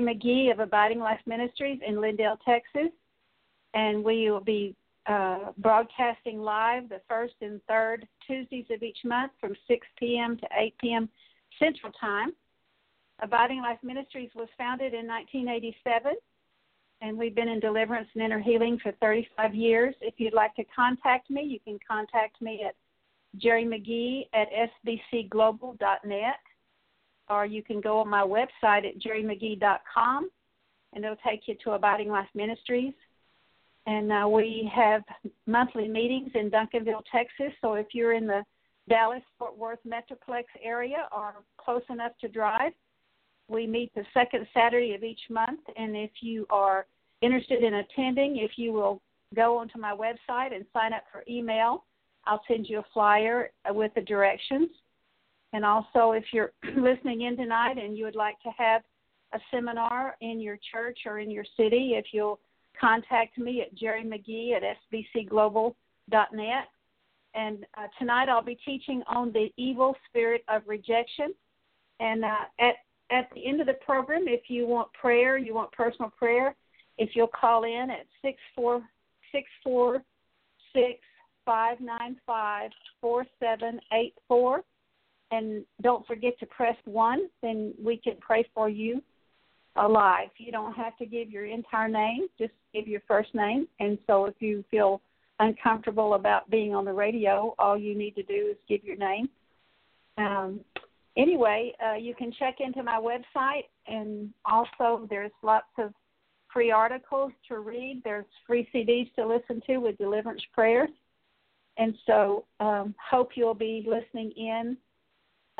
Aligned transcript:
McGhee 0.00 0.52
of 0.52 0.60
Abiding 0.60 0.98
Life 0.98 1.20
Ministries 1.26 1.80
in 1.86 1.96
Lindale, 1.96 2.38
Texas, 2.44 2.90
and 3.74 4.02
we 4.02 4.30
will 4.30 4.40
be 4.40 4.74
uh, 5.06 5.52
broadcasting 5.58 6.40
live 6.40 6.88
the 6.88 7.00
first 7.08 7.34
and 7.40 7.60
third 7.66 8.06
Tuesdays 8.26 8.66
of 8.70 8.82
each 8.82 8.98
month 9.04 9.32
from 9.40 9.54
6 9.66 9.86
p.m. 9.98 10.36
to 10.36 10.46
8 10.56 10.74
p.m. 10.78 11.08
Central 11.58 11.92
Time. 11.92 12.32
Abiding 13.22 13.60
Life 13.60 13.78
Ministries 13.82 14.30
was 14.34 14.48
founded 14.56 14.94
in 14.94 15.06
1987, 15.06 16.12
and 17.02 17.18
we've 17.18 17.34
been 17.34 17.48
in 17.48 17.60
deliverance 17.60 18.08
and 18.14 18.22
inner 18.22 18.40
healing 18.40 18.78
for 18.82 18.92
35 18.92 19.54
years. 19.54 19.94
If 20.00 20.14
you'd 20.18 20.34
like 20.34 20.54
to 20.56 20.64
contact 20.64 21.30
me, 21.30 21.42
you 21.42 21.58
can 21.60 21.78
contact 21.86 22.40
me 22.40 22.64
at 22.66 22.74
Geri 23.38 23.64
McGhee 23.64 24.28
at 24.32 24.48
sbcglobal.net, 24.86 26.34
or 27.30 27.46
you 27.46 27.62
can 27.62 27.80
go 27.80 27.98
on 27.98 28.08
my 28.08 28.22
website 28.22 28.86
at 28.86 28.98
gerimcghee.com, 28.98 30.30
and 30.92 31.04
it'll 31.04 31.16
take 31.26 31.42
you 31.46 31.54
to 31.64 31.72
Abiding 31.72 32.08
Life 32.08 32.28
Ministries. 32.34 32.94
And 33.86 34.12
uh, 34.12 34.28
we 34.28 34.70
have 34.74 35.02
monthly 35.46 35.88
meetings 35.88 36.30
in 36.34 36.50
Duncanville, 36.50 37.02
Texas. 37.10 37.52
So 37.60 37.74
if 37.74 37.86
you're 37.92 38.12
in 38.12 38.26
the 38.26 38.42
Dallas 38.88 39.22
Fort 39.38 39.56
Worth 39.56 39.78
Metroplex 39.86 40.44
area 40.62 41.08
or 41.16 41.34
close 41.56 41.82
enough 41.88 42.12
to 42.20 42.28
drive, 42.28 42.72
we 43.48 43.66
meet 43.66 43.94
the 43.94 44.04
second 44.12 44.46
Saturday 44.52 44.94
of 44.94 45.02
each 45.02 45.20
month. 45.30 45.60
And 45.76 45.96
if 45.96 46.10
you 46.20 46.46
are 46.50 46.86
interested 47.22 47.62
in 47.62 47.74
attending, 47.74 48.38
if 48.38 48.52
you 48.56 48.72
will 48.72 49.00
go 49.34 49.56
onto 49.56 49.78
my 49.78 49.92
website 49.92 50.54
and 50.54 50.64
sign 50.72 50.92
up 50.92 51.04
for 51.10 51.24
email, 51.28 51.84
I'll 52.26 52.42
send 52.46 52.68
you 52.68 52.80
a 52.80 52.84
flyer 52.92 53.50
with 53.70 53.92
the 53.94 54.02
directions. 54.02 54.68
And 55.52 55.64
also, 55.64 56.12
if 56.12 56.24
you're 56.32 56.52
listening 56.76 57.22
in 57.22 57.36
tonight 57.36 57.78
and 57.78 57.96
you 57.96 58.04
would 58.04 58.16
like 58.16 58.40
to 58.42 58.50
have 58.56 58.82
a 59.32 59.38
seminar 59.50 60.16
in 60.20 60.40
your 60.40 60.58
church 60.72 61.00
or 61.06 61.18
in 61.18 61.30
your 61.30 61.44
city, 61.56 61.94
if 61.94 62.06
you'll 62.12 62.40
contact 62.78 63.38
me 63.38 63.62
at 63.62 63.74
Geri 63.74 64.04
McGhee 64.04 64.56
at 64.56 64.62
sbcglobal.net. 64.92 66.68
And 67.34 67.64
uh, 67.76 67.86
tonight 67.98 68.28
I'll 68.28 68.42
be 68.42 68.58
teaching 68.64 69.02
on 69.06 69.32
the 69.32 69.52
evil 69.56 69.94
spirit 70.08 70.42
of 70.48 70.62
rejection. 70.66 71.34
And 72.00 72.24
uh, 72.24 72.46
at 72.58 72.74
at 73.10 73.28
the 73.34 73.44
end 73.44 73.60
of 73.60 73.66
the 73.66 73.74
program, 73.84 74.24
if 74.28 74.42
you 74.48 74.66
want 74.66 74.92
prayer, 74.92 75.36
you 75.36 75.52
want 75.52 75.72
personal 75.72 76.12
prayer, 76.16 76.54
if 76.96 77.10
you'll 77.14 77.28
call 77.28 77.64
in 77.64 77.88
at 77.90 78.06
six 78.22 78.38
four 78.54 78.82
six 79.32 79.48
four 79.64 80.02
six 80.72 81.00
five 81.44 81.80
nine 81.80 82.16
five 82.26 82.70
four 83.00 83.26
seven 83.40 83.80
eight 83.92 84.14
four, 84.28 84.62
and 85.30 85.64
don't 85.82 86.06
forget 86.06 86.38
to 86.40 86.46
press 86.46 86.76
one. 86.84 87.28
Then 87.42 87.74
we 87.82 87.96
can 87.96 88.16
pray 88.20 88.44
for 88.54 88.68
you 88.68 89.02
alive. 89.76 90.28
You 90.38 90.52
don't 90.52 90.74
have 90.74 90.96
to 90.98 91.06
give 91.06 91.30
your 91.30 91.46
entire 91.46 91.88
name; 91.88 92.28
just 92.38 92.52
give 92.74 92.88
your 92.88 93.02
first 93.06 93.34
name. 93.34 93.68
And 93.78 93.98
so, 94.06 94.26
if 94.26 94.34
you 94.40 94.64
feel 94.70 95.00
uncomfortable 95.38 96.14
about 96.14 96.50
being 96.50 96.74
on 96.74 96.84
the 96.84 96.92
radio, 96.92 97.54
all 97.58 97.78
you 97.78 97.96
need 97.96 98.14
to 98.16 98.22
do 98.22 98.48
is 98.50 98.56
give 98.68 98.84
your 98.84 98.96
name. 98.96 99.28
Um, 100.18 100.60
anyway, 101.16 101.72
uh, 101.84 101.94
you 101.94 102.14
can 102.14 102.32
check 102.38 102.56
into 102.60 102.82
my 102.82 103.00
website, 103.00 103.64
and 103.86 104.30
also 104.44 105.06
there's 105.08 105.32
lots 105.42 105.66
of 105.78 105.92
free 106.52 106.70
articles 106.70 107.32
to 107.48 107.60
read. 107.60 108.02
There's 108.04 108.26
free 108.46 108.68
CDs 108.74 109.12
to 109.14 109.26
listen 109.26 109.62
to 109.66 109.78
with 109.78 109.96
deliverance 109.98 110.42
prayers. 110.52 110.90
And 111.78 111.94
so, 112.06 112.44
um, 112.58 112.94
hope 113.10 113.30
you'll 113.36 113.54
be 113.54 113.86
listening 113.88 114.32
in 114.32 114.76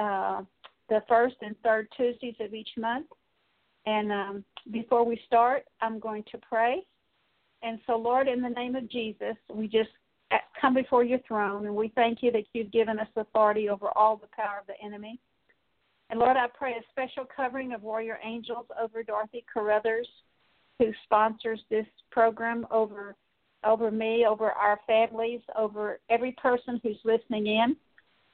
uh, 0.00 0.42
the 0.88 1.02
first 1.08 1.36
and 1.42 1.54
third 1.62 1.88
Tuesdays 1.96 2.34
of 2.40 2.54
each 2.54 2.70
month. 2.76 3.06
And 3.86 4.12
um, 4.12 4.44
before 4.72 5.04
we 5.04 5.20
start, 5.26 5.64
I'm 5.80 5.98
going 5.98 6.24
to 6.32 6.38
pray. 6.38 6.82
And 7.62 7.78
so, 7.86 7.96
Lord, 7.96 8.28
in 8.28 8.40
the 8.40 8.48
name 8.48 8.74
of 8.74 8.90
Jesus, 8.90 9.36
we 9.52 9.68
just 9.68 9.90
come 10.60 10.74
before 10.74 11.04
your 11.04 11.18
throne 11.26 11.66
and 11.66 11.74
we 11.74 11.92
thank 11.94 12.22
you 12.22 12.30
that 12.32 12.44
you've 12.52 12.72
given 12.72 12.98
us 12.98 13.08
authority 13.16 13.68
over 13.68 13.88
all 13.96 14.16
the 14.16 14.28
power 14.34 14.58
of 14.60 14.66
the 14.66 14.74
enemy. 14.84 15.18
And 16.10 16.18
Lord, 16.18 16.36
I 16.36 16.46
pray 16.52 16.72
a 16.72 16.82
special 16.90 17.24
covering 17.34 17.72
of 17.72 17.82
warrior 17.82 18.18
angels 18.24 18.66
over 18.80 19.02
Dorothy 19.02 19.44
Carruthers, 19.52 20.08
who 20.78 20.92
sponsors 21.04 21.60
this 21.70 21.86
program, 22.10 22.66
over 22.70 23.16
over 23.62 23.90
me, 23.90 24.24
over 24.26 24.52
our 24.52 24.80
families, 24.86 25.40
over 25.54 26.00
every 26.08 26.32
person 26.32 26.80
who's 26.82 26.96
listening 27.04 27.46
in. 27.46 27.76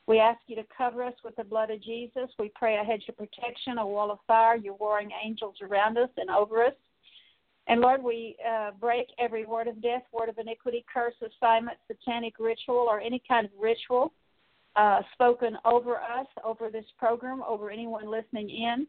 We 0.07 0.21
ask 0.21 0.41
you 0.47 0.57
to 0.57 0.65
cover 0.77 1.03
us 1.03 1.15
with 1.25 1.35
the 1.37 1.45
blood 1.45 1.71
of 1.71 1.83
Jesus. 1.83 2.31
We 2.39 2.53
pray 2.55 2.77
a 2.77 2.85
hedge 2.85 3.05
of 3.09 3.17
protection, 3.17 3.79
a 3.79 3.87
wall 3.87 4.11
of 4.11 4.19
fire, 4.27 4.57
your 4.57 4.75
warring 4.75 5.11
angels 5.25 5.57
around 5.63 5.99
us 5.99 6.11
and 6.17 6.31
over 6.31 6.65
us. 6.65 6.75
And 7.67 7.81
Lord, 7.81 8.03
we 8.03 8.37
uh, 8.49 8.71
break 8.81 9.09
every 9.19 9.45
word 9.45 9.67
of 9.67 9.83
death, 9.83 10.03
word 10.13 10.29
of 10.29 10.39
iniquity, 10.39 10.85
curse, 10.93 11.15
assignment, 11.21 11.79
satanic 11.89 12.35
ritual, 12.39 12.87
or 12.89 13.01
any 13.01 13.21
kind 13.27 13.47
of 13.47 13.53
ritual 13.61 14.13
uh, 14.77 15.01
spoken 15.15 15.57
over 15.65 15.97
us, 15.97 16.27
over 16.45 16.71
this 16.71 16.85
program, 16.99 17.43
over 17.43 17.71
anyone 17.71 18.09
listening 18.09 18.51
in, 18.51 18.87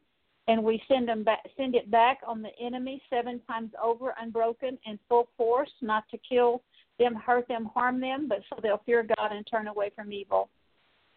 and 0.48 0.64
we 0.64 0.82
send 0.88 1.08
them 1.08 1.24
back, 1.24 1.40
send 1.58 1.76
it 1.76 1.90
back 1.90 2.20
on 2.26 2.42
the 2.42 2.52
enemy 2.62 3.02
seven 3.10 3.42
times 3.48 3.72
over, 3.82 4.14
unbroken, 4.22 4.78
in 4.86 5.00
full 5.10 5.30
force, 5.38 5.72
not 5.82 6.04
to 6.12 6.18
kill 6.30 6.62
them, 7.00 7.16
hurt 7.16 7.48
them, 7.48 7.66
harm 7.74 8.00
them, 8.00 8.28
but 8.28 8.40
so 8.50 8.60
they'll 8.62 8.82
fear 8.86 9.04
God 9.18 9.32
and 9.32 9.48
turn 9.50 9.68
away 9.68 9.92
from 9.96 10.12
evil. 10.12 10.50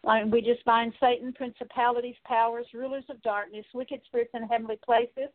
And 0.03 0.31
we 0.31 0.41
just 0.41 0.65
bind 0.65 0.93
Satan, 0.99 1.31
principalities, 1.33 2.15
powers, 2.25 2.65
rulers 2.73 3.03
of 3.09 3.21
darkness, 3.21 3.65
wicked 3.73 4.01
spirits 4.05 4.31
in 4.33 4.43
heavenly 4.43 4.79
places. 4.83 5.29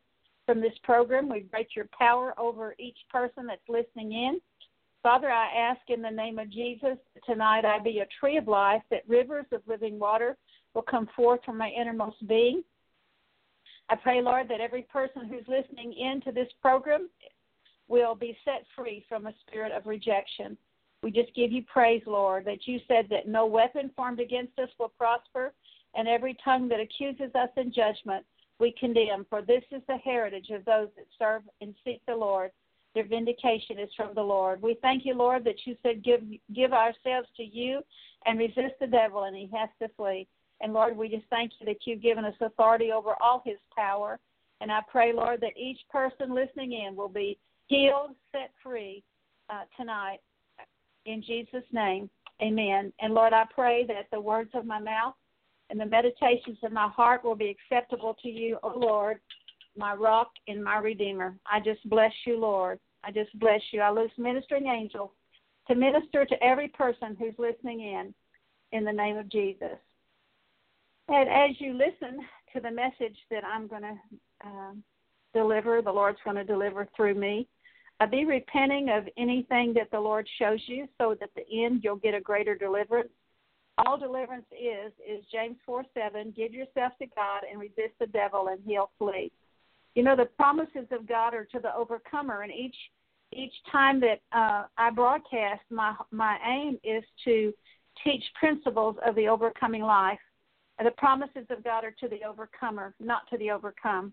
From 0.44 0.60
this 0.60 0.74
program, 0.82 1.28
we 1.28 1.40
break 1.40 1.68
your 1.74 1.88
power 1.96 2.34
over 2.38 2.74
each 2.78 2.98
person 3.10 3.46
that's 3.46 3.68
listening 3.68 4.12
in. 4.12 4.40
Father, 5.02 5.30
I 5.30 5.52
ask 5.56 5.80
in 5.88 6.02
the 6.02 6.10
name 6.10 6.38
of 6.38 6.50
Jesus 6.50 6.98
tonight 7.24 7.64
I 7.64 7.78
be 7.78 8.00
a 8.00 8.08
tree 8.18 8.36
of 8.38 8.48
life, 8.48 8.82
that 8.90 9.08
rivers 9.08 9.46
of 9.52 9.62
living 9.68 9.98
water 9.98 10.36
will 10.74 10.82
come 10.82 11.08
forth 11.14 11.40
from 11.44 11.58
my 11.58 11.70
innermost 11.70 12.26
being. 12.26 12.64
I 13.88 13.94
pray, 13.94 14.20
Lord, 14.20 14.48
that 14.48 14.60
every 14.60 14.82
person 14.82 15.28
who's 15.28 15.46
listening 15.46 15.92
in 15.92 16.20
to 16.22 16.32
this 16.32 16.48
program 16.60 17.08
will 17.88 18.16
be 18.16 18.36
set 18.44 18.64
free 18.74 19.04
from 19.08 19.26
a 19.26 19.34
spirit 19.46 19.70
of 19.70 19.86
rejection. 19.86 20.56
We 21.02 21.10
just 21.10 21.34
give 21.34 21.52
you 21.52 21.62
praise, 21.62 22.02
Lord, 22.06 22.44
that 22.46 22.66
you 22.66 22.80
said 22.88 23.06
that 23.10 23.28
no 23.28 23.46
weapon 23.46 23.90
formed 23.96 24.20
against 24.20 24.58
us 24.58 24.70
will 24.78 24.92
prosper, 24.96 25.52
and 25.94 26.08
every 26.08 26.36
tongue 26.44 26.68
that 26.68 26.80
accuses 26.80 27.34
us 27.34 27.50
in 27.56 27.72
judgment 27.72 28.24
we 28.58 28.74
condemn. 28.78 29.26
For 29.28 29.42
this 29.42 29.62
is 29.70 29.82
the 29.86 29.98
heritage 29.98 30.50
of 30.50 30.64
those 30.64 30.88
that 30.96 31.06
serve 31.18 31.42
and 31.60 31.74
seek 31.84 32.00
the 32.06 32.16
Lord. 32.16 32.50
Their 32.94 33.06
vindication 33.06 33.78
is 33.78 33.90
from 33.94 34.14
the 34.14 34.22
Lord. 34.22 34.62
We 34.62 34.78
thank 34.80 35.04
you, 35.04 35.14
Lord, 35.14 35.44
that 35.44 35.66
you 35.66 35.76
said 35.82 36.02
give 36.02 36.22
give 36.54 36.72
ourselves 36.72 37.28
to 37.36 37.44
you 37.44 37.80
and 38.24 38.38
resist 38.38 38.74
the 38.80 38.86
devil, 38.86 39.24
and 39.24 39.36
he 39.36 39.50
has 39.54 39.68
to 39.82 39.88
flee. 39.96 40.26
And 40.62 40.72
Lord, 40.72 40.96
we 40.96 41.10
just 41.10 41.26
thank 41.28 41.52
you 41.60 41.66
that 41.66 41.80
you've 41.84 42.00
given 42.00 42.24
us 42.24 42.34
authority 42.40 42.92
over 42.92 43.14
all 43.20 43.42
his 43.44 43.58
power. 43.76 44.18
And 44.62 44.72
I 44.72 44.80
pray, 44.90 45.12
Lord, 45.12 45.42
that 45.42 45.56
each 45.58 45.80
person 45.90 46.34
listening 46.34 46.72
in 46.72 46.96
will 46.96 47.10
be 47.10 47.38
healed, 47.66 48.12
set 48.32 48.50
free 48.62 49.04
uh, 49.50 49.64
tonight. 49.76 50.18
In 51.06 51.22
Jesus' 51.22 51.64
name, 51.72 52.10
amen. 52.42 52.92
And 53.00 53.14
Lord, 53.14 53.32
I 53.32 53.44
pray 53.54 53.86
that 53.86 54.08
the 54.12 54.20
words 54.20 54.50
of 54.54 54.66
my 54.66 54.80
mouth 54.80 55.14
and 55.70 55.80
the 55.80 55.86
meditations 55.86 56.58
of 56.62 56.72
my 56.72 56.88
heart 56.88 57.24
will 57.24 57.36
be 57.36 57.48
acceptable 57.48 58.16
to 58.22 58.28
you, 58.28 58.58
O 58.62 58.72
Lord, 58.76 59.18
my 59.76 59.94
rock 59.94 60.30
and 60.48 60.62
my 60.62 60.78
redeemer. 60.78 61.36
I 61.50 61.60
just 61.60 61.88
bless 61.88 62.12
you, 62.26 62.38
Lord. 62.38 62.78
I 63.04 63.12
just 63.12 63.36
bless 63.38 63.60
you. 63.70 63.80
I 63.80 63.90
loose 63.90 64.10
ministering 64.18 64.66
angels 64.66 65.10
to 65.68 65.74
minister 65.74 66.24
to 66.24 66.42
every 66.42 66.68
person 66.68 67.16
who's 67.18 67.34
listening 67.38 67.80
in 67.80 68.14
in 68.72 68.84
the 68.84 68.92
name 68.92 69.16
of 69.16 69.30
Jesus. 69.30 69.78
And 71.08 71.28
as 71.28 71.60
you 71.60 71.72
listen 71.72 72.18
to 72.52 72.60
the 72.60 72.70
message 72.70 73.16
that 73.30 73.44
I'm 73.44 73.68
going 73.68 73.82
to 73.82 73.96
um, 74.44 74.82
deliver, 75.34 75.82
the 75.82 75.92
Lord's 75.92 76.18
going 76.24 76.36
to 76.36 76.44
deliver 76.44 76.88
through 76.96 77.14
me, 77.14 77.46
uh, 78.00 78.06
be 78.06 78.24
repenting 78.24 78.90
of 78.90 79.08
anything 79.16 79.72
that 79.74 79.90
the 79.90 80.00
Lord 80.00 80.28
shows 80.38 80.60
you 80.66 80.86
so 80.98 81.16
that 81.18 81.30
at 81.30 81.34
the 81.34 81.64
end 81.64 81.82
you'll 81.82 81.96
get 81.96 82.14
a 82.14 82.20
greater 82.20 82.54
deliverance. 82.54 83.10
All 83.78 83.98
deliverance 83.98 84.46
is, 84.52 84.92
is 85.06 85.24
James 85.30 85.56
4 85.66 85.84
7, 85.94 86.32
give 86.36 86.52
yourself 86.52 86.92
to 87.00 87.06
God 87.14 87.42
and 87.50 87.60
resist 87.60 87.94
the 88.00 88.06
devil 88.06 88.48
and 88.48 88.60
he'll 88.66 88.90
flee. 88.98 89.30
You 89.94 90.02
know, 90.02 90.14
the 90.14 90.26
promises 90.26 90.86
of 90.90 91.08
God 91.08 91.34
are 91.34 91.46
to 91.46 91.58
the 91.58 91.74
overcomer, 91.74 92.42
and 92.42 92.52
each 92.52 92.76
each 93.32 93.52
time 93.72 94.00
that 94.00 94.20
uh, 94.30 94.64
I 94.76 94.90
broadcast, 94.90 95.62
my 95.70 95.94
my 96.10 96.38
aim 96.46 96.78
is 96.84 97.02
to 97.24 97.52
teach 98.04 98.22
principles 98.38 98.96
of 99.04 99.14
the 99.14 99.26
overcoming 99.26 99.82
life. 99.82 100.18
And 100.78 100.86
the 100.86 100.92
promises 100.92 101.46
of 101.48 101.64
God 101.64 101.84
are 101.84 101.94
to 102.00 102.08
the 102.08 102.22
overcomer, 102.24 102.94
not 103.00 103.22
to 103.30 103.38
the 103.38 103.50
overcome. 103.50 104.12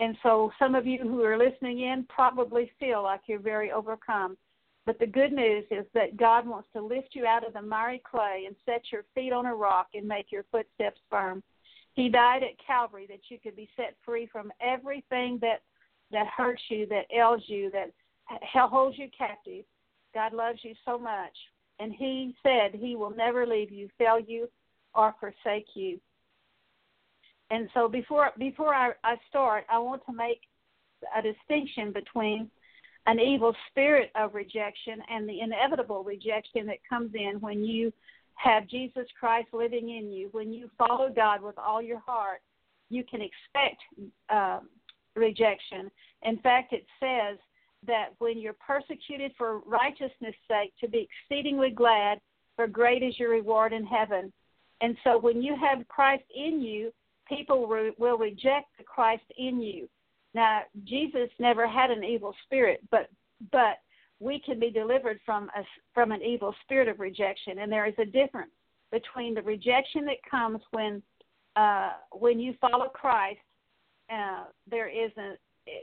And 0.00 0.16
so, 0.22 0.52
some 0.58 0.74
of 0.74 0.86
you 0.86 0.98
who 1.00 1.22
are 1.24 1.36
listening 1.36 1.80
in 1.80 2.06
probably 2.08 2.70
feel 2.78 3.02
like 3.02 3.22
you're 3.26 3.40
very 3.40 3.72
overcome. 3.72 4.36
But 4.86 4.98
the 4.98 5.06
good 5.06 5.32
news 5.32 5.64
is 5.70 5.84
that 5.92 6.16
God 6.16 6.46
wants 6.46 6.68
to 6.72 6.80
lift 6.80 7.08
you 7.12 7.26
out 7.26 7.46
of 7.46 7.52
the 7.52 7.60
miry 7.60 8.00
clay 8.08 8.44
and 8.46 8.56
set 8.64 8.82
your 8.90 9.04
feet 9.14 9.32
on 9.32 9.46
a 9.46 9.54
rock 9.54 9.88
and 9.94 10.06
make 10.06 10.32
your 10.32 10.44
footsteps 10.50 11.00
firm. 11.10 11.42
He 11.94 12.08
died 12.08 12.42
at 12.42 12.64
Calvary 12.64 13.06
that 13.10 13.20
you 13.28 13.38
could 13.38 13.56
be 13.56 13.68
set 13.76 13.96
free 14.04 14.26
from 14.30 14.52
everything 14.60 15.38
that 15.42 15.62
that 16.10 16.26
hurts 16.28 16.62
you, 16.68 16.86
that 16.86 17.04
ails 17.14 17.42
you, 17.48 17.70
that 17.72 17.90
holds 18.54 18.96
you 18.96 19.08
captive. 19.16 19.64
God 20.14 20.32
loves 20.32 20.60
you 20.62 20.74
so 20.84 20.98
much, 20.98 21.36
and 21.78 21.92
He 21.92 22.34
said 22.42 22.74
He 22.74 22.96
will 22.96 23.10
never 23.10 23.46
leave 23.46 23.70
you, 23.70 23.88
fail 23.98 24.18
you, 24.18 24.48
or 24.94 25.14
forsake 25.20 25.66
you. 25.74 26.00
And 27.50 27.68
so 27.74 27.88
before 27.88 28.30
before 28.38 28.74
I, 28.74 28.92
I 29.04 29.16
start, 29.28 29.64
I 29.70 29.78
want 29.78 30.02
to 30.06 30.12
make 30.12 30.40
a 31.16 31.22
distinction 31.22 31.92
between 31.92 32.50
an 33.06 33.18
evil 33.18 33.54
spirit 33.70 34.10
of 34.14 34.34
rejection 34.34 35.00
and 35.10 35.28
the 35.28 35.40
inevitable 35.40 36.04
rejection 36.04 36.66
that 36.66 36.78
comes 36.88 37.12
in 37.14 37.40
when 37.40 37.64
you 37.64 37.92
have 38.34 38.68
Jesus 38.68 39.06
Christ 39.18 39.48
living 39.52 39.96
in 39.96 40.12
you. 40.12 40.28
When 40.32 40.52
you 40.52 40.70
follow 40.76 41.08
God 41.08 41.42
with 41.42 41.58
all 41.58 41.80
your 41.80 42.00
heart, 42.00 42.40
you 42.90 43.02
can 43.04 43.20
expect 43.20 43.82
uh, 44.28 44.60
rejection. 45.16 45.90
In 46.22 46.38
fact, 46.38 46.72
it 46.72 46.84
says 47.00 47.38
that 47.86 48.08
when 48.18 48.38
you're 48.38 48.54
persecuted 48.54 49.32
for 49.38 49.60
righteousness' 49.60 50.34
sake, 50.46 50.72
to 50.80 50.88
be 50.88 51.08
exceedingly 51.08 51.70
glad, 51.70 52.20
for 52.56 52.66
great 52.66 53.02
is 53.02 53.18
your 53.18 53.30
reward 53.30 53.72
in 53.72 53.86
heaven. 53.86 54.32
And 54.80 54.96
so 55.04 55.18
when 55.18 55.42
you 55.42 55.56
have 55.56 55.86
Christ 55.88 56.24
in 56.34 56.60
you, 56.60 56.92
people 57.28 57.66
re- 57.66 57.92
will 57.98 58.18
reject 58.18 58.66
the 58.78 58.84
Christ 58.84 59.24
in 59.36 59.60
you. 59.60 59.88
Now, 60.34 60.62
Jesus 60.84 61.30
never 61.38 61.66
had 61.66 61.90
an 61.90 62.04
evil 62.04 62.34
spirit, 62.44 62.80
but 62.90 63.08
but 63.52 63.78
we 64.20 64.40
can 64.40 64.58
be 64.58 64.70
delivered 64.70 65.20
from 65.24 65.48
a, 65.56 65.62
from 65.94 66.10
an 66.12 66.22
evil 66.22 66.54
spirit 66.62 66.88
of 66.88 66.98
rejection, 66.98 67.58
and 67.60 67.70
there 67.70 67.86
is 67.86 67.94
a 67.98 68.04
difference 68.04 68.50
between 68.90 69.34
the 69.34 69.42
rejection 69.42 70.04
that 70.06 70.30
comes 70.30 70.60
when 70.72 71.02
uh, 71.56 71.92
when 72.12 72.38
you 72.40 72.54
follow 72.60 72.88
Christ. 72.88 73.40
Uh, 74.12 74.44
there 74.70 74.88
is 74.88 75.10
a 75.18 75.34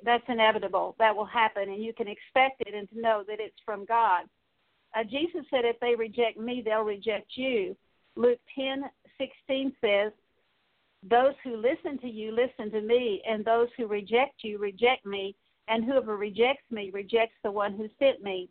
that's 0.04 0.24
inevitable. 0.28 0.96
That 1.00 1.16
will 1.16 1.26
happen, 1.26 1.70
and 1.70 1.84
you 1.84 1.94
can 1.94 2.08
expect 2.08 2.62
it 2.68 2.74
and 2.74 2.90
to 2.90 3.00
know 3.00 3.24
that 3.28 3.40
it's 3.40 3.62
from 3.66 3.86
God. 3.86 4.24
Uh, 4.96 5.04
Jesus 5.04 5.46
said, 5.50 5.66
"If 5.66 5.80
they 5.80 5.96
reject 5.96 6.38
me, 6.38 6.62
they'll 6.64 6.82
reject 6.82 7.32
you." 7.36 7.76
Luke 8.16 8.40
ten 8.54 8.86
sixteen 9.18 9.74
says, 9.82 10.12
those 11.10 11.34
who 11.44 11.58
listen 11.58 12.00
to 12.00 12.10
you 12.10 12.32
listen 12.32 12.72
to 12.72 12.82
me, 12.82 13.22
and 13.30 13.46
those 13.46 13.68
who 13.78 13.88
reject 13.88 14.44
you 14.44 14.58
reject 14.58 15.06
me, 15.06 15.36
and 15.68 15.84
whoever 15.84 16.18
rejects 16.18 16.70
me 16.72 16.92
rejects 16.94 17.36
the 17.44 17.52
one 17.52 17.74
who 17.74 17.88
sent 18.00 18.24
me. 18.24 18.50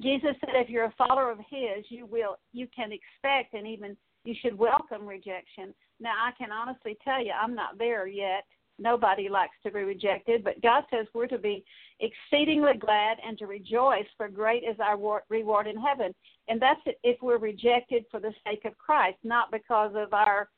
Jesus 0.00 0.36
said 0.40 0.54
if 0.54 0.68
you're 0.68 0.84
a 0.84 0.94
follower 0.96 1.30
of 1.30 1.38
his, 1.38 1.84
you 1.88 2.06
will 2.06 2.36
you 2.52 2.68
can 2.74 2.90
expect 2.92 3.54
and 3.54 3.66
even 3.66 3.96
you 4.24 4.34
should 4.40 4.56
welcome 4.56 5.06
rejection. 5.06 5.74
Now 6.00 6.14
I 6.24 6.30
can 6.38 6.52
honestly 6.52 6.96
tell 7.02 7.22
you 7.22 7.32
I'm 7.32 7.54
not 7.54 7.78
there 7.78 8.06
yet. 8.06 8.44
Nobody 8.78 9.28
likes 9.28 9.56
to 9.64 9.72
be 9.72 9.80
rejected, 9.80 10.44
but 10.44 10.62
God 10.62 10.84
says 10.88 11.06
we're 11.12 11.26
to 11.26 11.38
be 11.38 11.64
exceedingly 11.98 12.74
glad 12.78 13.16
and 13.26 13.36
to 13.38 13.46
rejoice, 13.46 14.06
for 14.16 14.28
great 14.28 14.62
is 14.62 14.76
our 14.78 15.22
reward 15.28 15.66
in 15.66 15.76
heaven. 15.76 16.14
And 16.46 16.62
that's 16.62 16.80
if 17.02 17.20
we're 17.20 17.38
rejected 17.38 18.04
for 18.08 18.20
the 18.20 18.32
sake 18.46 18.64
of 18.64 18.78
Christ, 18.78 19.18
not 19.24 19.50
because 19.50 19.92
of 19.96 20.14
our 20.14 20.48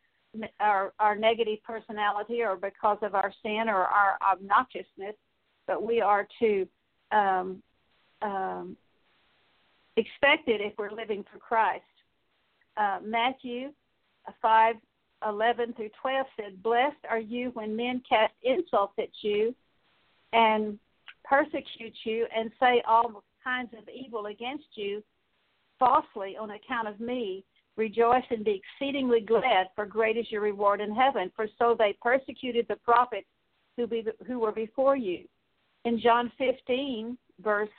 our 0.61 0.93
our 0.99 1.17
negative 1.17 1.59
personality 1.65 2.43
or 2.43 2.57
because 2.57 2.99
of 3.03 3.15
our 3.15 3.33
sin 3.43 3.65
or 3.69 3.85
our 3.85 4.19
obnoxiousness, 4.23 5.15
but 5.67 5.83
we 5.83 6.01
are 6.01 6.27
to 6.39 6.67
um, 7.13 7.63
um, 8.23 8.77
expect 9.97 10.49
it 10.49 10.61
if 10.61 10.73
we're 10.79 10.93
living 10.93 11.25
for 11.33 11.39
Christ. 11.39 11.83
Uh, 12.77 12.99
Matthew 13.03 13.73
five 14.41 14.77
eleven 15.27 15.73
through 15.75 15.91
twelve 16.01 16.27
said, 16.37 16.63
"Blessed 16.63 17.05
are 17.09 17.19
you 17.19 17.51
when 17.55 17.75
men 17.75 18.03
cast 18.09 18.33
insults 18.43 18.95
at 18.99 19.11
you 19.23 19.55
and 20.33 20.79
persecute 21.25 21.95
you 22.05 22.27
and 22.35 22.51
say 22.61 22.83
all 22.87 23.25
kinds 23.43 23.71
of 23.77 23.89
evil 23.89 24.27
against 24.27 24.67
you 24.75 25.03
falsely 25.79 26.37
on 26.37 26.51
account 26.51 26.87
of 26.87 27.01
me." 27.01 27.45
Rejoice 27.77 28.25
and 28.31 28.45
be 28.45 28.61
exceedingly 28.63 29.21
glad, 29.21 29.69
for 29.75 29.87
great 29.87 30.17
is 30.17 30.31
your 30.31 30.43
reward 30.43 30.81
in 30.81 30.95
heaven. 30.95 31.31
For 31.35 31.47
so 31.59 31.75
they 31.79 31.97
persecuted 32.03 32.67
the 32.69 32.77
prophets 32.77 33.27
who, 33.77 33.87
be, 33.87 34.05
who 34.27 34.39
were 34.39 34.53
before 34.53 34.97
you. 34.97 35.25
In 35.85 35.99
John 36.01 36.31
15, 36.37 37.17
verse 37.43 37.71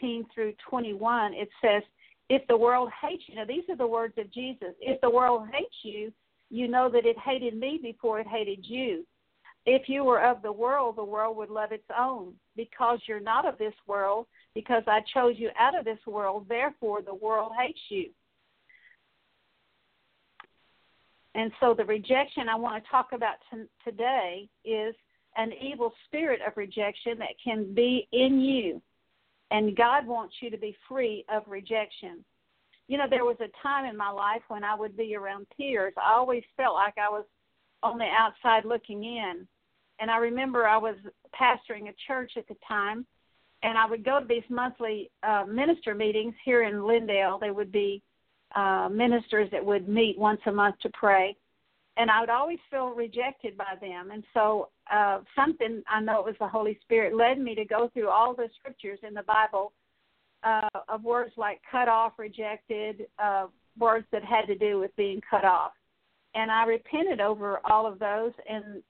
10 0.00 0.26
through 0.32 0.54
21, 0.68 1.34
it 1.34 1.48
says, 1.60 1.82
If 2.28 2.46
the 2.46 2.56
world 2.56 2.90
hates 3.02 3.24
you, 3.26 3.36
now 3.36 3.44
these 3.44 3.64
are 3.68 3.76
the 3.76 3.86
words 3.86 4.14
of 4.18 4.32
Jesus, 4.32 4.74
if 4.80 5.00
the 5.00 5.10
world 5.10 5.48
hates 5.52 5.74
you, 5.82 6.12
you 6.50 6.68
know 6.68 6.88
that 6.90 7.06
it 7.06 7.16
hated 7.18 7.56
me 7.56 7.78
before 7.82 8.20
it 8.20 8.26
hated 8.26 8.60
you. 8.62 9.04
If 9.66 9.88
you 9.88 10.04
were 10.04 10.22
of 10.22 10.42
the 10.42 10.52
world, 10.52 10.96
the 10.96 11.04
world 11.04 11.36
would 11.36 11.50
love 11.50 11.70
its 11.72 11.84
own. 11.96 12.34
Because 12.56 12.98
you're 13.06 13.20
not 13.20 13.46
of 13.46 13.58
this 13.58 13.74
world, 13.86 14.26
because 14.54 14.82
I 14.86 15.00
chose 15.12 15.34
you 15.36 15.50
out 15.58 15.78
of 15.78 15.84
this 15.84 15.98
world, 16.06 16.46
therefore 16.48 17.02
the 17.02 17.14
world 17.14 17.52
hates 17.58 17.80
you. 17.88 18.10
And 21.34 21.52
so 21.60 21.74
the 21.74 21.84
rejection 21.84 22.48
I 22.48 22.56
want 22.56 22.82
to 22.82 22.90
talk 22.90 23.08
about 23.12 23.36
t- 23.52 23.62
today 23.84 24.48
is 24.64 24.94
an 25.36 25.52
evil 25.52 25.92
spirit 26.06 26.40
of 26.46 26.56
rejection 26.56 27.18
that 27.18 27.34
can 27.42 27.72
be 27.72 28.08
in 28.12 28.40
you. 28.40 28.82
And 29.50 29.76
God 29.76 30.06
wants 30.06 30.34
you 30.40 30.50
to 30.50 30.58
be 30.58 30.76
free 30.88 31.24
of 31.32 31.42
rejection. 31.46 32.24
You 32.88 32.98
know, 32.98 33.06
there 33.08 33.24
was 33.24 33.36
a 33.40 33.50
time 33.62 33.84
in 33.84 33.96
my 33.96 34.10
life 34.10 34.42
when 34.48 34.64
I 34.64 34.74
would 34.74 34.96
be 34.96 35.14
around 35.14 35.46
peers. 35.56 35.94
I 35.96 36.14
always 36.14 36.42
felt 36.56 36.74
like 36.74 36.94
I 36.98 37.08
was 37.08 37.24
on 37.82 37.98
the 37.98 38.04
outside 38.04 38.64
looking 38.64 39.04
in. 39.04 39.46
And 40.00 40.10
I 40.10 40.16
remember 40.16 40.66
I 40.66 40.78
was 40.78 40.96
pastoring 41.38 41.88
a 41.88 41.94
church 42.06 42.32
at 42.36 42.48
the 42.48 42.56
time, 42.66 43.06
and 43.62 43.76
I 43.76 43.86
would 43.86 44.04
go 44.04 44.18
to 44.18 44.26
these 44.26 44.42
monthly 44.48 45.10
uh, 45.22 45.44
minister 45.46 45.94
meetings 45.94 46.34
here 46.44 46.64
in 46.64 46.76
Lindale. 46.76 47.38
They 47.38 47.50
would 47.50 47.70
be 47.70 48.02
uh, 48.54 48.88
ministers 48.90 49.48
that 49.52 49.64
would 49.64 49.88
meet 49.88 50.18
once 50.18 50.40
a 50.46 50.52
month 50.52 50.76
to 50.80 50.90
pray, 50.90 51.36
and 51.96 52.10
I 52.10 52.20
would 52.20 52.30
always 52.30 52.58
feel 52.70 52.88
rejected 52.88 53.56
by 53.56 53.74
them. 53.80 54.10
And 54.10 54.24
so 54.34 54.68
uh, 54.92 55.20
something 55.36 55.82
I 55.88 56.00
know 56.00 56.20
it 56.20 56.26
was 56.26 56.34
the 56.40 56.48
Holy 56.48 56.78
Spirit 56.82 57.14
led 57.14 57.38
me 57.38 57.54
to 57.54 57.64
go 57.64 57.90
through 57.92 58.08
all 58.08 58.34
the 58.34 58.48
scriptures 58.58 58.98
in 59.06 59.14
the 59.14 59.22
Bible 59.22 59.72
uh, 60.42 60.68
of 60.88 61.04
words 61.04 61.32
like 61.36 61.60
cut 61.70 61.88
off, 61.88 62.12
rejected, 62.18 63.06
uh, 63.18 63.46
words 63.78 64.06
that 64.12 64.24
had 64.24 64.46
to 64.46 64.54
do 64.54 64.78
with 64.78 64.94
being 64.96 65.20
cut 65.28 65.44
off. 65.44 65.72
And 66.34 66.50
I 66.50 66.64
repented 66.64 67.20
over 67.20 67.60
all 67.64 67.86
of 67.86 67.98
those, 67.98 68.32
and 68.48 68.82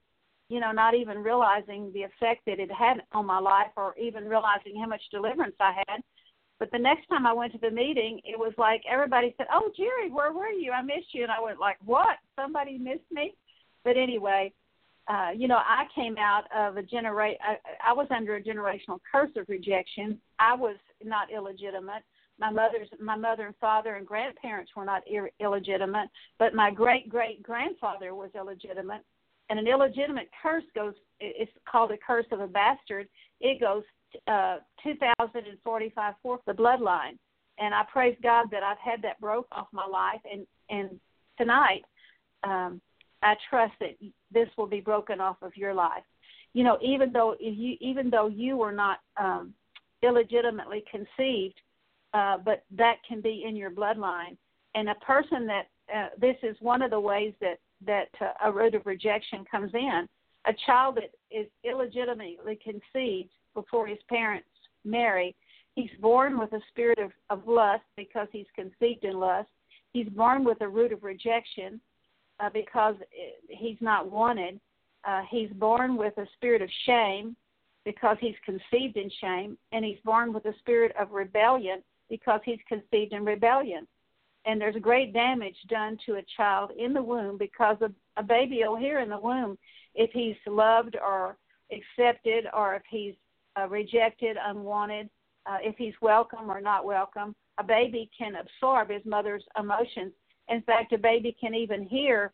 you 0.49 0.61
know, 0.61 0.73
not 0.73 0.95
even 0.95 1.19
realizing 1.19 1.93
the 1.93 2.03
effect 2.03 2.45
that 2.47 2.59
it 2.59 2.71
had 2.73 3.03
on 3.13 3.25
my 3.25 3.39
life, 3.39 3.71
or 3.77 3.95
even 3.97 4.25
realizing 4.25 4.79
how 4.81 4.87
much 4.87 5.03
deliverance 5.11 5.55
I 5.61 5.83
had 5.87 6.03
but 6.61 6.71
the 6.71 6.79
next 6.79 7.09
time 7.09 7.27
I 7.27 7.33
went 7.33 7.53
to 7.55 7.59
the 7.59 7.71
meeting, 7.71 8.21
it 8.23 8.39
was 8.39 8.53
like 8.59 8.83
everybody 8.89 9.35
said, 9.37 9.47
"Oh, 9.53 9.71
Geri, 9.77 10.11
where 10.11 10.33
were 10.33 10.51
you? 10.51 10.71
I 10.73 10.83
missed 10.83 11.13
you." 11.13 11.23
And 11.23 11.33
I 11.33 11.41
went 11.41 11.59
like, 11.59 11.79
"What? 11.85 12.19
Somebody 12.37 12.77
missed 12.79 13.11
me?" 13.11 13.35
But 13.83 13.97
anyway, 13.97 14.53
uh, 15.09 15.31
you 15.35 15.49
know, 15.49 15.57
I 15.57 15.87
came 15.95 16.17
out 16.19 16.45
of 16.55 16.77
a 16.77 16.83
generate. 16.83 17.39
I, 17.43 17.57
I 17.85 17.93
was 17.95 18.07
under 18.15 18.37
a 18.37 18.43
generational 18.43 19.01
curse 19.11 19.31
of 19.37 19.49
rejection. 19.49 20.21
I 20.39 20.55
was 20.55 20.77
not 21.03 21.33
illegitimate. 21.33 22.05
My 22.39 22.51
mother's, 22.51 22.89
my 23.01 23.17
mother 23.17 23.47
and 23.47 23.57
father 23.57 23.97
and 23.97 24.07
grandparents 24.07 24.71
were 24.77 24.85
not 24.85 25.03
ir- 25.11 25.33
illegitimate, 25.41 26.09
but 26.39 26.55
my 26.55 26.71
great 26.71 27.09
great 27.09 27.43
grandfather 27.43 28.15
was 28.15 28.31
illegitimate. 28.35 29.03
And 29.49 29.59
an 29.59 29.67
illegitimate 29.67 30.31
curse 30.43 30.65
goes. 30.75 30.95
It's 31.21 31.51
called 31.67 31.91
a 31.91 31.97
curse 31.97 32.27
of 32.33 32.41
a 32.41 32.47
bastard. 32.47 33.09
It 33.41 33.61
goes 33.61 33.83
uh, 34.27 34.59
2045 34.83 36.15
for 36.23 36.41
the 36.47 36.53
bloodline. 36.53 37.19
And 37.59 37.75
I 37.75 37.83
praise 37.93 38.17
God 38.23 38.47
that 38.51 38.63
I've 38.63 38.79
had 38.79 39.03
that 39.03 39.21
broke 39.21 39.47
off 39.53 39.67
my 39.73 39.87
life. 39.87 40.21
And, 40.31 40.47
and 40.71 40.99
tonight, 41.39 41.83
um, 42.43 42.81
I 43.23 43.35
trust 43.49 43.75
that 43.81 43.97
this 44.33 44.49
will 44.57 44.67
be 44.67 44.81
broken 44.81 45.21
off 45.21 45.37
of 45.43 45.57
your 45.57 45.75
life. 45.75 46.03
You 46.53 46.65
know, 46.65 46.79
even 46.83 47.13
though 47.13 47.37
you 47.39 47.77
even 47.81 48.11
though 48.11 48.27
you 48.27 48.57
were 48.57 48.73
not 48.73 48.99
um, 49.17 49.55
illegitimately 50.03 50.85
conceived, 50.91 51.61
uh, 52.13 52.39
but 52.39 52.65
that 52.77 52.97
can 53.07 53.21
be 53.21 53.45
in 53.47 53.55
your 53.55 53.71
bloodline. 53.71 54.37
And 54.75 54.89
a 54.89 54.95
person 54.97 55.47
that 55.47 55.69
uh, 55.95 56.09
this 56.19 56.37
is 56.43 56.57
one 56.61 56.83
of 56.83 56.91
the 56.91 56.99
ways 56.99 57.35
that 57.41 57.59
that 57.87 58.09
uh, 58.21 58.33
a 58.45 58.53
root 58.53 58.75
of 58.75 58.87
rejection 58.87 59.45
comes 59.51 59.73
in. 59.75 60.09
A 60.47 60.53
child 60.65 60.97
that 60.97 61.11
is 61.31 61.47
illegitimately 61.65 62.59
conceived 62.65 63.31
before 63.55 63.87
his 63.87 63.99
parents 64.09 64.49
marry. 64.85 65.35
He's 65.75 65.91
born 66.01 66.39
with 66.39 66.53
a 66.53 66.61
spirit 66.71 66.99
of, 66.99 67.13
of 67.31 67.47
lust 67.47 67.85
because 67.97 68.29
he's 68.33 68.47
conceived 68.55 69.05
in 69.05 69.19
lust. 69.19 69.49
He's 69.93 70.09
born 70.09 70.45
with 70.45 70.61
a 70.61 70.69
root 70.69 70.93
of 70.93 71.03
rejection 71.03 71.81
uh, 72.39 72.51
because 72.53 72.97
he's 73.49 73.77
not 73.81 74.11
wanted. 74.11 74.61
Uh, 75.07 75.23
he's 75.31 75.51
born 75.51 75.97
with 75.97 76.17
a 76.19 76.27
spirit 76.37 76.63
of 76.63 76.69
shame 76.85 77.37
because 77.85 78.17
he's 78.21 78.35
conceived 78.45 78.97
in 78.97 79.11
shame, 79.21 79.57
and 79.73 79.85
he's 79.85 79.99
born 80.05 80.33
with 80.33 80.45
a 80.45 80.55
spirit 80.59 80.95
of 81.01 81.13
rebellion 81.13 81.83
because 82.09 82.41
he's 82.45 82.59
conceived 82.69 83.13
in 83.13 83.25
rebellion. 83.25 83.87
And 84.47 84.61
there's 84.61 84.77
great 84.81 85.13
damage 85.13 85.57
done 85.69 85.99
to 86.07 86.17
a 86.17 86.25
child 86.37 86.73
in 86.79 86.93
the 86.93 87.03
womb 87.03 87.39
because 87.39 87.77
a, 87.81 87.91
a 88.19 88.23
baby 88.23 88.61
will 88.63 88.77
hear 88.77 89.01
in 89.01 89.09
the 89.09 89.19
womb 89.19 89.57
if 89.95 90.11
he's 90.13 90.37
loved 90.47 90.97
or 90.97 91.37
accepted 91.73 92.47
or 92.55 92.75
if 92.75 92.83
he's 92.91 93.15
uh, 93.59 93.69
rejected, 93.69 94.37
unwanted, 94.45 95.09
uh, 95.47 95.59
if 95.63 95.77
he's 95.77 95.95
welcome 96.01 96.51
or 96.51 96.61
not 96.61 96.85
welcome. 96.85 97.35
A 97.59 97.65
baby 97.65 98.11
can 98.17 98.35
absorb 98.37 98.91
his 98.91 99.05
mother's 99.05 99.45
emotions. 99.59 100.13
In 100.49 100.63
fact, 100.63 100.93
a 100.93 100.99
baby 100.99 101.37
can 101.39 101.55
even 101.55 101.85
hear. 101.85 102.33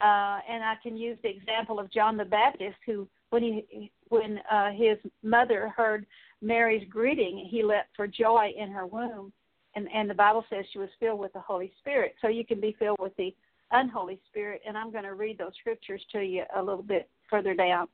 Uh, 0.00 0.40
and 0.48 0.62
I 0.62 0.74
can 0.82 0.96
use 0.96 1.18
the 1.22 1.30
example 1.30 1.78
of 1.78 1.90
John 1.90 2.16
the 2.16 2.24
Baptist, 2.24 2.76
who, 2.84 3.08
when 3.30 3.42
he, 3.42 3.90
when 4.08 4.40
uh, 4.50 4.70
his 4.72 4.98
mother 5.22 5.72
heard 5.74 6.06
Mary's 6.42 6.86
greeting, 6.90 7.48
he 7.50 7.62
leapt 7.62 7.96
for 7.96 8.06
joy 8.06 8.52
in 8.56 8.70
her 8.70 8.86
womb, 8.86 9.32
and 9.74 9.88
and 9.94 10.08
the 10.08 10.14
Bible 10.14 10.44
says 10.50 10.64
she 10.72 10.78
was 10.78 10.90
filled 11.00 11.18
with 11.18 11.32
the 11.32 11.40
Holy 11.40 11.72
Spirit. 11.80 12.14
So 12.20 12.28
you 12.28 12.44
can 12.44 12.60
be 12.60 12.76
filled 12.78 12.98
with 13.00 13.16
the 13.16 13.34
unholy 13.70 14.20
spirit, 14.28 14.60
and 14.66 14.76
I'm 14.76 14.92
going 14.92 15.04
to 15.04 15.14
read 15.14 15.38
those 15.38 15.52
scriptures 15.58 16.02
to 16.12 16.20
you 16.20 16.44
a 16.54 16.62
little 16.62 16.82
bit 16.82 17.08
further 17.28 17.54
down. 17.54 17.88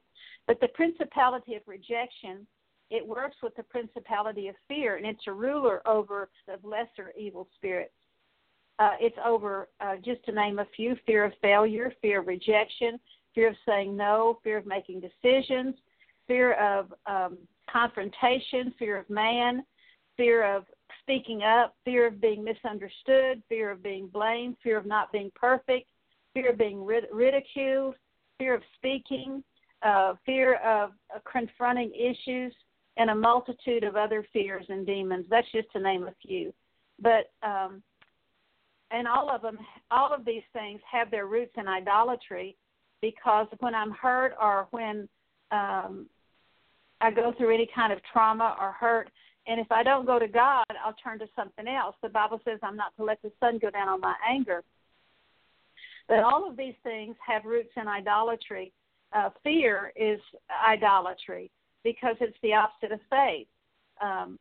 But 0.46 0.60
the 0.60 0.68
principality 0.68 1.54
of 1.54 1.62
rejection, 1.66 2.46
it 2.90 3.06
works 3.06 3.36
with 3.42 3.54
the 3.56 3.62
principality 3.62 4.48
of 4.48 4.54
fear, 4.68 4.96
and 4.96 5.06
it's 5.06 5.26
a 5.26 5.32
ruler 5.32 5.86
over 5.86 6.28
the 6.46 6.56
lesser 6.66 7.12
evil 7.18 7.48
spirits. 7.56 7.94
Uh, 8.78 8.92
it's 9.00 9.16
over, 9.24 9.68
uh, 9.80 9.96
just 10.04 10.24
to 10.24 10.32
name 10.32 10.58
a 10.58 10.66
few, 10.76 10.96
fear 11.06 11.24
of 11.24 11.32
failure, 11.40 11.92
fear 12.02 12.20
of 12.20 12.26
rejection, 12.26 12.98
fear 13.34 13.48
of 13.48 13.56
saying 13.66 13.96
no, 13.96 14.38
fear 14.42 14.58
of 14.58 14.66
making 14.66 15.00
decisions, 15.00 15.74
fear 16.26 16.54
of 16.54 16.92
um, 17.06 17.38
confrontation, 17.70 18.74
fear 18.78 18.96
of 18.96 19.08
man, 19.08 19.64
fear 20.16 20.44
of 20.56 20.64
speaking 21.00 21.42
up, 21.42 21.74
fear 21.84 22.06
of 22.06 22.20
being 22.20 22.44
misunderstood, 22.44 23.42
fear 23.48 23.70
of 23.70 23.82
being 23.82 24.06
blamed, 24.08 24.56
fear 24.62 24.76
of 24.76 24.86
not 24.86 25.12
being 25.12 25.30
perfect, 25.34 25.88
fear 26.34 26.50
of 26.50 26.58
being 26.58 26.84
rid- 26.84 27.08
ridiculed, 27.12 27.94
fear 28.38 28.54
of 28.54 28.62
speaking, 28.76 29.42
uh, 29.82 30.14
fear 30.24 30.54
of 30.56 30.90
uh, 31.14 31.18
confronting 31.30 31.92
issues, 31.94 32.54
and 32.96 33.10
a 33.10 33.14
multitude 33.14 33.84
of 33.84 33.96
other 33.96 34.24
fears 34.32 34.66
and 34.68 34.86
demons. 34.86 35.26
That's 35.30 35.50
just 35.52 35.70
to 35.72 35.80
name 35.80 36.04
a 36.04 36.14
few. 36.26 36.52
But 37.00 37.30
um, 37.42 37.82
and 38.90 39.08
all 39.08 39.30
of 39.30 39.40
them, 39.40 39.58
all 39.90 40.12
of 40.12 40.24
these 40.24 40.42
things 40.52 40.80
have 40.90 41.10
their 41.10 41.26
roots 41.26 41.52
in 41.56 41.66
idolatry, 41.66 42.56
because 43.00 43.46
when 43.60 43.74
I'm 43.74 43.90
hurt 43.90 44.34
or 44.40 44.68
when 44.70 45.08
um, 45.50 46.06
I 47.00 47.10
go 47.10 47.32
through 47.36 47.54
any 47.54 47.68
kind 47.74 47.92
of 47.92 47.98
trauma 48.12 48.56
or 48.60 48.72
hurt, 48.72 49.10
and 49.46 49.58
if 49.58 49.72
I 49.72 49.82
don't 49.82 50.06
go 50.06 50.18
to 50.18 50.28
God, 50.28 50.64
I'll 50.84 50.94
turn 51.02 51.18
to 51.18 51.26
something 51.34 51.66
else. 51.66 51.96
The 52.02 52.08
Bible 52.08 52.40
says 52.44 52.60
I'm 52.62 52.76
not 52.76 52.94
to 52.96 53.04
let 53.04 53.20
the 53.22 53.32
sun 53.40 53.58
go 53.58 53.70
down 53.70 53.88
on 53.88 54.00
my 54.00 54.14
anger. 54.28 54.62
But 56.12 56.24
all 56.24 56.46
of 56.46 56.58
these 56.58 56.74
things 56.82 57.16
have 57.26 57.46
roots 57.46 57.70
in 57.74 57.88
idolatry. 57.88 58.70
Uh, 59.14 59.30
fear 59.42 59.94
is 59.96 60.20
idolatry 60.62 61.50
because 61.84 62.16
it's 62.20 62.36
the 62.42 62.52
opposite 62.52 62.92
of 62.92 63.00
faith. 63.08 63.46
Um, 64.02 64.38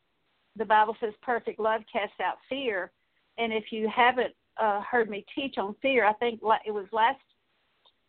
the 0.58 0.66
Bible 0.66 0.98
says 1.00 1.14
perfect 1.22 1.62
love 1.62 1.80
casts 1.90 2.20
out 2.22 2.36
fear. 2.50 2.92
And 3.38 3.54
if 3.54 3.72
you 3.72 3.88
haven't 3.88 4.34
uh, 4.62 4.82
heard 4.82 5.10
me 5.10 5.24
teach 5.34 5.58
on 5.58 5.74
fear, 5.82 6.06
I 6.06 6.12
think 6.12 6.42
it 6.66 6.72
was 6.72 6.88
last 6.92 7.22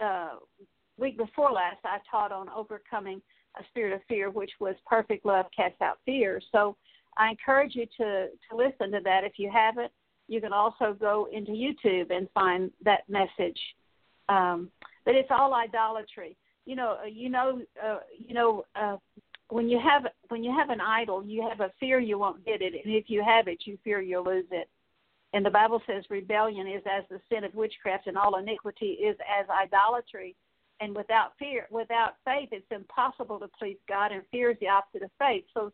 uh, 0.04 0.38
week 0.98 1.16
before 1.16 1.52
last, 1.52 1.78
I 1.84 1.98
taught 2.10 2.32
on 2.32 2.48
overcoming 2.48 3.22
a 3.60 3.64
spirit 3.68 3.92
of 3.92 4.00
fear, 4.08 4.28
which 4.28 4.50
was 4.58 4.74
perfect 4.86 5.24
love 5.24 5.46
casts 5.54 5.80
out 5.80 5.98
fear. 6.04 6.40
So 6.50 6.76
I 7.16 7.30
encourage 7.30 7.76
you 7.76 7.86
to, 7.98 8.26
to 8.26 8.56
listen 8.56 8.90
to 8.90 8.98
that. 9.04 9.22
If 9.22 9.34
you 9.36 9.52
haven't, 9.52 9.92
you 10.28 10.40
can 10.40 10.52
also 10.52 10.96
go 10.98 11.28
into 11.32 11.52
YouTube 11.52 12.10
and 12.10 12.28
find 12.34 12.70
that 12.84 13.08
message. 13.08 13.58
Um, 14.28 14.70
but 15.04 15.14
it's 15.14 15.30
all 15.30 15.54
idolatry. 15.54 16.36
You 16.64 16.76
know, 16.76 16.98
uh, 17.02 17.06
you 17.06 17.28
know, 17.28 17.60
uh, 17.82 17.98
you 18.18 18.34
know. 18.34 18.64
Uh, 18.74 18.96
when 19.48 19.68
you 19.68 19.78
have 19.78 20.04
when 20.28 20.42
you 20.42 20.50
have 20.50 20.70
an 20.70 20.80
idol, 20.80 21.22
you 21.22 21.46
have 21.46 21.60
a 21.60 21.70
fear 21.78 22.00
you 22.00 22.18
won't 22.18 22.42
get 22.42 22.62
it, 22.62 22.72
and 22.72 22.94
if 22.94 23.10
you 23.10 23.22
have 23.22 23.48
it, 23.48 23.58
you 23.66 23.76
fear 23.84 24.00
you'll 24.00 24.24
lose 24.24 24.46
it. 24.50 24.66
And 25.34 25.44
the 25.44 25.50
Bible 25.50 25.82
says 25.86 26.04
rebellion 26.08 26.66
is 26.66 26.82
as 26.90 27.04
the 27.10 27.20
sin 27.30 27.44
of 27.44 27.54
witchcraft, 27.54 28.06
and 28.06 28.16
all 28.16 28.38
iniquity 28.38 28.92
is 28.92 29.14
as 29.28 29.46
idolatry 29.50 30.34
and 30.82 30.96
without 30.96 31.32
fear, 31.38 31.66
without 31.70 32.14
faith, 32.24 32.48
it's 32.50 32.66
impossible 32.72 33.38
to 33.38 33.48
please 33.56 33.76
God, 33.88 34.10
and 34.10 34.22
fear 34.32 34.50
is 34.50 34.56
the 34.60 34.68
opposite 34.68 35.02
of 35.02 35.10
faith. 35.16 35.44
So, 35.54 35.72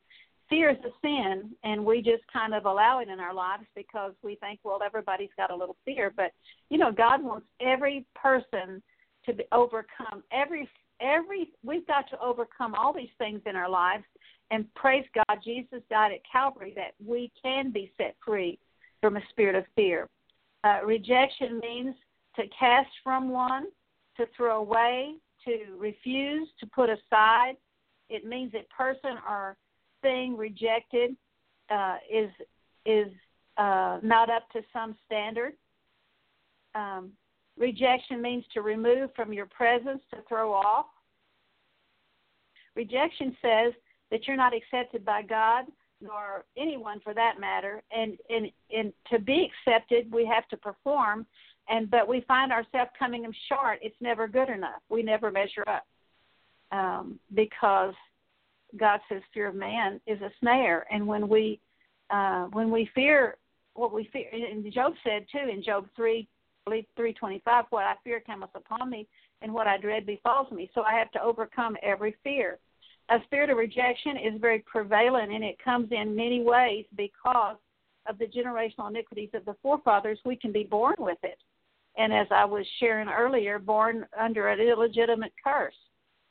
fear 0.48 0.70
is 0.70 0.76
a 0.84 0.90
sin, 1.02 1.50
and 1.64 1.84
we 1.84 2.02
just 2.02 2.22
kind 2.32 2.54
of 2.54 2.64
allow 2.64 3.00
it 3.00 3.08
in 3.08 3.20
our 3.20 3.34
lives 3.34 3.64
because 3.74 4.12
we 4.22 4.36
think, 4.36 4.60
well, 4.64 4.80
everybody's 4.84 5.30
got 5.36 5.50
a 5.50 5.56
little 5.56 5.76
fear, 5.84 6.12
but 6.16 6.32
you 6.70 6.78
know, 6.78 6.92
God 6.92 7.22
wants 7.22 7.46
every 7.60 8.06
person 8.14 8.82
to 9.26 9.32
be 9.32 9.44
overcome 9.52 10.22
every 10.32 10.68
every. 11.00 11.50
We've 11.62 11.86
got 11.86 12.08
to 12.10 12.20
overcome 12.20 12.74
all 12.74 12.92
these 12.92 13.10
things 13.18 13.40
in 13.46 13.56
our 13.56 13.68
lives, 13.68 14.04
and 14.50 14.72
praise 14.74 15.04
God, 15.14 15.38
Jesus 15.44 15.82
died 15.90 16.12
at 16.12 16.20
Calvary 16.30 16.72
that 16.76 16.92
we 17.04 17.30
can 17.42 17.70
be 17.70 17.92
set 17.96 18.16
free 18.24 18.58
from 19.00 19.16
a 19.16 19.22
spirit 19.30 19.54
of 19.54 19.64
fear. 19.76 20.08
Uh, 20.64 20.80
rejection 20.84 21.60
means 21.60 21.94
to 22.36 22.42
cast 22.58 22.90
from 23.04 23.28
one 23.28 23.66
to 24.16 24.26
throw 24.36 24.58
away, 24.58 25.14
to 25.44 25.76
refuse, 25.76 26.48
to 26.60 26.66
put 26.66 26.90
aside. 26.90 27.56
It 28.10 28.24
means 28.24 28.52
a 28.54 28.66
person 28.74 29.18
or 29.28 29.56
thing 30.02 30.36
rejected 30.36 31.16
uh, 31.70 31.96
is 32.10 32.30
is 32.86 33.12
uh, 33.56 33.98
not 34.02 34.30
up 34.30 34.48
to 34.52 34.60
some 34.72 34.96
standard. 35.06 35.52
Um, 36.74 37.10
rejection 37.58 38.22
means 38.22 38.44
to 38.54 38.62
remove 38.62 39.10
from 39.14 39.32
your 39.32 39.46
presence, 39.46 40.00
to 40.14 40.20
throw 40.28 40.52
off. 40.52 40.86
Rejection 42.76 43.36
says 43.42 43.72
that 44.10 44.26
you're 44.26 44.36
not 44.36 44.52
accepted 44.54 45.04
by 45.04 45.22
God 45.22 45.64
nor 46.00 46.44
anyone 46.56 47.00
for 47.00 47.12
that 47.14 47.40
matter. 47.40 47.82
And 47.90 48.16
and 48.30 48.50
and 48.70 48.92
to 49.10 49.18
be 49.18 49.50
accepted, 49.50 50.12
we 50.12 50.24
have 50.26 50.48
to 50.48 50.56
perform 50.56 51.26
and 51.68 51.90
but 51.90 52.08
we 52.08 52.22
find 52.22 52.52
ourselves 52.52 52.90
coming 52.98 53.24
short. 53.48 53.78
It's 53.82 53.96
never 54.00 54.28
good 54.28 54.48
enough. 54.48 54.80
We 54.88 55.02
never 55.02 55.30
measure 55.30 55.64
up 55.66 55.86
um, 56.72 57.18
because 57.34 57.94
God 58.76 59.00
says 59.08 59.22
fear 59.32 59.48
of 59.48 59.54
man 59.54 60.00
is 60.06 60.20
a 60.20 60.30
snare, 60.40 60.86
and 60.90 61.06
when 61.06 61.28
we 61.28 61.60
uh, 62.10 62.44
when 62.46 62.70
we 62.70 62.90
fear 62.94 63.36
what 63.74 63.92
we 63.92 64.08
fear, 64.12 64.26
and 64.32 64.70
Job 64.72 64.92
said 65.04 65.26
too 65.30 65.50
in 65.50 65.62
Job 65.62 65.86
three, 65.96 66.28
believe 66.64 66.84
three 66.96 67.12
twenty 67.12 67.40
five, 67.44 67.64
what 67.70 67.84
I 67.84 67.94
fear 68.04 68.20
cometh 68.20 68.50
upon 68.54 68.90
me, 68.90 69.06
and 69.42 69.52
what 69.52 69.66
I 69.66 69.78
dread 69.78 70.06
befalls 70.06 70.50
me. 70.52 70.70
So 70.74 70.82
I 70.82 70.94
have 70.94 71.10
to 71.12 71.22
overcome 71.22 71.76
every 71.82 72.14
fear. 72.22 72.58
A 73.10 73.18
spirit 73.24 73.48
of 73.50 73.56
rejection 73.56 74.16
is 74.16 74.40
very 74.40 74.60
prevalent, 74.60 75.32
and 75.32 75.42
it 75.42 75.56
comes 75.64 75.88
in 75.92 76.14
many 76.14 76.42
ways 76.42 76.84
because 76.96 77.56
of 78.06 78.18
the 78.18 78.26
generational 78.26 78.90
iniquities 78.90 79.30
of 79.34 79.44
the 79.44 79.56
forefathers. 79.62 80.18
We 80.24 80.36
can 80.36 80.52
be 80.52 80.64
born 80.64 80.96
with 80.98 81.18
it 81.22 81.38
and 81.98 82.12
as 82.12 82.28
I 82.30 82.44
was 82.44 82.64
sharing 82.78 83.08
earlier, 83.08 83.58
born 83.58 84.06
under 84.18 84.48
an 84.48 84.60
illegitimate 84.60 85.32
curse. 85.42 85.74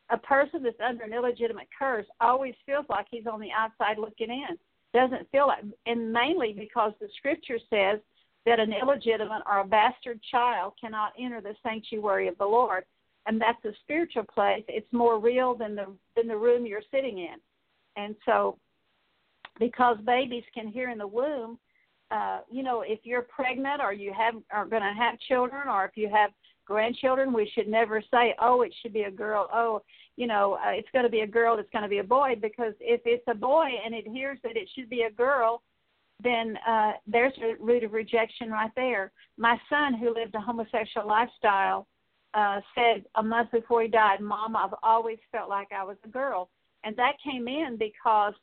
A 0.09 0.17
person 0.17 0.63
that's 0.63 0.79
under 0.85 1.03
an 1.03 1.13
illegitimate 1.13 1.67
curse 1.77 2.05
always 2.21 2.55
feels 2.65 2.85
like 2.89 3.07
he's 3.09 3.27
on 3.27 3.41
the 3.41 3.51
outside 3.51 3.97
looking 3.97 4.29
in. 4.29 4.57
Doesn't 4.93 5.29
feel 5.31 5.47
like, 5.47 5.63
and 5.85 6.13
mainly 6.13 6.53
because 6.53 6.93
the 6.99 7.09
scripture 7.17 7.59
says 7.69 7.99
that 8.45 8.59
an 8.59 8.71
illegitimate 8.71 9.43
or 9.45 9.59
a 9.59 9.67
bastard 9.67 10.21
child 10.31 10.73
cannot 10.79 11.11
enter 11.19 11.41
the 11.41 11.55
sanctuary 11.61 12.29
of 12.29 12.37
the 12.37 12.45
Lord, 12.45 12.85
and 13.25 13.41
that's 13.41 13.63
a 13.65 13.77
spiritual 13.83 14.23
place. 14.23 14.63
It's 14.69 14.91
more 14.93 15.19
real 15.19 15.53
than 15.53 15.75
the 15.75 15.87
than 16.15 16.27
the 16.27 16.37
room 16.37 16.65
you're 16.65 16.81
sitting 16.89 17.17
in, 17.17 17.35
and 17.97 18.15
so 18.25 18.57
because 19.59 19.97
babies 20.05 20.45
can 20.53 20.67
hear 20.69 20.89
in 20.89 20.97
the 20.97 21.07
womb, 21.07 21.59
uh, 22.11 22.39
you 22.49 22.63
know, 22.63 22.81
if 22.81 22.99
you're 23.03 23.23
pregnant 23.23 23.81
or 23.81 23.91
you 23.91 24.13
have 24.13 24.35
are 24.51 24.65
going 24.65 24.83
to 24.83 24.93
have 24.97 25.19
children, 25.19 25.67
or 25.67 25.83
if 25.83 25.91
you 25.95 26.09
have 26.09 26.31
grandchildren, 26.67 27.31
we 27.33 27.50
should 27.53 27.67
never 27.67 28.01
say, 28.12 28.36
"Oh, 28.39 28.62
it 28.62 28.74
should 28.81 28.93
be 28.93 29.03
a 29.03 29.12
girl." 29.12 29.50
Oh, 29.53 29.81
you 30.17 30.27
know, 30.27 30.55
uh, 30.65 30.71
it's 30.71 30.89
going 30.91 31.05
to 31.05 31.09
be 31.09 31.21
a 31.21 31.27
girl. 31.27 31.57
It's 31.57 31.69
going 31.71 31.83
to 31.83 31.89
be 31.89 32.00
a 32.00 32.03
boy 32.03 32.36
because 32.39 32.74
if 32.79 33.01
it's 33.05 33.27
a 33.27 33.33
boy 33.33 33.67
and 33.83 33.95
it 33.95 34.05
hears 34.07 34.38
that 34.43 34.57
it 34.57 34.69
should 34.75 34.89
be 34.89 35.03
a 35.03 35.12
girl, 35.12 35.63
then 36.21 36.57
uh, 36.67 36.93
there's 37.07 37.38
a 37.41 37.55
root 37.63 37.83
of 37.83 37.93
rejection 37.93 38.51
right 38.51 38.71
there. 38.75 39.12
My 39.38 39.59
son, 39.69 39.93
who 39.93 40.13
lived 40.13 40.36
a 40.36 40.41
homosexual 40.41 41.07
lifestyle, 41.07 41.88
uh, 42.33 42.59
said 42.75 43.05
a 43.15 43.24
month 43.24 43.51
before 43.51 43.81
he 43.83 43.88
died, 43.88 44.19
"Mom, 44.19 44.55
I've 44.55 44.75
always 44.83 45.19
felt 45.31 45.50
like 45.50 45.71
I 45.71 45.83
was 45.83 45.97
a 46.03 46.09
girl," 46.09 46.50
and 46.83 46.95
that 46.97 47.13
came 47.24 47.47
in 47.47 47.77
because 47.77 48.33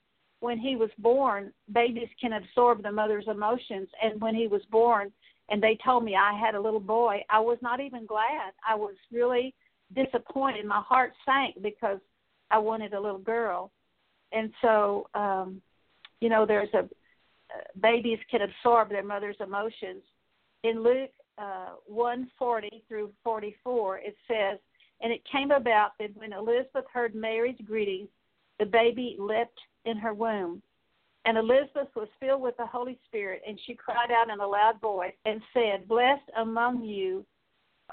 when 0.40 0.58
he 0.58 0.76
was 0.76 0.90
born, 0.98 1.52
babies 1.72 2.08
can 2.20 2.34
absorb 2.34 2.82
the 2.82 2.92
mother's 2.92 3.28
emotions. 3.28 3.88
And 4.02 4.20
when 4.20 4.34
he 4.34 4.46
was 4.46 4.62
born, 4.70 5.12
and 5.48 5.62
they 5.62 5.78
told 5.84 6.04
me 6.04 6.16
I 6.16 6.38
had 6.38 6.54
a 6.54 6.60
little 6.60 6.80
boy, 6.80 7.22
I 7.30 7.40
was 7.40 7.58
not 7.60 7.80
even 7.80 8.06
glad. 8.06 8.52
I 8.66 8.74
was 8.74 8.94
really 9.12 9.54
disappointed. 9.94 10.64
My 10.64 10.80
heart 10.80 11.12
sank 11.24 11.62
because 11.62 11.98
I 12.50 12.58
wanted 12.58 12.94
a 12.94 13.00
little 13.00 13.18
girl, 13.18 13.70
and 14.32 14.52
so 14.62 15.08
um, 15.14 15.60
you 16.20 16.28
know 16.28 16.46
there's 16.46 16.72
a 16.74 16.88
uh, 17.54 17.62
babies 17.80 18.18
can 18.30 18.40
absorb 18.42 18.88
their 18.88 19.04
mother's 19.04 19.36
emotions. 19.40 20.02
In 20.62 20.82
Luke 20.82 21.10
uh, 21.38 21.72
140 21.86 22.84
through 22.88 23.10
44, 23.22 23.98
it 23.98 24.16
says, 24.26 24.58
And 25.00 25.12
it 25.12 25.22
came 25.30 25.50
about 25.50 25.90
that 25.98 26.16
when 26.16 26.32
Elizabeth 26.32 26.84
heard 26.92 27.14
Mary's 27.14 27.58
greetings, 27.66 28.08
the 28.58 28.66
baby 28.66 29.16
leapt 29.18 29.58
in 29.84 29.96
her 29.96 30.14
womb. 30.14 30.62
And 31.24 31.38
Elizabeth 31.38 31.88
was 31.96 32.08
filled 32.20 32.42
with 32.42 32.56
the 32.58 32.66
Holy 32.66 32.98
Spirit, 33.06 33.42
and 33.46 33.58
she 33.64 33.74
cried 33.74 34.10
out 34.10 34.30
in 34.30 34.40
a 34.40 34.46
loud 34.46 34.80
voice 34.80 35.14
and 35.24 35.40
said, 35.54 35.88
Blessed 35.88 36.30
among 36.36 36.82
you, 36.82 37.24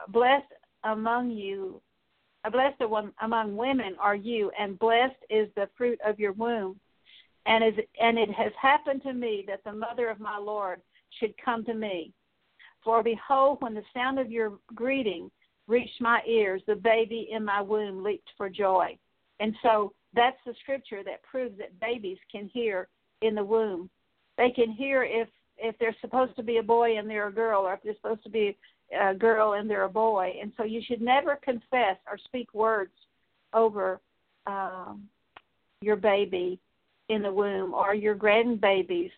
blessed 0.09 0.51
among 0.83 1.31
you, 1.31 1.81
blessed 2.51 2.81
among 3.21 3.55
women 3.55 3.95
are 3.99 4.15
you, 4.15 4.51
and 4.59 4.77
blessed 4.79 5.15
is 5.29 5.47
the 5.55 5.69
fruit 5.77 5.99
of 6.05 6.19
your 6.19 6.33
womb. 6.33 6.77
And, 7.45 7.63
as, 7.63 7.73
and 7.99 8.19
it 8.19 8.29
has 8.31 8.51
happened 8.61 9.01
to 9.03 9.13
me 9.13 9.45
that 9.47 9.63
the 9.63 9.73
mother 9.73 10.09
of 10.09 10.19
my 10.19 10.37
Lord 10.37 10.81
should 11.19 11.33
come 11.43 11.63
to 11.65 11.73
me. 11.73 12.13
For 12.83 13.01
behold, 13.01 13.61
when 13.61 13.73
the 13.73 13.83
sound 13.93 14.19
of 14.19 14.31
your 14.31 14.59
greeting 14.75 15.31
reached 15.67 16.01
my 16.01 16.21
ears, 16.27 16.61
the 16.67 16.75
baby 16.75 17.29
in 17.31 17.45
my 17.45 17.61
womb 17.61 18.03
leaped 18.03 18.29
for 18.37 18.49
joy. 18.49 18.97
And 19.39 19.55
so 19.63 19.93
that's 20.13 20.37
the 20.45 20.53
scripture 20.61 21.03
that 21.03 21.23
proves 21.23 21.57
that 21.57 21.79
babies 21.79 22.17
can 22.31 22.49
hear 22.53 22.89
in 23.21 23.35
the 23.35 23.43
womb. 23.43 23.89
They 24.37 24.49
can 24.49 24.71
hear 24.71 25.03
if 25.03 25.27
if 25.57 25.77
they're 25.77 25.95
supposed 26.01 26.35
to 26.35 26.43
be 26.43 26.57
a 26.57 26.63
boy 26.63 26.97
and 26.97 27.09
they're 27.09 27.27
a 27.27 27.33
girl, 27.33 27.61
or 27.61 27.75
if 27.75 27.83
they're 27.83 27.95
supposed 27.95 28.23
to 28.23 28.29
be 28.29 28.57
a 28.99 29.13
girl 29.13 29.53
and 29.53 29.69
they're 29.69 29.83
a 29.83 29.89
boy. 29.89 30.33
And 30.41 30.51
so 30.57 30.63
you 30.63 30.81
should 30.85 31.01
never 31.01 31.35
confess 31.35 31.97
or 32.09 32.17
speak 32.17 32.53
words 32.53 32.91
over 33.53 34.01
um, 34.47 35.07
your 35.81 35.97
baby 35.97 36.59
in 37.09 37.21
the 37.21 37.31
womb 37.31 37.73
or 37.73 37.93
your 37.93 38.15
grandbabies. 38.15 39.11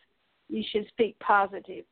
You 0.49 0.63
should 0.71 0.87
speak 0.89 1.17
positive. 1.19 1.85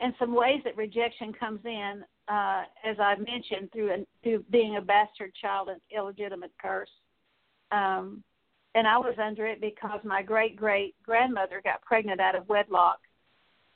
And 0.00 0.14
some 0.18 0.34
ways 0.34 0.60
that 0.64 0.76
rejection 0.76 1.32
comes 1.32 1.60
in, 1.64 2.02
uh, 2.28 2.62
as 2.84 2.98
I 2.98 3.16
mentioned, 3.16 3.70
through 3.72 3.92
a, 3.92 4.06
through 4.22 4.44
being 4.50 4.76
a 4.76 4.80
bastard 4.80 5.32
child, 5.40 5.68
an 5.68 5.80
illegitimate 5.94 6.52
curse. 6.60 6.88
Um, 7.70 8.24
and 8.74 8.86
I 8.86 8.98
was 8.98 9.14
under 9.22 9.46
it 9.46 9.60
because 9.60 10.00
my 10.04 10.22
great 10.22 10.56
great 10.56 10.94
grandmother 11.02 11.60
got 11.62 11.82
pregnant 11.82 12.20
out 12.20 12.36
of 12.36 12.48
wedlock, 12.48 12.98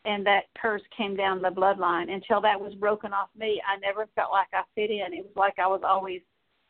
and 0.05 0.25
that 0.27 0.45
curse 0.61 0.83
came 0.97 1.17
down 1.17 1.43
the 1.43 1.49
bloodline. 1.49 2.13
Until 2.13 2.41
that 2.43 2.61
was 2.61 2.75
broken 2.75 3.13
off 3.13 3.29
me, 3.37 3.61
I 3.67 3.79
never 3.81 4.07
felt 4.15 4.31
like 4.31 4.49
I 4.53 4.63
fit 4.75 4.91
in. 4.91 5.13
It 5.13 5.25
was 5.25 5.37
like 5.37 5.59
I 5.59 5.67
was 5.67 5.83
always 5.85 6.21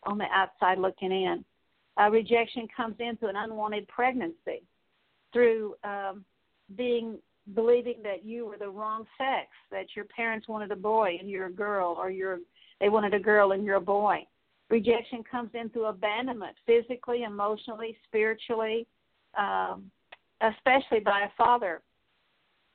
on 0.04 0.18
the 0.18 0.26
outside 0.32 0.78
looking 0.78 1.12
in. 1.12 1.44
Uh, 2.00 2.10
rejection 2.10 2.66
comes 2.74 2.96
in 2.98 3.16
through 3.16 3.28
an 3.28 3.36
unwanted 3.36 3.86
pregnancy, 3.88 4.62
through 5.32 5.74
um, 5.84 6.24
being 6.76 7.18
believing 7.54 7.96
that 8.02 8.24
you 8.24 8.46
were 8.46 8.56
the 8.56 8.68
wrong 8.68 9.04
sex, 9.18 9.48
that 9.70 9.86
your 9.94 10.06
parents 10.06 10.48
wanted 10.48 10.70
a 10.70 10.76
boy 10.76 11.16
and 11.20 11.28
you're 11.28 11.46
a 11.46 11.52
girl, 11.52 11.94
or 11.98 12.10
you're 12.10 12.38
they 12.80 12.88
wanted 12.88 13.14
a 13.14 13.20
girl 13.20 13.52
and 13.52 13.64
you're 13.64 13.76
a 13.76 13.80
boy. 13.80 14.26
Rejection 14.70 15.22
comes 15.28 15.50
in 15.54 15.68
through 15.70 15.86
abandonment, 15.86 16.56
physically, 16.66 17.22
emotionally, 17.22 17.96
spiritually, 18.06 18.86
um, 19.38 19.90
especially 20.40 21.00
by 21.00 21.22
a 21.22 21.28
father. 21.36 21.82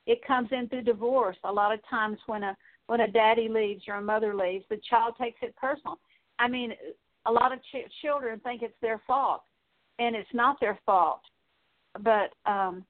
It 0.06 0.24
comes 0.26 0.48
in 0.52 0.68
through 0.68 0.82
divorce. 0.82 1.36
A 1.44 1.52
lot 1.52 1.72
of 1.72 1.80
times, 1.88 2.18
when 2.26 2.42
a 2.42 2.56
when 2.86 3.00
a 3.00 3.08
daddy 3.08 3.48
leaves 3.48 3.84
or 3.86 3.94
a 3.94 4.02
mother 4.02 4.34
leaves, 4.34 4.64
the 4.68 4.80
child 4.88 5.14
takes 5.20 5.38
it 5.42 5.54
personal. 5.56 5.98
I 6.40 6.48
mean, 6.48 6.72
a 7.26 7.32
lot 7.32 7.52
of 7.52 7.60
ch- 7.60 7.90
children 8.02 8.40
think 8.40 8.62
it's 8.62 8.74
their 8.80 9.00
fault, 9.06 9.42
and 9.98 10.16
it's 10.16 10.32
not 10.32 10.58
their 10.60 10.78
fault. 10.84 11.20
But 12.00 12.32
um, 12.46 12.84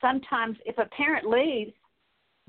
sometimes, 0.00 0.56
if 0.64 0.78
a 0.78 0.86
parent 0.86 1.28
leaves, 1.28 1.72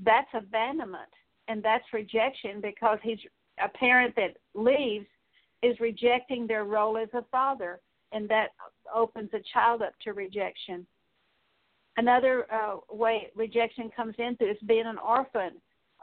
that's 0.04 0.28
abandonment 0.34 1.10
and 1.48 1.62
that's 1.62 1.84
rejection 1.92 2.60
because 2.60 2.98
he's 3.02 3.18
a 3.64 3.68
parent 3.68 4.14
that 4.16 4.36
leaves 4.54 5.06
is 5.66 5.80
rejecting 5.80 6.46
their 6.46 6.64
role 6.64 6.96
as 6.96 7.08
a 7.14 7.24
father, 7.30 7.80
and 8.12 8.28
that 8.28 8.48
opens 8.94 9.30
a 9.34 9.40
child 9.52 9.82
up 9.82 9.94
to 10.04 10.12
rejection. 10.12 10.86
Another 11.96 12.46
uh, 12.52 12.76
way 12.90 13.28
rejection 13.34 13.90
comes 13.96 14.14
into 14.18 14.48
is 14.48 14.58
being 14.66 14.86
an 14.86 14.98
orphan 14.98 15.52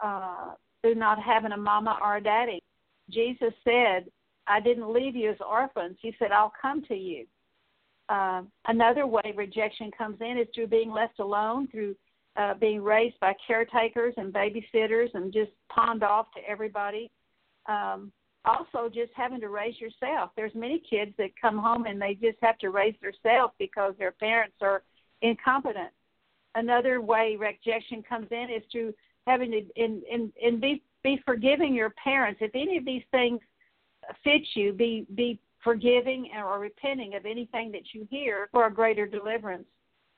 uh, 0.03 0.53
through 0.81 0.95
not 0.95 1.21
having 1.21 1.51
a 1.51 1.57
mama 1.57 1.97
or 2.01 2.17
a 2.17 2.23
daddy. 2.23 2.61
Jesus 3.09 3.53
said, 3.63 4.09
I 4.47 4.59
didn't 4.59 4.91
leave 4.91 5.15
you 5.15 5.31
as 5.31 5.37
orphans. 5.47 5.97
He 6.01 6.13
said, 6.19 6.31
I'll 6.31 6.53
come 6.61 6.83
to 6.85 6.95
you. 6.95 7.25
Uh, 8.09 8.41
another 8.67 9.07
way 9.07 9.33
rejection 9.35 9.91
comes 9.97 10.17
in 10.19 10.37
is 10.37 10.47
through 10.53 10.67
being 10.67 10.91
left 10.91 11.19
alone, 11.19 11.67
through 11.67 11.95
uh, 12.35 12.53
being 12.55 12.83
raised 12.83 13.19
by 13.19 13.33
caretakers 13.45 14.13
and 14.17 14.33
babysitters 14.33 15.09
and 15.13 15.31
just 15.31 15.51
pawned 15.69 16.03
off 16.03 16.27
to 16.35 16.41
everybody. 16.49 17.09
Um, 17.67 18.11
also 18.45 18.89
just 18.89 19.11
having 19.15 19.39
to 19.41 19.49
raise 19.49 19.79
yourself. 19.79 20.31
There's 20.35 20.53
many 20.53 20.81
kids 20.89 21.13
that 21.17 21.29
come 21.39 21.57
home 21.57 21.85
and 21.85 22.01
they 22.01 22.15
just 22.15 22.37
have 22.41 22.57
to 22.59 22.69
raise 22.69 22.95
themselves 23.01 23.53
because 23.57 23.93
their 23.97 24.11
parents 24.11 24.55
are 24.61 24.83
incompetent. 25.21 25.91
Another 26.55 27.01
way 27.01 27.37
rejection 27.39 28.03
comes 28.03 28.27
in 28.31 28.47
is 28.49 28.63
through 28.71 28.93
having 29.25 29.51
to 29.51 29.61
and 29.81 30.03
and, 30.03 30.31
and 30.43 30.61
be 30.61 30.83
be 31.03 31.19
forgiving 31.25 31.73
your 31.73 31.91
parents. 31.91 32.39
If 32.41 32.51
any 32.53 32.77
of 32.77 32.85
these 32.85 33.03
things 33.11 33.39
fit 34.23 34.41
you, 34.53 34.73
be 34.73 35.07
be 35.15 35.39
forgiving 35.63 36.29
or 36.37 36.59
repenting 36.59 37.15
of 37.15 37.25
anything 37.25 37.71
that 37.71 37.93
you 37.93 38.05
hear 38.09 38.49
for 38.51 38.67
a 38.67 38.73
greater 38.73 39.07
deliverance. 39.07 39.65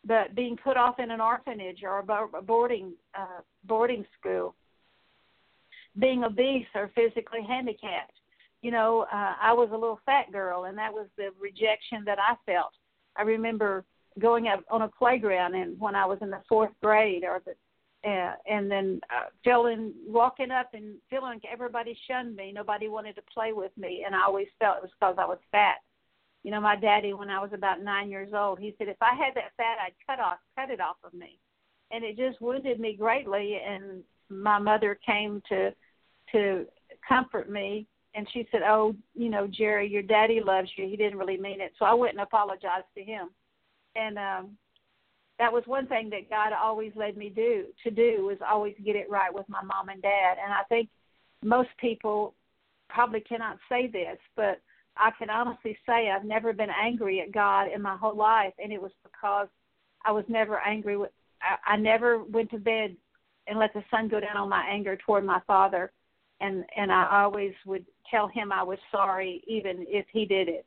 But 0.03 0.35
being 0.35 0.57
put 0.57 0.77
off 0.77 0.99
in 0.99 1.11
an 1.11 1.21
orphanage 1.21 1.83
or 1.83 1.99
a 1.99 2.41
boarding 2.41 2.93
uh, 3.17 3.41
boarding 3.63 4.05
school 4.19 4.55
being 5.99 6.23
obese 6.23 6.67
or 6.75 6.91
physically 6.95 7.43
handicapped. 7.47 8.13
You 8.61 8.71
know, 8.71 9.05
uh, 9.13 9.33
I 9.41 9.53
was 9.53 9.69
a 9.71 9.77
little 9.77 9.99
fat 10.05 10.31
girl, 10.31 10.65
and 10.65 10.77
that 10.77 10.93
was 10.93 11.07
the 11.17 11.29
rejection 11.39 12.03
that 12.05 12.17
I 12.19 12.35
felt. 12.45 12.71
I 13.15 13.21
remember 13.21 13.85
going 14.19 14.47
out 14.47 14.63
on 14.69 14.81
a 14.81 14.87
playground, 14.87 15.55
and 15.55 15.79
when 15.79 15.95
I 15.95 16.05
was 16.05 16.19
in 16.21 16.29
the 16.29 16.41
fourth 16.49 16.71
grade, 16.81 17.23
or 17.23 17.41
the 17.45 17.53
uh, 18.05 18.33
and 18.47 18.69
then 18.69 18.99
uh, 19.09 19.29
feeling 19.43 19.91
walking 20.07 20.51
up 20.51 20.69
and 20.73 20.95
feeling 21.09 21.33
like 21.33 21.51
everybody 21.51 21.97
shunned 22.07 22.35
me. 22.35 22.51
Nobody 22.53 22.87
wanted 22.87 23.15
to 23.15 23.21
play 23.33 23.51
with 23.51 23.71
me, 23.77 24.03
and 24.05 24.15
I 24.15 24.23
always 24.23 24.47
felt 24.59 24.77
it 24.77 24.83
was 24.83 24.91
because 24.99 25.15
I 25.17 25.25
was 25.25 25.39
fat. 25.51 25.77
You 26.43 26.51
know, 26.51 26.61
my 26.61 26.75
daddy, 26.75 27.13
when 27.13 27.31
I 27.31 27.39
was 27.39 27.49
about 27.51 27.81
nine 27.81 28.11
years 28.11 28.31
old, 28.31 28.59
he 28.59 28.75
said 28.77 28.89
if 28.89 29.01
I 29.01 29.15
had 29.15 29.33
that 29.33 29.53
fat, 29.57 29.77
I'd 29.83 29.93
cut 30.05 30.23
off, 30.23 30.37
cut 30.55 30.69
it 30.69 30.79
off 30.79 30.97
of 31.03 31.15
me, 31.15 31.39
and 31.91 32.03
it 32.03 32.15
just 32.15 32.39
wounded 32.41 32.79
me 32.79 32.95
greatly. 32.95 33.59
And 33.67 34.03
my 34.29 34.59
mother 34.59 34.99
came 35.03 35.41
to 35.49 35.73
to 36.35 36.65
comfort 37.07 37.49
me 37.49 37.87
and 38.15 38.27
she 38.31 38.47
said, 38.51 38.61
"Oh, 38.63 38.95
you 39.13 39.29
know, 39.29 39.47
Geri, 39.47 39.87
your 39.87 40.01
daddy 40.01 40.41
loves 40.41 40.69
you. 40.77 40.87
He 40.87 40.95
didn't 40.95 41.19
really 41.19 41.37
mean 41.37 41.61
it." 41.61 41.73
So 41.77 41.85
I 41.85 41.93
went 41.93 42.13
and 42.13 42.21
apologized 42.21 42.87
to 42.95 43.03
him. 43.03 43.29
And 43.95 44.17
um 44.17 44.57
that 45.37 45.51
was 45.51 45.63
one 45.65 45.85
thing 45.87 46.09
that 46.11 46.29
God 46.29 46.53
always 46.53 46.93
led 46.95 47.17
me 47.17 47.29
do 47.29 47.65
to 47.83 47.91
do 47.91 48.25
was 48.25 48.37
always 48.47 48.73
get 48.85 48.95
it 48.95 49.09
right 49.09 49.33
with 49.33 49.47
my 49.49 49.61
mom 49.61 49.89
and 49.89 50.01
dad. 50.01 50.37
And 50.41 50.53
I 50.53 50.63
think 50.69 50.89
most 51.43 51.69
people 51.77 52.33
probably 52.87 53.19
cannot 53.19 53.57
say 53.67 53.87
this, 53.87 54.17
but 54.37 54.61
I 54.95 55.11
can 55.19 55.29
honestly 55.29 55.77
say 55.85 56.09
I've 56.09 56.23
never 56.23 56.53
been 56.53 56.69
angry 56.69 57.19
at 57.19 57.33
God 57.33 57.67
in 57.73 57.81
my 57.81 57.97
whole 57.97 58.15
life, 58.15 58.53
and 58.63 58.71
it 58.71 58.81
was 58.81 58.93
because 59.03 59.49
I 60.05 60.11
was 60.11 60.23
never 60.29 60.59
angry 60.59 60.95
with. 60.95 61.11
I, 61.41 61.73
I 61.73 61.75
never 61.75 62.23
went 62.23 62.49
to 62.51 62.57
bed 62.57 62.95
and 63.47 63.59
let 63.59 63.73
the 63.73 63.83
sun 63.91 64.07
go 64.07 64.21
down 64.21 64.37
on 64.37 64.47
my 64.47 64.65
anger 64.65 64.97
toward 65.05 65.25
my 65.25 65.41
father 65.45 65.91
and 66.41 66.63
and 66.75 66.91
I 66.91 67.23
always 67.23 67.53
would 67.65 67.85
tell 68.09 68.27
him 68.27 68.51
I 68.51 68.63
was 68.63 68.79
sorry 68.91 69.43
even 69.47 69.85
if 69.87 70.05
he 70.11 70.25
did 70.25 70.47
it. 70.47 70.65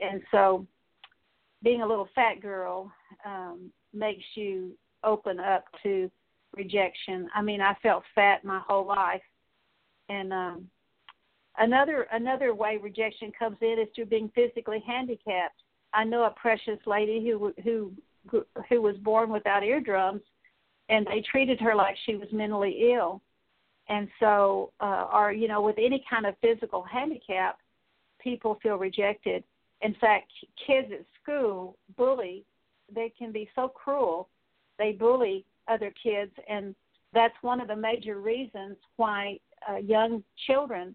And 0.00 0.22
so 0.30 0.66
being 1.62 1.82
a 1.82 1.86
little 1.86 2.08
fat 2.14 2.40
girl 2.40 2.92
um 3.24 3.70
makes 3.92 4.24
you 4.34 4.72
open 5.04 5.40
up 5.40 5.64
to 5.82 6.10
rejection. 6.56 7.28
I 7.34 7.42
mean, 7.42 7.60
I 7.60 7.76
felt 7.82 8.02
fat 8.14 8.44
my 8.44 8.60
whole 8.66 8.86
life. 8.86 9.22
And 10.08 10.32
um 10.32 10.68
another 11.58 12.06
another 12.12 12.54
way 12.54 12.78
rejection 12.80 13.32
comes 13.38 13.56
in 13.60 13.78
is 13.80 13.88
through 13.94 14.06
being 14.06 14.30
physically 14.34 14.82
handicapped. 14.86 15.62
I 15.92 16.04
know 16.04 16.24
a 16.24 16.30
precious 16.30 16.78
lady 16.86 17.26
who 17.26 17.52
who 17.62 17.92
who 18.68 18.82
was 18.82 18.96
born 18.98 19.30
without 19.30 19.62
eardrums 19.62 20.22
and 20.88 21.06
they 21.06 21.22
treated 21.30 21.60
her 21.60 21.74
like 21.74 21.96
she 22.04 22.16
was 22.16 22.28
mentally 22.32 22.92
ill 22.92 23.22
and 23.88 24.08
so 24.20 24.72
uh, 24.80 25.06
or 25.12 25.32
you 25.32 25.48
know 25.48 25.62
with 25.62 25.76
any 25.78 26.04
kind 26.08 26.26
of 26.26 26.34
physical 26.40 26.82
handicap 26.82 27.58
people 28.20 28.58
feel 28.62 28.76
rejected. 28.76 29.44
In 29.82 29.94
fact 30.00 30.30
kids 30.66 30.88
at 30.92 31.04
school 31.22 31.76
bully 31.96 32.44
they 32.94 33.12
can 33.18 33.32
be 33.32 33.48
so 33.54 33.68
cruel 33.68 34.28
they 34.78 34.92
bully 34.92 35.44
other 35.68 35.92
kids. 36.02 36.32
And 36.48 36.74
that's 37.12 37.34
one 37.42 37.60
of 37.60 37.68
the 37.68 37.76
major 37.76 38.20
reasons 38.20 38.76
why 38.96 39.38
uh, 39.68 39.76
young 39.76 40.22
children 40.46 40.94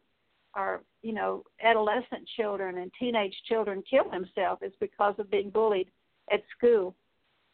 our 0.56 0.82
you 1.02 1.14
know 1.14 1.44
adolescent 1.64 2.28
children 2.38 2.78
and 2.78 2.92
teenage 3.00 3.36
children 3.48 3.84
kill 3.90 4.10
themselves 4.10 4.62
is 4.62 4.72
because 4.80 5.16
of 5.18 5.32
being 5.32 5.50
bullied 5.50 5.90
at 6.32 6.42
school. 6.56 6.96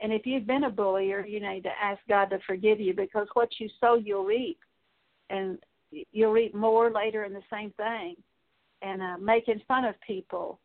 And 0.02 0.14
if 0.14 0.26
you've 0.26 0.48
been 0.48 0.66
a 0.66 0.70
bullier, 0.70 1.26
you 1.26 1.40
need 1.40 1.64
to 1.64 1.72
ask 1.82 2.00
God 2.08 2.26
to 2.30 2.40
forgive 2.48 2.80
you 2.80 2.94
because 2.94 3.28
what 3.34 3.50
you 3.60 3.70
sow, 3.82 3.96
you'll 3.96 4.24
reap, 4.24 4.58
and 5.30 5.58
you'll 6.12 6.32
reap 6.32 6.54
more 6.54 6.92
later 6.92 7.24
in 7.24 7.34
the 7.34 7.42
same 7.52 7.72
thing. 7.72 8.16
And 8.82 9.02
uh, 9.02 9.18
making 9.18 9.62
fun 9.68 9.86
of 9.86 9.96
people, 10.06 10.60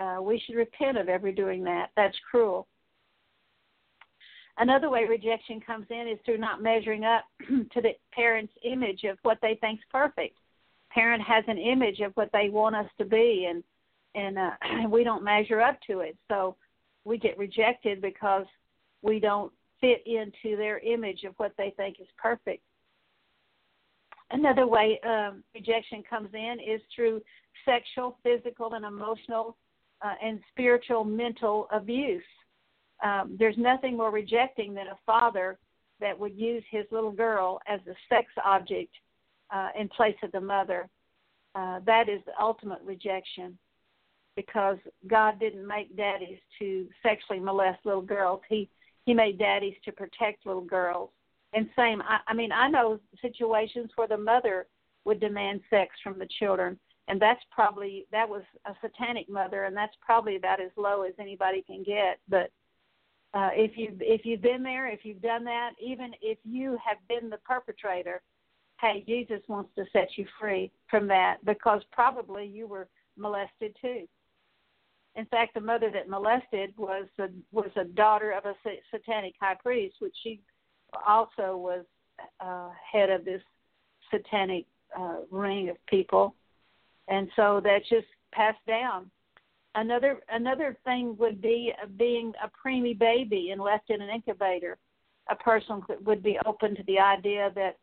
uh, 0.00 0.20
we 0.20 0.42
should 0.44 0.56
repent 0.56 0.98
of 0.98 1.08
ever 1.08 1.30
doing 1.30 1.62
that. 1.64 1.90
That's 1.96 2.16
cruel. 2.30 2.66
Another 4.58 4.90
way 4.90 5.06
rejection 5.06 5.60
comes 5.60 5.86
in 5.90 6.08
is 6.08 6.18
through 6.24 6.38
not 6.38 6.62
measuring 6.62 7.04
up 7.04 7.24
to 7.48 7.80
the 7.80 7.92
parent's 8.12 8.52
image 8.64 9.04
of 9.04 9.18
what 9.22 9.38
they 9.40 9.56
think's 9.60 9.84
perfect. 9.90 10.36
Parent 10.90 11.22
has 11.22 11.44
an 11.46 11.58
image 11.58 12.00
of 12.00 12.12
what 12.14 12.30
they 12.32 12.50
want 12.50 12.76
us 12.76 12.90
to 12.98 13.04
be, 13.04 13.46
and 13.48 13.62
and 14.14 14.38
uh, 14.38 14.50
we 14.90 15.04
don't 15.04 15.24
measure 15.24 15.60
up 15.60 15.78
to 15.86 16.00
it. 16.00 16.16
So 16.28 16.56
we 17.04 17.16
get 17.16 17.38
rejected 17.38 18.02
because 18.02 18.44
we 19.02 19.20
don't 19.20 19.52
fit 19.80 20.02
into 20.04 20.56
their 20.56 20.78
image 20.80 21.24
of 21.24 21.34
what 21.38 21.52
they 21.56 21.72
think 21.76 21.96
is 22.00 22.08
perfect. 22.18 22.62
Another 24.30 24.66
way 24.66 25.00
um, 25.04 25.42
rejection 25.54 26.02
comes 26.08 26.28
in 26.34 26.58
is 26.60 26.80
through 26.94 27.20
sexual, 27.64 28.16
physical, 28.22 28.74
and 28.74 28.84
emotional 28.84 29.56
uh, 30.02 30.14
and 30.22 30.40
spiritual 30.50 31.04
mental 31.04 31.66
abuse. 31.72 32.22
Um, 33.02 33.36
there's 33.38 33.56
nothing 33.58 33.96
more 33.96 34.10
rejecting 34.10 34.74
than 34.74 34.86
a 34.88 34.98
father 35.04 35.58
that 36.00 36.18
would 36.18 36.36
use 36.36 36.62
his 36.70 36.84
little 36.90 37.10
girl 37.12 37.60
as 37.66 37.80
a 37.86 37.94
sex 38.08 38.26
object 38.44 38.94
uh, 39.50 39.68
in 39.78 39.88
place 39.88 40.16
of 40.22 40.32
the 40.32 40.40
mother. 40.40 40.88
Uh, 41.54 41.80
that 41.84 42.08
is 42.08 42.20
the 42.26 42.32
ultimate 42.40 42.80
rejection 42.84 43.58
because 44.36 44.78
God 45.06 45.40
didn't 45.40 45.66
make 45.66 45.96
daddies 45.96 46.38
to 46.58 46.86
sexually 47.02 47.40
molest 47.40 47.80
little 47.84 48.02
girls. 48.02 48.40
He 48.48 48.68
he 49.06 49.14
made 49.14 49.38
daddies 49.38 49.74
to 49.84 49.92
protect 49.92 50.46
little 50.46 50.62
girls. 50.62 51.10
And 51.52 51.68
same, 51.76 52.00
I, 52.02 52.18
I 52.28 52.34
mean, 52.34 52.52
I 52.52 52.68
know 52.68 53.00
situations 53.20 53.90
where 53.96 54.08
the 54.08 54.16
mother 54.16 54.66
would 55.04 55.20
demand 55.20 55.60
sex 55.68 55.90
from 56.02 56.18
the 56.18 56.28
children, 56.38 56.78
and 57.08 57.20
that's 57.20 57.40
probably 57.50 58.06
that 58.12 58.28
was 58.28 58.42
a 58.66 58.72
satanic 58.80 59.28
mother, 59.28 59.64
and 59.64 59.76
that's 59.76 59.96
probably 60.00 60.36
about 60.36 60.60
as 60.60 60.70
low 60.76 61.02
as 61.02 61.14
anybody 61.18 61.62
can 61.62 61.82
get. 61.82 62.20
But 62.28 62.50
uh, 63.34 63.50
if 63.52 63.76
you 63.76 63.96
if 64.00 64.24
you've 64.24 64.42
been 64.42 64.62
there, 64.62 64.86
if 64.88 65.00
you've 65.04 65.22
done 65.22 65.44
that, 65.44 65.72
even 65.80 66.12
if 66.22 66.38
you 66.44 66.78
have 66.84 66.98
been 67.08 67.30
the 67.30 67.38
perpetrator, 67.38 68.22
hey, 68.80 69.04
Jesus 69.06 69.40
wants 69.48 69.70
to 69.76 69.84
set 69.92 70.10
you 70.16 70.26
free 70.38 70.70
from 70.88 71.06
that 71.08 71.38
because 71.44 71.82
probably 71.92 72.46
you 72.46 72.66
were 72.66 72.88
molested 73.16 73.76
too. 73.80 74.06
In 75.16 75.26
fact, 75.26 75.54
the 75.54 75.60
mother 75.60 75.90
that 75.92 76.08
molested 76.08 76.72
was 76.76 77.06
a, 77.18 77.28
was 77.50 77.70
a 77.76 77.84
daughter 77.84 78.30
of 78.30 78.44
a 78.44 78.54
satanic 78.90 79.34
high 79.40 79.56
priest, 79.60 79.96
which 79.98 80.14
she 80.22 80.40
also 81.06 81.56
was 81.56 81.84
uh, 82.40 82.70
head 82.92 83.10
of 83.10 83.24
this 83.24 83.42
satanic 84.10 84.66
uh, 84.98 85.18
ring 85.30 85.68
of 85.68 85.76
people, 85.86 86.34
and 87.08 87.28
so 87.36 87.60
that's 87.62 87.88
just 87.88 88.06
passed 88.32 88.64
down. 88.66 89.10
Another 89.74 90.20
another 90.30 90.76
thing 90.84 91.16
would 91.18 91.40
be 91.40 91.72
being 91.96 92.32
a 92.42 92.50
preemie 92.50 92.98
baby 92.98 93.50
and 93.50 93.60
left 93.60 93.90
in 93.90 94.00
an 94.02 94.10
incubator. 94.10 94.78
A 95.30 95.36
person 95.36 95.80
would 96.04 96.22
be 96.22 96.38
open 96.44 96.74
to 96.74 96.82
the 96.84 96.98
idea 96.98 97.52
that 97.54 97.78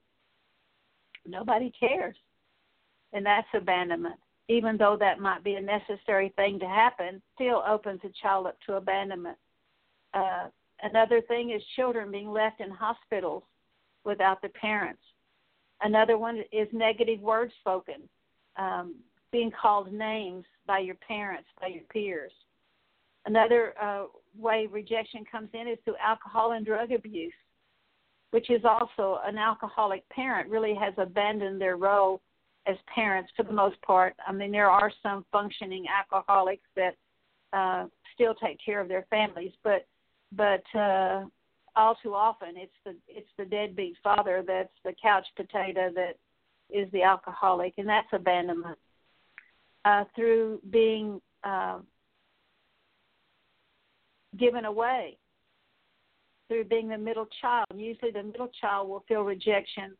nobody 1.25 1.71
cares, 1.79 2.15
and 3.13 3.25
that's 3.25 3.47
abandonment 3.53 4.19
even 4.49 4.77
though 4.77 4.95
that 4.99 5.19
might 5.19 5.43
be 5.43 5.55
a 5.55 5.61
necessary 5.61 6.31
thing 6.35 6.59
to 6.59 6.67
happen, 6.67 7.21
still 7.35 7.63
opens 7.67 7.99
a 8.03 8.09
child 8.21 8.47
up 8.47 8.57
to 8.65 8.75
abandonment. 8.75 9.37
Uh, 10.13 10.47
another 10.81 11.21
thing 11.21 11.51
is 11.51 11.61
children 11.75 12.11
being 12.11 12.31
left 12.31 12.59
in 12.61 12.69
hospitals 12.69 13.43
without 14.03 14.41
the 14.41 14.49
parents. 14.49 15.01
Another 15.81 16.17
one 16.17 16.43
is 16.51 16.67
negative 16.71 17.19
words 17.19 17.53
spoken, 17.59 18.09
um, 18.57 18.95
being 19.31 19.51
called 19.51 19.91
names 19.91 20.45
by 20.65 20.79
your 20.79 20.95
parents, 20.95 21.47
by 21.59 21.67
your 21.67 21.83
peers. 21.91 22.31
Another 23.25 23.73
uh, 23.81 24.05
way 24.37 24.67
rejection 24.71 25.23
comes 25.29 25.49
in 25.53 25.67
is 25.67 25.77
through 25.83 25.97
alcohol 26.03 26.53
and 26.53 26.65
drug 26.65 26.91
abuse, 26.91 27.33
which 28.31 28.49
is 28.49 28.61
also 28.63 29.19
an 29.25 29.37
alcoholic 29.37 30.07
parent 30.09 30.49
really 30.49 30.73
has 30.73 30.93
abandoned 30.97 31.59
their 31.59 31.77
role 31.77 32.21
as 32.65 32.75
parents 32.93 33.31
for 33.35 33.43
the 33.43 33.53
most 33.53 33.81
part. 33.81 34.15
I 34.25 34.31
mean, 34.31 34.51
there 34.51 34.69
are 34.69 34.91
some 35.03 35.25
functioning 35.31 35.85
alcoholics 35.87 36.67
that 36.75 36.95
uh, 37.53 37.85
still 38.13 38.33
take 38.35 38.57
care 38.63 38.81
of 38.81 38.87
their 38.87 39.05
families, 39.09 39.53
but 39.63 39.85
but 40.31 40.63
uh, 40.77 41.23
all 41.75 41.95
too 42.01 42.13
often 42.13 42.49
it's 42.55 42.71
the 42.85 42.95
it's 43.07 43.29
the 43.37 43.45
deadbeat 43.45 43.95
father 44.03 44.43
that's 44.45 44.73
the 44.83 44.93
couch 45.01 45.25
potato 45.35 45.91
that 45.93 46.17
is 46.69 46.91
the 46.91 47.03
alcoholic, 47.03 47.73
and 47.77 47.87
that's 47.87 48.07
abandonment 48.11 48.77
uh, 49.85 50.03
through 50.15 50.59
being 50.69 51.21
uh, 51.43 51.79
given 54.37 54.65
away 54.65 55.17
through 56.47 56.63
being 56.65 56.87
the 56.87 56.97
middle 56.97 57.27
child. 57.41 57.67
Usually, 57.75 58.11
the 58.11 58.23
middle 58.23 58.49
child 58.61 58.89
will 58.89 59.03
feel 59.07 59.21
rejection 59.21 59.95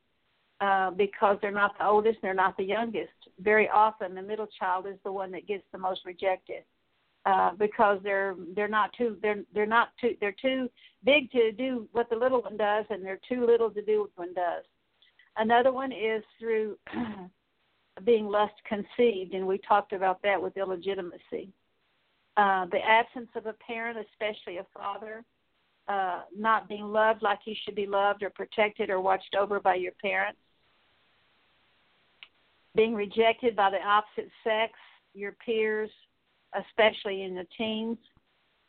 uh, 0.61 0.91
because 0.91 1.37
they're 1.41 1.51
not 1.51 1.77
the 1.77 1.85
oldest, 1.85 2.15
and 2.15 2.23
they're 2.23 2.33
not 2.33 2.57
the 2.57 2.63
youngest. 2.63 3.11
Very 3.39 3.69
often, 3.69 4.15
the 4.15 4.21
middle 4.21 4.47
child 4.59 4.87
is 4.87 4.97
the 5.03 5.11
one 5.11 5.31
that 5.31 5.47
gets 5.47 5.63
the 5.71 5.77
most 5.77 6.01
rejected 6.05 6.63
uh, 7.27 7.51
because 7.59 7.99
they're 8.03 8.35
they're 8.55 8.69
not 8.69 8.91
too 8.97 9.17
they're 9.21 9.43
they're 9.53 9.65
not 9.65 9.89
too 9.99 10.15
they're 10.21 10.35
too 10.41 10.69
big 11.03 11.29
to 11.31 11.51
do 11.51 11.85
what 11.91 12.09
the 12.09 12.15
little 12.15 12.41
one 12.41 12.55
does, 12.55 12.85
and 12.89 13.05
they're 13.05 13.19
too 13.27 13.45
little 13.45 13.69
to 13.69 13.81
do 13.81 14.01
what 14.01 14.11
one 14.15 14.33
does. 14.33 14.63
Another 15.35 15.73
one 15.73 15.91
is 15.91 16.23
through 16.39 16.77
being 18.05 18.27
lust 18.27 18.53
conceived, 18.65 19.33
and 19.33 19.45
we 19.45 19.57
talked 19.57 19.91
about 19.91 20.21
that 20.23 20.41
with 20.41 20.55
illegitimacy. 20.55 21.51
Uh, 22.37 22.65
the 22.67 22.79
absence 22.87 23.29
of 23.35 23.45
a 23.45 23.53
parent, 23.53 23.97
especially 24.13 24.59
a 24.59 24.65
father, 24.73 25.25
uh, 25.89 26.21
not 26.33 26.69
being 26.69 26.85
loved 26.85 27.23
like 27.23 27.39
you 27.43 27.55
should 27.65 27.75
be 27.75 27.87
loved 27.87 28.23
or 28.23 28.29
protected 28.29 28.89
or 28.89 29.01
watched 29.01 29.35
over 29.37 29.59
by 29.59 29.75
your 29.75 29.93
parents, 30.01 30.39
being 32.73 32.93
rejected 32.93 33.53
by 33.53 33.69
the 33.69 33.81
opposite 33.85 34.31
sex, 34.45 34.71
your 35.13 35.33
peers, 35.45 35.89
especially 36.65 37.23
in 37.23 37.35
the 37.35 37.45
teens, 37.57 37.97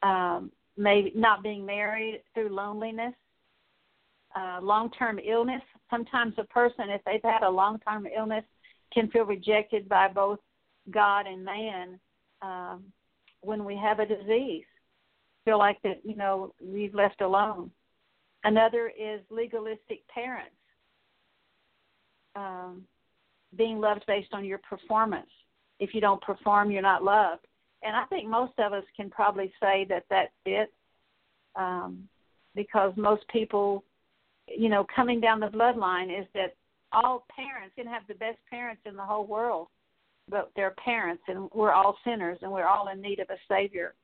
um, 0.02 0.50
maybe 0.76 1.12
not 1.14 1.42
being 1.42 1.64
married 1.64 2.22
through 2.34 2.48
loneliness, 2.48 3.14
uh, 4.36 4.60
long 4.62 4.90
term 4.90 5.18
illness. 5.18 5.62
Sometimes 5.90 6.34
a 6.38 6.44
person, 6.44 6.90
if 6.90 7.02
they've 7.04 7.22
had 7.22 7.42
a 7.42 7.50
long 7.50 7.78
term 7.80 8.06
illness, 8.06 8.44
can 8.92 9.08
feel 9.10 9.24
rejected 9.24 9.88
by 9.88 10.08
both 10.08 10.38
God 10.90 11.26
and 11.26 11.44
man 11.44 11.98
um, 12.42 12.84
when 13.40 13.64
we 13.64 13.76
have 13.76 13.98
a 13.98 14.06
disease. 14.06 14.64
Feel 15.44 15.58
like 15.58 15.80
that, 15.82 16.00
you 16.04 16.16
know, 16.16 16.54
we've 16.62 16.94
left 16.94 17.20
alone. 17.20 17.70
Another 18.44 18.88
is 18.88 19.20
legalistic 19.30 20.06
parents. 20.08 20.52
Um, 22.36 22.84
being 23.56 23.80
loved 23.80 24.04
based 24.06 24.32
on 24.32 24.44
your 24.44 24.58
performance. 24.58 25.30
If 25.80 25.94
you 25.94 26.00
don't 26.00 26.20
perform, 26.20 26.70
you're 26.70 26.82
not 26.82 27.02
loved. 27.02 27.46
And 27.82 27.94
I 27.94 28.04
think 28.06 28.28
most 28.28 28.52
of 28.58 28.72
us 28.72 28.84
can 28.96 29.10
probably 29.10 29.52
say 29.60 29.86
that 29.88 30.04
that's 30.10 30.32
it, 30.44 30.72
um, 31.56 32.08
because 32.54 32.92
most 32.96 33.22
people, 33.28 33.84
you 34.48 34.68
know, 34.68 34.84
coming 34.94 35.20
down 35.20 35.40
the 35.40 35.46
bloodline 35.46 36.18
is 36.18 36.26
that 36.34 36.56
all 36.92 37.26
parents 37.34 37.74
can 37.76 37.86
have 37.86 38.02
the 38.08 38.14
best 38.14 38.38
parents 38.50 38.82
in 38.84 38.96
the 38.96 39.02
whole 39.02 39.26
world, 39.26 39.68
but 40.28 40.50
they're 40.56 40.74
parents, 40.82 41.22
and 41.28 41.48
we're 41.54 41.72
all 41.72 41.96
sinners, 42.04 42.38
and 42.42 42.50
we're 42.50 42.66
all 42.66 42.88
in 42.88 43.00
need 43.00 43.20
of 43.20 43.30
a 43.30 43.36
savior. 43.48 43.94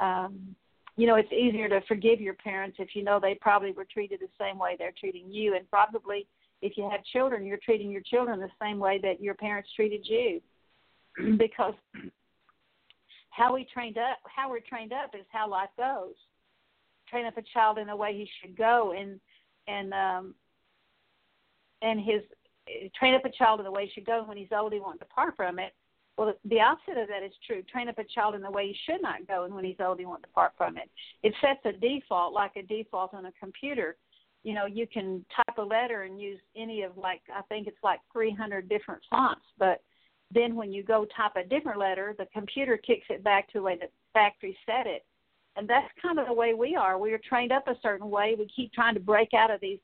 Um, 0.00 0.56
you 0.96 1.06
know, 1.06 1.14
it's 1.14 1.32
easier 1.32 1.68
to 1.68 1.80
forgive 1.86 2.20
your 2.20 2.34
parents 2.34 2.76
if 2.80 2.94
you 2.94 3.04
know 3.04 3.20
they 3.20 3.38
probably 3.40 3.72
were 3.72 3.86
treated 3.90 4.20
the 4.20 4.28
same 4.38 4.58
way 4.58 4.76
they're 4.78 4.92
treating 4.98 5.30
you, 5.30 5.54
and 5.54 5.68
probably 5.70 6.26
if 6.62 6.76
you 6.76 6.88
have 6.90 7.04
children, 7.04 7.46
you're 7.46 7.58
treating 7.64 7.90
your 7.90 8.02
children 8.02 8.40
the 8.40 8.50
same 8.60 8.78
way 8.78 8.98
that 9.02 9.20
your 9.20 9.34
parents 9.34 9.70
treated 9.74 10.06
you, 10.06 10.40
because 11.38 11.74
how 13.30 13.54
we 13.54 13.66
trained 13.72 13.98
up, 13.98 14.18
how 14.24 14.50
we're 14.50 14.60
trained 14.60 14.92
up, 14.92 15.14
is 15.14 15.26
how 15.30 15.48
life 15.48 15.70
goes. 15.76 16.14
Train 17.08 17.26
up 17.26 17.36
a 17.36 17.42
child 17.54 17.78
in 17.78 17.86
the 17.86 17.96
way 17.96 18.12
he 18.12 18.28
should 18.40 18.56
go, 18.56 18.92
and 18.96 19.20
and 19.66 19.92
um, 19.92 20.34
and 21.82 22.00
his 22.00 22.22
train 22.94 23.14
up 23.14 23.24
a 23.24 23.30
child 23.30 23.60
in 23.60 23.64
the 23.64 23.72
way 23.72 23.86
he 23.86 23.92
should 23.92 24.06
go. 24.06 24.24
When 24.24 24.36
he's 24.36 24.52
old, 24.52 24.72
he 24.72 24.80
won't 24.80 25.00
depart 25.00 25.34
from 25.36 25.58
it. 25.58 25.72
Well, 26.16 26.34
the 26.44 26.60
opposite 26.60 26.98
of 26.98 27.08
that 27.08 27.22
is 27.24 27.32
true. 27.46 27.62
Train 27.62 27.88
up 27.88 27.98
a 27.98 28.04
child 28.04 28.34
in 28.34 28.42
the 28.42 28.50
way 28.50 28.68
he 28.68 28.76
should 28.84 29.00
not 29.00 29.26
go, 29.26 29.44
and 29.44 29.54
when 29.54 29.64
he's 29.64 29.80
old, 29.80 29.98
he 29.98 30.06
won't 30.06 30.22
depart 30.22 30.52
from 30.56 30.76
it. 30.76 30.90
It 31.22 31.34
sets 31.40 31.60
a 31.64 31.72
default, 31.72 32.34
like 32.34 32.56
a 32.56 32.62
default 32.62 33.14
on 33.14 33.26
a 33.26 33.32
computer 33.40 33.96
you 34.42 34.54
know 34.54 34.66
you 34.66 34.86
can 34.86 35.24
type 35.34 35.58
a 35.58 35.62
letter 35.62 36.02
and 36.02 36.20
use 36.20 36.40
any 36.56 36.82
of 36.82 36.96
like 36.96 37.20
i 37.34 37.42
think 37.42 37.66
it's 37.66 37.82
like 37.82 38.00
300 38.12 38.68
different 38.68 39.02
fonts 39.10 39.44
but 39.58 39.82
then 40.32 40.54
when 40.54 40.72
you 40.72 40.82
go 40.82 41.06
type 41.16 41.32
a 41.36 41.44
different 41.44 41.78
letter, 41.78 42.14
the 42.18 42.26
computer 42.32 42.76
kicks 42.76 43.06
it 43.10 43.24
back 43.24 43.48
to 43.48 43.58
the 43.58 43.62
way 43.62 43.76
the 43.76 43.88
factory 44.12 44.56
set 44.64 44.86
it. 44.86 45.04
And 45.56 45.68
that's 45.68 45.88
kind 46.00 46.18
of 46.18 46.26
the 46.26 46.32
way 46.32 46.54
we 46.54 46.76
are. 46.76 46.98
We 46.98 47.12
are 47.12 47.18
trained 47.18 47.52
up 47.52 47.66
a 47.66 47.78
certain 47.82 48.08
way. 48.08 48.36
We 48.38 48.48
keep 48.54 48.72
trying 48.72 48.94
to 48.94 49.00
break 49.00 49.34
out 49.34 49.50
of 49.50 49.60
these 49.60 49.80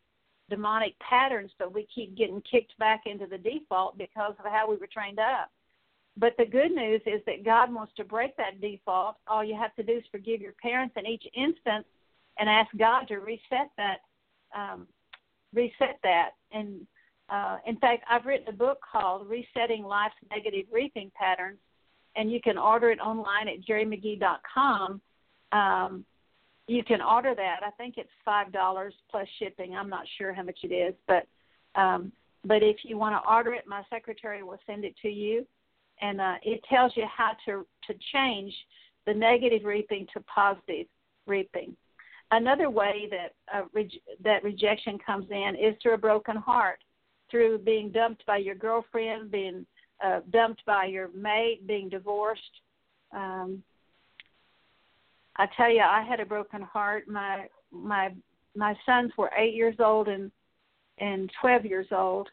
demonic 0.48 0.96
patterns, 1.00 1.50
but 1.59 1.74
we 1.74 1.88
keep 1.92 2.16
getting 2.16 2.40
kicked 2.48 2.78
back 2.78 3.02
into 3.06 3.26
the 3.26 3.38
default 3.38 3.98
because 3.98 4.35
of 4.38 4.50
how 4.50 4.70
we 4.70 4.76
were 4.76 4.87
trained 4.87 5.18
up. 5.18 5.50
But 6.16 6.35
the 6.38 6.46
good 6.46 6.70
news 6.70 7.02
is 7.04 7.20
that 7.26 7.44
God 7.44 7.72
wants 7.72 7.92
to 7.96 8.04
break 8.04 8.37
that 8.37 8.61
default. 8.61 9.16
All 9.26 9.44
you 9.44 9.56
have 9.56 9.74
to 9.74 9.82
do 9.82 9.98
is 9.98 10.04
forgive 10.11 10.40
your 10.40 10.54
parents 10.62 10.94
in 10.96 11.06
each 11.06 11.24
instance 11.35 11.85
and 12.38 12.48
ask 12.48 12.70
God 12.78 13.09
to 13.09 13.18
reset 13.18 13.70
that, 13.76 13.98
um, 14.54 14.87
reset 15.52 15.98
that. 16.02 16.30
And 16.52 16.87
uh, 17.28 17.58
in 17.66 17.76
fact, 17.78 18.04
I've 18.08 18.24
written 18.24 18.48
a 18.48 18.56
book 18.56 18.78
called 18.92 19.28
Resetting 19.28 19.82
Life's 19.82 20.14
Negative 20.30 20.66
Reaping 20.70 21.10
Patterns, 21.18 21.58
and 22.14 22.30
you 22.30 22.40
can 22.40 22.56
order 22.56 22.90
it 22.90 23.00
online 23.00 23.48
at 23.48 23.64
gerimcghee.com. 23.68 25.00
Um, 25.52 26.04
you 26.68 26.82
can 26.84 27.00
order 27.00 27.34
that. 27.34 27.60
I 27.64 27.70
think 27.72 27.94
it's 27.96 28.10
five 28.24 28.52
dollars 28.52 28.94
plus 29.10 29.26
shipping. 29.38 29.74
I'm 29.74 29.88
not 29.88 30.04
sure 30.18 30.32
how 30.32 30.42
much 30.42 30.58
it 30.62 30.72
is, 30.72 30.94
but 31.06 31.26
um, 31.80 32.12
but 32.44 32.62
if 32.62 32.78
you 32.84 32.96
want 32.96 33.14
to 33.20 33.28
order 33.28 33.52
it, 33.54 33.64
my 33.66 33.82
secretary 33.90 34.42
will 34.42 34.58
send 34.66 34.84
it 34.84 34.94
to 35.02 35.08
you, 35.08 35.46
and 36.00 36.20
uh, 36.20 36.34
it 36.42 36.60
tells 36.68 36.92
you 36.96 37.04
how 37.14 37.32
to 37.46 37.66
to 37.86 37.98
change 38.12 38.52
the 39.06 39.14
negative 39.14 39.64
reaping 39.64 40.06
to 40.12 40.20
positive 40.22 40.86
reaping. 41.26 41.76
Another 42.32 42.70
way 42.70 43.08
that 43.10 43.34
uh, 43.54 43.66
re- 43.72 44.02
that 44.22 44.42
rejection 44.42 44.98
comes 45.04 45.26
in 45.30 45.54
is 45.54 45.74
through 45.80 45.94
a 45.94 45.98
broken 45.98 46.36
heart, 46.36 46.78
through 47.30 47.58
being 47.58 47.90
dumped 47.90 48.24
by 48.26 48.38
your 48.38 48.54
girlfriend, 48.54 49.30
being 49.30 49.66
uh, 50.04 50.20
dumped 50.30 50.64
by 50.64 50.86
your 50.86 51.08
mate, 51.14 51.66
being 51.66 51.88
divorced. 51.88 52.40
Um, 53.12 53.62
I 55.36 55.46
tell 55.56 55.70
you, 55.70 55.80
I 55.80 56.02
had 56.02 56.20
a 56.20 56.26
broken 56.26 56.62
heart. 56.62 57.08
My 57.08 57.48
my 57.70 58.12
my 58.54 58.74
sons 58.86 59.12
were 59.18 59.30
eight 59.36 59.54
years 59.54 59.76
old 59.78 60.08
and 60.08 60.30
and 60.98 61.30
twelve 61.40 61.64
years 61.64 61.88
old, 61.92 62.28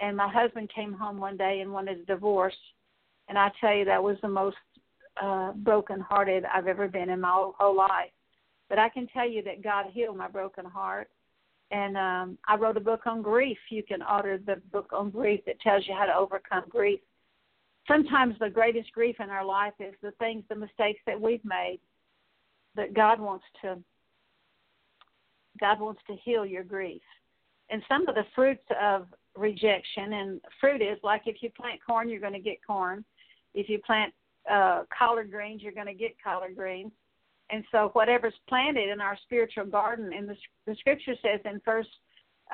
and 0.00 0.16
my 0.16 0.28
husband 0.28 0.70
came 0.74 0.92
home 0.92 1.18
one 1.18 1.36
day 1.36 1.60
and 1.60 1.72
wanted 1.72 2.00
a 2.00 2.04
divorce, 2.04 2.56
and 3.28 3.38
I 3.38 3.50
tell 3.60 3.74
you 3.74 3.84
that 3.86 4.02
was 4.02 4.16
the 4.22 4.28
most 4.28 4.56
uh, 5.22 5.52
broken 5.52 6.00
hearted 6.00 6.44
I've 6.52 6.66
ever 6.66 6.88
been 6.88 7.10
in 7.10 7.20
my 7.20 7.30
whole, 7.30 7.54
whole 7.58 7.76
life. 7.76 8.10
But 8.68 8.78
I 8.78 8.88
can 8.88 9.06
tell 9.08 9.28
you 9.28 9.42
that 9.42 9.62
God 9.62 9.86
healed 9.92 10.16
my 10.16 10.28
broken 10.28 10.64
heart, 10.64 11.08
and 11.70 11.96
um, 11.96 12.38
I 12.46 12.56
wrote 12.56 12.76
a 12.76 12.80
book 12.80 13.06
on 13.06 13.22
grief. 13.22 13.58
You 13.70 13.82
can 13.82 14.02
order 14.02 14.38
the 14.38 14.56
book 14.72 14.90
on 14.92 15.10
grief 15.10 15.40
that 15.46 15.60
tells 15.60 15.86
you 15.86 15.94
how 15.94 16.06
to 16.06 16.14
overcome 16.14 16.64
grief. 16.68 17.00
Sometimes 17.88 18.34
the 18.38 18.48
greatest 18.48 18.92
grief 18.92 19.16
in 19.20 19.30
our 19.30 19.44
life 19.44 19.74
is 19.78 19.94
the 20.02 20.12
things, 20.12 20.44
the 20.48 20.54
mistakes 20.54 21.00
that 21.06 21.20
we've 21.20 21.44
made 21.44 21.80
that 22.76 22.94
God 22.94 23.20
wants 23.20 23.44
to 23.62 23.78
God 25.60 25.78
wants 25.78 26.00
to 26.08 26.16
heal 26.24 26.44
your 26.44 26.64
grief. 26.64 27.02
And 27.70 27.82
some 27.88 28.08
of 28.08 28.16
the 28.16 28.24
fruits 28.34 28.64
of 28.82 29.06
rejection 29.36 30.12
and 30.12 30.40
fruit 30.60 30.82
is 30.82 30.98
like 31.02 31.22
if 31.26 31.36
you 31.42 31.50
plant 31.50 31.80
corn 31.86 32.08
you're 32.08 32.20
going 32.20 32.32
to 32.32 32.40
get 32.40 32.58
corn. 32.66 33.04
If 33.54 33.68
you 33.68 33.78
plant 33.80 34.12
uh 34.50 34.82
collard 34.96 35.30
greens 35.30 35.62
you're 35.62 35.72
going 35.72 35.86
to 35.86 35.94
get 35.94 36.16
collard 36.22 36.56
greens. 36.56 36.92
And 37.50 37.64
so 37.70 37.90
whatever's 37.92 38.34
planted 38.48 38.88
in 38.88 39.00
our 39.00 39.18
spiritual 39.24 39.66
garden 39.66 40.12
and 40.16 40.28
the, 40.28 40.36
the 40.66 40.74
scripture 40.76 41.14
says 41.22 41.40
in 41.44 41.60
first 41.64 41.90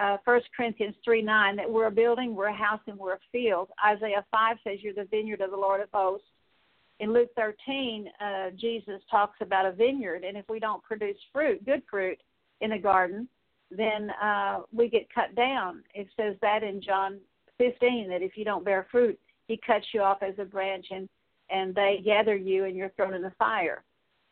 uh, 0.01 0.17
1 0.25 0.41
Corinthians 0.57 0.95
3 1.05 1.23
9 1.23 1.57
that 1.57 1.71
we're 1.71 1.87
a 1.87 1.91
building, 1.91 2.35
we're 2.35 2.47
a 2.47 2.55
house, 2.55 2.81
and 2.87 2.99
we're 2.99 3.15
a 3.15 3.21
field. 3.33 3.69
Isaiah 3.85 4.25
5 4.31 4.57
says 4.65 4.79
you're 4.81 4.95
the 4.95 5.09
vineyard 5.11 5.41
of 5.41 5.51
the 5.51 5.57
Lord 5.57 5.81
of 5.81 5.89
hosts 5.93 6.27
in 7.01 7.15
Luke 7.15 7.31
13, 7.35 8.11
uh, 8.21 8.51
Jesus 8.57 9.01
talks 9.11 9.39
about 9.41 9.65
a 9.65 9.73
vineyard, 9.73 10.23
and 10.23 10.37
if 10.37 10.45
we 10.51 10.61
don't 10.61 10.83
produce 10.83 11.17
fruit, 11.33 11.65
good 11.65 11.83
fruit, 11.91 12.19
in 12.61 12.71
the 12.71 12.79
garden, 12.79 13.27
then 13.71 14.11
uh, 14.23 14.61
we 14.71 14.89
get 14.91 15.13
cut 15.13 15.35
down. 15.35 15.83
It 15.95 16.09
says 16.15 16.37
that 16.43 16.63
in 16.63 16.83
John 16.83 17.19
15 17.57 18.11
that 18.11 18.21
if 18.21 18.37
you 18.37 18.45
don't 18.45 18.67
bear 18.67 18.87
fruit, 18.91 19.19
He 19.49 19.59
cuts 19.67 19.87
you 19.95 20.03
off 20.03 20.23
as 20.23 20.35
a 20.39 20.45
branch, 20.45 20.87
and 20.91 21.09
and 21.49 21.75
they 21.75 22.01
gather 22.05 22.37
you, 22.37 22.67
and 22.67 22.77
you're 22.77 22.91
thrown 22.91 23.15
in 23.15 23.23
the 23.23 23.33
fire. 23.39 23.83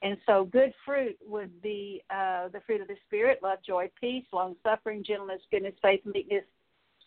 And 0.02 0.16
so, 0.26 0.44
good 0.44 0.72
fruit 0.84 1.16
would 1.26 1.60
be 1.60 2.02
uh, 2.10 2.48
the 2.48 2.60
fruit 2.66 2.80
of 2.80 2.88
the 2.88 2.96
Spirit: 3.06 3.40
love, 3.42 3.58
joy, 3.66 3.90
peace, 4.00 4.24
long 4.32 4.54
suffering, 4.62 5.02
gentleness, 5.04 5.40
goodness, 5.50 5.74
faith, 5.82 6.00
meekness, 6.04 6.44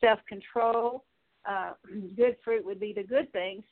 self 0.01 0.19
control. 0.27 1.05
Uh, 1.49 1.71
good 2.17 2.35
fruit 2.43 2.65
would 2.65 2.79
be 2.79 2.93
the 2.93 3.03
good 3.03 3.31
things 3.31 3.63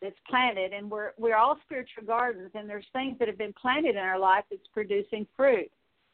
that's 0.00 0.16
planted. 0.28 0.72
And 0.72 0.90
we're 0.90 1.12
we're 1.18 1.36
all 1.36 1.58
spiritual 1.64 2.04
gardens 2.04 2.50
and 2.54 2.68
there's 2.68 2.86
things 2.92 3.18
that 3.18 3.28
have 3.28 3.38
been 3.38 3.54
planted 3.60 3.90
in 3.90 4.02
our 4.02 4.18
life 4.18 4.44
that's 4.50 4.66
producing 4.72 5.26
fruit. 5.36 5.70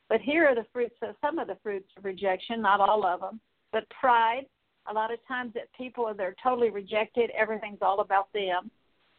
But 0.08 0.20
here 0.20 0.46
are 0.46 0.54
the 0.54 0.66
fruits 0.72 0.96
of 1.02 1.14
some 1.20 1.38
of 1.38 1.48
the 1.48 1.58
fruits 1.62 1.88
of 1.96 2.04
rejection 2.04 2.62
not 2.62 2.80
all 2.80 3.04
of 3.06 3.20
them 3.20 3.40
but 3.72 3.84
pride. 3.90 4.46
A 4.90 4.92
lot 4.92 5.12
of 5.12 5.18
times 5.26 5.52
that 5.54 5.72
people 5.76 6.04
are 6.06 6.14
they're 6.14 6.36
totally 6.42 6.70
rejected 6.70 7.30
everything's 7.36 7.82
all 7.82 8.00
about 8.00 8.32
them. 8.32 8.70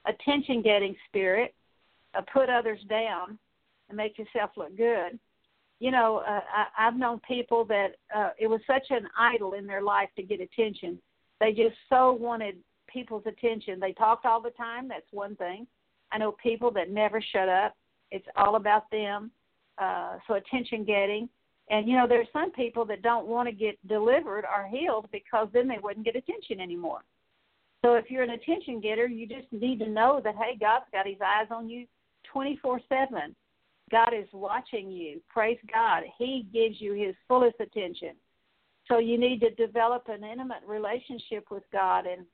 Attention 0.05 0.61
getting 0.61 0.95
spirit 1.07 1.53
uh, 2.17 2.21
put 2.33 2.49
others 2.49 2.79
down 2.89 3.37
and 3.89 3.97
make 3.97 4.17
yourself 4.17 4.51
look 4.57 4.75
good 4.77 5.19
you 5.79 5.91
know 5.91 6.23
uh, 6.27 6.41
I, 6.55 6.87
i've 6.87 6.97
known 6.97 7.19
people 7.27 7.65
that 7.65 7.95
uh, 8.15 8.29
it 8.39 8.47
was 8.47 8.61
such 8.67 8.87
an 8.89 9.07
idol 9.17 9.53
in 9.53 9.65
their 9.67 9.81
life 9.81 10.09
to 10.15 10.23
get 10.23 10.39
attention 10.41 10.99
they 11.39 11.51
just 11.51 11.75
so 11.89 12.13
wanted 12.13 12.55
people's 12.95 13.25
attention. 13.25 13.79
They 13.79 13.91
talked 13.93 14.25
all 14.25 14.41
the 14.41 14.51
time. 14.51 14.87
That's 14.87 15.05
one 15.11 15.35
thing. 15.35 15.67
I 16.11 16.17
know 16.17 16.31
people 16.31 16.71
that 16.71 16.89
never 16.89 17.21
shut 17.21 17.49
up. 17.49 17.75
It's 18.11 18.25
all 18.37 18.55
about 18.55 18.89
them. 18.91 19.31
Uh, 19.77 20.17
so 20.27 20.35
attention 20.35 20.85
getting. 20.85 21.27
And 21.69 21.87
you 21.87 21.97
know, 21.97 22.07
there's 22.07 22.27
some 22.31 22.51
people 22.51 22.85
that 22.85 23.01
don't 23.01 23.27
want 23.27 23.49
to 23.49 23.53
get 23.53 23.75
delivered 23.87 24.45
or 24.45 24.67
healed 24.67 25.07
because 25.11 25.47
then 25.51 25.67
they 25.67 25.79
wouldn't 25.81 26.05
get 26.05 26.15
attention 26.15 26.61
anymore. 26.61 27.01
So 27.83 27.95
if 27.95 28.09
you're 28.09 28.23
an 28.23 28.31
attention 28.31 28.79
getter, 28.79 29.07
you 29.07 29.27
just 29.27 29.51
need 29.51 29.79
to 29.79 29.89
know 29.89 30.21
that 30.23 30.35
hey, 30.35 30.57
God's 30.59 30.85
got 30.91 31.07
His 31.07 31.17
eyes 31.21 31.47
on 31.51 31.69
you 31.69 31.85
24/7. 32.35 33.35
God 33.91 34.13
is 34.13 34.27
watching 34.33 34.91
you. 34.91 35.21
Praise 35.29 35.59
God. 35.71 36.03
He 36.17 36.47
gives 36.51 36.81
you 36.81 36.93
His 36.93 37.15
fullest 37.27 37.59
attention. 37.59 38.15
So 38.87 38.99
you 38.99 39.17
need 39.17 39.39
to 39.41 39.49
develop 39.51 40.07
an 40.09 40.23
intimate 40.23 40.63
relationship 40.67 41.45
with 41.49 41.63
God 41.71 42.05
and 42.05 42.25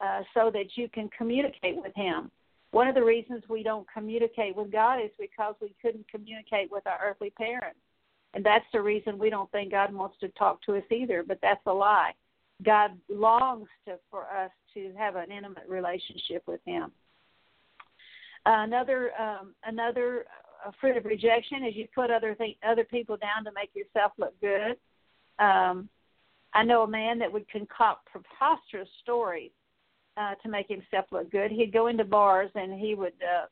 uh, 0.00 0.22
so 0.34 0.50
that 0.52 0.76
you 0.76 0.88
can 0.88 1.08
communicate 1.16 1.76
with 1.76 1.94
Him. 1.94 2.30
One 2.72 2.88
of 2.88 2.94
the 2.94 3.04
reasons 3.04 3.44
we 3.48 3.62
don't 3.62 3.86
communicate 3.92 4.56
with 4.56 4.72
God 4.72 4.96
is 4.96 5.10
because 5.18 5.54
we 5.60 5.74
couldn't 5.80 6.08
communicate 6.08 6.70
with 6.70 6.86
our 6.86 6.98
earthly 7.02 7.30
parents. 7.30 7.78
And 8.34 8.44
that's 8.44 8.64
the 8.72 8.82
reason 8.82 9.16
we 9.16 9.30
don't 9.30 9.50
think 9.52 9.70
God 9.70 9.94
wants 9.94 10.16
to 10.20 10.28
talk 10.30 10.60
to 10.62 10.76
us 10.76 10.82
either, 10.90 11.22
but 11.26 11.38
that's 11.40 11.64
a 11.66 11.72
lie. 11.72 12.12
God 12.64 12.90
longs 13.08 13.68
to, 13.86 13.98
for 14.10 14.24
us 14.24 14.50
to 14.74 14.92
have 14.98 15.14
an 15.14 15.30
intimate 15.30 15.68
relationship 15.68 16.42
with 16.46 16.60
Him. 16.66 16.90
Another 18.46 19.10
um, 19.18 19.54
another 19.64 20.26
uh, 20.64 20.70
fruit 20.80 20.96
of 20.96 21.04
rejection 21.04 21.64
is 21.64 21.74
you 21.74 21.86
put 21.94 22.10
other 22.10 22.34
th- 22.34 22.58
other 22.66 22.84
people 22.84 23.16
down 23.16 23.44
to 23.44 23.50
make 23.54 23.70
yourself 23.74 24.12
look 24.18 24.38
good. 24.40 24.76
Um, 25.38 25.88
I 26.52 26.62
know 26.62 26.82
a 26.82 26.88
man 26.88 27.18
that 27.18 27.32
would 27.32 27.48
concoct 27.48 28.08
preposterous 28.10 28.88
stories 29.02 29.50
uh, 30.16 30.34
to 30.42 30.48
make 30.48 30.68
himself 30.68 31.06
look 31.10 31.30
good. 31.30 31.50
He'd 31.50 31.72
go 31.72 31.88
into 31.88 32.04
bars 32.04 32.50
and 32.54 32.78
he 32.78 32.94
would 32.94 33.14
uh, 33.22 33.46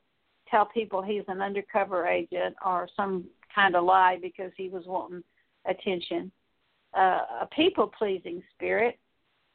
tell 0.49 0.67
people 0.67 1.03
he's 1.03 1.25
an 1.29 1.43
undercover 1.43 2.07
agent 2.07 2.55
or 2.65 2.89
some 2.97 3.25
kind 3.53 3.75
of 3.75 3.85
lie 3.85 4.19
because 4.21 4.53
he 4.57 4.69
was 4.69 4.85
wanting 4.87 5.25
attention. 5.67 6.31
Uh, 6.95 7.21
a 7.41 7.49
people 7.51 7.87
pleasing 7.87 8.43
spirit, 8.55 8.99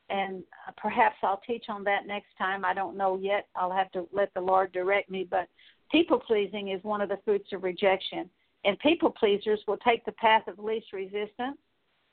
and 0.10 0.44
perhaps 0.78 1.16
I'll 1.24 1.42
teach 1.46 1.66
on 1.70 1.84
that 1.84 2.08
next 2.08 2.30
time. 2.38 2.64
I 2.64 2.74
don't 2.74 2.98
know 2.98 3.18
yet. 3.18 3.48
I'll 3.56 3.72
have 3.72 3.92
to 3.92 4.08
let 4.12 4.34
the 4.34 4.42
Lord 4.42 4.72
direct 4.72 5.10
me. 5.10 5.28
But 5.30 5.48
people 5.92 6.20
pleasing 6.20 6.70
is 6.70 6.84
one 6.84 7.02
of 7.02 7.10
the 7.10 7.20
fruits 7.26 7.50
of 7.54 7.64
rejection. 7.64 8.30
And 8.66 8.80
people 8.80 9.10
pleasers 9.10 9.60
will 9.68 9.78
take 9.78 10.06
the 10.06 10.12
path 10.14 10.48
of 10.48 10.60
least 10.60 10.94
resistance. 10.94 11.58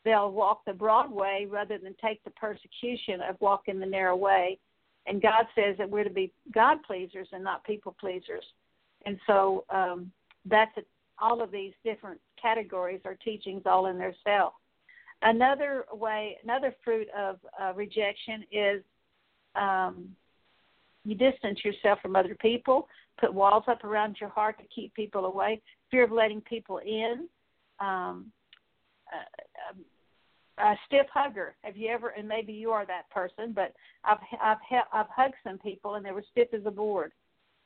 They'll 0.04 0.33
walk 0.33 0.62
the 0.66 0.72
broad 0.72 1.11
way 1.11 1.46
rather 1.48 1.78
than 1.78 1.94
take 2.02 2.22
the 2.24 2.30
persecution 2.30 3.20
of 3.22 3.37
walking 3.40 3.80
the 3.80 3.87
narrow 3.87 4.16
way 4.16 4.59
and 5.07 5.20
God 5.20 5.46
says 5.54 5.76
that 5.78 5.88
we're 5.88 6.04
to 6.04 6.11
be 6.11 6.33
God 6.52 6.78
pleasers 6.87 7.28
and 7.33 7.44
not 7.44 7.64
people 7.64 7.94
pleasers. 7.98 8.44
And 9.07 9.18
so 9.26 9.64
um, 9.70 10.11
that's 10.46 10.76
a, 10.78 10.83
all 11.18 11.42
of 11.42 11.50
these 11.50 11.72
different 11.85 12.20
categories 12.40 13.00
are 13.04 13.14
teachings 13.14 13.62
all 13.66 13.87
in 13.87 13.98
themselves. 13.98 14.57
Another 15.22 15.85
way, 15.92 16.37
another 16.42 16.74
fruit 16.85 17.09
of 17.16 17.38
uh, 17.61 17.72
rejection 17.74 18.44
is 18.53 18.83
um, 19.55 20.09
you 21.05 21.14
distance 21.14 21.64
yourself 21.64 21.98
from 22.00 22.16
other 22.16 22.35
people, 22.35 22.88
put 23.20 23.33
walls 23.33 23.64
up 23.68 23.85
around 23.85 24.16
your 24.20 24.31
heart 24.31 24.59
to 24.59 24.64
keep 24.74 24.94
people 24.94 25.27
away, 25.27 25.61
fear 25.90 26.05
of 26.05 26.12
letting 26.12 26.40
people 26.42 26.79
in. 26.79 27.29
Um, 27.81 28.27
uh, 29.12 29.74
a 30.59 30.74
stiff 30.87 31.07
hugger. 31.12 31.57
Have 31.62 31.77
you 31.77 31.90
ever? 31.90 32.11
And 32.11 32.29
maybe 32.29 32.53
you 32.53 32.70
are 32.70 32.87
that 32.87 33.11
person, 33.11 33.53
but 33.53 33.72
I've 34.05 34.18
I've 34.40 34.59
I've 34.92 35.07
hugged 35.09 35.35
some 35.42 35.59
people 35.59 35.94
and 35.94 36.05
they 36.05 36.12
were 36.12 36.24
stiff 36.31 36.48
as 36.53 36.62
a 36.66 36.70
board. 36.70 37.12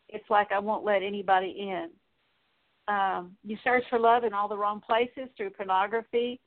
It's 0.08 0.28
like 0.30 0.52
I 0.52 0.58
won't 0.58 0.84
let 0.84 1.02
anybody 1.02 1.54
in. 1.58 1.90
Um, 2.92 3.36
you 3.44 3.58
search 3.62 3.84
for 3.90 3.98
love 3.98 4.24
in 4.24 4.32
all 4.32 4.48
the 4.48 4.56
wrong 4.56 4.80
places 4.80 5.28
through 5.36 5.50
pornography, 5.50 6.40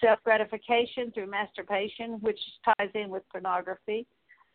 self 0.00 0.18
gratification 0.24 1.10
through 1.12 1.26
masturbation, 1.26 2.18
which 2.20 2.38
ties 2.64 2.90
in 2.94 3.08
with 3.08 3.22
pornography, 3.30 4.06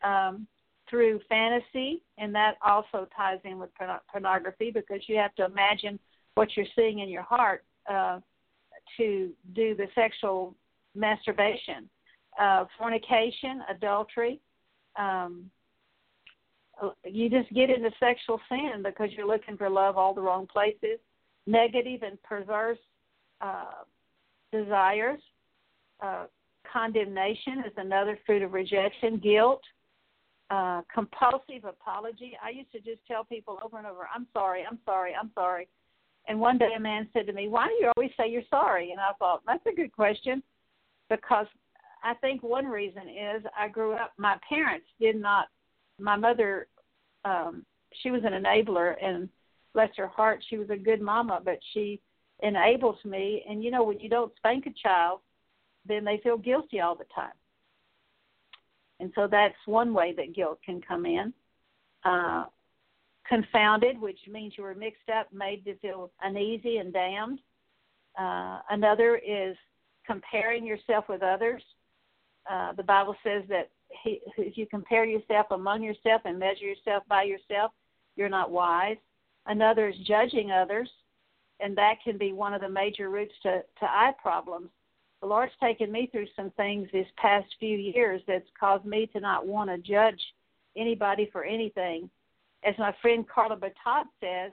um, 0.04 0.48
through 0.90 1.20
fantasy, 1.28 2.04
and 2.18 2.34
that 2.36 2.56
also 2.64 3.08
ties 3.16 3.40
in 3.44 3.58
with 3.58 3.74
porn- 3.76 4.00
pornography 4.12 4.72
because 4.72 5.02
you 5.08 5.18
have 5.18 5.34
to 5.36 5.46
imagine 5.46 6.00
what 6.36 6.50
you're 6.56 6.66
seeing 6.76 7.00
in 7.00 7.10
your 7.10 7.24
heart 7.24 7.64
uh, 7.90 8.20
to 8.98 9.32
do 9.54 9.76
the 9.76 9.88
sexual 9.96 10.56
masturbation, 10.94 11.90
uh, 12.40 12.66
fornication, 12.78 13.62
adultery. 13.70 14.40
Um, 14.98 15.50
you 17.06 17.30
just 17.30 17.52
get 17.54 17.70
into 17.70 17.90
sexual 18.00 18.40
sin 18.50 18.84
because 18.84 19.10
you're 19.12 19.28
looking 19.28 19.58
for 19.58 19.70
love 19.70 19.98
all 19.98 20.14
the 20.14 20.22
wrong 20.22 20.46
places. 20.46 21.00
Negative 21.48 22.02
and 22.04 22.22
perverse 22.24 22.80
uh, 23.42 23.84
desires. 24.52 25.20
Uh, 26.02 26.26
condemnation 26.72 27.64
is 27.66 27.74
another 27.78 28.18
fruit 28.26 28.42
of 28.42 28.54
rejection. 28.54 29.18
Guilt. 29.18 29.62
Uh, 30.52 30.82
compulsive 30.94 31.66
apology. 31.68 32.38
I 32.44 32.52
used 32.52 32.72
to 32.72 32.80
just 32.80 33.00
tell 33.08 33.24
people 33.24 33.58
over 33.64 33.80
and 33.80 33.88
over, 33.88 34.08
I'm 34.14 34.28
sorry, 34.32 34.64
I'm 34.70 34.78
sorry, 34.86 35.14
I'm 35.20 35.32
sorry. 35.34 35.68
And 36.28 36.40
one 36.40 36.60
day 36.60 36.70
a 36.76 36.80
man 36.80 37.08
said 37.14 37.26
to 37.28 37.34
me, 37.34 37.48
Why 37.48 37.68
do 37.68 37.74
you 37.74 37.92
always 37.96 38.12
say 38.16 38.30
you're 38.30 38.44
sorry? 38.50 38.92
And 38.92 39.00
I 39.00 39.12
thought, 39.18 39.42
That's 39.48 39.66
a 39.66 39.76
good 39.76 39.92
question 39.92 40.44
because 41.10 41.48
I 42.04 42.14
think 42.16 42.44
one 42.44 42.68
reason 42.68 43.04
is 43.10 43.44
I 43.58 43.68
grew 43.68 43.94
up, 43.94 44.14
my 44.18 44.38
parents 44.48 44.86
did 45.00 45.16
not, 45.20 45.48
my 46.00 46.16
mother, 46.16 46.68
um, 47.26 47.66
she 48.04 48.12
was 48.12 48.22
an 48.24 48.34
enabler 48.34 48.94
and 49.04 49.30
bless 49.74 49.90
her 49.98 50.08
heart, 50.08 50.44
she 50.48 50.58
was 50.58 50.70
a 50.70 50.78
good 50.78 51.02
mama, 51.02 51.42
but 51.44 51.58
she 51.74 52.00
enables 52.42 52.98
me. 53.06 53.44
And 53.50 53.64
you 53.64 53.72
know, 53.72 53.84
when 53.84 54.00
you 54.00 54.10
don't 54.10 54.36
spank 54.38 54.66
a 54.66 54.74
child, 54.82 55.20
then 55.88 56.04
they 56.04 56.20
feel 56.24 56.38
guilty 56.38 56.80
all 56.82 56.96
the 56.96 57.06
time. 57.14 57.34
And 59.00 59.12
so 59.16 59.28
that's 59.30 59.56
one 59.66 59.94
way 59.94 60.14
that 60.18 60.36
guilt 60.36 60.60
can 60.66 60.82
come 60.82 61.06
in. 61.06 61.34
Uh, 62.04 62.46
confounded, 63.28 64.00
which 64.00 64.20
means 64.32 64.54
you 64.58 64.64
were 64.64 64.76
mixed 64.76 65.10
up, 65.10 65.32
made 65.34 65.66
to 65.66 65.76
feel 65.78 66.12
uneasy 66.22 66.78
and 66.78 66.94
damned. 66.94 67.40
Uh, 68.20 68.60
another 68.70 69.18
is 69.18 69.58
comparing 70.06 70.66
yourself 70.66 71.06
with 71.10 71.24
others. 71.24 71.62
Uh, 72.50 72.74
the 72.74 72.84
Bible 72.84 73.16
says 73.24 73.44
that 73.50 73.70
he, 74.04 74.22
if 74.38 74.58
you 74.58 74.68
compare 74.68 75.06
yourself 75.06 75.48
among 75.52 75.82
yourself 75.84 76.22
and 76.26 76.38
measure 76.38 76.66
yourself 76.66 77.04
by 77.10 77.24
yourself, 77.24 77.72
you're 78.16 78.30
not 78.30 78.52
wise. 78.52 78.98
Another 79.48 79.90
is 79.90 79.96
judging 80.08 80.52
others, 80.52 80.90
and 81.60 81.78
that 81.78 81.96
can 82.04 82.18
be 82.18 82.34
one 82.34 82.54
of 82.54 82.62
the 82.62 82.70
major 82.70 83.10
roots 83.10 83.34
to, 83.44 83.62
to 83.80 83.86
eye 83.86 84.14
problems. 84.22 84.70
The 85.22 85.28
Lord's 85.28 85.54
taken 85.62 85.92
me 85.92 86.10
through 86.12 86.28
some 86.36 86.52
things 86.52 86.90
this 86.92 87.08
past 87.18 87.48
few 87.60 87.78
years 87.78 88.22
that's 88.28 88.50
caused 88.60 88.86
me 88.86 89.08
to 89.08 89.20
not 89.20 89.48
want 89.48 89.70
to 89.70 89.78
judge 89.78 90.22
anybody 90.78 91.30
for 91.32 91.44
anything. 91.44 92.10
As 92.64 92.76
my 92.78 92.94
friend 93.02 93.28
Carla 93.28 93.58
Batat 93.58 94.06
says, 94.20 94.52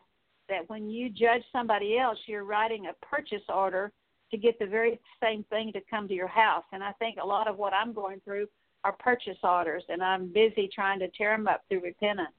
that 0.48 0.68
when 0.68 0.90
you 0.90 1.08
judge 1.08 1.42
somebody 1.50 1.98
else, 1.98 2.18
you're 2.26 2.44
writing 2.44 2.86
a 2.86 3.06
purchase 3.06 3.42
order 3.48 3.92
to 4.30 4.36
get 4.36 4.58
the 4.58 4.66
very 4.66 4.98
same 5.22 5.44
thing 5.44 5.72
to 5.72 5.80
come 5.88 6.08
to 6.08 6.14
your 6.14 6.28
house. 6.28 6.64
And 6.72 6.82
I 6.82 6.92
think 6.92 7.18
a 7.22 7.26
lot 7.26 7.48
of 7.48 7.58
what 7.58 7.72
I'm 7.72 7.92
going 7.92 8.20
through 8.24 8.46
are 8.84 8.92
purchase 8.92 9.38
orders, 9.42 9.84
and 9.88 10.02
I'm 10.02 10.32
busy 10.32 10.68
trying 10.72 10.98
to 11.00 11.08
tear 11.08 11.36
them 11.36 11.46
up 11.46 11.62
through 11.68 11.82
repentance. 11.82 12.34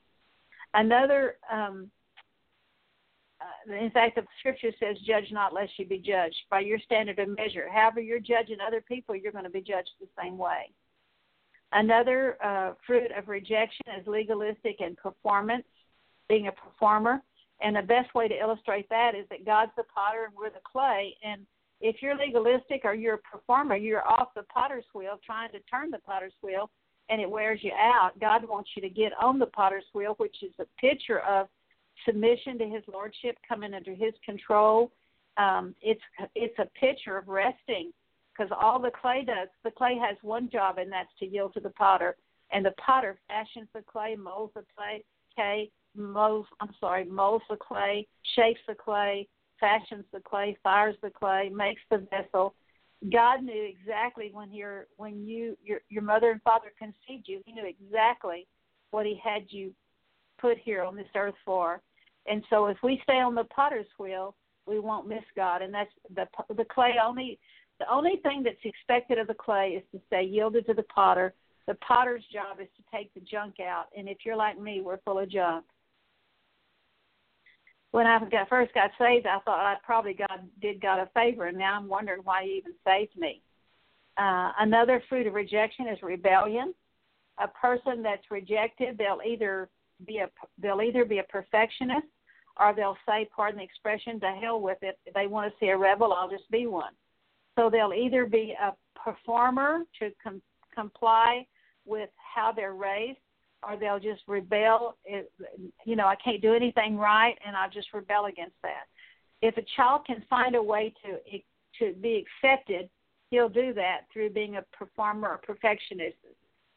Another, 0.73 1.38
um, 1.52 1.89
uh, 3.43 3.75
in 3.75 3.91
fact, 3.91 4.15
the 4.15 4.23
scripture 4.39 4.71
says, 4.79 4.97
"Judge 5.06 5.32
not, 5.32 5.53
lest 5.53 5.71
you 5.77 5.86
be 5.86 5.97
judged." 5.97 6.36
By 6.49 6.62
your 6.62 6.79
standard 6.79 7.19
of 7.19 7.29
measure, 7.29 7.69
however 7.71 7.99
you're 7.99 8.19
judging 8.19 8.58
other 8.65 8.82
people, 8.82 9.15
you're 9.15 9.32
going 9.32 9.43
to 9.43 9.49
be 9.49 9.62
judged 9.62 9.91
the 9.99 10.08
same 10.21 10.38
way. 10.38 10.71
Another 11.71 12.38
uh, 12.43 12.73
fruit 12.86 13.12
of 13.17 13.27
rejection 13.27 13.86
is 13.99 14.06
legalistic 14.06 14.77
and 14.79 14.95
performance, 14.95 15.65
being 16.29 16.47
a 16.47 16.51
performer. 16.51 17.21
And 17.62 17.75
the 17.75 17.82
best 17.82 18.13
way 18.13 18.27
to 18.27 18.38
illustrate 18.38 18.89
that 18.89 19.15
is 19.15 19.25
that 19.29 19.45
God's 19.45 19.71
the 19.77 19.84
potter 19.84 20.25
and 20.25 20.34
we're 20.36 20.49
the 20.49 20.60
clay, 20.63 21.15
and 21.23 21.45
if 21.84 21.97
you're 22.01 22.17
legalistic 22.17 22.82
or 22.86 22.93
you're 22.93 23.15
a 23.15 23.17
performer, 23.17 23.75
you're 23.75 24.08
off 24.08 24.29
the 24.36 24.43
potter's 24.43 24.86
wheel 24.93 25.19
trying 25.25 25.51
to 25.51 25.60
turn 25.69 25.91
the 25.91 25.99
potter's 25.99 26.34
wheel 26.41 26.69
and 27.10 27.21
it 27.21 27.29
wears 27.29 27.60
you 27.62 27.71
out. 27.73 28.17
God 28.19 28.47
wants 28.47 28.69
you 28.75 28.82
to 28.82 28.89
get 28.89 29.12
on 29.21 29.38
the 29.38 29.47
potter's 29.47 29.84
wheel, 29.93 30.15
which 30.17 30.38
is 30.41 30.53
a 30.60 30.65
picture 30.79 31.19
of 31.19 31.47
submission 32.06 32.58
to 32.60 32.65
his 32.65 32.84
lordship, 32.91 33.38
coming 33.47 33.73
under 33.73 33.93
his 33.93 34.13
control. 34.25 34.91
Um, 35.38 35.75
it's 35.82 36.01
it's 36.36 36.58
a 36.60 36.65
picture 36.79 37.17
of 37.17 37.27
resting 37.27 37.91
because 38.32 38.51
all 38.60 38.79
the 38.79 38.91
clay 38.91 39.23
does, 39.25 39.47
the 39.63 39.71
clay 39.71 39.97
has 39.97 40.17
one 40.21 40.49
job, 40.49 40.77
and 40.77 40.91
that's 40.91 41.10
to 41.19 41.25
yield 41.25 41.53
to 41.53 41.60
the 41.60 41.69
potter. 41.71 42.15
And 42.51 42.65
the 42.65 42.73
potter 42.84 43.19
fashions 43.27 43.67
the 43.73 43.82
clay, 43.82 44.15
molds 44.15 44.53
the 44.53 44.63
clay, 44.75 45.03
okay, 45.34 45.71
molds, 45.95 46.47
I'm 46.60 46.73
sorry, 46.79 47.06
molds 47.06 47.43
the 47.49 47.58
clay, 47.58 48.08
shapes 48.36 48.60
the 48.67 48.75
clay, 48.75 49.27
fashions 49.60 50.06
the 50.13 50.19
clay, 50.19 50.58
fires 50.63 50.95
the 51.01 51.10
clay, 51.10 51.49
makes 51.53 51.82
the 51.89 52.08
vessel. 52.12 52.53
God 53.12 53.43
knew 53.43 53.63
exactly 53.63 54.29
when 54.32 54.53
your 54.53 54.88
when 54.97 55.25
you 55.25 55.58
your 55.63 55.82
your 55.89 56.03
mother 56.03 56.32
and 56.32 56.41
father 56.41 56.71
conceived 56.77 57.27
you. 57.27 57.41
He 57.45 57.51
knew 57.53 57.65
exactly 57.65 58.47
what 58.91 59.06
He 59.06 59.19
had 59.21 59.43
you 59.49 59.73
put 60.43 60.58
here 60.58 60.84
on 60.84 60.95
this 60.95 61.08
earth 61.15 61.36
for. 61.45 61.82
And 62.27 62.43
so, 62.49 62.67
if 62.67 62.77
we 62.84 62.99
stay 63.03 63.19
on 63.19 63.36
the 63.36 63.45
potter's 63.45 63.88
wheel, 63.97 64.36
we 64.65 64.79
won't 64.79 65.08
miss 65.08 65.23
God. 65.36 65.62
And 65.62 65.73
that's 65.73 65.91
the 66.15 66.25
the 66.56 66.65
clay 66.65 66.95
only. 67.03 67.39
The 67.79 67.91
only 67.91 68.19
thing 68.21 68.43
that's 68.43 68.63
expected 68.63 69.17
of 69.17 69.27
the 69.27 69.34
clay 69.34 69.69
is 69.69 69.84
to 69.91 70.06
stay 70.08 70.23
yielded 70.23 70.67
to 70.67 70.73
the 70.73 70.84
potter. 70.84 71.34
The 71.67 71.73
potter's 71.75 72.24
job 72.32 72.59
is 72.61 72.68
to 72.78 72.97
take 72.97 73.13
the 73.13 73.22
junk 73.22 73.55
out. 73.59 73.86
And 73.97 74.07
if 74.07 74.20
you're 74.26 74.36
like 74.36 74.59
me, 74.59 74.82
we're 74.82 74.99
full 75.05 75.20
of 75.20 75.30
junk 75.30 75.65
when 77.93 78.07
I 78.07 78.18
got 78.32 78.49
first 78.49 78.74
got 78.74 78.89
saved, 78.97 79.28
I 79.28 79.38
thought 79.45 79.59
I 79.59 79.76
probably 79.84 80.15
God 80.15 80.49
did 80.59 80.82
God 80.82 80.97
a 80.97 81.07
favor, 81.13 81.45
and 81.45 81.57
now 81.57 81.78
I'm 81.78 81.88
wondering 81.88 82.22
why 82.24 82.43
He 82.43 82.57
even 82.57 82.74
saved 82.84 83.15
me. 83.15 83.39
Uh, 84.18 84.51
another 84.59 85.01
fruit 85.07 85.28
of 85.28 85.36
rejection 85.36 85.88
is 85.88 86.01
rebellion. 86.01 86.74
A 87.38 87.47
person 87.47 88.01
that's 88.01 88.32
rejected, 88.32 88.97
they'll 88.97 89.22
either 89.24 89.70
be 90.06 90.18
a 90.20 90.30
they'll 90.62 90.82
either 90.82 91.06
be 91.06 91.20
a 91.20 91.24
perfectionist, 91.24 92.08
or 92.60 92.74
they'll 92.76 92.97
say, 93.08 93.28
pardon 93.36 93.58
the 93.60 93.64
expression, 93.64 94.20
to 94.20 94.32
hell 94.41 94.60
with 94.62 94.78
it. 94.82 94.99
If 95.06 95.14
they 95.14 95.28
want 95.28 95.51
to 95.51 95.60
see 95.60 95.70
a 95.70 95.78
rebel, 95.78 96.14
I'll 96.14 96.30
just 96.30 96.49
be 96.51 96.68
one. 96.68 96.93
So 97.58 97.70
they'll 97.70 97.93
either 97.93 98.26
be 98.26 98.56
a 98.62 98.74
performer 98.99 99.84
to 99.99 100.12
com- 100.24 100.41
comply 100.74 101.45
with 101.86 102.10
how 102.18 102.51
they're 102.51 102.74
raised, 102.74 103.20
or 103.68 103.78
they'll 103.78 103.99
just 103.99 104.22
rebel. 104.28 104.97
It, 105.06 105.32
you 105.86 105.95
know, 105.95 106.08
I 106.08 106.16
can't 106.16 106.41
do 106.41 106.54
anything 106.54 106.97
right, 106.97 107.38
and 107.45 107.56
I'll 107.56 107.70
just 107.70 107.93
rebel 107.93 108.26
against 108.26 108.56
that. 108.64 108.86
If 109.41 109.58
a 109.58 109.66
child 109.76 110.06
can 110.06 110.24
find 110.30 110.56
a 110.56 110.64
way 110.64 110.93
to 111.04 111.39
to 111.80 111.93
be 112.01 112.24
accepted, 112.24 112.89
he'll 113.30 113.49
do 113.49 113.74
that 113.74 114.01
through 114.12 114.30
being 114.30 114.58
a 114.58 114.62
performer 114.78 115.30
or 115.30 115.38
perfectionist, 115.39 116.16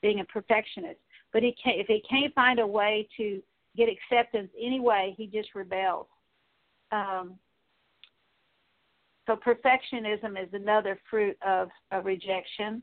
being 0.00 0.20
a 0.20 0.24
perfectionist. 0.24 0.98
But 1.36 1.42
he 1.42 1.54
can't, 1.62 1.78
if 1.78 1.86
he 1.86 2.02
can't 2.08 2.34
find 2.34 2.58
a 2.60 2.66
way 2.66 3.06
to 3.18 3.42
get 3.76 3.90
acceptance 3.90 4.48
anyway, 4.58 5.14
he 5.18 5.26
just 5.26 5.50
rebels. 5.54 6.06
Um, 6.92 7.34
so 9.26 9.36
perfectionism 9.36 10.42
is 10.42 10.48
another 10.54 10.98
fruit 11.10 11.36
of, 11.46 11.68
of 11.92 12.06
rejection. 12.06 12.80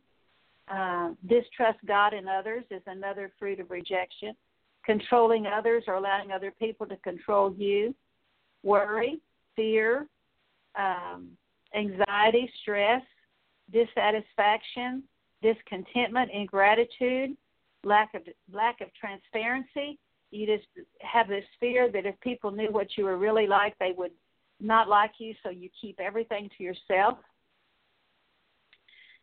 Uh, 0.71 1.13
distrust 1.27 1.79
God 1.87 2.13
and 2.13 2.29
others 2.29 2.63
is 2.69 2.83
another 2.85 3.31
fruit 3.39 3.59
of 3.59 3.71
rejection. 3.71 4.35
Controlling 4.85 5.47
others 5.47 5.85
or 5.87 5.95
allowing 5.95 6.31
other 6.31 6.53
people 6.59 6.85
to 6.85 6.97
control 6.97 7.55
you. 7.57 7.95
Worry, 8.61 9.19
fear, 9.55 10.05
um, 10.77 11.29
anxiety, 11.75 12.47
stress, 12.61 13.01
dissatisfaction, 13.71 15.01
discontentment, 15.41 16.29
ingratitude, 16.31 17.35
lack 17.83 18.13
of 18.13 18.21
lack 18.51 18.81
of 18.81 18.87
transparency. 18.93 19.99
You 20.31 20.47
just 20.47 20.67
have 21.01 21.27
this 21.27 21.45
fear 21.59 21.91
that 21.91 22.05
if 22.05 22.19
people 22.21 22.51
knew 22.51 22.71
what 22.71 22.97
you 22.97 23.05
were 23.05 23.17
really 23.17 23.47
like, 23.47 23.77
they 23.79 23.93
would 23.95 24.11
not 24.59 24.87
like 24.89 25.11
you, 25.19 25.33
so 25.43 25.49
you 25.49 25.69
keep 25.79 25.99
everything 25.99 26.49
to 26.57 26.63
yourself 26.63 27.17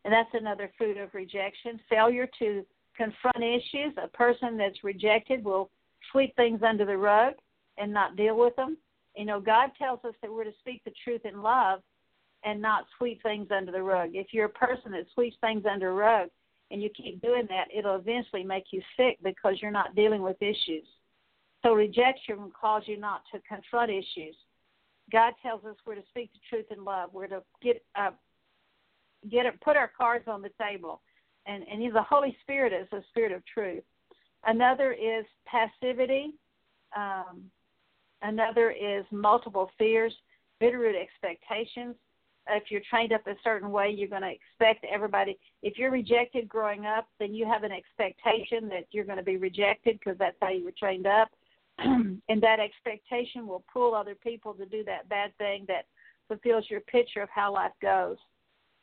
and 0.04 0.12
that's 0.12 0.30
another 0.32 0.70
fruit 0.78 0.96
of 0.96 1.12
rejection. 1.14 1.80
Failure 1.88 2.28
to 2.38 2.64
confront 2.96 3.38
issues. 3.38 3.92
A 4.02 4.08
person 4.08 4.56
that's 4.56 4.82
rejected 4.82 5.44
will 5.44 5.70
sweep 6.10 6.34
things 6.36 6.60
under 6.66 6.84
the 6.84 6.96
rug 6.96 7.34
and 7.78 7.92
not 7.92 8.16
deal 8.16 8.38
with 8.38 8.56
them. 8.56 8.76
You 9.16 9.26
know, 9.26 9.40
God 9.40 9.70
tells 9.78 10.00
us 10.04 10.14
that 10.22 10.32
we're 10.32 10.44
to 10.44 10.52
speak 10.60 10.82
the 10.84 10.92
truth 11.04 11.22
in 11.24 11.42
love, 11.42 11.80
and 12.42 12.62
not 12.62 12.86
sweep 12.96 13.22
things 13.22 13.48
under 13.50 13.70
the 13.70 13.82
rug. 13.82 14.10
If 14.14 14.28
you're 14.32 14.46
a 14.46 14.48
person 14.48 14.92
that 14.92 15.04
sweeps 15.12 15.36
things 15.42 15.64
under 15.70 15.90
a 15.90 15.94
rug 15.94 16.28
and 16.70 16.82
you 16.82 16.88
keep 16.90 17.20
doing 17.20 17.46
that, 17.48 17.66
it'll 17.76 17.96
eventually 17.96 18.44
make 18.44 18.66
you 18.70 18.80
sick 18.96 19.18
because 19.22 19.56
you're 19.60 19.70
not 19.70 19.94
dealing 19.94 20.22
with 20.22 20.40
issues. 20.40 20.86
So 21.62 21.72
rejection 21.72 22.40
will 22.40 22.52
cause 22.58 22.82
you 22.86 22.96
not 22.96 23.22
to 23.32 23.40
confront 23.48 23.90
issues. 23.90 24.36
God 25.12 25.34
tells 25.42 25.64
us 25.64 25.76
we're 25.86 25.96
to 25.96 26.02
speak 26.10 26.30
the 26.32 26.38
truth 26.48 26.66
in 26.70 26.84
love. 26.84 27.10
We're 27.12 27.26
to 27.26 27.42
get 27.62 27.82
uh, 27.96 28.10
get 29.30 29.46
it, 29.46 29.60
put 29.60 29.76
our 29.76 29.90
cards 29.96 30.24
on 30.28 30.42
the 30.42 30.50
table, 30.60 31.02
and 31.46 31.64
and 31.70 31.94
the 31.94 32.02
Holy 32.02 32.36
Spirit 32.42 32.72
is 32.72 32.88
a 32.92 33.02
spirit 33.10 33.32
of 33.32 33.42
truth. 33.46 33.82
Another 34.46 34.92
is 34.92 35.24
passivity. 35.44 36.34
Um, 36.96 37.42
another 38.22 38.70
is 38.70 39.04
multiple 39.10 39.70
fears, 39.78 40.14
bitterroot 40.62 40.94
expectations. 41.00 41.96
If 42.52 42.70
you're 42.70 42.82
trained 42.88 43.12
up 43.12 43.26
a 43.26 43.34
certain 43.42 43.70
way, 43.70 43.90
you're 43.90 44.08
going 44.08 44.22
to 44.22 44.30
expect 44.30 44.84
everybody. 44.90 45.38
If 45.62 45.78
you're 45.78 45.90
rejected 45.90 46.48
growing 46.48 46.86
up, 46.86 47.08
then 47.18 47.34
you 47.34 47.46
have 47.46 47.62
an 47.62 47.72
expectation 47.72 48.68
that 48.68 48.86
you're 48.90 49.04
going 49.04 49.18
to 49.18 49.24
be 49.24 49.36
rejected 49.36 49.98
because 49.98 50.18
that's 50.18 50.36
how 50.40 50.50
you 50.50 50.64
were 50.64 50.72
trained 50.78 51.06
up. 51.06 51.30
and 51.78 52.42
that 52.42 52.60
expectation 52.60 53.46
will 53.46 53.64
pull 53.72 53.94
other 53.94 54.14
people 54.14 54.52
to 54.54 54.66
do 54.66 54.84
that 54.84 55.08
bad 55.08 55.36
thing 55.38 55.64
that 55.68 55.86
fulfills 56.28 56.64
your 56.68 56.80
picture 56.80 57.22
of 57.22 57.28
how 57.30 57.52
life 57.52 57.72
goes. 57.80 58.16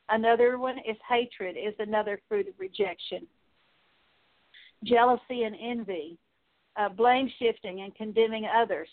Another 0.08 0.58
one 0.58 0.78
is 0.78 0.96
hatred, 1.08 1.56
is 1.56 1.74
another 1.78 2.20
fruit 2.28 2.48
of 2.48 2.54
rejection. 2.58 3.26
Jealousy 4.84 5.42
and 5.42 5.56
envy, 5.60 6.18
uh, 6.76 6.88
blame 6.88 7.30
shifting 7.38 7.82
and 7.82 7.94
condemning 7.94 8.46
others. 8.46 8.88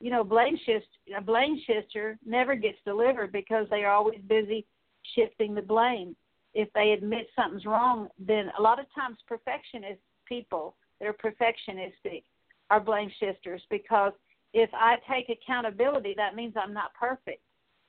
You 0.00 0.10
know, 0.10 0.24
blame 0.24 0.58
shift 0.64 0.86
a 1.16 1.20
blame 1.20 1.60
shifter 1.66 2.18
never 2.24 2.54
gets 2.54 2.78
delivered 2.84 3.32
because 3.32 3.66
they 3.70 3.84
are 3.84 3.94
always 3.94 4.20
busy 4.28 4.66
shifting 5.14 5.54
the 5.54 5.62
blame. 5.62 6.14
If 6.54 6.68
they 6.74 6.92
admit 6.92 7.28
something's 7.34 7.66
wrong, 7.66 8.08
then 8.18 8.50
a 8.58 8.62
lot 8.62 8.78
of 8.78 8.86
times 8.94 9.18
perfectionist 9.26 10.00
people, 10.26 10.74
they're 11.00 11.14
perfectionistic 11.14 12.22
are 12.70 12.80
blame 12.80 13.10
shifters 13.20 13.62
because 13.70 14.12
if 14.52 14.70
I 14.72 14.96
take 15.10 15.28
accountability, 15.28 16.14
that 16.16 16.34
means 16.34 16.54
I'm 16.56 16.72
not 16.72 16.94
perfect. 16.98 17.42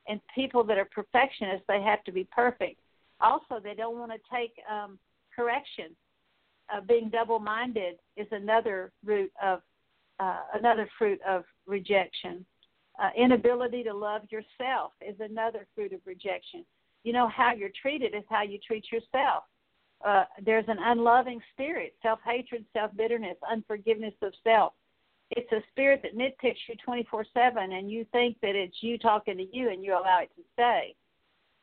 And 0.06 0.20
people 0.34 0.64
that 0.64 0.78
are 0.78 0.88
perfectionists, 0.94 1.64
they 1.68 1.82
have 1.82 2.04
to 2.04 2.12
be 2.12 2.28
perfect. 2.30 2.80
Also, 3.20 3.60
they 3.62 3.74
don't 3.74 3.98
want 3.98 4.12
to 4.12 4.18
take 4.32 4.52
um, 4.70 4.98
correction. 5.34 5.96
Uh, 6.72 6.80
being 6.82 7.08
double-minded 7.08 7.96
is 8.16 8.26
another 8.30 8.92
root 9.04 9.32
of 9.42 9.60
uh, 10.20 10.40
another 10.54 10.88
fruit 10.98 11.20
of 11.26 11.44
rejection. 11.68 12.44
Uh, 13.00 13.10
inability 13.16 13.84
to 13.84 13.94
love 13.94 14.22
yourself 14.30 14.92
is 15.00 15.14
another 15.20 15.66
fruit 15.74 15.92
of 15.92 16.00
rejection. 16.04 16.64
You 17.04 17.12
know 17.12 17.28
how 17.28 17.52
you're 17.54 17.70
treated 17.80 18.14
is 18.14 18.24
how 18.28 18.42
you 18.42 18.58
treat 18.58 18.90
yourself. 18.90 19.44
Uh, 20.04 20.24
there's 20.44 20.64
an 20.68 20.78
unloving 20.80 21.40
spirit, 21.52 21.94
self 22.02 22.18
hatred, 22.24 22.64
self 22.72 22.94
bitterness, 22.96 23.36
unforgiveness 23.50 24.14
of 24.22 24.32
self. 24.42 24.72
It's 25.30 25.50
a 25.52 25.62
spirit 25.70 26.02
that 26.02 26.16
nitpicks 26.16 26.56
you 26.68 26.74
24 26.84 27.26
7, 27.34 27.72
and 27.72 27.90
you 27.90 28.06
think 28.12 28.36
that 28.40 28.54
it's 28.54 28.76
you 28.80 28.98
talking 28.98 29.36
to 29.36 29.56
you, 29.56 29.70
and 29.70 29.84
you 29.84 29.92
allow 29.92 30.20
it 30.22 30.30
to 30.36 30.42
stay. 30.54 30.94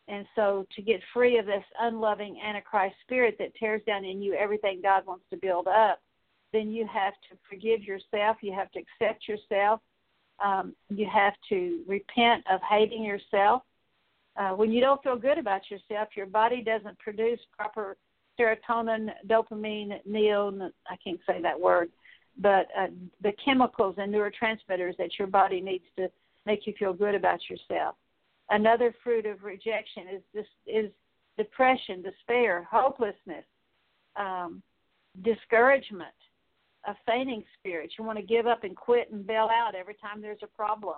And 0.08 0.26
so, 0.36 0.68
to 0.76 0.82
get 0.82 1.02
free 1.14 1.40
of 1.40 1.46
this 1.46 1.64
unloving 1.80 2.40
Antichrist 2.46 2.96
spirit 3.04 3.38
that 3.40 3.56
tears 3.56 3.82
down 3.88 4.06
in 4.06 4.22
you 4.22 4.36
everything 4.36 4.82
God 4.82 5.06
wants 5.06 5.26
to 5.32 5.38
build 5.38 5.68
up, 5.68 6.00
then 6.54 6.70
you 6.70 6.86
have 6.88 7.14
to 7.30 7.38
forgive 7.50 7.84
yourself. 7.84 8.38
You 8.42 8.54
have 8.54 8.72
to 8.74 8.80
accept 8.80 9.28
yourself. 9.28 9.82
Um, 10.44 10.76
you 10.90 11.08
have 11.12 11.34
to 11.50 11.82
repent 11.88 12.44
of 12.52 12.60
hating 12.70 13.04
yourself. 13.04 13.64
Uh, 14.38 14.50
when 14.50 14.72
you 14.72 14.82
don't 14.82 15.02
feel 15.02 15.16
good 15.16 15.38
about 15.38 15.62
yourself, 15.72 16.10
your 16.16 16.26
body 16.26 16.62
doesn't 16.62 17.00
produce 17.00 17.40
proper 17.58 17.96
serotonin, 18.38 19.10
dopamine, 19.28 20.00
neo, 20.06 20.72
I 20.90 20.98
can't 21.02 21.20
say 21.26 21.42
that 21.42 21.60
word, 21.60 21.90
but 22.38 22.68
uh, 22.78 22.88
the 23.22 23.32
chemicals 23.44 23.96
and 23.98 24.14
neurotransmitters 24.14 24.98
that 24.98 25.18
your 25.18 25.28
body 25.28 25.62
needs 25.62 25.86
to 25.98 26.10
make 26.46 26.68
you 26.68 26.74
feel 26.78 26.94
good 26.94 27.16
about 27.16 27.40
yourself. 27.50 27.96
Another 28.50 28.94
fruit 29.04 29.26
of 29.26 29.44
rejection 29.44 30.04
is 30.14 30.22
this 30.34 30.46
is 30.68 30.92
depression, 31.38 32.02
despair, 32.02 32.68
hopelessness, 32.70 33.46
um, 34.16 34.62
discouragement, 35.24 36.14
a 36.88 36.96
fainting 37.06 37.44
spirit. 37.58 37.92
You 37.98 38.06
want 38.06 38.18
to 38.18 38.26
give 38.26 38.48
up 38.48 38.64
and 38.64 38.76
quit 38.76 39.12
and 39.12 39.26
bail 39.26 39.50
out 39.52 39.76
every 39.76 39.96
time 39.96 40.22
there's 40.22 40.44
a 40.44 40.48
problem. 40.48 40.98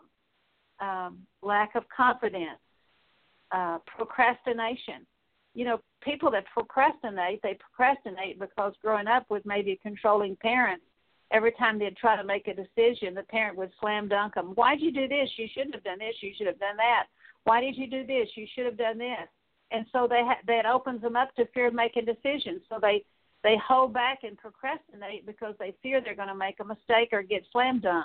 Um, 0.80 1.20
lack 1.42 1.76
of 1.76 1.84
confidence, 1.90 2.60
uh, 3.52 3.80
procrastination 3.86 5.06
you 5.58 5.66
know, 5.66 5.80
people 6.04 6.30
that 6.30 6.46
procrastinate, 6.54 7.42
they 7.42 7.58
procrastinate 7.60 8.40
because 8.40 8.74
growing 8.80 9.08
up 9.08 9.26
with 9.28 9.44
maybe 9.44 9.72
a 9.72 9.78
controlling 9.78 10.36
parent, 10.36 10.80
every 11.32 11.52
time 11.54 11.80
they'd 11.80 11.98
try 11.98 12.16
to 12.16 12.24
make 12.24 12.48
a 12.48 12.54
decision, 12.54 13.16
the 13.16 13.24
parent 13.24 13.58
would 13.58 13.72
slam 13.82 14.08
dunk 14.08 14.36
them. 14.36 14.54
Why'd 14.54 14.80
you 14.80 14.92
do 14.92 15.08
this? 15.08 15.28
You 15.36 15.48
shouldn't 15.52 15.74
have 15.74 15.84
done 15.84 15.98
this. 15.98 16.14
You 16.22 16.32
should 16.38 16.46
have 16.46 16.60
done 16.60 16.78
that. 16.78 17.08
Why 17.46 17.60
did 17.60 17.76
you 17.76 17.90
do 17.90 18.06
this? 18.06 18.30
You 18.36 18.46
should 18.54 18.66
have 18.66 18.78
done 18.78 19.00
this. 19.00 19.28
And 19.72 19.88
so 19.92 20.06
they 20.08 20.22
ha- 20.24 20.38
that 20.46 20.68
opens 20.68 21.02
them 21.02 21.16
up 21.16 21.34
to 21.38 21.48
fear 21.56 21.70
of 21.70 21.74
making 21.74 22.06
decisions. 22.06 22.62
So 22.70 22.78
they 22.80 23.04
they 23.48 23.58
hold 23.66 23.94
back 23.94 24.20
and 24.24 24.38
procrastinate 24.38 25.26
because 25.26 25.56
they 25.60 25.74
fear 25.82 26.02
they're 26.02 26.16
going 26.16 26.28
to 26.28 26.36
make 26.36 26.60
a 26.60 26.66
mistake 26.66 27.10
or 27.12 27.22
get 27.22 27.44
slam 27.52 27.80
dunked. 27.80 28.04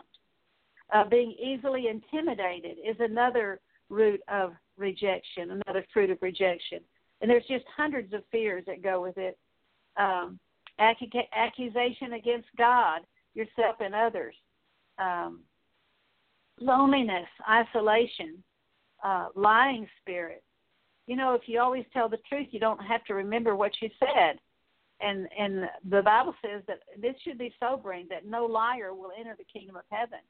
Uh, 0.95 1.05
being 1.09 1.35
easily 1.43 1.89
intimidated 1.89 2.77
is 2.79 2.97
another 3.01 3.61
root 3.89 4.21
of 4.29 4.53
rejection, 4.77 5.61
another 5.67 5.85
fruit 5.93 6.11
of 6.11 6.19
rejection 6.21 6.81
and 7.23 7.31
there's 7.31 7.47
just 7.47 7.65
hundreds 7.75 8.13
of 8.13 8.25
fears 8.31 8.65
that 8.67 8.83
go 8.83 9.01
with 9.01 9.17
it. 9.17 9.39
Um, 9.97 10.39
accusation 10.79 12.15
against 12.15 12.49
God, 12.59 13.03
yourself, 13.35 13.77
and 13.79 13.95
others. 13.95 14.35
Um, 14.99 15.41
loneliness, 16.61 17.29
isolation, 17.49 18.43
uh, 19.05 19.29
lying 19.37 19.87
spirit. 20.01 20.43
You 21.07 21.17
know, 21.17 21.35
if 21.35 21.43
you 21.47 21.61
always 21.61 21.85
tell 21.93 22.09
the 22.09 22.19
truth, 22.29 22.49
you 22.51 22.59
don't 22.59 22.83
have 22.85 23.05
to 23.05 23.15
remember 23.15 23.55
what 23.55 23.73
you 23.81 23.89
said. 24.01 24.39
And 25.03 25.29
and 25.39 25.69
the 25.89 26.03
Bible 26.03 26.35
says 26.45 26.63
that 26.69 26.81
this 27.01 27.15
should 27.25 27.39
be 27.39 27.53
sobering 27.59 28.07
that 28.11 28.27
no 28.27 28.47
liar 28.47 28.95
will 28.95 29.11
enter 29.19 29.35
the 29.37 29.45
kingdom 29.45 29.77
of 29.77 29.83
heaven. 29.91 30.21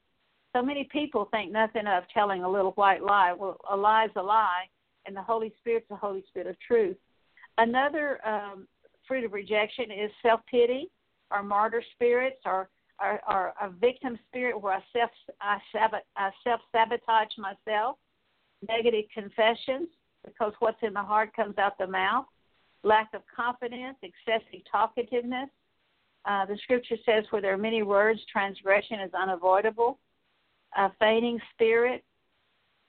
So 0.54 0.62
many 0.62 0.84
people 0.84 1.28
think 1.30 1.52
nothing 1.52 1.86
of 1.86 2.04
telling 2.12 2.42
a 2.42 2.50
little 2.50 2.72
white 2.72 3.02
lie. 3.02 3.32
Well, 3.32 3.58
a 3.70 3.76
lie 3.76 4.06
is 4.06 4.10
a 4.16 4.22
lie, 4.22 4.64
and 5.06 5.16
the 5.16 5.22
Holy 5.22 5.52
Spirit's 5.58 5.86
the 5.88 5.96
Holy 5.96 6.24
Spirit 6.28 6.48
of 6.48 6.56
truth. 6.60 6.96
Another 7.58 8.18
um, 8.26 8.66
fruit 9.06 9.24
of 9.24 9.32
rejection 9.32 9.90
is 9.90 10.10
self 10.22 10.40
pity, 10.50 10.90
or 11.30 11.42
martyr 11.42 11.82
spirits, 11.94 12.40
or, 12.44 12.68
or, 13.00 13.52
a 13.60 13.70
victim 13.70 14.18
spirit 14.28 14.60
where 14.60 14.74
I 14.74 14.82
self 14.92 15.10
I 15.40 16.30
self 16.44 16.60
sabotage 16.70 17.36
myself. 17.38 17.96
Negative 18.68 19.04
confessions 19.12 19.88
because 20.24 20.52
what's 20.60 20.78
in 20.82 20.92
the 20.92 21.02
heart 21.02 21.34
comes 21.34 21.58
out 21.58 21.76
the 21.78 21.86
mouth. 21.86 22.26
Lack 22.84 23.14
of 23.14 23.22
confidence, 23.34 23.96
excessive 24.02 24.60
talkativeness. 24.72 25.48
Uh, 26.24 26.46
the 26.46 26.56
scripture 26.62 26.96
says, 27.04 27.24
where 27.30 27.42
there 27.42 27.52
are 27.52 27.58
many 27.58 27.82
words, 27.82 28.20
transgression 28.30 29.00
is 29.00 29.10
unavoidable. 29.14 29.98
A 30.76 30.90
fainting 30.98 31.40
spirit, 31.52 32.04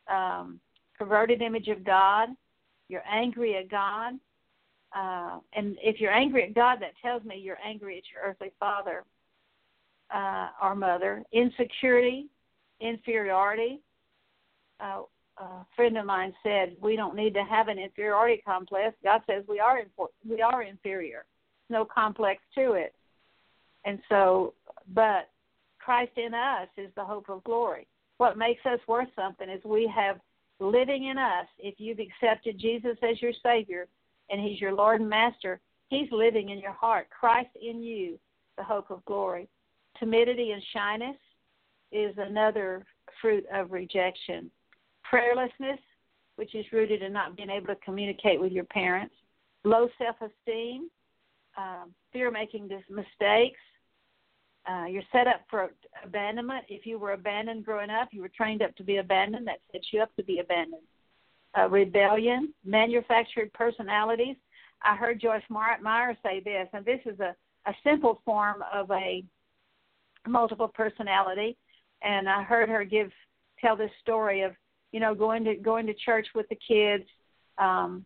um, 0.08 0.60
perverted 0.98 1.42
image 1.42 1.68
of 1.68 1.84
God, 1.84 2.30
you're 2.90 3.04
angry 3.10 3.58
at 3.58 3.70
God. 3.70 4.14
Uh, 4.96 5.40
and 5.54 5.78
if 5.82 6.00
you're 6.00 6.14
angry 6.14 6.44
at 6.44 6.54
God, 6.54 6.78
that 6.82 6.94
tells 7.02 7.24
me 7.24 7.38
you're 7.38 7.58
angry 7.66 7.98
at 7.98 8.04
your 8.14 8.24
earthly 8.24 8.52
father 8.60 9.04
uh, 10.14 10.50
or 10.62 10.76
mother. 10.76 11.24
Insecurity, 11.32 12.28
inferiority. 12.80 13.80
Uh, 14.80 15.02
a 15.38 15.66
friend 15.76 15.98
of 15.98 16.06
mine 16.06 16.34
said 16.44 16.76
we 16.82 16.96
don't 16.96 17.16
need 17.16 17.34
to 17.34 17.44
have 17.44 17.68
an 17.68 17.80
inferiority 17.80 18.42
complex. 18.46 18.96
God 19.04 19.22
says 19.28 19.44
we 19.48 19.60
are 19.60 19.82
we 20.28 20.42
are 20.42 20.64
inferior. 20.64 21.26
No 21.70 21.86
complex 21.86 22.42
to 22.56 22.74
it. 22.74 22.94
And 23.86 24.00
so, 24.10 24.54
but 24.94 25.30
Christ 25.80 26.12
in 26.18 26.34
us 26.34 26.68
is 26.78 26.90
the 26.96 27.04
hope 27.04 27.30
of 27.30 27.44
glory. 27.44 27.88
What 28.18 28.38
makes 28.38 28.66
us 28.66 28.80
worth 28.88 29.10
something 29.16 29.50
is 29.50 29.64
we 29.66 29.92
have 29.94 30.20
living 30.60 31.08
in 31.08 31.18
us, 31.18 31.48
if 31.60 31.76
you've 31.78 32.00
accepted 32.00 32.60
Jesus 32.60 32.98
as 33.02 33.22
your 33.22 33.34
Savior 33.44 33.88
and 34.30 34.40
He's 34.40 34.62
your 34.62 34.74
Lord 34.74 35.02
and 35.02 35.10
Master, 35.10 35.60
He's 35.90 36.08
living 36.12 36.50
in 36.50 36.60
your 36.60 36.72
heart. 36.72 37.08
Christ 37.10 37.50
in 37.62 37.82
you, 37.82 38.18
the 38.58 38.64
hope 38.64 38.90
of 38.90 39.04
glory. 39.06 39.48
Timidity 40.00 40.52
and 40.52 40.64
shyness 40.74 41.18
is 41.92 42.16
another 42.18 42.86
fruit 43.22 43.46
of 43.54 43.72
rejection. 43.72 44.50
Prayerlessness, 45.14 45.78
which 46.38 46.56
is 46.56 46.66
rooted 46.72 47.02
in 47.04 47.14
not 47.14 47.36
being 47.38 47.50
able 47.50 47.68
to 47.68 47.76
communicate 47.86 48.40
with 48.42 48.52
your 48.52 48.64
parents. 48.66 49.16
Low 49.64 49.88
self 49.98 50.16
esteem, 50.22 50.90
um, 51.58 51.94
fear 52.12 52.28
of 52.28 52.34
making 52.34 52.70
mistakes, 52.90 53.60
uh, 54.66 54.86
you're 54.86 55.04
set 55.12 55.28
up 55.28 55.42
for 55.50 55.72
abandonment. 56.04 56.64
If 56.70 56.86
you 56.86 56.98
were 56.98 57.14
abandoned 57.14 57.66
growing 57.66 57.90
up, 57.90 58.10
you 58.12 58.22
were 58.22 58.32
trained 58.36 58.62
up 58.62 58.76
to 58.78 58.84
be 58.84 58.98
abandoned. 58.98 59.46
That 59.48 59.60
sets 59.72 59.88
you 59.92 60.02
up 60.02 60.16
to 60.16 60.24
be 60.24 60.40
abandoned. 60.40 60.82
uh, 61.58 61.70
rebellion, 61.70 62.54
manufactured 62.66 63.52
personalities. 63.54 64.36
I 64.84 64.96
heard 64.96 65.22
Joyce 65.22 65.44
Meyer 65.50 66.18
say 66.24 66.42
this, 66.44 66.68
and 66.74 66.84
this 66.86 67.00
is 67.06 67.20
a, 67.20 67.36
a 67.70 67.74
simple 67.84 68.22
form 68.26 68.64
of 68.74 68.90
a 68.92 69.24
multiple 70.28 70.68
personality. 70.68 71.58
And 72.02 72.28
I 72.28 72.44
heard 72.44 72.70
her 72.70 72.84
give 72.84 73.12
tell 73.60 73.78
this 73.78 73.92
story 74.02 74.42
of 74.42 74.54
you 74.94 75.02
know 75.02 75.14
going 75.14 75.44
to 75.44 75.56
going 75.56 75.86
to 75.88 75.94
church 75.94 76.28
with 76.34 76.48
the 76.48 76.58
kids, 76.66 77.04
um, 77.58 78.06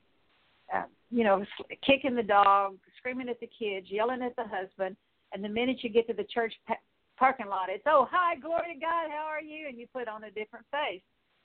uh, 0.73 0.83
you 1.11 1.23
know, 1.23 1.45
kicking 1.85 2.15
the 2.15 2.23
dog, 2.23 2.77
screaming 2.97 3.29
at 3.29 3.39
the 3.39 3.49
kids, 3.59 3.87
yelling 3.89 4.23
at 4.23 4.35
the 4.35 4.43
husband, 4.43 4.95
and 5.33 5.43
the 5.43 5.49
minute 5.49 5.83
you 5.83 5.89
get 5.89 6.07
to 6.07 6.13
the 6.13 6.23
church 6.23 6.53
pa- 6.65 6.79
parking 7.17 7.47
lot, 7.47 7.69
it's 7.69 7.83
oh 7.85 8.07
hi, 8.09 8.35
glory 8.37 8.73
to 8.73 8.79
God, 8.79 9.11
how 9.11 9.27
are 9.29 9.41
you? 9.41 9.67
And 9.67 9.77
you 9.77 9.85
put 9.93 10.07
on 10.07 10.23
a 10.23 10.31
different 10.31 10.65
face. 10.71 11.01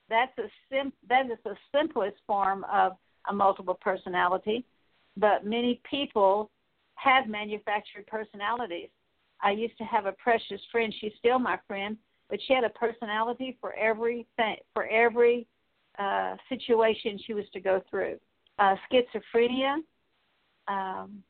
That's 0.08 0.32
a 0.38 0.48
sim 0.70 0.92
that 1.08 1.26
is 1.26 1.38
the 1.44 1.56
simplest 1.74 2.16
form 2.26 2.64
of 2.72 2.92
a 3.28 3.32
multiple 3.32 3.78
personality, 3.80 4.64
but 5.16 5.44
many 5.44 5.80
people 5.88 6.50
have 6.94 7.26
manufactured 7.26 8.06
personalities. 8.06 8.88
I 9.42 9.50
used 9.50 9.76
to 9.78 9.84
have 9.84 10.06
a 10.06 10.12
precious 10.12 10.60
friend. 10.70 10.94
She's 11.00 11.12
still 11.18 11.40
my 11.40 11.58
friend, 11.66 11.96
but 12.32 12.40
she 12.46 12.54
had 12.54 12.64
a 12.64 12.70
personality 12.70 13.58
for 13.60 13.74
every 13.74 14.26
for 14.72 14.86
every 14.86 15.46
uh, 15.98 16.34
situation 16.48 17.20
she 17.26 17.34
was 17.34 17.44
to 17.52 17.60
go 17.60 17.82
through. 17.90 18.18
Uh, 18.58 18.74
schizophrenia, 18.90 19.76
um, 20.66 21.22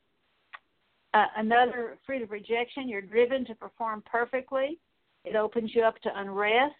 uh, 1.12 1.26
another 1.38 1.98
fruit 2.06 2.22
of 2.22 2.30
rejection. 2.30 2.88
You're 2.88 3.02
driven 3.02 3.44
to 3.46 3.54
perform 3.56 4.04
perfectly. 4.06 4.78
It 5.24 5.34
opens 5.34 5.72
you 5.74 5.82
up 5.82 6.00
to 6.02 6.10
unrest. 6.14 6.74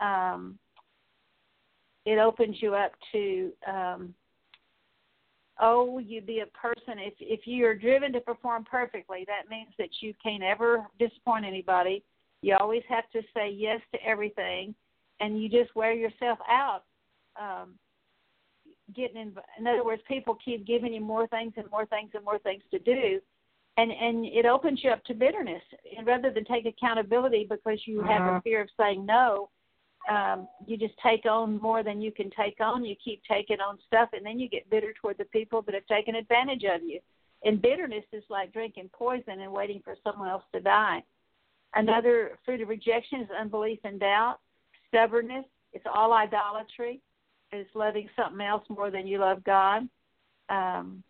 Um, 0.00 0.58
it 2.06 2.18
opens 2.18 2.56
you 2.62 2.74
up 2.74 2.92
to 3.12 3.52
um, 3.68 4.14
oh, 5.60 5.98
you 5.98 6.22
be 6.22 6.40
a 6.40 6.46
person. 6.46 6.94
If 6.96 7.12
if 7.20 7.40
you 7.46 7.66
are 7.66 7.74
driven 7.74 8.10
to 8.14 8.20
perform 8.20 8.64
perfectly, 8.64 9.26
that 9.26 9.50
means 9.50 9.74
that 9.76 9.90
you 10.00 10.14
can't 10.22 10.42
ever 10.42 10.86
disappoint 10.98 11.44
anybody. 11.44 12.02
You 12.42 12.56
always 12.58 12.82
have 12.88 13.08
to 13.12 13.22
say 13.34 13.50
yes 13.50 13.80
to 13.92 14.02
everything, 14.04 14.74
and 15.20 15.40
you 15.42 15.48
just 15.48 15.74
wear 15.74 15.92
yourself 15.92 16.38
out. 16.48 16.84
Um, 17.40 17.74
getting 18.94 19.20
in, 19.20 19.34
in 19.58 19.66
other 19.66 19.84
words, 19.84 20.02
people 20.08 20.36
keep 20.42 20.66
giving 20.66 20.94
you 20.94 21.00
more 21.00 21.26
things 21.28 21.52
and 21.56 21.70
more 21.70 21.86
things 21.86 22.10
and 22.14 22.24
more 22.24 22.38
things 22.38 22.62
to 22.70 22.78
do, 22.78 23.20
and 23.76 23.90
and 23.90 24.24
it 24.24 24.46
opens 24.46 24.80
you 24.82 24.90
up 24.90 25.04
to 25.04 25.14
bitterness. 25.14 25.62
And 25.96 26.06
rather 26.06 26.30
than 26.30 26.44
take 26.44 26.66
accountability 26.66 27.46
because 27.48 27.80
you 27.86 28.02
have 28.02 28.22
a 28.22 28.30
uh-huh. 28.30 28.40
fear 28.42 28.62
of 28.62 28.68
saying 28.78 29.04
no, 29.04 29.50
um, 30.10 30.48
you 30.66 30.76
just 30.76 30.94
take 31.02 31.26
on 31.26 31.60
more 31.60 31.82
than 31.82 32.00
you 32.00 32.10
can 32.10 32.30
take 32.30 32.56
on. 32.60 32.84
You 32.84 32.96
keep 33.02 33.22
taking 33.30 33.60
on 33.60 33.78
stuff, 33.86 34.08
and 34.12 34.24
then 34.24 34.38
you 34.38 34.48
get 34.48 34.70
bitter 34.70 34.94
toward 35.00 35.18
the 35.18 35.24
people 35.26 35.62
that 35.62 35.74
have 35.74 35.86
taken 35.86 36.14
advantage 36.14 36.64
of 36.64 36.82
you. 36.82 37.00
And 37.44 37.62
bitterness 37.62 38.04
is 38.12 38.24
like 38.28 38.52
drinking 38.52 38.90
poison 38.92 39.40
and 39.40 39.52
waiting 39.52 39.80
for 39.84 39.94
someone 40.04 40.28
else 40.28 40.44
to 40.54 40.60
die. 40.60 41.02
Another 41.74 42.38
fruit 42.44 42.60
of 42.60 42.68
rejection 42.68 43.20
is 43.20 43.28
unbelief 43.38 43.78
and 43.84 44.00
doubt, 44.00 44.38
stubbornness. 44.88 45.44
It's 45.72 45.84
all 45.92 46.12
idolatry. 46.12 47.00
It's 47.52 47.70
loving 47.74 48.08
something 48.16 48.40
else 48.40 48.64
more 48.68 48.90
than 48.90 49.06
you 49.06 49.18
love 49.18 49.44
God. 49.44 49.88
Um, 50.48 51.02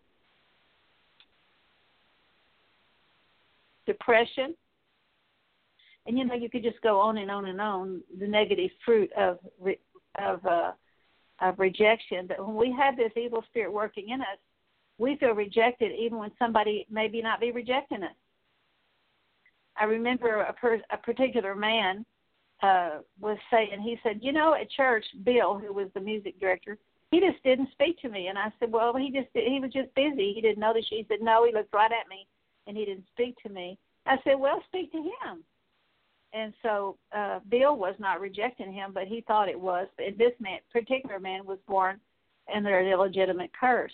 depression 3.87 4.55
and 6.05 6.17
you 6.17 6.25
know 6.25 6.33
you 6.33 6.49
could 6.49 6.63
just 6.63 6.81
go 6.81 6.99
on 6.99 7.17
and 7.17 7.29
on 7.29 7.45
and 7.45 7.61
on 7.61 8.01
the 8.19 8.27
negative 8.27 8.71
fruit 8.83 9.11
of 9.13 9.39
of 10.19 10.45
uh, 10.45 10.71
of 11.41 11.59
rejection. 11.59 12.27
But 12.27 12.45
when 12.45 12.55
we 12.55 12.75
have 12.77 12.97
this 12.97 13.11
evil 13.15 13.43
spirit 13.49 13.71
working 13.71 14.09
in 14.09 14.21
us, 14.21 14.37
we 14.97 15.15
feel 15.17 15.31
rejected 15.31 15.91
even 15.97 16.17
when 16.17 16.31
somebody 16.37 16.85
maybe 16.89 17.21
not 17.21 17.39
be 17.39 17.51
rejecting 17.51 18.03
us. 18.03 18.15
I 19.81 19.85
remember 19.85 20.41
a, 20.41 20.53
per, 20.53 20.81
a 20.91 20.97
particular 20.97 21.55
man 21.55 22.05
uh, 22.61 22.99
was 23.19 23.37
saying, 23.49 23.81
he 23.81 23.97
said, 24.03 24.19
you 24.21 24.31
know, 24.31 24.53
at 24.53 24.69
church, 24.69 25.05
Bill, 25.23 25.57
who 25.57 25.73
was 25.73 25.87
the 25.93 25.99
music 25.99 26.39
director, 26.39 26.77
he 27.09 27.19
just 27.19 27.43
didn't 27.43 27.71
speak 27.71 27.99
to 28.01 28.09
me. 28.09 28.27
And 28.27 28.37
I 28.37 28.53
said, 28.59 28.71
well, 28.71 28.95
he 28.95 29.11
just 29.11 29.27
he 29.33 29.59
was 29.59 29.71
just 29.73 29.93
busy. 29.95 30.33
He 30.33 30.41
didn't 30.41 30.59
notice 30.59 30.85
you. 30.89 30.99
He 30.99 31.05
said, 31.09 31.21
no, 31.21 31.45
he 31.45 31.53
looked 31.53 31.73
right 31.73 31.91
at 31.91 32.07
me 32.07 32.27
and 32.67 32.77
he 32.77 32.85
didn't 32.85 33.05
speak 33.13 33.35
to 33.43 33.49
me. 33.49 33.77
I 34.05 34.17
said, 34.23 34.35
well, 34.39 34.63
speak 34.69 34.91
to 34.93 34.99
him 34.99 35.43
and 36.33 36.53
so 36.61 36.97
uh, 37.15 37.39
Bill 37.49 37.75
was 37.75 37.95
not 37.99 38.21
rejecting 38.21 38.71
him, 38.71 38.91
but 38.93 39.07
he 39.07 39.21
thought 39.21 39.49
it 39.49 39.59
was. 39.59 39.87
And 39.97 40.17
this 40.17 40.31
man, 40.39 40.59
particular 40.71 41.19
man, 41.19 41.45
was 41.45 41.57
born 41.67 41.99
under 42.53 42.79
an 42.79 42.87
illegitimate 42.87 43.51
curse. 43.59 43.91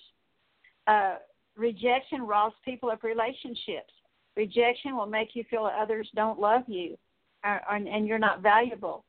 Uh, 0.86 1.16
rejection 1.56 2.22
robs 2.22 2.56
people 2.64 2.92
of 2.92 3.04
relationships. 3.04 3.92
Rejection 4.38 4.96
will 4.96 5.08
make 5.08 5.30
you 5.36 5.44
feel 5.50 5.66
that 5.66 5.74
others 5.78 6.10
don't 6.16 6.40
love 6.40 6.64
you, 6.68 6.98
and 7.44 8.08
you're 8.08 8.20
not 8.20 8.42
valuable. 8.42 9.04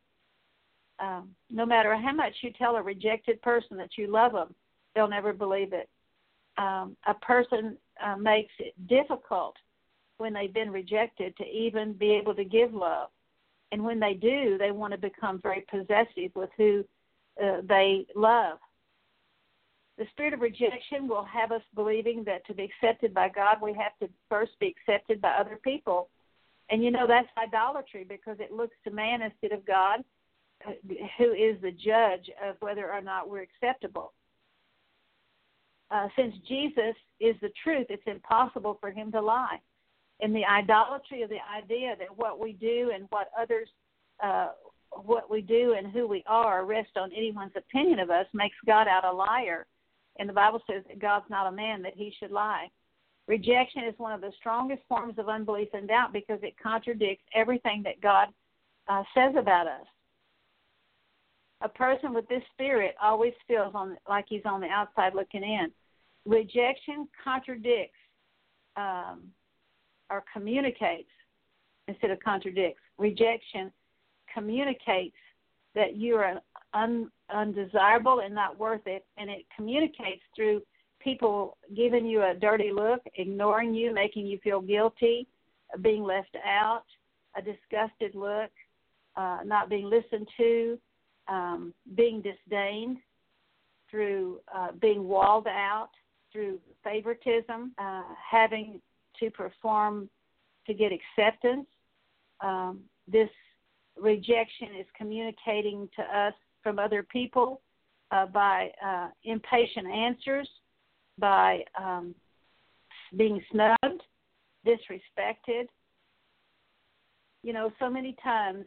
Um, 0.98 1.30
no 1.50 1.64
matter 1.64 1.94
how 1.94 2.12
much 2.12 2.34
you 2.40 2.50
tell 2.52 2.74
a 2.74 2.82
rejected 2.82 3.40
person 3.42 3.76
that 3.76 3.90
you 3.96 4.10
love 4.10 4.32
them, 4.32 4.54
they'll 4.94 5.08
never 5.08 5.32
believe 5.32 5.72
it. 5.72 5.88
Um, 6.56 6.96
a 7.06 7.14
person 7.14 7.76
uh, 8.04 8.16
makes 8.16 8.52
it 8.58 8.74
difficult 8.88 9.54
when 10.16 10.32
they've 10.32 10.52
been 10.52 10.72
rejected 10.72 11.36
to 11.36 11.44
even 11.44 11.92
be 11.92 12.10
able 12.10 12.34
to 12.34 12.44
give 12.44 12.74
love 12.74 13.10
and 13.72 13.84
when 13.84 14.00
they 14.00 14.14
do, 14.14 14.56
they 14.58 14.70
want 14.70 14.92
to 14.92 14.98
become 14.98 15.40
very 15.42 15.64
possessive 15.70 16.34
with 16.34 16.50
who 16.56 16.84
uh, 17.42 17.58
they 17.68 18.06
love. 18.14 18.58
The 19.98 20.06
spirit 20.12 20.32
of 20.32 20.40
rejection 20.40 21.08
will 21.08 21.24
have 21.24 21.50
us 21.50 21.62
believing 21.74 22.22
that 22.24 22.46
to 22.46 22.54
be 22.54 22.64
accepted 22.64 23.12
by 23.12 23.28
God, 23.28 23.56
we 23.60 23.74
have 23.74 23.98
to 24.00 24.08
first 24.28 24.52
be 24.60 24.68
accepted 24.68 25.20
by 25.20 25.30
other 25.30 25.58
people. 25.62 26.08
And 26.70 26.84
you 26.84 26.90
know, 26.90 27.06
that's 27.06 27.28
idolatry 27.36 28.04
because 28.08 28.36
it 28.38 28.52
looks 28.52 28.76
to 28.84 28.90
man 28.90 29.22
instead 29.22 29.52
of 29.52 29.66
God, 29.66 30.04
uh, 30.66 30.72
who 31.18 31.32
is 31.32 31.60
the 31.62 31.72
judge 31.72 32.30
of 32.44 32.56
whether 32.60 32.92
or 32.92 33.00
not 33.00 33.28
we're 33.28 33.42
acceptable. 33.42 34.12
Uh, 35.90 36.08
since 36.16 36.34
Jesus 36.46 36.94
is 37.18 37.34
the 37.40 37.50
truth, 37.64 37.86
it's 37.88 38.02
impossible 38.06 38.76
for 38.80 38.90
him 38.90 39.10
to 39.10 39.20
lie 39.20 39.58
And 40.20 40.34
the 40.34 40.44
idolatry 40.44 41.22
of 41.22 41.30
the 41.30 41.38
idea 41.56 41.96
that 41.98 42.16
what 42.16 42.38
we 42.38 42.52
do 42.52 42.92
and 42.94 43.06
what 43.10 43.30
others 43.40 43.68
uh, 44.22 44.48
what 44.90 45.30
we 45.30 45.40
do 45.40 45.74
and 45.76 45.86
who 45.92 46.06
we 46.06 46.24
are 46.26 46.64
rest 46.64 46.96
on 46.96 47.12
anyone's 47.12 47.52
opinion 47.56 47.98
of 47.98 48.10
us 48.10 48.26
makes 48.32 48.56
God 48.66 48.88
out 48.88 49.04
a 49.04 49.12
liar. 49.12 49.66
And 50.18 50.28
the 50.28 50.34
Bible 50.34 50.60
says 50.70 50.82
that 50.88 50.98
God's 50.98 51.28
not 51.30 51.46
a 51.46 51.52
man 51.52 51.82
that 51.82 51.94
he 51.94 52.12
should 52.18 52.30
lie. 52.30 52.68
Rejection 53.28 53.84
is 53.84 53.94
one 53.98 54.12
of 54.12 54.20
the 54.20 54.32
strongest 54.38 54.82
forms 54.88 55.14
of 55.18 55.28
unbelief 55.28 55.68
and 55.74 55.86
doubt 55.86 56.12
because 56.12 56.40
it 56.42 56.54
contradicts 56.60 57.24
everything 57.34 57.82
that 57.84 58.00
God 58.00 58.28
uh, 58.88 59.02
says 59.14 59.34
about 59.38 59.66
us. 59.66 59.86
A 61.60 61.68
person 61.68 62.14
with 62.14 62.26
this 62.28 62.42
spirit 62.54 62.94
always 63.02 63.34
feels 63.46 63.74
on 63.74 63.96
like 64.08 64.24
he's 64.28 64.42
on 64.44 64.60
the 64.60 64.68
outside 64.68 65.14
looking 65.14 65.42
in. 65.42 65.70
Rejection 66.24 67.08
contradicts 67.22 67.98
um, 68.76 69.24
or 70.10 70.24
communicates 70.32 71.10
instead 71.86 72.10
of 72.10 72.20
contradicts. 72.20 72.80
Rejection 72.96 73.72
communicates 74.32 75.16
that 75.74 75.96
you 75.96 76.14
are 76.16 76.40
un, 76.74 77.10
undesirable 77.30 78.20
and 78.20 78.34
not 78.34 78.58
worth 78.58 78.86
it, 78.86 79.04
and 79.16 79.30
it 79.30 79.44
communicates 79.54 80.22
through 80.34 80.62
people 81.00 81.56
giving 81.76 82.06
you 82.06 82.22
a 82.22 82.34
dirty 82.34 82.72
look, 82.72 83.00
ignoring 83.16 83.74
you, 83.74 83.92
making 83.94 84.26
you 84.26 84.38
feel 84.42 84.60
guilty, 84.60 85.26
being 85.82 86.02
left 86.02 86.36
out, 86.44 86.84
a 87.36 87.42
disgusted 87.42 88.14
look, 88.14 88.50
uh, 89.16 89.38
not 89.44 89.68
being 89.68 89.88
listened 89.88 90.28
to, 90.36 90.78
um, 91.28 91.74
being 91.94 92.22
disdained, 92.22 92.98
through 93.90 94.40
uh, 94.54 94.68
being 94.80 95.08
walled 95.08 95.46
out, 95.46 95.90
through 96.32 96.58
favoritism, 96.84 97.72
uh, 97.78 98.02
having 98.30 98.80
to 99.18 99.30
perform 99.30 100.08
to 100.66 100.74
get 100.74 100.92
acceptance. 100.92 101.66
Um, 102.40 102.80
this 103.10 103.30
rejection 103.96 104.68
is 104.78 104.86
communicating 104.96 105.88
to 105.96 106.02
us 106.02 106.34
from 106.68 106.78
other 106.78 107.02
people 107.02 107.62
uh, 108.10 108.26
by 108.26 108.70
uh, 108.84 109.08
impatient 109.24 109.86
answers, 109.86 110.46
by 111.18 111.60
um, 111.82 112.14
being 113.16 113.40
snubbed, 113.50 114.02
disrespected. 114.66 115.64
You 117.42 117.54
know, 117.54 117.72
so 117.78 117.88
many 117.88 118.14
times 118.22 118.66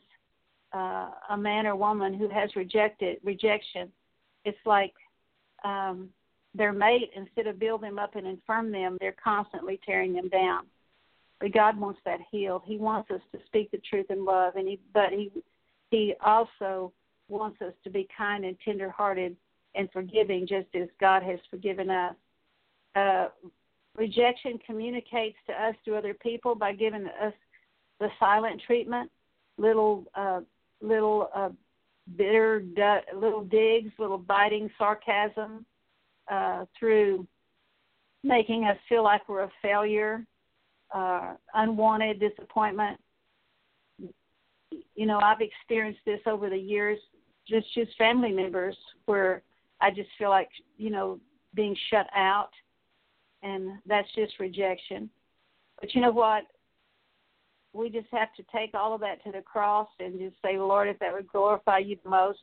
uh, 0.73 1.09
a 1.29 1.37
man 1.37 1.67
or 1.67 1.75
woman 1.75 2.15
who 2.15 2.27
has 2.29 2.55
rejected 2.55 3.17
rejection, 3.23 3.91
it's 4.45 4.57
like 4.65 4.93
um, 5.63 6.09
their 6.55 6.73
mate, 6.73 7.11
instead 7.15 7.45
of 7.45 7.59
build 7.59 7.83
them 7.83 7.99
up 7.99 8.15
and 8.15 8.25
affirm 8.25 8.71
them, 8.71 8.97
they're 8.99 9.15
constantly 9.23 9.79
tearing 9.85 10.13
them 10.13 10.27
down. 10.29 10.65
But 11.39 11.53
God 11.53 11.79
wants 11.79 11.99
that 12.05 12.19
healed. 12.31 12.63
He 12.65 12.77
wants 12.77 13.11
us 13.11 13.21
to 13.31 13.37
speak 13.45 13.69
the 13.69 13.81
truth 13.87 14.07
in 14.09 14.25
love, 14.25 14.55
and 14.55 14.67
he, 14.67 14.79
but 14.91 15.11
he, 15.11 15.31
he 15.91 16.15
also 16.25 16.91
wants 17.31 17.61
us 17.61 17.73
to 17.83 17.89
be 17.89 18.07
kind 18.15 18.45
and 18.45 18.55
tender-hearted 18.63 19.35
and 19.73 19.89
forgiving 19.91 20.45
just 20.45 20.67
as 20.75 20.87
God 20.99 21.23
has 21.23 21.39
forgiven 21.49 21.89
us. 21.89 22.15
Uh, 22.95 23.27
rejection 23.95 24.59
communicates 24.65 25.37
to 25.47 25.53
us 25.53 25.75
to 25.85 25.95
other 25.95 26.13
people 26.13 26.55
by 26.55 26.73
giving 26.73 27.05
us 27.05 27.33
the 27.99 28.09
silent 28.19 28.61
treatment, 28.65 29.09
little 29.57 30.05
uh, 30.15 30.41
little 30.81 31.29
uh, 31.35 31.49
bitter, 32.17 32.63
little 33.15 33.43
digs, 33.43 33.91
little 33.97 34.17
biting 34.17 34.69
sarcasm, 34.77 35.65
uh, 36.29 36.65
through 36.77 37.25
making 38.23 38.65
us 38.65 38.77
feel 38.89 39.03
like 39.03 39.27
we're 39.29 39.43
a 39.43 39.51
failure, 39.61 40.25
uh, 40.93 41.33
unwanted 41.53 42.19
disappointment. 42.19 42.99
You 44.95 45.05
know, 45.05 45.19
I've 45.19 45.41
experienced 45.41 46.01
this 46.05 46.19
over 46.25 46.49
the 46.49 46.57
years, 46.57 46.99
just 47.47 47.73
just 47.73 47.95
family 47.97 48.31
members 48.31 48.77
where 49.05 49.41
I 49.79 49.91
just 49.91 50.09
feel 50.17 50.29
like 50.29 50.49
you 50.77 50.89
know 50.89 51.19
being 51.53 51.75
shut 51.89 52.07
out, 52.15 52.51
and 53.43 53.79
that's 53.85 54.07
just 54.15 54.39
rejection. 54.39 55.09
But 55.79 55.93
you 55.95 56.01
know 56.01 56.11
what? 56.11 56.43
We 57.73 57.89
just 57.89 58.07
have 58.11 58.33
to 58.35 58.43
take 58.53 58.73
all 58.73 58.93
of 58.93 59.01
that 59.01 59.23
to 59.23 59.31
the 59.31 59.41
cross 59.41 59.87
and 59.99 60.19
just 60.19 60.35
say, 60.43 60.57
Lord, 60.57 60.89
if 60.89 60.99
that 60.99 61.13
would 61.13 61.27
glorify 61.27 61.79
you 61.79 61.97
the 62.03 62.09
most, 62.09 62.39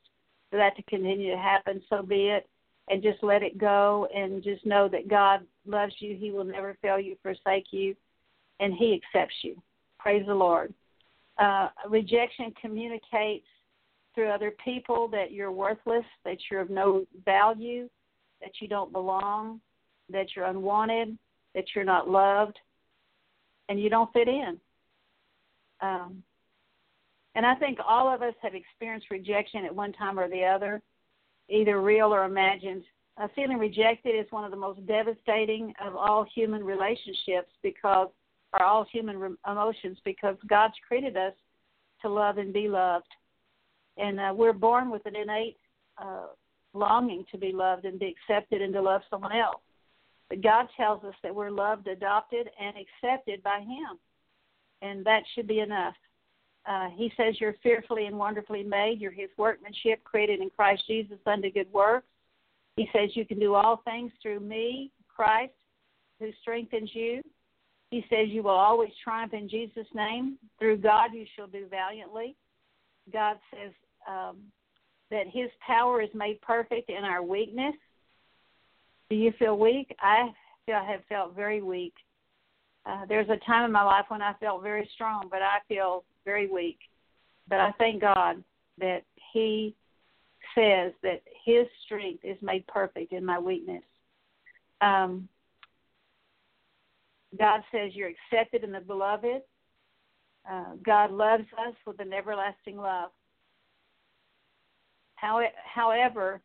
for 0.51 0.57
that 0.57 0.75
to 0.77 0.83
continue 0.85 1.31
to 1.31 1.37
happen, 1.37 1.83
so 1.89 2.03
be 2.03 2.29
it. 2.29 2.49
And 2.91 3.03
just 3.03 3.23
let 3.23 3.43
it 3.43 3.59
go 3.59 4.09
and 4.15 4.43
just 4.43 4.65
know 4.65 4.89
that 4.89 5.09
God 5.09 5.41
loves 5.67 5.93
you. 5.99 6.17
He 6.17 6.31
will 6.31 6.45
never 6.45 6.75
fail 6.81 6.99
you, 6.99 7.17
forsake 7.23 7.67
you, 7.71 7.95
and 8.61 8.73
He 8.73 8.95
accepts 8.95 9.35
you. 9.43 9.61
Praise 9.99 10.25
the 10.27 10.35
Lord. 10.35 10.73
Uh, 11.37 11.69
rejection 11.89 12.53
communicates 12.59 13.45
through 14.19 14.31
other 14.31 14.53
people 14.65 15.07
that 15.07 15.31
you're 15.31 15.53
worthless, 15.53 16.05
that 16.25 16.39
you're 16.51 16.61
of 16.61 16.71
no 16.71 17.07
value, 17.25 17.89
that 18.41 18.51
you 18.61 18.67
don't 18.67 18.91
belong, 18.91 19.61
that 20.11 20.35
you're 20.35 20.47
unwanted, 20.47 21.17
that 21.55 21.67
you're 21.73 21.85
not 21.85 22.11
loved, 22.11 22.59
and 23.69 23.81
you 23.81 23.89
don't 23.89 24.13
fit 24.13 24.27
in. 24.27 24.59
Um, 25.81 26.21
and 27.37 27.47
I 27.47 27.55
think 27.55 27.79
all 27.87 28.13
of 28.13 28.23
us 28.23 28.35
have 28.43 28.57
experienced 28.57 29.07
rejection 29.09 29.65
at 29.65 29.73
one 29.73 29.93
time 29.93 30.19
or 30.19 30.29
the 30.29 30.45
other, 30.45 30.83
either 31.49 31.81
real 31.81 32.13
or 32.13 32.25
imagined. 32.25 32.83
Uh, 33.19 33.29
feeling 33.37 33.59
rejected 33.59 34.19
is 34.19 34.27
one 34.31 34.43
of 34.43 34.51
the 34.51 34.57
most 34.57 34.85
devastating 34.89 35.73
of 35.81 35.95
all 35.95 36.27
human 36.35 36.65
relationships 36.65 37.53
because, 37.63 38.09
or 38.53 38.65
all 38.65 38.85
human 38.91 39.17
re- 39.17 39.37
emotions, 39.49 39.99
because 40.05 40.35
God's 40.49 40.75
created 40.89 41.17
us 41.17 41.35
to 42.03 42.09
love 42.09 42.39
and 42.39 42.53
be 42.53 42.67
loved 42.67 43.07
and 43.99 44.19
uh, 44.21 44.33
we're 44.35 44.53
born 44.53 44.91
with 44.91 45.05
an 45.07 45.17
innate 45.17 45.57
uh, 46.01 46.27
longing 46.75 47.25
to 47.33 47.39
be 47.39 47.53
loved 47.53 47.85
and 47.85 47.99
be 47.99 48.15
accepted 48.15 48.63
and 48.63 48.73
to 48.73 48.81
love 48.81 49.03
someone 49.11 49.37
else. 49.37 49.61
But 50.29 50.43
God 50.43 50.67
tells 50.77 51.03
us 51.05 51.15
that 51.23 51.35
we're 51.35 51.51
loved, 51.51 51.89
adopted, 51.89 52.49
and 52.61 52.77
accepted 52.77 53.43
by 53.43 53.61
Him, 53.61 53.99
and 54.83 55.05
that 55.05 55.23
should 55.35 55.47
be 55.47 55.61
enough. 55.61 55.95
Uh, 56.69 56.89
he 56.95 57.11
says 57.17 57.37
you're 57.41 57.57
fearfully 57.63 58.07
and 58.07 58.19
wonderfully 58.19 58.63
made. 58.63 59.01
You're 59.01 59.11
His 59.11 59.31
workmanship, 59.39 60.05
created 60.05 60.41
in 60.41 60.51
Christ 60.51 60.83
Jesus 60.87 61.19
unto 61.27 61.51
good 61.51 61.73
works. 61.73 62.07
He 62.77 62.89
says 62.93 63.11
you 63.15 63.25
can 63.25 63.41
do 63.41 63.55
all 63.55 63.81
things 63.85 64.13
through 64.23 64.41
me, 64.41 64.93
Christ, 65.09 65.55
who 66.21 66.31
strengthens 66.43 66.91
you. 66.93 67.23
He 67.91 68.05
says 68.11 68.29
you 68.29 68.43
will 68.43 68.51
always 68.51 68.91
triumph 69.03 69.33
in 69.33 69.49
Jesus' 69.49 69.87
name. 69.95 70.37
Through 70.59 70.77
God 70.79 71.15
you 71.15 71.25
shall 71.35 71.47
do 71.47 71.67
valiantly. 71.71 72.37
God 73.13 73.39
says 73.51 73.73
um, 74.09 74.37
that 75.11 75.27
His 75.33 75.51
power 75.65 76.03
is 76.03 76.11
made 76.15 76.41
perfect 76.41 76.91
in 76.91 77.05
our 77.05 77.23
weakness. 77.23 77.75
Do 79.11 79.17
you 79.17 79.33
feel 79.39 79.59
weak? 79.59 79.95
I 80.01 80.31
feel 80.67 80.83
have 80.85 81.05
felt 81.09 81.35
very 81.35 81.63
weak. 81.63 81.95
Uh, 82.87 83.05
there's 83.09 83.29
a 83.29 83.37
time 83.47 83.65
in 83.65 83.73
my 83.73 83.83
life 83.83 84.07
when 84.09 84.23
I 84.23 84.35
felt 84.41 84.63
very 84.63 84.89
strong, 84.95 85.29
but 85.31 85.43
I 85.43 85.59
feel 85.69 86.05
very 86.25 86.49
weak. 86.49 86.79
But 87.49 87.61
I 87.61 87.73
thank 87.79 88.01
God 88.01 88.43
that 88.79 89.03
He 89.33 89.75
says 90.55 90.93
that 91.03 91.23
His 91.45 91.67
strength 91.85 92.25
is 92.25 92.37
made 92.43 92.67
perfect 92.67 93.13
in 93.13 93.25
my 93.25 93.39
weakness. 93.39 93.83
Um, 94.81 95.29
God 97.39 97.63
says 97.73 97.93
you're 97.95 98.11
accepted 98.11 98.65
in 98.65 98.73
the 98.73 98.81
beloved. 98.81 99.43
Uh, 100.51 100.75
God 100.85 101.11
loves 101.11 101.45
us 101.67 101.75
with 101.87 102.01
an 102.01 102.13
everlasting 102.13 102.77
love. 102.77 103.11
How, 105.21 105.43
however, 105.65 106.41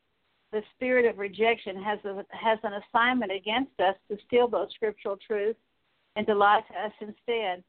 the 0.51 0.61
spirit 0.75 1.05
of 1.05 1.17
rejection 1.17 1.81
has 1.81 1.99
a, 2.05 2.25
has 2.29 2.59
an 2.63 2.73
assignment 2.73 3.31
against 3.31 3.79
us 3.79 3.95
to 4.09 4.17
steal 4.25 4.47
those 4.47 4.69
scriptural 4.73 5.17
truths 5.17 5.59
and 6.15 6.25
to 6.27 6.35
lie 6.35 6.61
to 6.67 6.79
us 6.79 6.91
instead. 7.01 7.63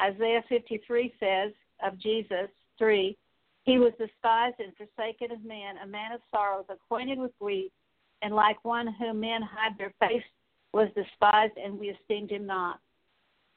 Isaiah 0.00 0.44
53 0.48 1.12
says 1.18 1.52
of 1.84 1.98
Jesus 1.98 2.48
3, 2.78 3.16
He 3.64 3.78
was 3.78 3.92
despised 3.98 4.56
and 4.58 4.72
forsaken 4.76 5.32
of 5.32 5.44
men, 5.44 5.76
a 5.82 5.86
man 5.86 6.12
of 6.12 6.20
sorrows, 6.30 6.66
acquainted 6.68 7.18
with 7.18 7.32
grief, 7.40 7.72
and 8.22 8.34
like 8.34 8.64
one 8.64 8.86
whom 8.98 9.20
men 9.20 9.42
hide 9.42 9.76
their 9.76 9.92
face 9.98 10.22
was 10.72 10.88
despised, 10.94 11.54
and 11.62 11.78
we 11.78 11.90
esteemed 11.90 12.30
him 12.30 12.46
not. 12.46 12.78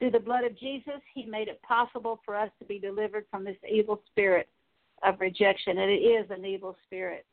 Through 0.01 0.11
the 0.11 0.19
blood 0.19 0.45
of 0.45 0.57
Jesus, 0.57 0.99
He 1.13 1.27
made 1.27 1.47
it 1.47 1.61
possible 1.61 2.19
for 2.25 2.35
us 2.35 2.49
to 2.57 2.65
be 2.65 2.79
delivered 2.79 3.25
from 3.29 3.43
this 3.43 3.55
evil 3.71 4.01
spirit 4.07 4.49
of 5.03 5.21
rejection, 5.21 5.77
and 5.77 5.91
it 5.91 6.01
is 6.01 6.25
an 6.31 6.43
evil 6.43 6.75
spirit. 6.87 7.23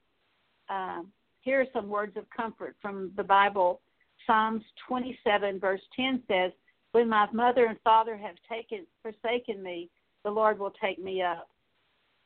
Um, 0.69 1.11
here 1.41 1.63
are 1.63 1.67
some 1.73 1.89
words 1.89 2.15
of 2.19 2.29
comfort 2.29 2.77
from 2.83 3.11
the 3.17 3.23
Bible. 3.23 3.81
Psalms 4.27 4.63
27, 4.87 5.59
verse 5.59 5.81
10 5.97 6.23
says, 6.29 6.53
When 6.93 7.09
my 7.09 7.27
mother 7.33 7.65
and 7.65 7.79
father 7.83 8.19
have 8.19 8.37
taken 8.47 8.87
forsaken 9.01 9.63
me, 9.63 9.89
the 10.23 10.31
Lord 10.31 10.59
will 10.59 10.75
take 10.79 11.03
me 11.03 11.23
up. 11.23 11.49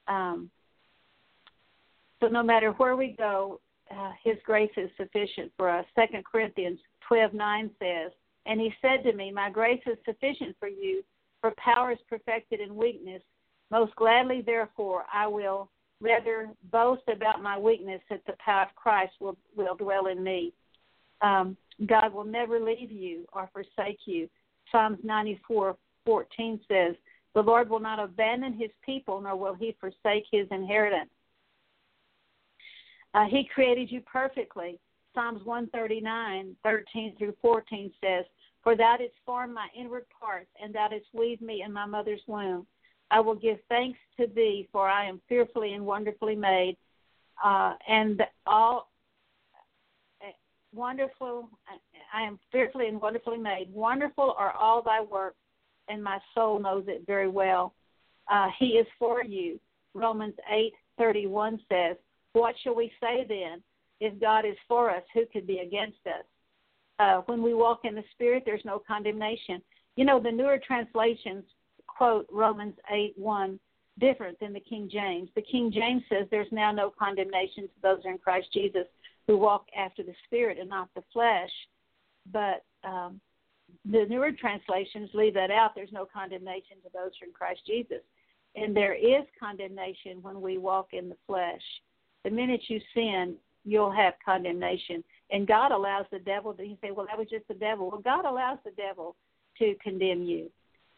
Um, 0.09 0.51
so 2.19 2.27
no 2.27 2.43
matter 2.43 2.73
where 2.73 2.97
we 2.97 3.15
go, 3.17 3.61
uh, 3.97 4.11
His 4.25 4.39
grace 4.45 4.73
is 4.77 4.91
sufficient 4.97 5.53
for 5.57 5.71
us. 5.71 5.87
Second 5.95 6.25
Corinthians 6.25 6.81
12:9 7.09 7.71
says, 7.79 8.11
and 8.47 8.61
he 8.61 8.73
said 8.81 9.03
to 9.05 9.13
me, 9.13 9.31
My 9.31 9.51
grace 9.51 9.83
is 9.87 9.99
sufficient 10.05 10.57
for 10.59 10.69
you, 10.69 11.03
for 11.41 11.53
power 11.57 11.93
is 11.93 11.99
perfected 12.09 12.61
in 12.61 12.77
weakness. 12.77 13.23
Most 13.71 13.95
gladly, 13.97 14.43
therefore, 14.45 15.05
I 15.13 15.27
will 15.27 15.71
rather 16.01 16.51
boast 16.71 17.03
about 17.09 17.43
my 17.43 17.57
weakness 17.57 18.01
that 18.11 18.23
the 18.27 18.35
power 18.45 18.63
of 18.63 18.75
Christ 18.75 19.13
will, 19.21 19.37
will 19.57 19.77
dwell 19.77 20.07
in 20.07 20.23
me. 20.23 20.53
Um, 21.21 21.57
God 21.87 22.13
will 22.13 22.25
never 22.25 22.59
leave 22.61 22.91
you 22.91 23.25
or 23.33 23.49
forsake 23.53 24.01
you. 24.05 24.29
Psalms 24.71 24.99
94:14 25.05 25.77
says, 26.69 26.97
The 27.35 27.43
Lord 27.43 27.71
will 27.71 27.81
not 27.81 28.01
abandon 28.01 28.55
his 28.55 28.71
people, 28.85 29.21
nor 29.21 29.37
will 29.37 29.55
he 29.55 29.77
forsake 29.81 30.25
his 30.31 30.47
inheritance. 30.51 31.11
Uh, 33.15 33.27
he 33.27 33.49
created 33.55 33.91
you 33.91 34.01
perfectly. 34.01 34.79
Psalms 35.15 35.45
139, 35.45 36.57
13 36.63 37.17
through 37.17 37.35
14 37.43 37.93
says, 38.01 38.25
For 38.63 38.77
thou 38.77 38.97
didst 38.99 39.17
form 39.27 39.53
my 39.53 39.69
inward 39.79 40.07
parts, 40.19 40.49
and 40.63 40.75
thou 40.75 40.89
didst 40.89 41.09
weave 41.13 41.41
me 41.41 41.63
in 41.63 41.73
my 41.73 41.87
mother's 41.87 42.23
womb. 42.27 42.67
I 43.11 43.21
will 43.21 43.35
give 43.35 43.59
thanks 43.69 43.99
to 44.19 44.27
thee, 44.27 44.69
for 44.73 44.89
I 44.89 45.07
am 45.07 45.21
fearfully 45.29 45.75
and 45.75 45.85
wonderfully 45.85 46.35
made. 46.35 46.77
Uh, 47.45 47.75
and 47.89 48.23
all 48.47 48.89
wonderful, 50.75 51.51
I 52.15 52.23
am 52.23 52.39
fearfully 52.51 52.89
and 52.89 53.01
wonderfully 53.01 53.39
made. 53.39 53.73
Wonderful 53.73 54.35
are 54.39 54.53
all 54.53 54.83
thy 54.83 55.03
works, 55.03 55.37
and 55.89 56.03
my 56.03 56.19
soul 56.35 56.59
knows 56.59 56.85
it 56.89 57.05
very 57.07 57.29
well. 57.29 57.75
Uh, 58.31 58.49
he 58.59 58.79
is 58.79 58.87
for 58.99 59.23
you. 59.23 59.61
Romans 59.95 60.35
8:31 60.99 61.59
says, 61.69 61.97
What 62.33 62.55
shall 62.63 62.75
we 62.75 62.91
say 63.01 63.27
then? 63.29 63.63
If 64.03 64.21
God 64.21 64.45
is 64.45 64.57
for 64.67 64.91
us, 64.91 65.03
who 65.15 65.23
could 65.33 65.47
be 65.47 65.59
against 65.59 66.05
us? 66.07 66.25
Uh, 66.99 67.21
when 67.27 67.41
we 67.41 67.55
walk 67.55 67.81
in 67.85 67.95
the 67.95 68.03
Spirit, 68.13 68.43
there's 68.45 68.65
no 68.65 68.83
condemnation. 68.85 69.63
You 69.95 70.05
know, 70.05 70.19
the 70.19 70.31
newer 70.31 70.59
translations 70.59 71.45
quote 71.87 72.27
Romans 72.31 72.75
8 72.91 73.15
1 73.17 73.61
different 74.01 74.41
than 74.41 74.53
the 74.53 74.61
King 74.61 74.89
James. 74.91 75.29
The 75.37 75.43
King 75.43 75.71
James 75.73 76.03
says 76.09 76.27
there's 76.31 76.51
now 76.51 76.73
no 76.73 76.91
condemnation 76.91 77.65
to 77.65 77.75
those 77.83 77.99
who 78.03 78.09
are 78.09 78.13
in 78.13 78.19
Christ 78.19 78.49
Jesus 78.53 78.87
who 79.29 79.39
walk 79.39 79.67
after 79.77 80.03
the 80.03 80.15
Spirit 80.27 80.59
and 80.59 80.69
not 80.69 80.89
the 80.97 81.05
flesh. 81.13 81.51
But 82.33 82.65
um, 82.83 83.21
the 83.85 84.07
newer 84.09 84.33
translations 84.33 85.11
leave 85.15 85.35
that 85.35 85.53
out. 85.53 85.77
There's 85.77 85.93
no 85.93 86.07
condemnation 86.13 86.79
to 86.83 86.91
those 86.93 87.13
who 87.21 87.27
are 87.27 87.29
in 87.29 87.33
Christ 87.33 87.61
Jesus. 87.67 88.03
And 88.57 88.75
there 88.75 88.95
is 88.95 89.25
condemnation 89.39 90.19
when 90.23 90.41
we 90.41 90.59
walk 90.59 90.89
in 90.93 91.09
the 91.09 91.17
flesh. 91.27 91.63
The 92.25 92.31
minute 92.31 92.63
you 92.69 92.81
sin, 92.95 93.37
you'll 93.65 93.93
have 93.93 94.15
condemnation. 94.25 95.03
And 95.31 95.47
God 95.47 95.73
allows 95.73 96.07
the 96.11 96.19
devil 96.19 96.53
to, 96.55 96.65
you 96.65 96.77
say, 96.83 96.91
well, 96.91 97.07
that 97.07 97.19
was 97.19 97.29
just 97.31 97.49
the 97.49 97.55
devil. 97.55 97.91
Well, 97.91 98.01
God 98.01 98.25
allows 98.25 98.59
the 98.65 98.73
devil 98.73 99.17
to 99.59 99.75
condemn 99.83 100.23
you. 100.25 100.51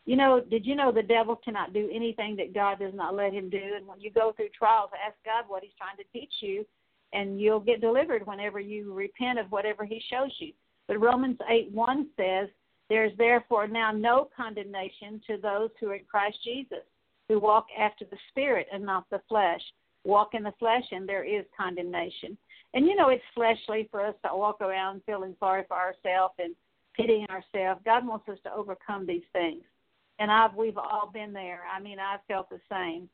You 0.06 0.16
know, 0.16 0.40
did 0.50 0.66
you 0.66 0.74
know 0.74 0.92
the 0.92 1.02
devil 1.02 1.36
cannot 1.36 1.72
do 1.72 1.90
anything 1.92 2.36
that 2.36 2.52
God 2.52 2.78
does 2.78 2.92
not 2.94 3.14
let 3.14 3.32
him 3.32 3.48
do? 3.48 3.60
And 3.76 3.86
when 3.86 4.00
you 4.00 4.10
go 4.10 4.32
through 4.32 4.50
trials, 4.50 4.90
ask 5.04 5.16
God 5.24 5.44
what 5.48 5.62
He's 5.62 5.72
trying 5.78 5.96
to 5.96 6.04
teach 6.12 6.32
you, 6.40 6.66
and 7.14 7.40
you'll 7.40 7.60
get 7.60 7.80
delivered 7.80 8.26
whenever 8.26 8.60
you 8.60 8.92
repent 8.92 9.38
of 9.38 9.50
whatever 9.50 9.84
He 9.84 10.02
shows 10.10 10.30
you. 10.38 10.52
But 10.88 11.00
Romans 11.00 11.38
8 11.48 11.70
1 11.72 12.08
says, 12.18 12.48
There 12.90 13.06
is 13.06 13.12
therefore 13.16 13.66
now 13.66 13.92
no 13.92 14.28
condemnation 14.36 15.22
to 15.26 15.38
those 15.38 15.70
who 15.80 15.88
are 15.88 15.94
in 15.94 16.04
Christ 16.04 16.36
Jesus, 16.44 16.84
who 17.28 17.40
walk 17.40 17.66
after 17.78 18.04
the 18.04 18.18
Spirit 18.28 18.66
and 18.70 18.84
not 18.84 19.08
the 19.10 19.22
flesh. 19.26 19.62
Walk 20.04 20.34
in 20.34 20.42
the 20.42 20.52
flesh, 20.58 20.84
and 20.92 21.08
there 21.08 21.24
is 21.24 21.46
condemnation. 21.58 22.36
And 22.74 22.86
you 22.86 22.96
know, 22.96 23.08
it's 23.08 23.22
fleshly 23.34 23.88
for 23.90 24.04
us 24.04 24.14
to 24.24 24.36
walk 24.36 24.60
around 24.60 25.02
feeling 25.06 25.34
sorry 25.38 25.64
for 25.68 25.76
ourselves 25.76 26.34
and 26.38 26.54
pitying 26.94 27.26
ourselves. 27.30 27.80
God 27.84 28.06
wants 28.06 28.28
us 28.28 28.38
to 28.44 28.52
overcome 28.52 29.06
these 29.06 29.22
things 29.32 29.62
and 30.18 30.30
I've 30.30 30.54
we've 30.54 30.78
all 30.78 31.10
been 31.12 31.32
there. 31.32 31.62
I 31.74 31.80
mean, 31.80 31.98
I 31.98 32.16
felt 32.28 32.48
the 32.50 32.60
same. 32.70 33.08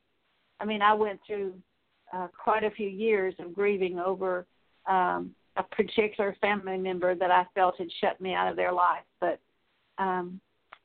I 0.60 0.64
mean, 0.64 0.82
I 0.82 0.92
went 0.92 1.20
through 1.26 1.54
uh, 2.12 2.28
quite 2.42 2.64
a 2.64 2.70
few 2.70 2.88
years 2.88 3.34
of 3.38 3.54
grieving 3.54 3.98
over 3.98 4.46
um, 4.86 5.34
a 5.56 5.62
particular 5.62 6.36
family 6.40 6.76
member 6.76 7.14
that 7.14 7.30
I 7.30 7.46
felt 7.54 7.78
had 7.78 7.88
shut 8.00 8.20
me 8.20 8.34
out 8.34 8.50
of 8.50 8.56
their 8.56 8.72
life. 8.72 9.04
But 9.20 9.40
um, 9.98 10.40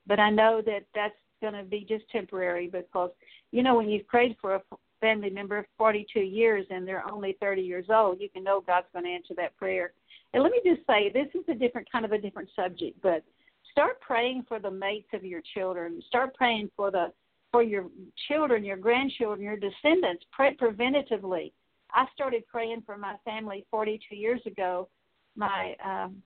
but 0.07 0.19
I 0.19 0.29
know 0.29 0.61
that 0.65 0.85
that's 0.93 1.15
going 1.41 1.53
to 1.53 1.63
be 1.63 1.85
just 1.87 2.09
temporary 2.09 2.67
because 2.67 3.11
you 3.51 3.63
know 3.63 3.75
when 3.75 3.89
you've 3.89 4.07
prayed 4.07 4.35
for 4.41 4.55
a 4.55 4.61
family 5.01 5.29
member 5.29 5.65
42 5.77 6.19
years 6.19 6.65
and 6.69 6.87
they're 6.87 7.09
only 7.09 7.37
30 7.39 7.61
years 7.61 7.85
old, 7.89 8.19
you 8.19 8.29
can 8.29 8.43
know 8.43 8.61
God's 8.61 8.87
going 8.93 9.05
to 9.05 9.11
answer 9.11 9.33
that 9.37 9.55
prayer. 9.57 9.93
And 10.33 10.43
let 10.43 10.51
me 10.51 10.61
just 10.65 10.85
say, 10.87 11.11
this 11.13 11.27
is 11.33 11.47
a 11.49 11.53
different 11.53 11.91
kind 11.91 12.05
of 12.05 12.11
a 12.11 12.17
different 12.17 12.49
subject, 12.55 13.01
but 13.01 13.23
start 13.71 13.99
praying 14.01 14.45
for 14.47 14.59
the 14.59 14.71
mates 14.71 15.09
of 15.13 15.23
your 15.23 15.41
children. 15.53 16.01
Start 16.07 16.33
praying 16.35 16.71
for 16.75 16.91
the 16.91 17.11
for 17.51 17.63
your 17.63 17.85
children, 18.27 18.65
your 18.65 18.75
grandchildren, 18.75 19.41
your 19.41 19.55
descendants. 19.55 20.25
Pray 20.31 20.55
preventatively. 20.55 21.53
I 21.91 22.05
started 22.13 22.45
praying 22.47 22.83
for 22.85 22.97
my 22.97 23.15
family 23.23 23.65
42 23.71 24.13
years 24.15 24.41
ago. 24.45 24.89
My 25.37 25.75
um, 25.83 26.21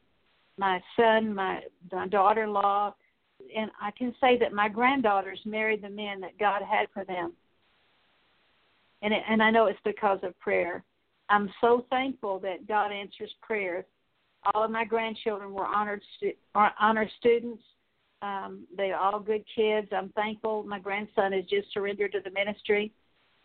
my 0.59 0.82
son, 0.95 1.34
my, 1.34 1.61
my 1.91 2.07
daughter-in-law, 2.07 2.93
and 3.55 3.72
I 3.82 3.91
can 3.91 4.13
say 4.20 4.38
that 4.39 4.53
my 4.53 4.67
granddaughters 4.67 5.39
married 5.45 5.82
the 5.82 5.89
men 5.89 6.20
that 6.20 6.38
God 6.38 6.61
had 6.61 6.88
for 6.93 7.05
them. 7.05 7.34
And 9.01 9.13
it, 9.13 9.23
and 9.29 9.41
I 9.41 9.51
know 9.51 9.67
it's 9.67 9.79
because 9.85 10.19
of 10.23 10.37
prayer. 10.39 10.83
I'm 11.29 11.49
so 11.61 11.85
thankful 11.89 12.39
that 12.39 12.67
God 12.67 12.91
answers 12.91 13.31
prayers 13.41 13.85
all 14.53 14.63
of 14.63 14.71
my 14.71 14.85
grandchildren 14.85 15.53
were 15.53 15.65
honored 15.65 16.01
stu- 16.17 16.33
honor 16.55 17.09
students. 17.19 17.63
Um, 18.21 18.65
they're 18.75 18.97
all 18.97 19.19
good 19.19 19.43
kids. 19.55 19.87
I'm 19.95 20.09
thankful. 20.09 20.63
My 20.63 20.79
grandson 20.79 21.31
has 21.33 21.45
just 21.45 21.71
surrendered 21.73 22.11
to 22.13 22.19
the 22.23 22.31
ministry, 22.31 22.91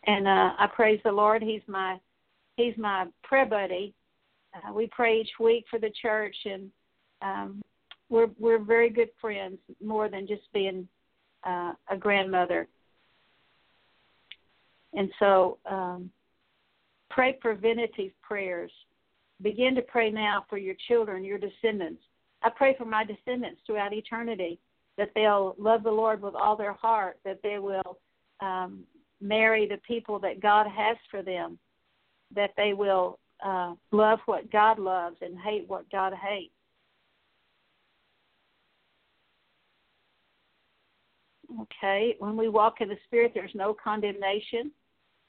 and 0.07 0.27
uh, 0.27 0.53
I 0.59 0.69
praise 0.75 1.01
the 1.05 1.13
Lord. 1.13 1.43
He's 1.43 1.63
my 1.67 1.99
he's 2.57 2.77
my 2.77 3.07
prayer 3.23 3.47
buddy. 3.47 3.95
Uh, 4.55 4.73
we 4.73 4.89
pray 4.89 5.21
each 5.21 5.31
week 5.39 5.65
for 5.71 5.79
the 5.79 5.93
church, 6.03 6.37
and 6.45 6.71
um, 7.23 7.63
we're 8.09 8.31
we're 8.39 8.59
very 8.59 8.91
good 8.91 9.11
friends, 9.21 9.59
more 9.83 10.09
than 10.09 10.27
just 10.27 10.53
being 10.53 10.89
uh, 11.45 11.73
a 11.89 11.97
grandmother. 11.97 12.67
And 14.95 15.11
so, 15.19 15.59
um, 15.69 16.11
pray 17.11 17.35
preventative 17.41 18.13
prayers 18.23 18.71
Begin 19.43 19.75
to 19.75 19.83
pray 19.83 20.11
now 20.11 20.45
for 20.49 20.59
your 20.59 20.75
children, 20.89 21.25
your 21.25 21.39
descendants. 21.39 22.03
I 22.43 22.51
pray 22.51 22.75
for 22.77 22.85
my 22.85 23.05
descendants 23.05 23.61
throughout 23.67 23.93
eternity 23.93 24.59
that 24.97 25.11
they'll 25.15 25.57
love 25.59 25.83
the 25.83 25.91
Lord 25.91 26.23
with 26.23 26.35
all 26.35 26.57
their 26.57 26.73
heart, 26.73 27.19
that 27.25 27.41
they 27.43 27.59
will 27.59 27.99
um, 28.41 28.85
marry 29.21 29.67
the 29.67 29.79
people 29.87 30.19
that 30.21 30.41
God 30.41 30.67
has 30.69 30.97
for 31.11 31.23
them, 31.23 31.59
that 32.35 32.53
they 32.57 32.75
will 32.75 33.19
uh, 33.45 33.75
love 33.91 34.21
what 34.27 34.51
God 34.53 34.79
loves 34.79 35.17
and 35.21 35.37
hate 35.39 35.69
what 35.69 35.91
God 35.91 36.13
hates. 36.15 36.53
Okay, 41.61 42.17
when 42.19 42.37
we 42.37 42.49
walk 42.49 42.81
in 42.81 42.89
the 42.89 42.97
Spirit, 43.07 43.33
there's 43.35 43.55
no 43.55 43.75
condemnation. 43.75 44.71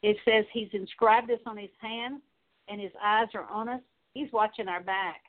It 0.06 0.18
says 0.24 0.46
He's 0.54 0.70
inscribed 0.74 1.32
us 1.32 1.40
on 1.48 1.58
His 1.58 1.72
hands, 1.82 2.22
and 2.70 2.80
His 2.80 2.92
eyes 3.04 3.28
are 3.34 3.46
on 3.46 3.68
us. 3.68 3.82
He's 4.14 4.32
watching 4.32 4.68
our 4.68 4.84
back. 4.84 5.22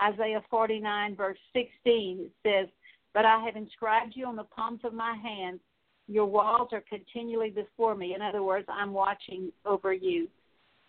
Isaiah 0.00 0.40
49, 0.48 1.16
verse 1.16 1.36
16 1.52 2.30
says, 2.44 2.68
But 3.12 3.24
I 3.24 3.44
have 3.44 3.56
inscribed 3.56 4.12
you 4.14 4.26
on 4.26 4.36
the 4.36 4.44
palms 4.44 4.82
of 4.84 4.94
my 4.94 5.16
hands. 5.20 5.58
Your 6.06 6.26
walls 6.26 6.68
are 6.70 6.84
continually 6.88 7.50
before 7.50 7.96
me. 7.96 8.14
In 8.14 8.22
other 8.22 8.44
words, 8.44 8.68
I'm 8.70 8.92
watching 8.92 9.50
over 9.66 9.92
you. 9.92 10.28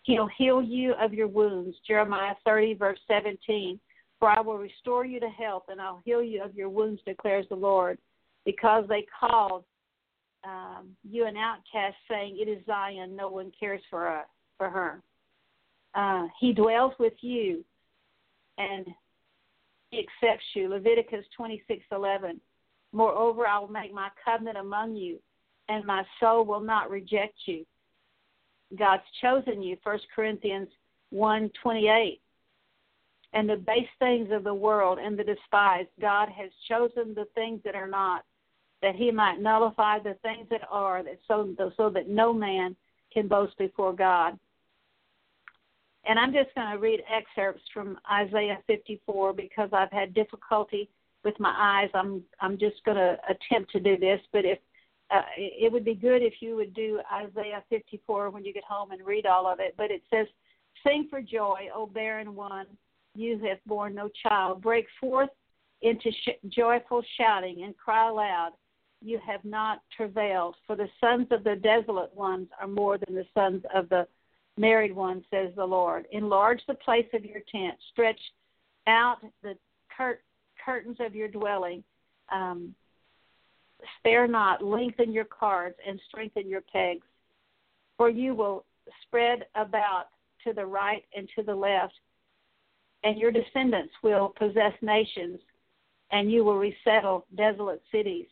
He'll 0.03 0.29
heal 0.37 0.61
you 0.61 0.93
of 1.01 1.11
your 1.11 1.27
wounds. 1.27 1.75
Jeremiah 1.87 2.35
30, 2.45 2.75
verse 2.75 2.99
17. 3.07 3.79
For 4.19 4.29
I 4.29 4.39
will 4.39 4.59
restore 4.59 5.03
you 5.03 5.19
to 5.19 5.29
health, 5.29 5.63
and 5.67 5.81
I'll 5.81 6.01
heal 6.05 6.21
you 6.21 6.43
of 6.43 6.53
your 6.53 6.69
wounds, 6.69 7.01
declares 7.07 7.47
the 7.49 7.55
Lord. 7.55 7.97
Because 8.45 8.85
they 8.87 9.07
called 9.19 9.63
um, 10.43 10.95
you 11.09 11.25
an 11.25 11.37
outcast, 11.37 11.95
saying, 12.09 12.37
It 12.39 12.49
is 12.49 12.65
Zion, 12.65 13.15
no 13.15 13.29
one 13.29 13.51
cares 13.59 13.81
for, 13.89 14.07
us, 14.07 14.25
for 14.57 14.69
her. 14.69 15.01
Uh, 15.93 16.27
he 16.39 16.53
dwells 16.53 16.93
with 16.99 17.13
you 17.21 17.63
and 18.57 18.87
he 19.89 19.99
accepts 19.99 20.45
you. 20.53 20.69
Leviticus 20.69 21.25
26:11. 21.37 22.39
Moreover, 22.93 23.47
I 23.47 23.59
will 23.59 23.67
make 23.67 23.93
my 23.93 24.09
covenant 24.23 24.57
among 24.57 24.95
you, 24.95 25.19
and 25.69 25.85
my 25.85 26.03
soul 26.19 26.43
will 26.45 26.59
not 26.59 26.89
reject 26.89 27.35
you. 27.45 27.65
God's 28.77 29.03
chosen 29.21 29.61
you. 29.61 29.77
1 29.83 29.99
Corinthians 30.15 30.69
1:28. 31.11 32.21
And 33.33 33.49
the 33.49 33.57
base 33.57 33.89
things 33.99 34.29
of 34.31 34.43
the 34.43 34.53
world 34.53 34.99
and 34.99 35.17
the 35.17 35.23
despised, 35.23 35.89
God 35.99 36.27
has 36.29 36.51
chosen 36.67 37.13
the 37.13 37.25
things 37.33 37.61
that 37.63 37.75
are 37.75 37.87
not, 37.87 38.25
that 38.81 38.95
He 38.95 39.11
might 39.11 39.39
nullify 39.39 39.99
the 39.99 40.15
things 40.21 40.47
that 40.49 40.61
are, 40.69 41.03
that 41.03 41.19
so 41.27 41.53
so 41.77 41.89
that 41.89 42.09
no 42.09 42.33
man 42.33 42.75
can 43.13 43.27
boast 43.27 43.57
before 43.57 43.93
God. 43.93 44.37
And 46.05 46.17
I'm 46.17 46.33
just 46.33 46.53
going 46.55 46.71
to 46.71 46.79
read 46.79 47.01
excerpts 47.11 47.61
from 47.73 47.97
Isaiah 48.11 48.57
54 48.65 49.33
because 49.33 49.69
I've 49.71 49.91
had 49.91 50.13
difficulty 50.13 50.89
with 51.23 51.39
my 51.39 51.53
eyes. 51.55 51.89
I'm 51.93 52.23
I'm 52.39 52.57
just 52.57 52.83
going 52.85 52.97
to 52.97 53.17
attempt 53.29 53.71
to 53.71 53.79
do 53.79 53.97
this, 53.97 54.19
but 54.31 54.45
if 54.45 54.57
uh, 55.11 55.21
it 55.37 55.71
would 55.71 55.85
be 55.85 55.93
good 55.93 56.23
if 56.23 56.35
you 56.39 56.55
would 56.55 56.73
do 56.73 57.01
Isaiah 57.13 57.63
54 57.69 58.29
when 58.29 58.45
you 58.45 58.53
get 58.53 58.63
home 58.63 58.91
and 58.91 59.05
read 59.05 59.25
all 59.25 59.45
of 59.45 59.59
it. 59.59 59.75
But 59.77 59.91
it 59.91 60.01
says, 60.09 60.25
"Sing 60.83 61.07
for 61.09 61.21
joy, 61.21 61.67
O 61.75 61.85
barren 61.85 62.33
one, 62.33 62.65
you 63.13 63.37
have 63.47 63.57
borne 63.65 63.93
no 63.93 64.09
child. 64.23 64.61
Break 64.61 64.87
forth 64.99 65.29
into 65.81 66.11
sh- 66.11 66.47
joyful 66.49 67.03
shouting 67.17 67.63
and 67.63 67.77
cry 67.77 68.09
aloud." 68.09 68.51
You 69.03 69.19
have 69.25 69.43
not 69.43 69.81
travailed, 69.95 70.55
for 70.67 70.75
the 70.75 70.89
sons 70.99 71.27
of 71.31 71.43
the 71.43 71.55
desolate 71.55 72.15
ones 72.15 72.47
are 72.59 72.67
more 72.67 72.97
than 72.97 73.15
the 73.15 73.25
sons 73.33 73.63
of 73.73 73.89
the 73.89 74.07
married 74.57 74.95
ones, 74.95 75.23
says 75.31 75.51
the 75.55 75.65
Lord. 75.65 76.05
Enlarge 76.11 76.61
the 76.67 76.75
place 76.75 77.07
of 77.13 77.25
your 77.25 77.41
tent, 77.51 77.75
stretch 77.91 78.19
out 78.87 79.17
the 79.41 79.57
cur- 79.95 80.19
curtains 80.63 80.97
of 80.99 81.15
your 81.15 81.27
dwelling. 81.27 81.83
Um, 82.31 82.75
spare 83.97 84.27
not, 84.27 84.63
lengthen 84.63 85.11
your 85.11 85.25
cords, 85.25 85.75
and 85.87 85.99
strengthen 86.07 86.47
your 86.47 86.61
pegs. 86.61 87.05
For 87.97 88.09
you 88.09 88.35
will 88.35 88.65
spread 89.03 89.45
about 89.55 90.05
to 90.43 90.53
the 90.53 90.65
right 90.65 91.03
and 91.15 91.27
to 91.35 91.43
the 91.43 91.55
left, 91.55 91.93
and 93.03 93.17
your 93.17 93.31
descendants 93.31 93.93
will 94.03 94.29
possess 94.37 94.73
nations, 94.81 95.39
and 96.11 96.31
you 96.31 96.43
will 96.43 96.57
resettle 96.57 97.25
desolate 97.35 97.81
cities. 97.91 98.27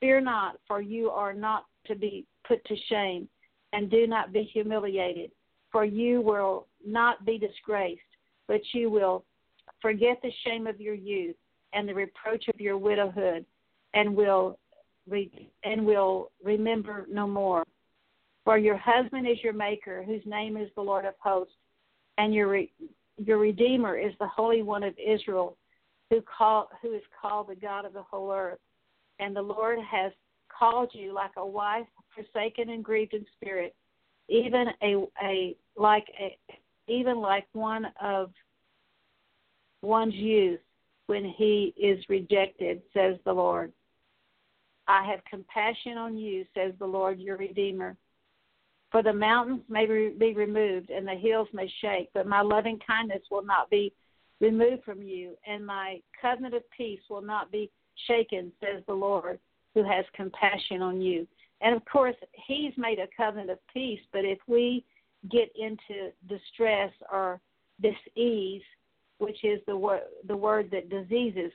Fear 0.00 0.20
not, 0.20 0.58
for 0.66 0.80
you 0.80 1.10
are 1.10 1.32
not 1.32 1.66
to 1.86 1.94
be 1.94 2.26
put 2.46 2.64
to 2.66 2.76
shame, 2.88 3.28
and 3.72 3.90
do 3.90 4.06
not 4.06 4.32
be 4.32 4.42
humiliated 4.42 5.30
for 5.76 5.84
you 5.84 6.22
will 6.22 6.66
not 6.86 7.24
be 7.26 7.36
disgraced, 7.36 8.00
but 8.48 8.62
you 8.72 8.88
will 8.88 9.26
forget 9.82 10.16
the 10.22 10.32
shame 10.42 10.66
of 10.66 10.80
your 10.80 10.94
youth 10.94 11.36
and 11.74 11.86
the 11.86 11.94
reproach 11.94 12.48
of 12.48 12.58
your 12.58 12.78
widowhood, 12.78 13.44
and 13.92 14.16
will 14.16 14.58
re- 15.06 15.50
and 15.64 15.84
will 15.84 16.30
remember 16.42 17.06
no 17.10 17.26
more. 17.26 17.62
For 18.44 18.56
your 18.56 18.78
husband 18.78 19.28
is 19.28 19.36
your 19.44 19.52
maker, 19.52 20.02
whose 20.02 20.22
name 20.24 20.56
is 20.56 20.70
the 20.76 20.80
Lord 20.80 21.04
of 21.04 21.12
hosts, 21.18 21.52
and 22.16 22.32
your 22.32 22.48
re- 22.48 22.72
your 23.18 23.36
redeemer 23.36 23.98
is 23.98 24.12
the 24.18 24.28
Holy 24.28 24.62
One 24.62 24.82
of 24.82 24.94
Israel, 24.98 25.58
who 26.08 26.22
call 26.22 26.70
who 26.80 26.94
is 26.94 27.02
called 27.20 27.48
the 27.48 27.54
God 27.54 27.84
of 27.84 27.92
the 27.92 28.02
whole 28.02 28.32
earth. 28.32 28.60
And 29.18 29.34
the 29.34 29.42
Lord 29.42 29.78
has 29.80 30.12
called 30.48 30.90
you 30.92 31.12
like 31.12 31.32
a 31.36 31.46
wife 31.46 31.86
forsaken 32.14 32.70
and 32.70 32.84
grieved 32.84 33.14
in 33.14 33.26
spirit 33.36 33.74
even 34.28 34.66
a 34.82 35.06
a 35.22 35.56
like 35.76 36.06
a 36.18 36.36
even 36.88 37.18
like 37.20 37.46
one 37.52 37.86
of 38.00 38.30
one's 39.82 40.14
youth 40.14 40.60
when 41.06 41.24
he 41.24 41.72
is 41.76 42.04
rejected, 42.08 42.82
says 42.92 43.16
the 43.24 43.32
Lord. 43.32 43.72
I 44.88 45.04
have 45.04 45.20
compassion 45.28 45.96
on 45.96 46.16
you, 46.16 46.44
says 46.54 46.72
the 46.78 46.86
Lord 46.86 47.20
your 47.20 47.36
Redeemer. 47.36 47.96
For 48.90 49.02
the 49.02 49.12
mountains 49.12 49.62
may 49.68 49.84
be 49.86 50.32
removed 50.34 50.90
and 50.90 51.06
the 51.06 51.14
hills 51.14 51.48
may 51.52 51.70
shake, 51.80 52.08
but 52.14 52.26
my 52.26 52.40
loving 52.40 52.78
kindness 52.86 53.22
will 53.30 53.44
not 53.44 53.68
be 53.68 53.92
removed 54.40 54.84
from 54.84 55.02
you, 55.02 55.36
and 55.46 55.66
my 55.66 56.00
covenant 56.20 56.54
of 56.54 56.62
peace 56.76 57.00
will 57.08 57.22
not 57.22 57.50
be 57.50 57.70
shaken, 58.06 58.52
says 58.60 58.82
the 58.86 58.94
Lord, 58.94 59.38
who 59.74 59.82
has 59.84 60.04
compassion 60.14 60.82
on 60.82 61.00
you. 61.00 61.26
And 61.60 61.74
of 61.74 61.84
course, 61.84 62.16
He's 62.46 62.72
made 62.76 62.98
a 62.98 63.08
covenant 63.16 63.50
of 63.50 63.58
peace, 63.72 64.00
but 64.12 64.24
if 64.24 64.38
we 64.46 64.84
get 65.30 65.50
into 65.56 66.12
distress 66.28 66.92
or 67.12 67.40
disease, 67.80 68.62
which 69.18 69.44
is 69.44 69.60
the 69.66 69.76
word 69.76 70.02
the 70.28 70.36
word 70.36 70.70
that 70.70 70.90
diseases, 70.90 71.52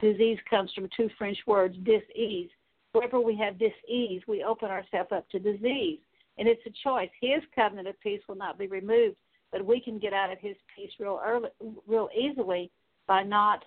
disease 0.00 0.38
comes 0.48 0.72
from 0.74 0.88
two 0.96 1.08
French 1.18 1.38
words, 1.46 1.76
disease. 1.84 2.48
Wherever 2.92 3.20
we 3.20 3.36
have 3.36 3.58
disease, 3.58 4.22
we 4.28 4.42
open 4.42 4.68
ourselves 4.70 5.10
up 5.12 5.28
to 5.30 5.38
disease. 5.38 5.98
And 6.38 6.48
it's 6.48 6.62
a 6.66 6.70
choice. 6.82 7.10
His 7.20 7.42
covenant 7.54 7.88
of 7.88 8.00
peace 8.00 8.20
will 8.28 8.36
not 8.36 8.58
be 8.58 8.66
removed, 8.66 9.16
but 9.50 9.64
we 9.64 9.80
can 9.80 9.98
get 9.98 10.12
out 10.12 10.32
of 10.32 10.38
his 10.38 10.56
peace 10.74 10.90
real 10.98 11.20
early, 11.24 11.48
real 11.86 12.08
easily 12.18 12.70
by 13.06 13.22
not 13.22 13.64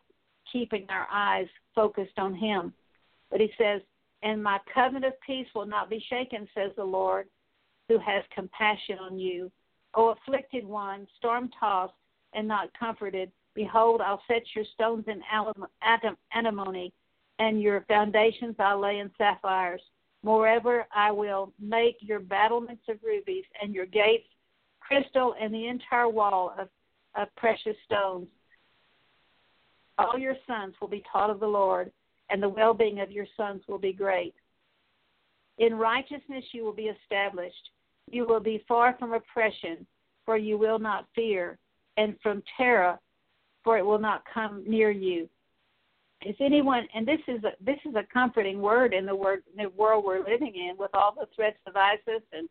keeping 0.52 0.86
our 0.90 1.08
eyes 1.12 1.48
focused 1.74 2.18
on 2.18 2.34
him. 2.34 2.74
But 3.32 3.42
he 3.42 3.52
says, 3.58 3.82
And 4.24 4.44
my 4.44 4.60
covenant 4.74 5.06
of 5.06 5.20
peace 5.26 5.48
will 5.56 5.66
not 5.66 5.90
be 5.90 6.04
shaken, 6.10 6.48
says 6.56 6.72
the 6.76 6.84
Lord, 6.84 7.28
who 7.90 7.98
has 8.00 8.24
compassion 8.34 8.98
on 9.00 9.20
you. 9.20 9.52
O 9.94 10.10
afflicted 10.10 10.66
one, 10.66 11.08
storm 11.18 11.50
tossed 11.60 11.94
and 12.34 12.48
not 12.48 12.78
comforted, 12.78 13.32
behold, 13.54 14.02
I'll 14.02 14.22
set 14.28 14.44
your 14.54 14.66
stones 14.74 15.06
in 15.08 15.22
antimony, 16.34 16.94
and 17.40 17.62
your 17.62 17.86
foundations 17.88 18.56
I'll 18.60 18.80
lay 18.80 19.00
in 19.00 19.10
sapphires. 19.18 19.82
Moreover, 20.24 20.86
I 20.94 21.12
will 21.12 21.54
make 21.60 21.98
your 22.00 22.20
battlements 22.20 22.84
of 22.90 22.98
rubies 23.04 23.46
and 23.62 23.74
your 23.74 23.86
gates 23.86 24.28
crystal 24.80 25.36
and 25.40 25.54
the 25.54 25.68
entire 25.68 26.10
wall 26.10 26.54
of, 26.58 26.68
of 27.16 27.34
precious 27.36 27.76
stones. 27.86 28.28
All 29.98 30.18
your 30.18 30.36
sons 30.46 30.76
will 30.80 30.88
be 30.88 31.04
taught 31.12 31.30
of 31.30 31.40
the 31.40 31.48
Lord, 31.48 31.92
and 32.30 32.42
the 32.42 32.50
well 32.50 32.74
being 32.74 33.00
of 33.00 33.12
your 33.12 33.28
sons 33.38 33.62
will 33.68 33.80
be 33.80 33.94
great. 33.94 34.34
In 35.58 35.76
righteousness 35.76 36.44
you 36.52 36.64
will 36.64 36.74
be 36.74 36.92
established. 37.04 37.70
You 38.12 38.28
will 38.28 38.42
be 38.42 38.64
far 38.68 38.96
from 39.00 39.14
oppression, 39.14 39.86
for 40.26 40.38
you 40.38 40.58
will 40.58 40.80
not 40.80 41.08
fear, 41.16 41.58
and 41.98 42.16
from 42.22 42.44
terror, 42.58 43.00
for 43.64 43.78
it 43.78 43.86
will 43.86 44.00
not 44.00 44.24
come 44.34 44.64
near 44.68 44.92
you 44.92 45.30
if 46.26 46.42
anyone 46.42 46.88
and 46.94 47.08
this 47.08 47.20
is 47.28 47.44
a 47.44 47.52
this 47.64 47.78
is 47.88 47.96
a 47.96 48.04
comforting 48.12 48.62
word 48.62 48.94
in 48.94 49.06
the 49.06 49.16
word 49.16 49.44
the 49.58 49.70
world 49.70 50.04
we're 50.04 50.20
living 50.20 50.54
in 50.56 50.76
with 50.78 50.90
all 50.94 51.14
the 51.14 51.28
threats 51.36 51.60
of 51.68 51.76
ISIS 51.76 52.24
and 52.34 52.50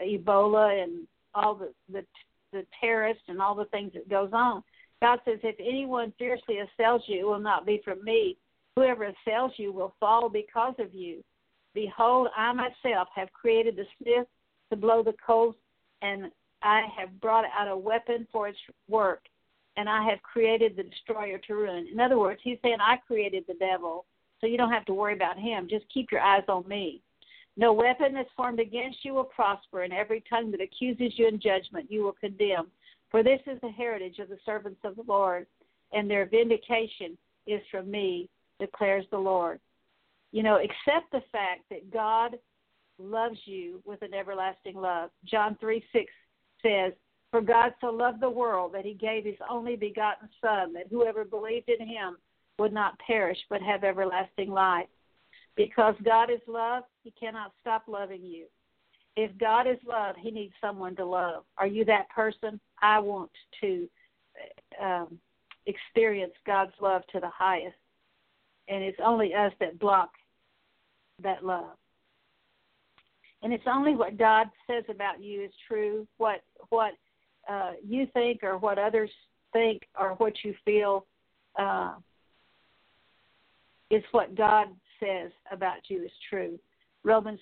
Ebola 0.00 0.82
and 0.82 1.06
all 1.34 1.54
the 1.54 1.72
the 1.92 2.04
the 2.52 2.64
terrorists 2.80 3.24
and 3.28 3.42
all 3.42 3.54
the 3.54 3.66
things 3.66 3.92
that 3.92 4.08
goes 4.08 4.30
on. 4.32 4.62
God 5.00 5.20
says, 5.24 5.38
if 5.42 5.56
anyone 5.60 6.12
fiercely 6.18 6.58
assails 6.58 7.02
you, 7.06 7.20
it 7.20 7.26
will 7.26 7.38
not 7.38 7.66
be 7.66 7.80
from 7.84 8.02
me. 8.04 8.36
Whoever 8.76 9.04
assails 9.04 9.52
you 9.56 9.72
will 9.72 9.94
fall 10.00 10.28
because 10.28 10.74
of 10.78 10.94
you. 10.94 11.22
Behold, 11.74 12.28
I 12.36 12.52
myself 12.52 13.08
have 13.14 13.32
created 13.32 13.76
the 13.76 13.84
smith 14.00 14.26
to 14.70 14.76
blow 14.76 15.02
the 15.02 15.14
coals, 15.24 15.54
and 16.02 16.30
I 16.62 16.82
have 16.98 17.20
brought 17.20 17.44
out 17.56 17.68
a 17.68 17.76
weapon 17.76 18.26
for 18.32 18.48
its 18.48 18.58
work 18.88 19.22
and 19.78 19.88
I 19.88 20.02
have 20.10 20.20
created 20.22 20.76
the 20.76 20.82
destroyer 20.82 21.38
to 21.38 21.54
ruin. 21.54 21.86
In 21.90 22.00
other 22.00 22.18
words, 22.18 22.40
he's 22.42 22.58
saying, 22.62 22.78
I 22.80 22.96
created 22.96 23.44
the 23.46 23.54
devil, 23.54 24.06
so 24.40 24.48
you 24.48 24.58
don't 24.58 24.72
have 24.72 24.84
to 24.86 24.92
worry 24.92 25.14
about 25.14 25.38
him. 25.38 25.68
Just 25.70 25.84
keep 25.94 26.10
your 26.10 26.20
eyes 26.20 26.42
on 26.48 26.66
me. 26.66 27.00
No 27.56 27.72
weapon 27.72 28.12
that's 28.12 28.28
formed 28.36 28.58
against 28.58 29.04
you 29.04 29.14
will 29.14 29.24
prosper, 29.24 29.84
and 29.84 29.92
every 29.92 30.24
tongue 30.28 30.50
that 30.50 30.60
accuses 30.60 31.12
you 31.16 31.28
in 31.28 31.40
judgment 31.40 31.86
you 31.88 32.02
will 32.02 32.16
condemn. 32.20 32.66
For 33.10 33.22
this 33.22 33.40
is 33.46 33.58
the 33.62 33.70
heritage 33.70 34.18
of 34.18 34.28
the 34.28 34.38
servants 34.44 34.80
of 34.84 34.96
the 34.96 35.04
Lord, 35.06 35.46
and 35.92 36.10
their 36.10 36.26
vindication 36.26 37.16
is 37.46 37.60
from 37.70 37.90
me, 37.90 38.28
declares 38.60 39.06
the 39.10 39.18
Lord. 39.18 39.60
You 40.32 40.42
know, 40.42 40.56
accept 40.56 41.10
the 41.10 41.22
fact 41.32 41.62
that 41.70 41.90
God 41.90 42.38
loves 42.98 43.38
you 43.44 43.80
with 43.84 44.02
an 44.02 44.12
everlasting 44.12 44.76
love. 44.76 45.10
John 45.24 45.56
3 45.60 45.82
6 45.92 46.12
says, 46.62 46.92
for 47.30 47.40
God 47.40 47.74
so 47.80 47.88
loved 47.88 48.20
the 48.20 48.30
world 48.30 48.72
that 48.72 48.84
he 48.84 48.94
gave 48.94 49.24
his 49.24 49.36
only 49.50 49.76
begotten 49.76 50.28
Son, 50.40 50.72
that 50.72 50.88
whoever 50.90 51.24
believed 51.24 51.68
in 51.68 51.86
him 51.86 52.16
would 52.58 52.72
not 52.72 52.98
perish 53.00 53.38
but 53.50 53.62
have 53.62 53.84
everlasting 53.84 54.50
life. 54.50 54.88
Because 55.54 55.94
God 56.04 56.30
is 56.30 56.40
love, 56.46 56.84
he 57.04 57.10
cannot 57.10 57.52
stop 57.60 57.84
loving 57.86 58.24
you. 58.24 58.46
If 59.20 59.36
God 59.36 59.66
is 59.66 59.78
love, 59.84 60.14
he 60.16 60.30
needs 60.30 60.52
someone 60.60 60.94
to 60.94 61.04
love. 61.04 61.42
Are 61.56 61.66
you 61.66 61.84
that 61.86 62.08
person? 62.08 62.60
I 62.80 63.00
want 63.00 63.32
to 63.60 63.88
um, 64.80 65.18
experience 65.66 66.34
God's 66.46 66.70
love 66.80 67.02
to 67.12 67.18
the 67.18 67.28
highest. 67.28 67.74
And 68.68 68.84
it's 68.84 69.00
only 69.04 69.34
us 69.34 69.52
that 69.58 69.80
block 69.80 70.10
that 71.20 71.44
love. 71.44 71.76
And 73.42 73.52
it's 73.52 73.64
only 73.66 73.96
what 73.96 74.18
God 74.18 74.46
says 74.68 74.84
about 74.88 75.20
you 75.20 75.42
is 75.42 75.52
true, 75.66 76.06
what 76.18 76.42
what 76.68 76.92
uh, 77.50 77.72
you 77.84 78.06
think 78.14 78.44
or 78.44 78.56
what 78.56 78.78
others 78.78 79.10
think 79.52 79.82
or 79.98 80.10
what 80.18 80.34
you 80.44 80.54
feel 80.64 81.06
uh, 81.58 81.94
is 83.90 84.04
what 84.12 84.36
God 84.36 84.68
says 85.00 85.32
about 85.50 85.78
you 85.88 86.04
is 86.04 86.12
true. 86.30 86.56
Romans 87.02 87.40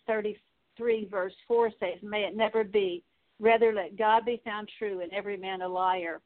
33, 0.78 1.08
verse 1.10 1.32
4 1.48 1.70
says, 1.80 1.98
May 2.02 2.24
it 2.24 2.36
never 2.36 2.64
be. 2.64 3.02
Rather, 3.38 3.72
let 3.72 3.98
God 3.98 4.24
be 4.24 4.40
found 4.44 4.68
true 4.78 5.00
and 5.00 5.12
every 5.12 5.36
man 5.36 5.62
a 5.62 5.68
liar. 5.68 6.20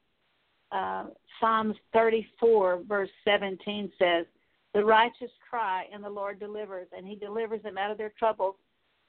Uh, 0.70 1.06
Psalms 1.40 1.76
34, 1.92 2.82
verse 2.88 3.08
17 3.24 3.90
says, 3.98 4.26
The 4.74 4.84
righteous 4.84 5.30
cry, 5.48 5.86
and 5.92 6.04
the 6.04 6.10
Lord 6.10 6.38
delivers, 6.38 6.86
and 6.96 7.06
he 7.06 7.16
delivers 7.16 7.62
them 7.62 7.78
out 7.78 7.90
of 7.90 7.98
their 7.98 8.12
troubles. 8.18 8.54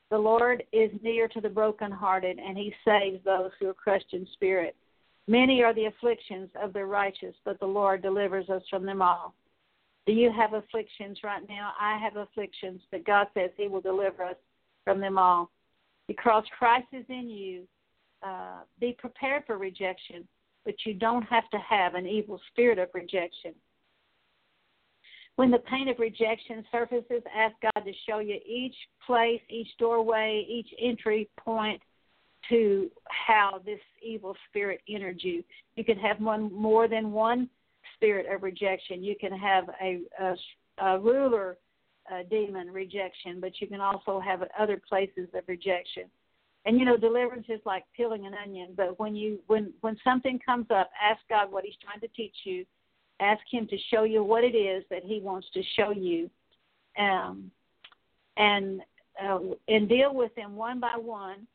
The 0.09 0.17
Lord 0.17 0.63
is 0.73 0.91
near 1.03 1.27
to 1.29 1.41
the 1.41 1.49
brokenhearted, 1.49 2.39
and 2.39 2.57
he 2.57 2.73
saves 2.83 3.23
those 3.23 3.51
who 3.59 3.69
are 3.69 3.73
crushed 3.73 4.13
in 4.13 4.27
spirit. 4.33 4.75
Many 5.27 5.61
are 5.61 5.73
the 5.73 5.85
afflictions 5.85 6.49
of 6.61 6.73
the 6.73 6.83
righteous, 6.83 7.35
but 7.45 7.59
the 7.59 7.67
Lord 7.67 8.01
delivers 8.01 8.49
us 8.49 8.63
from 8.69 8.85
them 8.85 9.01
all. 9.01 9.35
Do 10.07 10.13
you 10.13 10.31
have 10.31 10.53
afflictions 10.53 11.19
right 11.23 11.47
now? 11.47 11.73
I 11.79 11.97
have 11.99 12.15
afflictions, 12.17 12.81
but 12.91 13.05
God 13.05 13.27
says 13.35 13.51
He 13.55 13.67
will 13.67 13.81
deliver 13.81 14.23
us 14.23 14.35
from 14.83 14.99
them 14.99 15.17
all. 15.17 15.49
Because 16.07 16.43
Christ 16.57 16.87
is 16.93 17.05
in 17.09 17.29
you, 17.29 17.63
uh, 18.23 18.61
be 18.79 18.95
prepared 18.97 19.43
for 19.45 19.57
rejection, 19.57 20.27
but 20.65 20.75
you 20.85 20.93
don't 20.93 21.23
have 21.23 21.49
to 21.49 21.57
have 21.57 21.95
an 21.95 22.05
evil 22.05 22.39
spirit 22.51 22.77
of 22.77 22.89
rejection. 22.93 23.53
When 25.37 25.49
the 25.49 25.59
pain 25.59 25.87
of 25.87 25.97
rejection 25.97 26.63
surfaces, 26.71 27.23
ask 27.35 27.55
God 27.61 27.81
to 27.85 27.91
show 28.07 28.19
you 28.19 28.37
each 28.45 28.75
place, 29.05 29.41
each 29.49 29.69
doorway, 29.79 30.45
each 30.47 30.67
entry 30.79 31.29
point 31.39 31.81
to 32.49 32.91
how 33.07 33.61
this 33.65 33.79
evil 34.03 34.35
spirit 34.49 34.81
entered 34.89 35.19
you. 35.23 35.43
You 35.75 35.85
can 35.85 35.97
have 35.97 36.19
one 36.19 36.53
more 36.53 36.87
than 36.87 37.11
one 37.11 37.49
spirit 37.95 38.25
of 38.31 38.43
rejection. 38.43 39.03
You 39.03 39.15
can 39.19 39.31
have 39.31 39.69
a, 39.81 40.01
a, 40.19 40.35
a 40.83 40.99
ruler 40.99 41.57
a 42.11 42.23
demon 42.23 42.69
rejection, 42.69 43.39
but 43.39 43.59
you 43.61 43.67
can 43.67 43.81
also 43.81 44.19
have 44.19 44.43
other 44.59 44.81
places 44.87 45.27
of 45.33 45.43
rejection. 45.47 46.03
And 46.65 46.77
you 46.77 46.85
know, 46.85 46.97
deliverance 46.97 47.47
is 47.49 47.61
like 47.65 47.83
peeling 47.95 48.25
an 48.25 48.33
onion. 48.33 48.73
But 48.75 48.99
when 48.99 49.15
you 49.15 49.39
when 49.47 49.73
when 49.81 49.97
something 50.03 50.39
comes 50.45 50.67
up, 50.69 50.91
ask 51.01 51.19
God 51.29 51.51
what 51.51 51.63
He's 51.63 51.73
trying 51.83 52.01
to 52.01 52.07
teach 52.09 52.35
you, 52.43 52.65
Ask 53.21 53.41
Him 53.51 53.67
to 53.67 53.77
show 53.91 54.03
you 54.03 54.23
what 54.23 54.43
it 54.43 54.55
is 54.55 54.83
that 54.89 55.03
He 55.03 55.19
wants 55.19 55.47
to 55.53 55.61
show 55.77 55.91
you, 55.91 56.27
um, 56.97 57.51
and 58.35 58.81
uh, 59.23 59.39
and 59.67 59.87
deal 59.87 60.15
with 60.15 60.33
them 60.33 60.55
one 60.55 60.79
by 60.79 60.97
one 60.97 61.45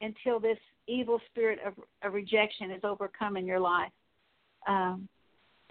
until 0.00 0.40
this 0.40 0.58
evil 0.88 1.20
spirit 1.30 1.60
of, 1.64 1.74
of 2.02 2.12
rejection 2.12 2.72
is 2.72 2.80
overcome 2.82 3.36
in 3.36 3.46
your 3.46 3.60
life. 3.60 3.92
Um, 4.66 5.08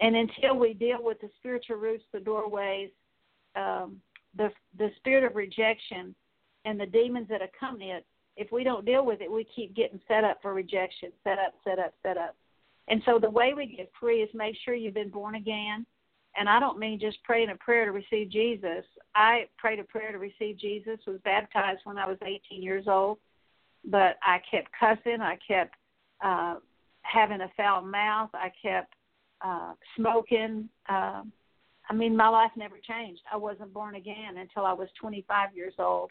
and 0.00 0.16
until 0.16 0.56
we 0.58 0.72
deal 0.72 0.98
with 1.00 1.20
the 1.20 1.28
spiritual 1.38 1.76
roots, 1.76 2.04
the 2.14 2.20
doorways, 2.20 2.90
um, 3.56 4.00
the 4.36 4.50
the 4.78 4.90
spirit 4.96 5.24
of 5.24 5.36
rejection, 5.36 6.14
and 6.64 6.78
the 6.78 6.86
demons 6.86 7.28
that 7.28 7.40
accompany 7.42 7.90
it, 7.90 8.04
if 8.36 8.52
we 8.52 8.64
don't 8.64 8.84
deal 8.84 9.04
with 9.04 9.20
it, 9.20 9.30
we 9.30 9.44
keep 9.44 9.74
getting 9.74 10.00
set 10.06 10.24
up 10.24 10.38
for 10.42 10.52
rejection, 10.52 11.10
set 11.24 11.38
up, 11.38 11.54
set 11.64 11.78
up, 11.78 11.94
set 12.02 12.18
up. 12.18 12.36
And 12.88 13.02
so 13.04 13.18
the 13.18 13.30
way 13.30 13.54
we 13.54 13.66
get 13.76 13.90
free 13.98 14.22
is 14.22 14.28
make 14.34 14.56
sure 14.64 14.74
you've 14.74 14.94
been 14.94 15.08
born 15.08 15.36
again. 15.36 15.86
And 16.38 16.48
I 16.48 16.60
don't 16.60 16.78
mean 16.78 17.00
just 17.00 17.22
praying 17.24 17.48
a 17.50 17.56
prayer 17.56 17.86
to 17.86 17.92
receive 17.92 18.30
Jesus. 18.30 18.84
I 19.14 19.46
prayed 19.56 19.78
a 19.78 19.84
prayer 19.84 20.12
to 20.12 20.18
receive 20.18 20.58
Jesus, 20.58 20.98
was 21.06 21.18
baptized 21.24 21.80
when 21.84 21.96
I 21.96 22.06
was 22.06 22.18
18 22.22 22.62
years 22.62 22.84
old, 22.86 23.18
but 23.84 24.18
I 24.22 24.40
kept 24.50 24.68
cussing. 24.78 25.22
I 25.22 25.38
kept 25.46 25.74
uh, 26.22 26.56
having 27.02 27.40
a 27.40 27.50
foul 27.56 27.82
mouth. 27.82 28.30
I 28.34 28.52
kept 28.62 28.92
uh, 29.40 29.72
smoking. 29.96 30.68
Uh, 30.88 31.22
I 31.88 31.94
mean, 31.94 32.16
my 32.16 32.28
life 32.28 32.50
never 32.56 32.76
changed. 32.78 33.22
I 33.32 33.36
wasn't 33.36 33.72
born 33.72 33.94
again 33.94 34.38
until 34.38 34.64
I 34.64 34.72
was 34.72 34.88
25 35.00 35.56
years 35.56 35.74
old, 35.78 36.10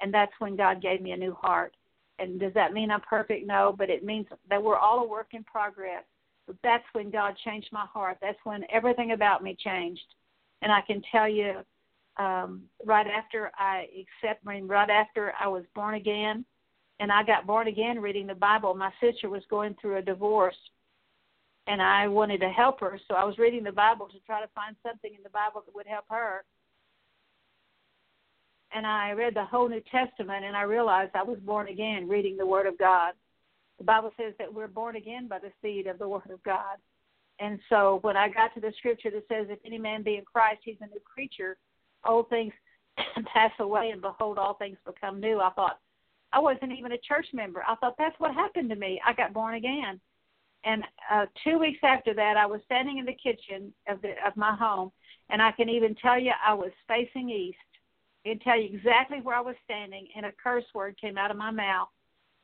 and 0.00 0.12
that's 0.12 0.32
when 0.38 0.56
God 0.56 0.80
gave 0.80 1.02
me 1.02 1.12
a 1.12 1.16
new 1.16 1.34
heart. 1.34 1.74
And 2.18 2.38
does 2.40 2.54
that 2.54 2.72
mean 2.72 2.90
I'm 2.90 3.00
perfect? 3.00 3.46
No, 3.46 3.74
but 3.76 3.90
it 3.90 4.04
means 4.04 4.26
that 4.48 4.62
we're 4.62 4.76
all 4.76 5.00
a 5.00 5.08
work 5.08 5.28
in 5.32 5.44
progress. 5.44 6.04
But 6.46 6.56
that's 6.62 6.84
when 6.92 7.10
God 7.10 7.34
changed 7.44 7.68
my 7.72 7.86
heart. 7.86 8.18
That's 8.20 8.38
when 8.44 8.64
everything 8.72 9.12
about 9.12 9.42
me 9.42 9.56
changed. 9.58 10.02
And 10.62 10.72
I 10.72 10.80
can 10.82 11.02
tell 11.10 11.28
you, 11.28 11.60
um, 12.18 12.62
right 12.84 13.06
after 13.06 13.50
I 13.58 13.86
accept, 13.94 14.46
I 14.46 14.54
mean, 14.54 14.68
right 14.68 14.90
after 14.90 15.32
I 15.40 15.48
was 15.48 15.64
born 15.74 15.94
again, 15.94 16.44
and 16.98 17.10
I 17.10 17.22
got 17.22 17.46
born 17.46 17.68
again 17.68 17.98
reading 18.00 18.26
the 18.26 18.34
Bible. 18.34 18.74
My 18.74 18.92
sister 19.00 19.30
was 19.30 19.42
going 19.48 19.74
through 19.80 19.96
a 19.96 20.02
divorce, 20.02 20.56
and 21.66 21.80
I 21.80 22.08
wanted 22.08 22.40
to 22.40 22.48
help 22.48 22.80
her, 22.80 22.98
so 23.06 23.14
I 23.14 23.24
was 23.24 23.38
reading 23.38 23.62
the 23.62 23.72
Bible 23.72 24.06
to 24.08 24.18
try 24.20 24.40
to 24.40 24.48
find 24.54 24.74
something 24.82 25.12
in 25.14 25.22
the 25.22 25.30
Bible 25.30 25.62
that 25.64 25.74
would 25.74 25.86
help 25.86 26.04
her. 26.10 26.44
And 28.72 28.86
I 28.86 29.10
read 29.12 29.34
the 29.34 29.44
whole 29.44 29.68
New 29.68 29.82
Testament, 29.90 30.44
and 30.44 30.56
I 30.56 30.62
realized 30.62 31.12
I 31.14 31.22
was 31.22 31.38
born 31.40 31.68
again 31.68 32.08
reading 32.08 32.36
the 32.36 32.46
Word 32.46 32.66
of 32.66 32.78
God. 32.78 33.14
The 33.78 33.84
Bible 33.84 34.12
says 34.16 34.34
that 34.38 34.52
we're 34.52 34.68
born 34.68 34.96
again 34.96 35.26
by 35.26 35.38
the 35.38 35.52
seed 35.62 35.86
of 35.86 35.98
the 35.98 36.08
Word 36.08 36.30
of 36.32 36.42
God. 36.42 36.76
And 37.40 37.58
so 37.68 37.98
when 38.02 38.16
I 38.16 38.28
got 38.28 38.54
to 38.54 38.60
the 38.60 38.72
scripture 38.78 39.10
that 39.10 39.26
says, 39.28 39.46
If 39.48 39.58
any 39.64 39.78
man 39.78 40.02
be 40.02 40.16
in 40.16 40.24
Christ, 40.24 40.60
he's 40.64 40.76
a 40.80 40.86
new 40.86 41.00
creature, 41.04 41.56
old 42.04 42.28
things 42.28 42.52
pass 43.32 43.52
away, 43.58 43.90
and 43.90 44.02
behold, 44.02 44.38
all 44.38 44.54
things 44.54 44.76
become 44.86 45.20
new. 45.20 45.40
I 45.40 45.50
thought, 45.50 45.78
I 46.32 46.38
wasn't 46.38 46.72
even 46.72 46.92
a 46.92 46.98
church 46.98 47.26
member. 47.32 47.64
I 47.66 47.74
thought 47.76 47.96
that's 47.98 48.18
what 48.18 48.34
happened 48.34 48.68
to 48.70 48.76
me. 48.76 49.00
I 49.04 49.14
got 49.14 49.32
born 49.32 49.54
again. 49.54 50.00
And 50.64 50.84
uh, 51.10 51.26
two 51.42 51.58
weeks 51.58 51.78
after 51.82 52.12
that, 52.14 52.36
I 52.36 52.46
was 52.46 52.60
standing 52.66 52.98
in 52.98 53.06
the 53.06 53.14
kitchen 53.14 53.72
of 53.88 54.02
the 54.02 54.14
of 54.26 54.36
my 54.36 54.54
home, 54.54 54.92
and 55.30 55.40
I 55.40 55.52
can 55.52 55.68
even 55.68 55.94
tell 55.94 56.18
you 56.18 56.32
I 56.44 56.52
was 56.52 56.72
facing 56.86 57.30
east. 57.30 57.56
I 58.24 58.30
can 58.30 58.38
tell 58.40 58.60
you 58.60 58.68
exactly 58.74 59.20
where 59.22 59.36
I 59.36 59.40
was 59.40 59.56
standing, 59.64 60.06
and 60.14 60.26
a 60.26 60.32
curse 60.42 60.64
word 60.74 61.00
came 61.00 61.16
out 61.16 61.30
of 61.30 61.38
my 61.38 61.50
mouth, 61.50 61.88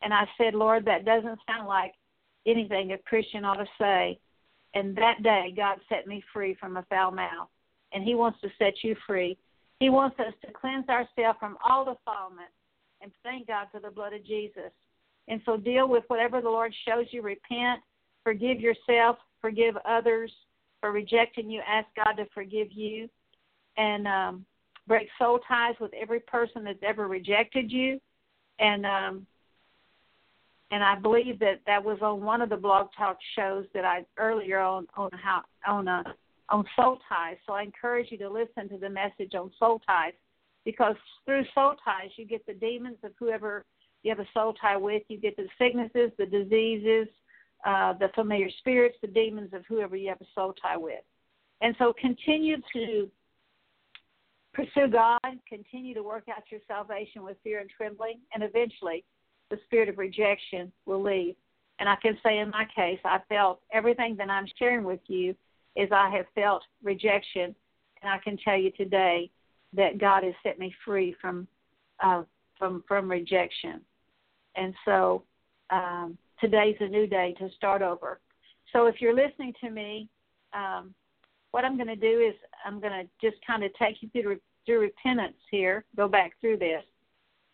and 0.03 0.15
I 0.15 0.27
said, 0.39 0.55
"Lord, 0.55 0.85
that 0.87 1.05
doesn't 1.05 1.41
sound 1.47 1.69
like 1.69 1.93
anything 2.47 2.93
a 2.93 2.99
Christian 2.99 3.45
ought 3.45 3.57
to 3.57 3.69
say." 3.79 4.19
And 4.75 4.97
that 4.97 5.23
day, 5.23 5.53
God 5.55 5.79
set 5.89 6.07
me 6.07 6.23
free 6.33 6.55
from 6.55 6.79
a 6.79 6.83
foul 6.85 7.11
mouth, 7.11 7.49
and 7.93 8.03
He 8.03 8.15
wants 8.15 8.41
to 8.41 8.49
set 8.59 8.83
you 8.83 8.97
free. 9.07 9.37
He 9.79 9.91
wants 9.91 10.19
us 10.21 10.33
to 10.43 10.53
cleanse 10.53 10.89
ourselves 10.89 11.39
from 11.39 11.59
all 11.63 11.85
defilement, 11.85 12.51
and 13.03 13.13
thank 13.23 13.47
God 13.47 13.69
for 13.71 13.81
the 13.81 13.91
blood 13.91 14.15
of 14.15 14.25
Jesus. 14.25 14.73
And 15.29 15.43
so, 15.45 15.59
deal 15.59 15.87
with 15.87 16.05
whatever 16.09 16.41
the 16.41 16.49
Lord 16.49 16.75
shows 16.87 17.07
you. 17.11 17.21
Repent 17.21 17.83
Forgive 18.27 18.61
yourself, 18.61 19.19
forgive 19.41 19.77
others 19.89 20.33
for 20.81 20.91
rejecting 20.91 21.49
you. 21.49 21.61
Ask 21.65 21.87
God 21.95 22.15
to 22.15 22.27
forgive 22.35 22.73
you. 22.73 23.09
And 23.77 24.09
um, 24.09 24.45
break 24.89 25.07
soul 25.17 25.39
ties 25.47 25.77
with 25.81 25.93
every 25.95 26.19
person 26.19 26.65
that's 26.65 26.83
ever 26.85 27.07
rejected 27.07 27.71
you. 27.71 28.01
And 28.59 28.85
um, 28.85 29.27
and 30.73 30.83
I 30.83 30.99
believe 30.99 31.39
that 31.39 31.61
that 31.69 31.85
was 31.85 31.99
on 32.03 32.23
one 32.23 32.43
of 32.43 32.49
the 32.49 32.57
blog 32.57 32.89
talk 32.99 33.17
shows 33.37 33.65
that 33.75 33.85
I 33.85 34.05
earlier 34.19 34.59
on 34.59 34.89
on 34.97 35.11
how 35.13 35.43
on 35.65 35.87
a 35.87 36.03
uh, 36.05 36.13
on 36.49 36.65
soul 36.75 36.99
ties. 37.09 37.37
So 37.47 37.53
I 37.53 37.63
encourage 37.63 38.11
you 38.11 38.19
to 38.19 38.29
listen 38.29 38.69
to 38.71 38.77
the 38.77 38.91
message 38.91 39.37
on 39.37 39.53
soul 39.57 39.81
ties 39.87 40.15
because 40.65 40.97
through 41.25 41.45
soul 41.55 41.77
ties 41.85 42.11
you 42.17 42.25
get 42.25 42.45
the 42.45 42.55
demons 42.55 42.99
of 43.05 43.13
whoever 43.21 43.65
you 44.03 44.11
have 44.11 44.19
a 44.19 44.29
soul 44.35 44.53
tie 44.61 44.77
with. 44.77 45.05
You 45.07 45.17
get 45.17 45.37
the 45.37 45.47
sicknesses, 45.61 46.11
the 46.19 46.27
diseases, 46.27 47.07
uh, 47.67 47.93
the 47.95 48.09
familiar 48.15 48.49
spirits, 48.59 48.97
the 49.03 49.09
demons 49.09 49.53
of 49.53 49.65
whoever 49.69 49.97
you 49.97 50.09
have 50.09 50.21
a 50.21 50.27
soul 50.35 50.55
tie 50.63 50.77
with. 50.77 51.03
And 51.61 51.75
so 51.79 51.93
continue 52.01 52.59
to 52.73 53.11
pursue 54.55 54.89
God, 54.89 55.19
continue 55.49 55.93
to 55.95 56.03
work 56.03 56.25
out 56.29 56.45
your 56.51 56.61
salvation 56.69 57.23
with 57.23 57.37
fear 57.43 57.59
and 57.61 57.69
trembling, 57.69 58.21
and 58.33 58.43
eventually 58.43 59.05
the 59.51 59.59
spirit 59.65 59.89
of 59.89 59.99
rejection 59.99 60.73
will 60.87 61.03
leave. 61.03 61.35
And 61.79 61.89
I 61.89 61.97
can 61.97 62.17
say 62.23 62.39
in 62.39 62.51
my 62.51 62.67
case, 62.75 63.01
I 63.05 63.19
felt 63.29 63.61
everything 63.73 64.17
that 64.17 64.31
I'm 64.31 64.47
sharing 64.59 64.85
with 64.85 65.01
you 65.09 65.35
is 65.75 65.89
I 65.93 66.09
have 66.11 66.27
felt 66.35 66.63
rejection, 66.83 67.55
and 68.01 68.11
I 68.11 68.19
can 68.19 68.39
tell 68.39 68.57
you 68.57 68.71
today 68.71 69.31
that 69.75 69.99
God 69.99 70.25
has 70.25 70.35
set 70.43 70.59
me 70.59 70.75
free 70.85 71.15
from 71.21 71.47
uh, 72.03 72.23
from 72.59 72.85
from 72.87 73.11
rejection. 73.11 73.81
And 74.55 74.73
so 74.87 75.23
um, 75.71 76.17
today's 76.41 76.77
a 76.81 76.89
new 76.89 77.07
day 77.07 77.35
to 77.39 77.49
start 77.57 77.83
over. 77.83 78.21
So 78.73 78.87
if 78.87 79.01
you're 79.01 79.15
listening 79.15 79.53
to 79.63 79.71
me, 79.71 80.09
um, 80.53 80.95
what 81.51 81.65
I'm 81.65 81.77
going 81.77 81.89
to 81.89 81.97
do 81.97 82.21
is 82.21 82.35
I'm 82.65 82.81
going 82.81 82.93
to 82.93 83.09
just 83.21 83.45
kind 83.47 83.65
of 83.65 83.71
take 83.75 84.03
you 84.03 84.09
through, 84.11 84.39
through 84.65 84.81
repentance 84.81 85.37
here, 85.51 85.85
go 85.97 86.09
back 86.09 86.33
through 86.41 86.59
this, 86.59 86.83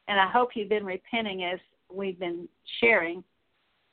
and 0.09 0.19
I 0.19 0.31
hope 0.31 0.51
you've 0.55 0.69
been 0.69 0.85
repenting 0.85 1.45
as 1.45 1.61
we've 1.93 2.19
been 2.19 2.49
sharing, 2.81 3.23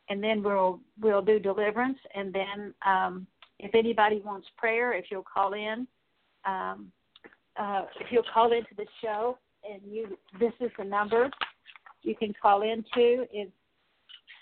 and 0.10 0.24
then 0.24 0.42
we'll 0.42 0.80
we'll 1.00 1.22
do 1.22 1.40
deliverance, 1.40 2.00
and 2.16 2.34
then 2.34 2.74
um, 2.86 3.28
if 3.60 3.76
anybody 3.76 4.22
wants 4.26 4.48
prayer, 4.58 4.94
if 4.94 5.06
you'll 5.12 5.26
call 5.32 5.54
in, 5.54 5.86
um, 6.46 6.92
uh, 7.60 7.84
if 8.00 8.08
you'll 8.10 8.24
call 8.34 8.52
into 8.54 8.74
the 8.78 8.86
show, 9.04 9.38
and 9.70 9.82
you 9.86 10.18
this 10.40 10.54
is 10.60 10.72
the 10.78 10.84
number 10.84 11.30
you 12.02 12.16
can 12.16 12.34
call 12.42 12.62
into. 12.64 13.26
It's 13.32 13.52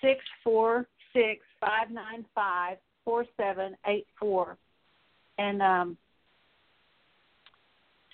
six 0.01 0.19
four 0.43 0.87
six 1.13 1.41
five 1.59 1.91
nine 1.91 2.25
five 2.35 2.77
four 3.05 3.25
seven 3.37 3.75
eight 3.85 4.07
four. 4.19 4.57
And 5.37 5.61
um, 5.61 5.97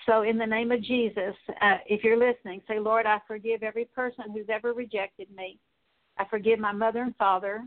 so, 0.05 0.23
in 0.23 0.37
the 0.37 0.45
name 0.45 0.71
of 0.71 0.83
Jesus, 0.83 1.35
uh, 1.61 1.77
if 1.87 2.03
you're 2.03 2.17
listening, 2.17 2.61
say, 2.67 2.79
Lord, 2.79 3.05
I 3.05 3.19
forgive 3.27 3.63
every 3.63 3.85
person 3.85 4.25
who's 4.33 4.47
ever 4.49 4.73
rejected 4.73 5.27
me. 5.35 5.57
I 6.17 6.25
forgive 6.29 6.59
my 6.59 6.73
mother 6.73 7.01
and 7.01 7.15
father. 7.15 7.63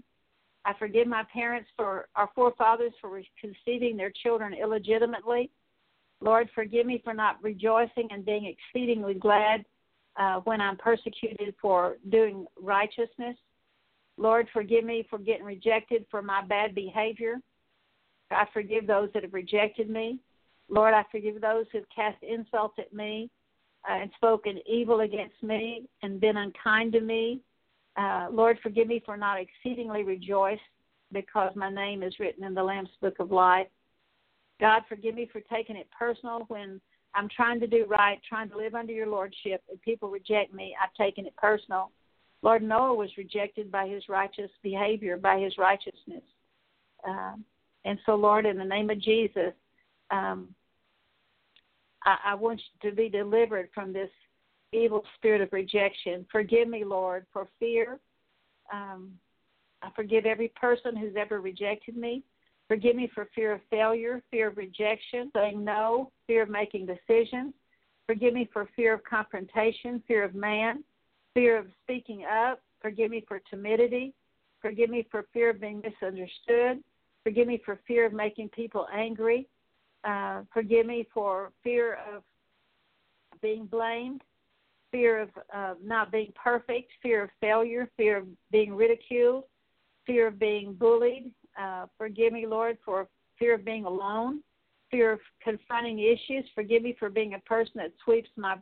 I 0.65 0.75
forgive 0.79 1.07
my 1.07 1.23
parents 1.33 1.69
for 1.77 2.09
our 2.17 2.29
forefathers 2.35 2.93
for 3.01 3.21
conceiving 3.41 3.97
their 3.97 4.13
children 4.23 4.53
illegitimately. 4.53 5.51
Lord, 6.21 6.49
forgive 6.55 6.87
me 6.87 7.01
for 7.03 7.15
not 7.15 7.43
rejoicing 7.43 8.09
and 8.11 8.25
being 8.25 8.47
exceedingly 8.47 9.15
glad 9.15 9.65
uh, 10.17 10.41
when 10.41 10.61
I'm 10.61 10.77
persecuted 10.77 11.55
for 11.61 11.97
doing 12.11 12.47
righteousness. 12.61 13.37
Lord, 14.19 14.49
forgive 14.53 14.85
me 14.85 15.07
for 15.09 15.19
getting 15.19 15.45
rejected 15.45 16.07
for 16.11 16.23
my 16.23 16.45
bad 16.45 16.75
behavior. 16.75 17.37
I 18.31 18.47
forgive 18.53 18.87
those 18.87 19.11
that 19.15 19.23
have 19.23 19.35
rejected 19.35 19.89
me. 19.91 20.19
Lord, 20.69 20.95
I 20.95 21.05
forgive 21.13 21.41
those 21.41 21.67
who 21.71 21.79
have 21.79 21.89
cast 21.95 22.23
insult 22.23 22.73
at 22.79 22.93
me 22.93 23.31
uh, 23.89 23.95
and 23.95 24.11
spoken 24.17 24.59
evil 24.67 25.01
against 25.01 25.41
me 25.43 25.85
and 26.03 26.21
been 26.21 26.37
unkind 26.37 26.93
to 26.93 27.01
me. 27.01 27.41
Uh, 27.97 28.29
Lord, 28.31 28.59
forgive 28.63 28.89
me 28.89 29.03
for 29.05 29.17
not 29.17 29.39
exceedingly 29.39 30.03
rejoiced 30.03 30.61
because 31.13 31.53
my 31.55 31.71
name 31.71 32.03
is 32.03 32.19
written 32.19 32.45
in 32.45 32.55
the 32.55 32.63
Lamb's 32.63 32.91
Book 33.01 33.21
of 33.21 33.31
Life. 33.31 33.69
God, 34.61 34.83
forgive 34.89 35.15
me 35.15 35.29
for 35.31 35.41
taking 35.41 35.77
it 35.77 35.89
personal 35.97 36.45
when 36.49 36.81
I'm 37.15 37.29
trying 37.35 37.61
to 37.61 37.67
do 37.67 37.87
right, 37.89 38.21
trying 38.29 38.51
to 38.51 38.57
live 38.57 38.75
under 38.75 38.93
your 38.93 39.07
lordship, 39.07 39.63
and 39.71 39.81
people 39.83 40.11
reject 40.11 40.53
me. 40.53 40.75
I've 40.83 40.95
taken 40.95 41.27
it 41.27 41.37
personal. 41.37 41.91
Lord, 42.43 42.63
Noah 42.63 42.95
was 42.95 43.11
rejected 43.17 43.71
by 43.71 43.89
his 43.89 44.09
righteous 44.09 44.51
behavior, 44.63 45.17
by 45.17 45.39
his 45.39 45.57
righteousness. 45.59 46.23
Um, 47.07 47.45
and 47.85 47.99
so, 48.07 48.15
Lord, 48.15 48.47
in 48.47 48.59
the 48.59 48.65
name 48.65 48.91
of 48.91 49.01
Jesus, 49.01 49.53
um, 50.11 50.49
I, 52.05 52.17
I 52.27 52.35
want 52.35 52.61
you 52.61 52.91
to 52.91 52.97
be 52.97 53.09
delivered 53.09 53.69
from 53.75 53.93
this 53.93 54.11
evil 54.73 55.03
spirit 55.17 55.41
of 55.41 55.53
rejection. 55.53 56.27
Forgive 56.31 56.69
me, 56.69 56.85
Lord, 56.85 57.27
for 57.33 57.49
fear. 57.59 57.99
Um, 58.73 59.13
I 59.83 59.91
forgive 59.95 60.27
every 60.27 60.49
person 60.49 60.97
who's 60.97 61.15
ever 61.17 61.41
rejected 61.41 61.97
me. 61.97 62.23
Forgive 62.69 62.97
me 62.97 63.09
for 63.15 63.29
fear 63.35 63.53
of 63.53 63.61
failure, 63.71 64.23
fear 64.31 64.49
of 64.49 64.57
rejection, 64.57 65.31
saying 65.35 65.65
no, 65.65 66.11
fear 66.27 66.43
of 66.43 66.51
making 66.51 66.87
decisions. 66.87 67.55
Forgive 68.07 68.35
me 68.35 68.49
for 68.53 68.69
fear 68.75 68.95
of 68.95 69.05
confrontation, 69.05 70.03
fear 70.09 70.25
of 70.25 70.35
man 70.35 70.83
fear 71.37 71.59
of 71.59 71.67
speaking 71.83 72.25
up. 72.25 72.61
Forgive 72.81 73.11
me 73.11 73.23
for 73.29 73.41
timidity. 73.51 74.15
Forgive 74.63 74.89
me 74.89 75.07
for 75.11 75.27
fear 75.35 75.51
of 75.51 75.61
being 75.61 75.83
misunderstood. 75.85 76.83
Forgive 77.25 77.47
me 77.47 77.61
for 77.63 77.79
fear 77.87 78.07
of 78.07 78.15
making 78.15 78.49
people 78.49 78.87
angry. 78.93 79.47
Uh, 80.03 80.43
forgive 80.53 80.87
me 80.87 81.07
for 81.13 81.53
fear 81.63 81.99
of 82.11 82.23
being 83.43 83.67
blamed, 83.67 84.23
fear 84.91 85.21
of 85.21 85.29
uh, 85.55 85.75
not 85.85 86.11
being 86.11 86.33
perfect, 86.43 86.91
fear 87.03 87.25
of 87.25 87.31
failure, 87.39 87.91
fear 87.99 88.17
of 88.17 88.25
being 88.51 88.75
ridiculed, 88.75 89.45
fear 90.07 90.29
of 90.29 90.39
being 90.39 90.73
bullied. 90.73 91.31
Uh, 91.61 91.85
forgive 91.99 92.33
me, 92.33 92.47
Lord, 92.47 92.79
for 92.83 93.09
fear 93.39 93.57
of 93.57 93.65
being 93.65 93.85
alone, 93.85 94.43
fear 94.91 95.13
of 95.13 95.21
confronting 95.43 95.99
issues. 95.99 96.45
Forgive 96.55 96.83
me 96.83 96.97
for 96.99 97.11
being 97.11 97.35
a 97.35 97.41
person 97.41 97.73
that 97.77 97.93
sweeps 98.05 98.31
my 98.37 98.57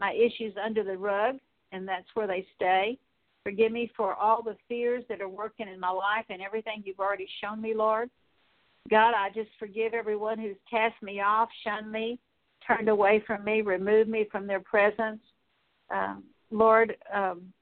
my 0.00 0.12
issues 0.12 0.54
under 0.64 0.84
the 0.84 0.96
rug 0.96 1.38
and 1.72 1.86
that's 1.86 2.06
where 2.14 2.26
they 2.26 2.46
stay. 2.56 2.98
Forgive 3.44 3.72
me 3.72 3.90
for 3.96 4.14
all 4.14 4.42
the 4.42 4.56
fears 4.68 5.04
that 5.08 5.20
are 5.20 5.28
working 5.28 5.68
in 5.68 5.80
my 5.80 5.90
life 5.90 6.24
and 6.28 6.42
everything 6.42 6.82
you've 6.84 7.00
already 7.00 7.28
shown 7.42 7.60
me, 7.60 7.74
Lord. 7.74 8.10
God, 8.90 9.14
I 9.14 9.30
just 9.34 9.50
forgive 9.58 9.94
everyone 9.94 10.38
who's 10.38 10.56
cast 10.70 11.00
me 11.02 11.20
off, 11.20 11.48
shunned 11.64 11.90
me, 11.90 12.18
turned 12.66 12.88
away 12.88 13.22
from 13.26 13.44
me, 13.44 13.60
removed 13.62 14.08
me 14.08 14.26
from 14.30 14.46
their 14.46 14.60
presence. 14.60 15.20
Um, 15.90 16.24
Lord, 16.50 16.96
um, 17.14 17.52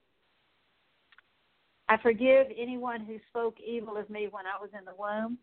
I 1.89 1.97
forgive 1.97 2.47
anyone 2.57 3.01
who 3.01 3.17
spoke 3.29 3.55
evil 3.65 3.97
of 3.97 4.09
me 4.09 4.27
when 4.29 4.45
I 4.45 4.59
was 4.59 4.69
in 4.77 4.85
the 4.85 4.91
womb. 4.97 5.37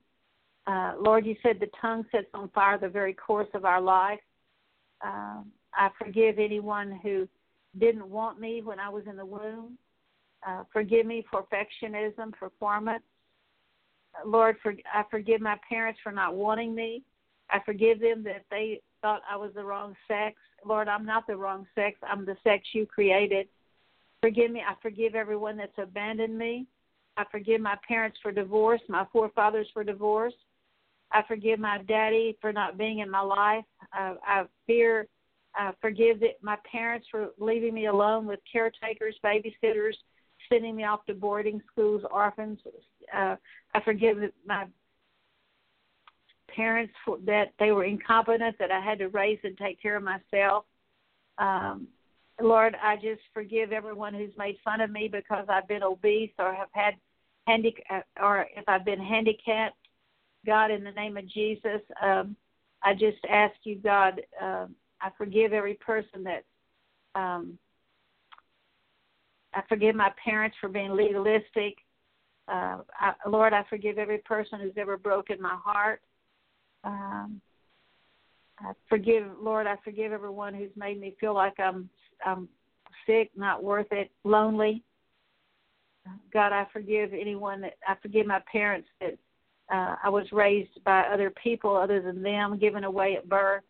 Uh, 0.67 0.95
Lord, 1.01 1.27
you 1.27 1.37
said 1.43 1.59
the 1.61 1.71
tongue 1.81 2.05
sets 2.11 2.27
on 2.35 2.49
fire 2.51 2.79
the 2.79 2.89
very 2.89 3.15
course 3.15 3.49
of 3.55 3.65
our 3.65 3.81
life. 3.81 4.21
Um, 5.03 5.47
I 5.75 5.91
forgive 5.99 6.39
anyone 6.39 6.99
who 7.03 7.29
didn't 7.79 8.09
want 8.09 8.41
me 8.41 8.62
when 8.62 8.79
I 8.79 8.89
was 8.89 9.05
in 9.09 9.16
the 9.16 9.27
womb. 9.27 9.79
Uh, 10.47 10.64
forgive 10.72 11.07
me 11.07 11.25
for 11.31 11.45
perfectionism, 11.45 12.33
performance. 12.33 13.03
Lord, 14.25 14.57
for, 14.62 14.75
I 14.93 15.03
forgive 15.11 15.41
my 15.41 15.57
parents 15.68 15.99
for 16.03 16.12
not 16.12 16.35
wanting 16.35 16.75
me. 16.75 17.03
I 17.51 17.61
forgive 17.64 18.01
them 18.01 18.22
that 18.25 18.45
they 18.51 18.81
thought 19.03 19.22
I 19.31 19.37
was 19.37 19.51
the 19.55 19.64
wrong 19.64 19.95
sex. 20.09 20.37
Lord, 20.64 20.89
I'm 20.89 21.05
not 21.05 21.27
the 21.27 21.37
wrong 21.37 21.66
sex. 21.75 21.99
I'm 22.09 22.25
the 22.25 22.37
sex 22.45 22.64
you 22.72 22.87
created. 22.87 23.49
Forgive 24.20 24.51
me. 24.51 24.62
I 24.66 24.75
forgive 24.81 25.14
everyone 25.14 25.57
that's 25.57 25.77
abandoned 25.79 26.39
me. 26.39 26.66
I 27.16 27.25
forgive 27.31 27.61
my 27.61 27.77
parents 27.87 28.18
for 28.22 28.33
divorce, 28.33 28.81
my 28.89 29.07
forefathers 29.12 29.68
for 29.72 29.85
divorce. 29.85 30.35
I 31.12 31.22
forgive 31.29 31.61
my 31.61 31.79
daddy 31.87 32.37
for 32.41 32.53
not 32.53 32.77
being 32.79 33.01
in 33.01 33.11
my 33.11 33.20
life. 33.20 33.64
Uh, 33.97 34.14
I 34.27 34.45
fear, 34.66 35.07
uh, 35.59 35.73
forgive 35.81 36.21
the, 36.21 36.29
my 36.43 36.57
parents 36.71 37.07
for 37.11 37.29
leaving 37.39 37.75
me 37.75 37.87
alone 37.87 38.27
with 38.27 38.41
caretakers, 38.51 39.17
babysitters, 39.25 39.95
sending 40.49 40.77
me 40.77 40.85
off 40.85 41.05
to 41.07 41.15
boarding 41.15 41.61
schools, 41.71 42.03
orphans. 42.11 42.59
Uh, 43.15 43.37
I 43.75 43.81
forgive 43.83 44.19
my 44.47 44.67
parents 46.55 46.93
for, 47.05 47.19
that 47.27 47.53
they 47.59 47.73
were 47.73 47.85
incompetent, 47.85 48.57
that 48.59 48.71
I 48.71 48.81
had 48.81 48.99
to 48.99 49.09
raise 49.09 49.39
and 49.45 49.57
take 49.57 49.81
care 49.81 49.97
of 49.97 50.03
myself. 50.03 50.65
Um, 51.39 51.89
Lord, 52.41 52.77
I 52.83 52.97
just 52.97 53.23
forgive 53.33 53.73
everyone 53.73 54.15
who's 54.15 54.37
made 54.37 54.57
fun 54.65 54.81
of 54.81 54.91
me 54.91 55.09
because 55.09 55.47
I've 55.49 55.69
been 55.69 55.83
obese 55.83 56.33
or 56.39 56.53
have 56.53 56.69
had 56.73 56.95
handic 57.47 57.85
uh, 57.91 58.01
or 58.21 58.47
if 58.57 58.65
I've 58.69 58.85
been 58.85 59.01
handicapped. 59.01 59.77
God, 60.45 60.71
in 60.71 60.85
the 60.85 60.91
name 60.91 61.17
of 61.17 61.29
Jesus, 61.29 61.81
um, 62.03 62.37
I 62.83 62.93
just 62.93 63.19
ask 63.31 63.55
you, 63.65 63.77
God, 63.77 64.21
uh, 64.43 64.67
I 65.05 65.11
forgive 65.19 65.53
every 65.53 65.75
person 65.75 66.25
that 66.25 66.45
um, 67.15 67.59
I 69.53 69.61
forgive 69.69 69.95
my 69.95 70.11
parents 70.25 70.57
for 70.61 70.69
being 70.69 70.97
legalistic. 70.97 71.77
Uh, 72.49 72.79
I, 72.99 73.13
Lord, 73.29 73.53
I 73.53 73.65
forgive 73.69 73.99
every 73.99 74.19
person 74.19 74.61
who's 74.61 74.73
ever 74.79 74.97
broken 74.97 75.41
my 75.41 75.57
heart. 75.63 76.01
Um, 76.85 77.41
I 78.59 78.73
forgive, 78.89 79.25
Lord, 79.41 79.67
I 79.67 79.77
forgive 79.85 80.13
everyone 80.13 80.55
who's 80.55 80.71
made 80.75 80.99
me 80.99 81.15
feel 81.21 81.35
like 81.35 81.61
I'm 81.61 81.91
I'm 82.25 82.49
sick, 83.07 83.31
not 83.37 83.63
worth 83.63 83.91
it, 83.91 84.11
lonely. 84.25 84.83
God, 86.33 86.53
I 86.53 86.67
forgive 86.73 87.13
anyone 87.13 87.61
that 87.61 87.75
I 87.87 87.95
forgive 88.01 88.27
my 88.27 88.41
parents 88.51 88.89
that 89.01 89.19
uh, 89.73 89.97
I 90.03 90.09
was 90.09 90.27
raised 90.33 90.83
by 90.85 91.03
other 91.03 91.31
people 91.43 91.77
other 91.77 92.01
than 92.01 92.23
them, 92.23 92.59
given 92.59 92.85
away 92.85 93.17
at 93.17 93.29
birth, 93.29 93.65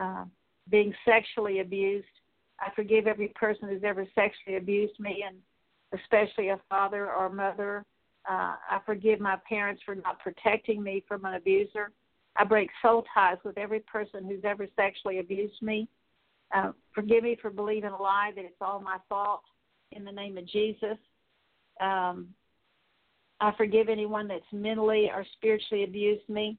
uh, 0.00 0.24
being 0.70 0.94
sexually 1.04 1.60
abused. 1.60 2.06
I 2.60 2.70
forgive 2.74 3.06
every 3.06 3.28
person 3.28 3.68
who's 3.68 3.84
ever 3.84 4.06
sexually 4.14 4.56
abused 4.56 4.98
me, 5.00 5.24
and 5.26 5.36
especially 6.00 6.48
a 6.48 6.60
father 6.68 7.10
or 7.10 7.28
mother. 7.28 7.84
Uh, 8.28 8.54
I 8.70 8.80
forgive 8.84 9.18
my 9.18 9.36
parents 9.48 9.82
for 9.84 9.94
not 9.94 10.18
protecting 10.20 10.82
me 10.82 11.02
from 11.08 11.24
an 11.24 11.34
abuser. 11.34 11.90
I 12.36 12.44
break 12.44 12.70
soul 12.82 13.04
ties 13.12 13.38
with 13.44 13.58
every 13.58 13.80
person 13.80 14.24
who's 14.24 14.44
ever 14.44 14.66
sexually 14.76 15.18
abused 15.18 15.60
me. 15.62 15.88
Uh, 16.54 16.72
forgive 16.94 17.22
me 17.22 17.36
for 17.40 17.50
believing 17.50 17.90
a 17.90 18.00
lie 18.00 18.32
that 18.34 18.44
it's 18.44 18.54
all 18.60 18.80
my 18.80 18.98
fault 19.08 19.42
in 19.92 20.04
the 20.04 20.12
name 20.12 20.36
of 20.36 20.46
Jesus. 20.46 20.98
Um, 21.80 22.28
I 23.40 23.52
forgive 23.56 23.88
anyone 23.88 24.28
that's 24.28 24.44
mentally 24.52 25.10
or 25.10 25.24
spiritually 25.34 25.84
abused 25.84 26.28
me, 26.28 26.58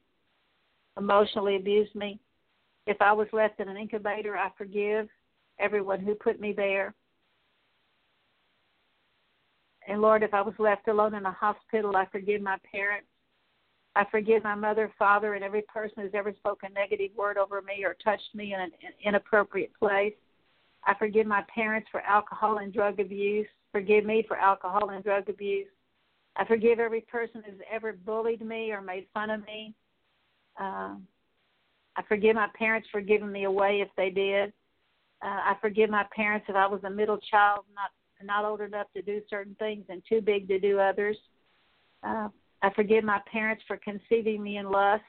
emotionally 0.97 1.55
abused 1.55 1.93
me. 1.93 2.19
If 2.87 2.97
I 3.01 3.13
was 3.13 3.27
left 3.31 3.59
in 3.59 3.69
an 3.69 3.77
incubator, 3.77 4.37
I 4.37 4.49
forgive 4.57 5.07
everyone 5.59 5.99
who 5.99 6.15
put 6.15 6.39
me 6.39 6.53
there. 6.53 6.93
And 9.87 10.01
Lord, 10.01 10.23
if 10.23 10.33
I 10.33 10.41
was 10.41 10.53
left 10.59 10.87
alone 10.87 11.15
in 11.15 11.25
a 11.25 11.31
hospital, 11.31 11.95
I 11.95 12.05
forgive 12.11 12.41
my 12.41 12.57
parents. 12.71 13.07
I 13.95 14.05
forgive 14.09 14.43
my 14.43 14.55
mother, 14.55 14.91
father, 14.97 15.33
and 15.33 15.43
every 15.43 15.63
person 15.63 16.03
who's 16.03 16.11
ever 16.13 16.33
spoken 16.33 16.69
a 16.71 16.73
negative 16.73 17.11
word 17.15 17.37
over 17.37 17.61
me 17.61 17.83
or 17.83 17.95
touched 18.03 18.33
me 18.33 18.53
in 18.53 18.61
an 18.61 18.71
inappropriate 19.03 19.71
place. 19.77 20.13
I 20.85 20.93
forgive 20.97 21.27
my 21.27 21.43
parents 21.53 21.89
for 21.91 22.01
alcohol 22.01 22.59
and 22.59 22.73
drug 22.73 22.99
abuse. 22.99 23.47
Forgive 23.71 24.05
me 24.05 24.23
for 24.27 24.37
alcohol 24.37 24.89
and 24.89 25.03
drug 25.03 25.29
abuse. 25.29 25.67
I 26.37 26.45
forgive 26.45 26.79
every 26.79 27.01
person 27.01 27.43
who's 27.45 27.59
ever 27.69 27.93
bullied 27.93 28.45
me 28.45 28.71
or 28.71 28.81
made 28.81 29.07
fun 29.13 29.29
of 29.29 29.43
me. 29.45 29.75
Uh, 30.59 30.95
I 31.95 32.03
forgive 32.03 32.35
my 32.35 32.47
parents 32.57 32.87
for 32.91 33.01
giving 33.01 33.31
me 33.31 33.43
away 33.43 33.81
if 33.81 33.89
they 33.97 34.09
did. 34.09 34.53
Uh, 35.23 35.27
I 35.27 35.55
forgive 35.61 35.89
my 35.89 36.05
parents 36.15 36.47
if 36.49 36.55
I 36.55 36.67
was 36.67 36.83
a 36.83 36.89
middle 36.89 37.17
child, 37.17 37.65
not 37.75 37.91
not 38.23 38.45
old 38.45 38.61
enough 38.61 38.85
to 38.95 39.01
do 39.01 39.19
certain 39.29 39.55
things 39.55 39.83
and 39.89 40.03
too 40.07 40.21
big 40.21 40.47
to 40.47 40.59
do 40.59 40.79
others. 40.79 41.17
Uh, 42.03 42.27
I 42.61 42.71
forgive 42.75 43.03
my 43.03 43.19
parents 43.31 43.63
for 43.67 43.77
conceiving 43.77 44.43
me 44.43 44.57
in 44.57 44.69
lust. 44.69 45.03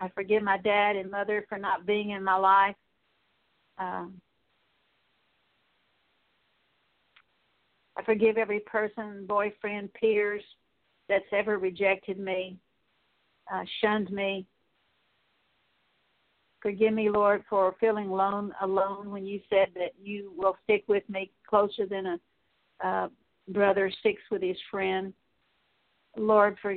I 0.00 0.08
forgive 0.10 0.42
my 0.42 0.58
dad 0.58 0.96
and 0.96 1.10
mother 1.10 1.44
for 1.48 1.58
not 1.58 1.86
being 1.86 2.10
in 2.10 2.22
my 2.22 2.36
life. 2.36 2.76
Um, 3.78 4.20
I 7.96 8.02
forgive 8.04 8.36
every 8.36 8.60
person, 8.60 9.24
boyfriend, 9.26 9.92
peers 9.94 10.42
that's 11.08 11.24
ever 11.32 11.58
rejected 11.58 12.18
me, 12.18 12.58
uh, 13.52 13.64
shunned 13.80 14.10
me. 14.10 14.46
Forgive 16.64 16.94
me, 16.94 17.10
Lord, 17.10 17.44
for 17.50 17.76
feeling 17.78 18.08
alone, 18.08 18.54
alone 18.62 19.10
when 19.10 19.26
you 19.26 19.38
said 19.50 19.68
that 19.74 19.92
you 20.02 20.32
will 20.34 20.56
stick 20.64 20.84
with 20.88 21.06
me 21.10 21.30
closer 21.46 21.84
than 21.84 22.06
a 22.06 22.18
uh, 22.82 23.08
brother 23.48 23.92
sticks 24.00 24.22
with 24.30 24.40
his 24.40 24.56
friend. 24.70 25.12
Lord, 26.16 26.56
for, 26.62 26.74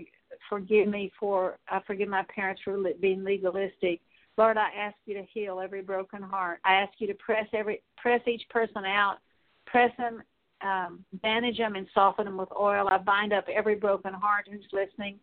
forgive 0.50 0.90
me 0.90 1.14
for 1.18 1.58
I 1.70 1.80
forgive 1.88 2.10
my 2.10 2.26
parents 2.36 2.62
for 2.66 2.78
being 3.00 3.24
legalistic. 3.24 4.02
Lord, 4.38 4.58
I 4.58 4.68
ask 4.78 4.98
you 5.06 5.14
to 5.14 5.24
heal 5.34 5.62
every 5.62 5.82
broken 5.82 6.22
heart. 6.22 6.60
I 6.66 6.74
ask 6.74 6.92
you 6.98 7.08
to 7.08 7.14
press 7.14 7.48
every 7.54 7.82
press 7.96 8.20
each 8.28 8.44
person 8.50 8.84
out, 8.84 9.20
press 9.68 9.92
them, 9.98 10.22
um, 10.62 11.06
bandage 11.24 11.60
them, 11.60 11.78
and 11.78 11.88
soften 11.94 12.26
them 12.26 12.36
with 12.36 12.50
oil. 12.60 12.90
I 12.92 12.98
bind 12.98 13.32
up 13.32 13.46
every 13.48 13.76
broken 13.76 14.14
heart 14.14 14.50
who's 14.52 14.68
listening. 14.74 15.18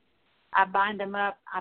I 0.54 0.64
bind 0.64 1.00
them 1.00 1.14
up. 1.14 1.36
I 1.52 1.60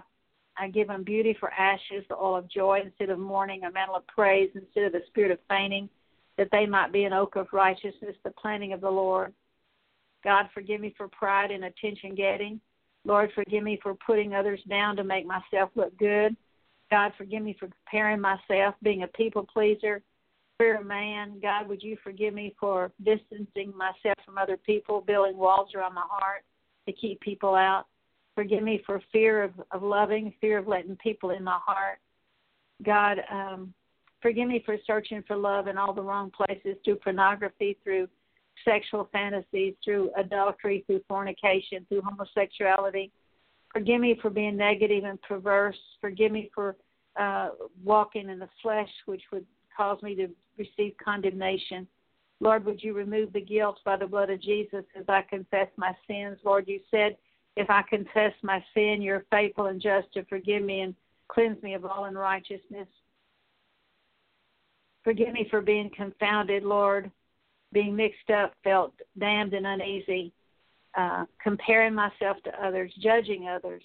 I 0.57 0.67
give 0.69 0.87
them 0.87 1.03
beauty 1.03 1.35
for 1.39 1.51
ashes, 1.51 2.03
the 2.09 2.15
oil 2.15 2.35
of 2.35 2.49
joy 2.49 2.81
instead 2.83 3.09
of 3.09 3.19
mourning, 3.19 3.63
a 3.63 3.71
mantle 3.71 3.95
of 3.95 4.07
praise 4.07 4.49
instead 4.53 4.83
of 4.83 4.91
the 4.91 5.01
spirit 5.07 5.31
of 5.31 5.39
fainting, 5.49 5.89
that 6.37 6.49
they 6.51 6.65
might 6.65 6.91
be 6.91 7.05
an 7.05 7.13
oak 7.13 7.35
of 7.35 7.47
righteousness, 7.51 8.15
the 8.23 8.31
planting 8.31 8.73
of 8.73 8.81
the 8.81 8.89
Lord. 8.89 9.33
God, 10.23 10.45
forgive 10.53 10.79
me 10.79 10.93
for 10.97 11.07
pride 11.07 11.51
and 11.51 11.65
attention 11.65 12.15
getting. 12.15 12.59
Lord, 13.05 13.31
forgive 13.35 13.63
me 13.63 13.79
for 13.83 13.95
putting 13.95 14.33
others 14.33 14.61
down 14.69 14.95
to 14.95 15.03
make 15.03 15.25
myself 15.25 15.69
look 15.75 15.97
good. 15.97 16.35
God, 16.89 17.11
forgive 17.17 17.41
me 17.41 17.55
for 17.59 17.67
comparing 17.67 18.21
myself, 18.21 18.75
being 18.83 19.03
a 19.03 19.07
people 19.07 19.45
pleaser, 19.51 20.01
fear 20.57 20.79
of 20.79 20.85
man. 20.85 21.39
God, 21.41 21.67
would 21.67 21.83
you 21.83 21.97
forgive 22.03 22.33
me 22.33 22.55
for 22.59 22.91
distancing 23.03 23.73
myself 23.75 24.17
from 24.25 24.37
other 24.37 24.57
people, 24.57 25.01
building 25.01 25.35
walls 25.35 25.69
around 25.75 25.95
my 25.95 26.05
heart 26.07 26.43
to 26.87 26.93
keep 26.93 27.19
people 27.21 27.55
out. 27.55 27.85
Forgive 28.35 28.63
me 28.63 28.81
for 28.85 29.01
fear 29.11 29.43
of, 29.43 29.51
of 29.71 29.83
loving, 29.83 30.33
fear 30.41 30.57
of 30.57 30.67
letting 30.67 30.95
people 30.97 31.31
in 31.31 31.43
my 31.43 31.59
heart. 31.63 31.99
God, 32.83 33.19
um, 33.31 33.73
forgive 34.21 34.47
me 34.47 34.63
for 34.65 34.77
searching 34.85 35.23
for 35.27 35.35
love 35.35 35.67
in 35.67 35.77
all 35.77 35.93
the 35.93 36.01
wrong 36.01 36.31
places 36.31 36.77
through 36.83 36.95
pornography, 36.95 37.77
through 37.83 38.07
sexual 38.65 39.09
fantasies, 39.11 39.75
through 39.83 40.11
adultery, 40.17 40.83
through 40.87 41.01
fornication, 41.07 41.85
through 41.89 42.01
homosexuality. 42.01 43.11
Forgive 43.71 44.01
me 44.01 44.17
for 44.21 44.29
being 44.29 44.57
negative 44.57 45.03
and 45.03 45.21
perverse. 45.21 45.77
Forgive 46.01 46.31
me 46.31 46.49
for 46.53 46.75
uh, 47.19 47.49
walking 47.83 48.29
in 48.29 48.39
the 48.39 48.49
flesh, 48.61 48.89
which 49.05 49.23
would 49.31 49.45
cause 49.75 50.01
me 50.01 50.15
to 50.15 50.27
receive 50.57 50.93
condemnation. 51.03 51.87
Lord, 52.39 52.65
would 52.65 52.83
you 52.83 52.93
remove 52.93 53.33
the 53.33 53.41
guilt 53.41 53.79
by 53.85 53.97
the 53.97 54.07
blood 54.07 54.29
of 54.29 54.41
Jesus 54.41 54.83
as 54.97 55.05
I 55.07 55.21
confess 55.21 55.67
my 55.77 55.95
sins? 56.07 56.37
Lord, 56.43 56.67
you 56.67 56.79
said, 56.91 57.15
if 57.55 57.69
I 57.69 57.81
confess 57.83 58.33
my 58.41 58.63
sin, 58.73 59.01
you're 59.01 59.25
faithful 59.29 59.67
and 59.67 59.81
just 59.81 60.11
to 60.13 60.25
forgive 60.25 60.63
me 60.63 60.81
and 60.81 60.95
cleanse 61.27 61.61
me 61.63 61.73
of 61.73 61.85
all 61.85 62.05
unrighteousness. 62.05 62.87
Forgive 65.03 65.33
me 65.33 65.47
for 65.49 65.61
being 65.61 65.89
confounded, 65.95 66.63
Lord 66.63 67.11
being 67.73 67.95
mixed 67.95 68.29
up, 68.29 68.53
felt 68.63 68.93
damned 69.17 69.55
and 69.55 69.65
uneasy, 69.65 70.31
uh, 70.95 71.25
comparing 71.41 71.95
myself 71.95 72.37
to 72.43 72.63
others, 72.63 72.93
judging 73.01 73.47
others. 73.47 73.81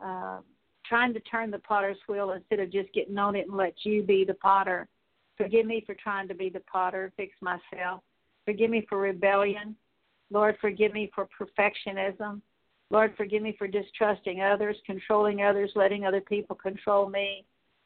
uh, 0.00 0.38
trying 0.84 1.12
to 1.12 1.20
turn 1.20 1.50
the 1.50 1.58
potter's 1.58 1.98
wheel 2.08 2.30
instead 2.30 2.60
of 2.60 2.72
just 2.72 2.92
getting 2.94 3.18
on 3.18 3.36
it 3.36 3.46
and 3.46 3.56
let 3.56 3.74
you 3.84 4.02
be 4.02 4.24
the 4.24 4.34
potter. 4.34 4.88
Forgive 5.36 5.66
me 5.66 5.82
for 5.84 5.94
trying 5.94 6.26
to 6.28 6.34
be 6.34 6.48
the 6.48 6.60
potter, 6.60 7.12
fix 7.16 7.34
myself. 7.42 8.02
Forgive 8.46 8.70
me 8.70 8.86
for 8.88 8.98
rebellion. 8.98 9.76
Lord, 10.30 10.56
forgive 10.60 10.94
me 10.94 11.10
for 11.14 11.28
perfectionism. 11.38 12.40
Lord, 12.90 13.14
forgive 13.16 13.42
me 13.42 13.54
for 13.58 13.66
distrusting 13.66 14.40
others, 14.40 14.76
controlling 14.86 15.42
others, 15.42 15.70
letting 15.74 16.06
other 16.06 16.22
people 16.22 16.56
control 16.56 17.08
me. 17.08 17.44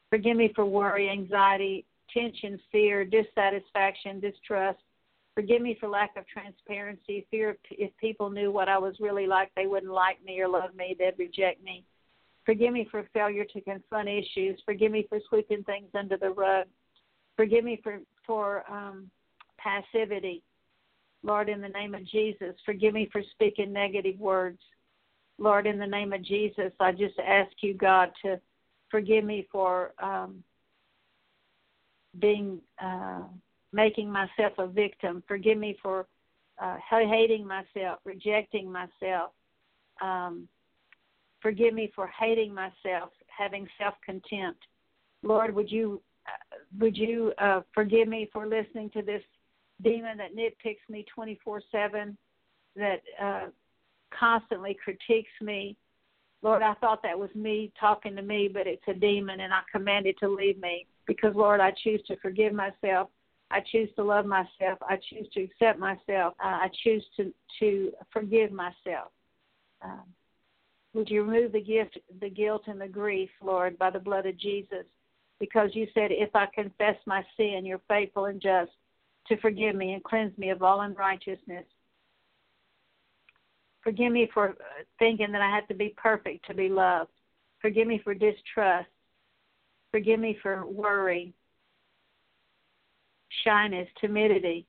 Forgive 0.09 0.37
me 0.37 0.51
for 0.55 0.65
worry, 0.65 1.09
anxiety, 1.09 1.85
tension, 2.13 2.59
fear, 2.71 3.03
dissatisfaction, 3.03 4.19
distrust. 4.19 4.79
Forgive 5.35 5.61
me 5.61 5.75
for 5.79 5.89
lack 5.89 6.15
of 6.15 6.25
transparency, 6.27 7.25
fear 7.31 7.57
if 7.71 7.91
people 7.97 8.29
knew 8.29 8.51
what 8.51 8.69
I 8.69 8.77
was 8.77 8.95
really 8.99 9.25
like, 9.25 9.51
they 9.55 9.65
wouldn't 9.65 9.91
like 9.91 10.23
me 10.23 10.39
or 10.39 10.47
love 10.47 10.75
me, 10.75 10.95
they'd 10.97 11.17
reject 11.17 11.63
me. 11.63 11.83
Forgive 12.45 12.71
me 12.71 12.87
for 12.91 13.07
failure 13.13 13.45
to 13.45 13.61
confront 13.61 14.09
issues. 14.09 14.61
Forgive 14.65 14.91
me 14.91 15.05
for 15.09 15.19
sweeping 15.29 15.63
things 15.63 15.89
under 15.95 16.17
the 16.17 16.29
rug. 16.29 16.67
Forgive 17.35 17.63
me 17.63 17.79
for 17.81 17.99
for 18.27 18.63
um, 18.71 19.09
passivity. 19.57 20.43
Lord, 21.23 21.49
in 21.49 21.61
the 21.61 21.69
name 21.69 21.95
of 21.95 22.05
Jesus, 22.05 22.53
forgive 22.65 22.93
me 22.93 23.09
for 23.11 23.21
speaking 23.31 23.71
negative 23.71 24.19
words. 24.19 24.59
Lord, 25.37 25.67
in 25.67 25.79
the 25.79 25.87
name 25.87 26.13
of 26.13 26.23
Jesus, 26.23 26.71
I 26.79 26.91
just 26.91 27.17
ask 27.19 27.51
you, 27.61 27.73
God, 27.73 28.11
to 28.23 28.39
forgive 28.89 29.23
me 29.23 29.47
for 29.51 29.93
um, 30.01 30.43
being 32.19 32.59
uh, 32.81 33.21
making 33.71 34.11
myself 34.11 34.53
a 34.57 34.67
victim. 34.67 35.23
Forgive 35.27 35.57
me 35.57 35.77
for 35.81 36.05
uh, 36.61 36.77
hating 36.89 37.47
myself, 37.47 37.99
rejecting 38.05 38.71
myself. 38.71 39.31
Um, 40.01 40.47
Forgive 41.43 41.73
me 41.73 41.91
for 41.93 42.07
hating 42.07 42.53
myself, 42.53 43.09
having 43.27 43.67
self 43.77 43.95
contempt. 44.03 44.61
Lord, 45.23 45.53
would 45.53 45.69
you 45.69 46.01
uh, 46.25 46.55
would 46.79 46.95
you 46.95 47.33
uh, 47.37 47.59
forgive 47.73 48.07
me 48.07 48.29
for 48.31 48.47
listening 48.47 48.89
to 48.91 49.01
this 49.01 49.21
demon 49.83 50.17
that 50.17 50.33
nitpicks 50.33 50.89
me 50.89 51.05
24 51.13 51.61
7, 51.69 52.17
that 52.77 53.01
uh, 53.21 53.47
constantly 54.17 54.77
critiques 54.83 55.31
me. 55.41 55.75
Lord, 56.41 56.61
I 56.61 56.73
thought 56.75 57.01
that 57.03 57.17
was 57.17 57.29
me 57.35 57.71
talking 57.79 58.15
to 58.15 58.21
me, 58.21 58.49
but 58.51 58.67
it's 58.67 58.83
a 58.87 58.93
demon, 58.93 59.39
and 59.39 59.53
I 59.53 59.61
command 59.71 60.05
it 60.07 60.17
to 60.19 60.27
leave 60.27 60.59
me 60.59 60.85
because, 61.07 61.33
Lord, 61.35 61.61
I 61.61 61.71
choose 61.83 62.01
to 62.07 62.17
forgive 62.17 62.53
myself. 62.53 63.09
I 63.49 63.61
choose 63.71 63.89
to 63.95 64.03
love 64.03 64.25
myself. 64.25 64.79
I 64.81 64.97
choose 65.09 65.27
to 65.33 65.43
accept 65.43 65.79
myself. 65.79 66.33
Uh, 66.43 66.59
I 66.63 66.69
choose 66.83 67.05
to 67.17 67.33
to 67.59 67.91
forgive 68.11 68.51
myself. 68.51 69.11
Um, 69.81 70.03
would 70.93 71.09
you 71.09 71.23
remove 71.23 71.51
the 71.51 71.61
gift, 71.61 71.97
the 72.21 72.29
guilt 72.29 72.63
and 72.67 72.79
the 72.79 72.87
grief, 72.87 73.29
Lord, 73.41 73.77
by 73.77 73.89
the 73.89 73.99
blood 73.99 74.25
of 74.25 74.37
Jesus? 74.37 74.85
Because 75.39 75.71
you 75.73 75.87
said, 75.93 76.11
if 76.11 76.35
I 76.35 76.47
confess 76.53 76.95
my 77.05 77.23
sin, 77.35 77.65
you're 77.65 77.81
faithful 77.87 78.25
and 78.25 78.41
just 78.41 78.71
to 79.27 79.37
forgive 79.37 79.75
me 79.75 79.93
and 79.93 80.03
cleanse 80.03 80.37
me 80.37 80.49
of 80.49 80.61
all 80.61 80.81
unrighteousness. 80.81 81.65
Forgive 83.83 84.11
me 84.11 84.29
for 84.33 84.55
thinking 84.99 85.31
that 85.31 85.41
I 85.41 85.53
have 85.53 85.67
to 85.67 85.73
be 85.73 85.93
perfect 85.97 86.45
to 86.47 86.53
be 86.53 86.69
loved. 86.69 87.11
Forgive 87.61 87.87
me 87.87 87.99
for 88.03 88.13
distrust. 88.13 88.89
Forgive 89.91 90.19
me 90.19 90.37
for 90.41 90.65
worry, 90.65 91.33
shyness, 93.43 93.87
timidity, 93.99 94.65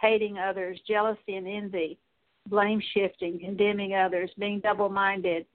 hating 0.00 0.38
others, 0.38 0.80
jealousy, 0.86 1.36
and 1.36 1.46
envy 1.46 1.98
blame 2.46 2.82
shifting, 2.94 3.38
condemning 3.38 3.94
others, 3.94 4.30
being 4.38 4.60
double 4.60 4.88
minded. 4.88 5.46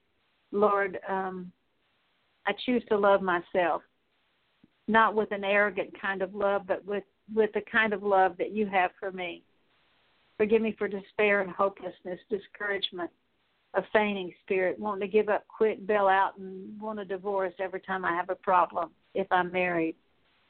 Lord, 0.52 0.98
um, 1.08 1.52
I 2.46 2.52
choose 2.64 2.82
to 2.88 2.96
love 2.96 3.22
myself, 3.22 3.82
not 4.88 5.14
with 5.14 5.32
an 5.32 5.44
arrogant 5.44 6.00
kind 6.00 6.22
of 6.22 6.34
love, 6.34 6.62
but 6.66 6.84
with, 6.84 7.04
with 7.34 7.50
the 7.52 7.62
kind 7.70 7.92
of 7.92 8.02
love 8.02 8.36
that 8.38 8.52
you 8.52 8.66
have 8.66 8.90
for 8.98 9.10
me. 9.10 9.42
Forgive 10.36 10.62
me 10.62 10.74
for 10.78 10.88
despair 10.88 11.40
and 11.40 11.50
hopelessness, 11.50 12.20
discouragement, 12.28 13.10
a 13.74 13.82
fainting 13.92 14.32
spirit, 14.42 14.78
wanting 14.78 15.08
to 15.08 15.12
give 15.12 15.28
up, 15.28 15.46
quit, 15.48 15.86
bail 15.86 16.08
out, 16.08 16.38
and 16.38 16.80
want 16.80 17.00
a 17.00 17.04
divorce 17.04 17.54
every 17.58 17.80
time 17.80 18.04
I 18.04 18.14
have 18.14 18.30
a 18.30 18.34
problem 18.34 18.90
if 19.14 19.26
I'm 19.30 19.50
married. 19.50 19.96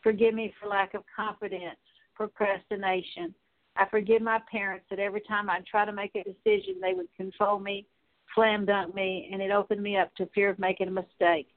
Forgive 0.03 0.35
me 0.35 0.53
for 0.61 0.69
lack 0.69 0.95
of 0.95 1.03
confidence, 1.17 1.79
procrastination, 2.15 3.35
I 3.79 3.87
forgive 3.91 4.23
my 4.23 4.41
parents 4.51 4.87
that 4.91 4.99
every 4.99 5.21
time 5.21 5.51
I 5.51 5.61
try 5.71 5.85
to 5.85 5.93
make 5.93 6.15
a 6.15 6.25
decision, 6.25 6.77
they 6.81 6.95
would 6.95 7.09
control 7.17 7.59
me, 7.59 7.87
slam 8.35 8.65
dunk 8.65 8.95
me, 8.95 9.29
and 9.33 9.43
it 9.43 9.51
opened 9.51 9.83
me 9.83 9.97
up 9.97 10.15
to 10.17 10.27
fear 10.35 10.51
of 10.51 10.59
making 10.59 10.89
a 10.89 10.91
mistake. 10.91 11.49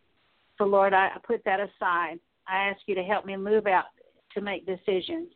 So, 0.58 0.66
Lord, 0.66 0.94
I, 0.94 1.08
I 1.08 1.18
put 1.26 1.44
that 1.46 1.60
aside. 1.60 2.20
I 2.48 2.70
ask 2.70 2.80
you 2.88 2.96
to 2.96 3.04
help 3.04 3.26
me 3.26 3.38
move 3.38 3.68
out 3.68 3.86
to 4.34 4.42
make 4.42 4.66
decisions. 4.66 5.30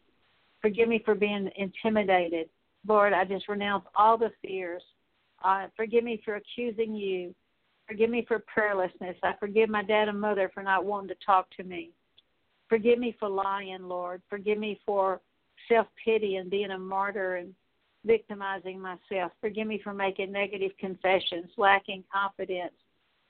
Forgive 0.62 0.90
me 0.90 1.02
for 1.04 1.16
being 1.16 1.50
intimidated. 1.56 2.50
Lord, 2.88 3.14
I 3.14 3.26
just 3.26 3.48
renounce 3.48 3.86
all 3.96 4.18
the 4.18 4.32
fears. 4.42 4.84
Uh, 5.44 5.68
forgive 5.76 6.04
me 6.04 6.22
for 6.24 6.36
accusing 6.36 6.96
you. 6.96 7.34
Forgive 7.88 8.10
me 8.10 8.26
for 8.28 8.44
prayerlessness. 8.56 9.16
I 9.24 9.34
forgive 9.40 9.70
my 9.70 9.84
dad 9.84 10.08
and 10.08 10.20
mother 10.20 10.50
for 10.54 10.64
not 10.64 10.86
wanting 10.86 11.10
to 11.10 11.26
talk 11.26 11.48
to 11.58 11.64
me. 11.64 11.92
Forgive 12.70 12.98
me 12.98 13.16
for 13.20 13.30
lying, 13.30 13.84
Lord. 13.84 14.22
Forgive 14.30 14.58
me 14.58 14.80
for 14.86 15.22
self 15.68 15.88
pity 16.04 16.38
and 16.38 16.50
being 16.50 16.72
a 16.72 16.80
martyr 16.80 17.36
and 17.36 17.54
victimizing 18.06 18.80
myself. 18.80 19.32
Forgive 19.42 19.68
me 19.68 19.80
for 19.84 19.94
making 19.94 20.32
negative 20.32 20.72
confessions, 20.80 21.50
lacking 21.58 22.04
confidence. 22.12 22.74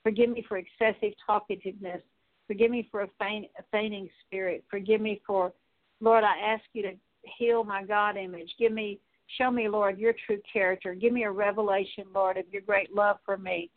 Forgive 0.02 0.30
me 0.30 0.44
for 0.48 0.58
excessive 0.58 1.12
talkativeness. 1.28 2.02
Forgive 2.46 2.70
me 2.70 2.88
for 2.90 3.02
a, 3.02 3.08
faint, 3.18 3.46
a 3.58 3.62
fainting 3.72 4.08
spirit. 4.26 4.64
Forgive 4.70 5.00
me 5.00 5.20
for, 5.26 5.52
Lord, 6.00 6.24
I 6.24 6.38
ask 6.38 6.62
you 6.72 6.82
to 6.82 6.92
heal 7.38 7.64
my 7.64 7.84
God 7.84 8.16
image. 8.16 8.54
Give 8.58 8.72
me, 8.72 9.00
show 9.38 9.50
me, 9.50 9.68
Lord, 9.68 9.98
your 9.98 10.14
true 10.26 10.40
character. 10.50 10.94
Give 10.94 11.12
me 11.12 11.24
a 11.24 11.30
revelation, 11.30 12.04
Lord, 12.14 12.36
of 12.36 12.44
your 12.50 12.62
great 12.62 12.94
love 12.94 13.16
for 13.24 13.36
me. 13.36 13.70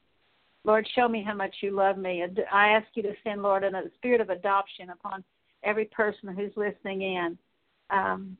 Lord, 0.64 0.88
show 0.95 1.07
me 1.07 1.24
how 1.24 1.34
much 1.34 1.56
you 1.61 1.72
love 1.72 1.98
me. 1.98 2.24
I 2.52 2.69
ask 2.69 2.88
you 2.95 3.03
to 3.03 3.14
send, 3.24 3.41
Lord, 3.41 3.64
a 3.64 3.72
spirit 3.95 4.22
of 4.22 4.30
adoption 4.30 4.90
upon 4.90 5.24
every 5.64 5.86
person 5.86 6.36
who's 6.36 6.52
listening 6.56 7.02
in. 7.03 7.38
Um, 7.90 8.38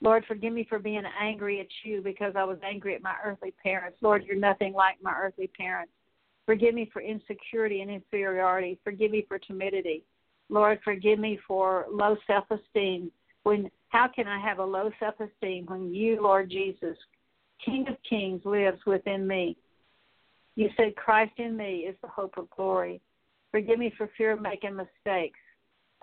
Lord, 0.00 0.24
forgive 0.26 0.52
me 0.52 0.64
for 0.68 0.78
being 0.78 1.02
angry 1.20 1.60
at 1.60 1.66
you 1.82 2.00
because 2.02 2.34
I 2.36 2.44
was 2.44 2.58
angry 2.64 2.94
at 2.94 3.02
my 3.02 3.14
earthly 3.24 3.52
parents. 3.62 3.98
Lord, 4.00 4.24
you're 4.24 4.36
nothing 4.36 4.72
like 4.72 4.96
my 5.02 5.12
earthly 5.12 5.48
parents. 5.48 5.92
Forgive 6.46 6.74
me 6.74 6.88
for 6.92 7.02
insecurity 7.02 7.82
and 7.82 7.90
inferiority. 7.90 8.78
Forgive 8.82 9.10
me 9.10 9.24
for 9.28 9.38
timidity. 9.38 10.02
Lord, 10.48 10.80
forgive 10.82 11.18
me 11.18 11.38
for 11.46 11.86
low 11.90 12.16
self 12.26 12.44
esteem. 12.50 13.12
When 13.42 13.70
how 13.90 14.08
can 14.08 14.26
I 14.26 14.40
have 14.40 14.58
a 14.58 14.64
low 14.64 14.90
self 14.98 15.14
esteem 15.20 15.66
when 15.66 15.94
you, 15.94 16.22
Lord 16.22 16.50
Jesus, 16.50 16.96
King 17.64 17.86
of 17.88 17.96
Kings, 18.08 18.42
lives 18.44 18.80
within 18.86 19.26
me? 19.26 19.56
You 20.56 20.68
said 20.76 20.96
Christ 20.96 21.32
in 21.38 21.56
me 21.56 21.86
is 21.88 21.96
the 22.02 22.08
hope 22.08 22.34
of 22.36 22.50
glory. 22.50 23.00
Forgive 23.50 23.78
me 23.78 23.92
for 23.96 24.10
fear 24.16 24.32
of 24.32 24.40
making 24.40 24.76
mistakes 24.76 25.38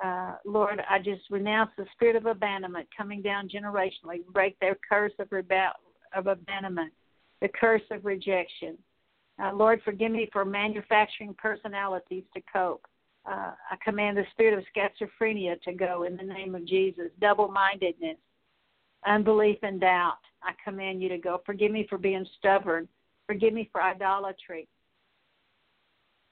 uh, 0.04 0.36
Lord, 0.46 0.82
I 0.90 1.00
just 1.00 1.22
renounce 1.30 1.72
the 1.78 1.86
spirit 1.94 2.16
of 2.16 2.26
abandonment 2.26 2.88
coming 2.96 3.22
down 3.22 3.50
generationally, 3.50 4.26
break 4.32 4.60
their 4.60 4.78
curse 4.88 5.14
of, 5.20 5.30
rebe- 5.30 5.72
of 6.16 6.28
abandonment, 6.28 6.94
the 7.42 7.48
curse 7.48 7.82
of 7.92 8.06
rejection. 8.06 8.78
Uh, 9.42 9.54
Lord, 9.54 9.82
forgive 9.84 10.12
me 10.12 10.30
for 10.32 10.46
manufacturing 10.46 11.36
personalities 11.38 12.24
to 12.36 12.42
cope. 12.52 12.86
Uh, 13.30 13.52
I 13.72 13.76
command 13.84 14.18
the 14.18 14.24
spirit 14.32 14.58
of 14.58 14.64
schizophrenia 14.74 15.62
to 15.64 15.74
go 15.74 16.04
in 16.04 16.16
the 16.16 16.24
name 16.24 16.56
of 16.56 16.66
Jesus, 16.66 17.08
double 17.20 17.50
mindedness, 17.50 18.18
unbelief, 19.06 19.58
and 19.64 19.82
doubt. 19.82 20.20
I 20.44 20.54
command 20.64 21.02
you 21.02 21.10
to 21.10 21.18
go. 21.18 21.42
Forgive 21.46 21.72
me 21.72 21.86
for 21.90 21.98
being 21.98 22.26
stubborn. 22.38 22.88
Forgive 23.26 23.54
me 23.54 23.70
for 23.72 23.84
idolatry. 23.84 24.70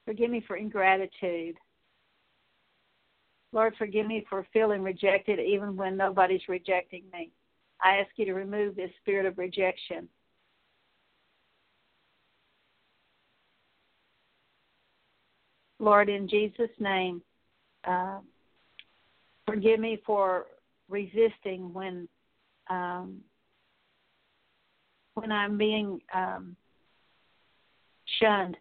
Forgive 0.05 0.29
me 0.29 0.43
for 0.47 0.55
ingratitude. 0.55 1.55
Lord, 3.51 3.73
forgive 3.77 4.05
me 4.05 4.25
for 4.29 4.45
feeling 4.53 4.81
rejected 4.81 5.39
even 5.39 5.75
when 5.75 5.97
nobody's 5.97 6.47
rejecting 6.47 7.03
me. 7.11 7.31
I 7.81 7.97
ask 7.97 8.09
you 8.15 8.25
to 8.25 8.33
remove 8.33 8.75
this 8.75 8.91
spirit 9.01 9.25
of 9.25 9.37
rejection. 9.37 10.07
Lord, 15.85 16.09
in 16.09 16.27
Jesus' 16.27 16.71
name, 16.79 17.21
uh, 17.87 18.17
forgive 19.45 19.79
me 19.79 20.01
for 20.03 20.47
resisting 20.89 21.71
when 21.73 22.07
um, 22.71 23.21
when 25.13 25.31
I'm 25.31 25.59
being 25.59 26.01
um, 26.11 26.55
shunned. 28.19 28.57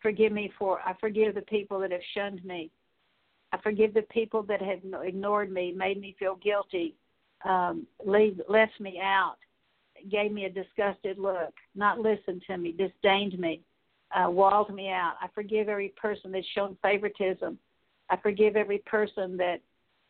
Forgive 0.00 0.32
me 0.32 0.50
for 0.58 0.80
I 0.80 0.94
forgive 0.98 1.34
the 1.34 1.42
people 1.42 1.78
that 1.80 1.92
have 1.92 2.00
shunned 2.14 2.42
me. 2.42 2.70
I 3.52 3.58
forgive 3.58 3.92
the 3.92 4.06
people 4.10 4.42
that 4.44 4.62
have 4.62 4.80
ignored 5.04 5.52
me, 5.52 5.72
made 5.72 6.00
me 6.00 6.16
feel 6.18 6.36
guilty, 6.36 6.94
um, 7.44 7.86
leave, 8.02 8.40
left 8.48 8.80
me 8.80 8.98
out, 8.98 9.36
gave 10.10 10.32
me 10.32 10.46
a 10.46 10.50
disgusted 10.50 11.18
look, 11.18 11.52
not 11.74 11.98
listened 11.98 12.42
to 12.46 12.56
me, 12.56 12.72
disdained 12.72 13.38
me. 13.38 13.60
Uh, 14.14 14.30
walled 14.30 14.72
me 14.74 14.88
out. 14.88 15.14
I 15.20 15.28
forgive 15.34 15.68
every 15.68 15.92
person 16.00 16.32
that's 16.32 16.46
shown 16.54 16.76
favoritism. 16.82 17.58
I 18.08 18.16
forgive 18.16 18.56
every 18.56 18.78
person 18.78 19.36
that 19.38 19.60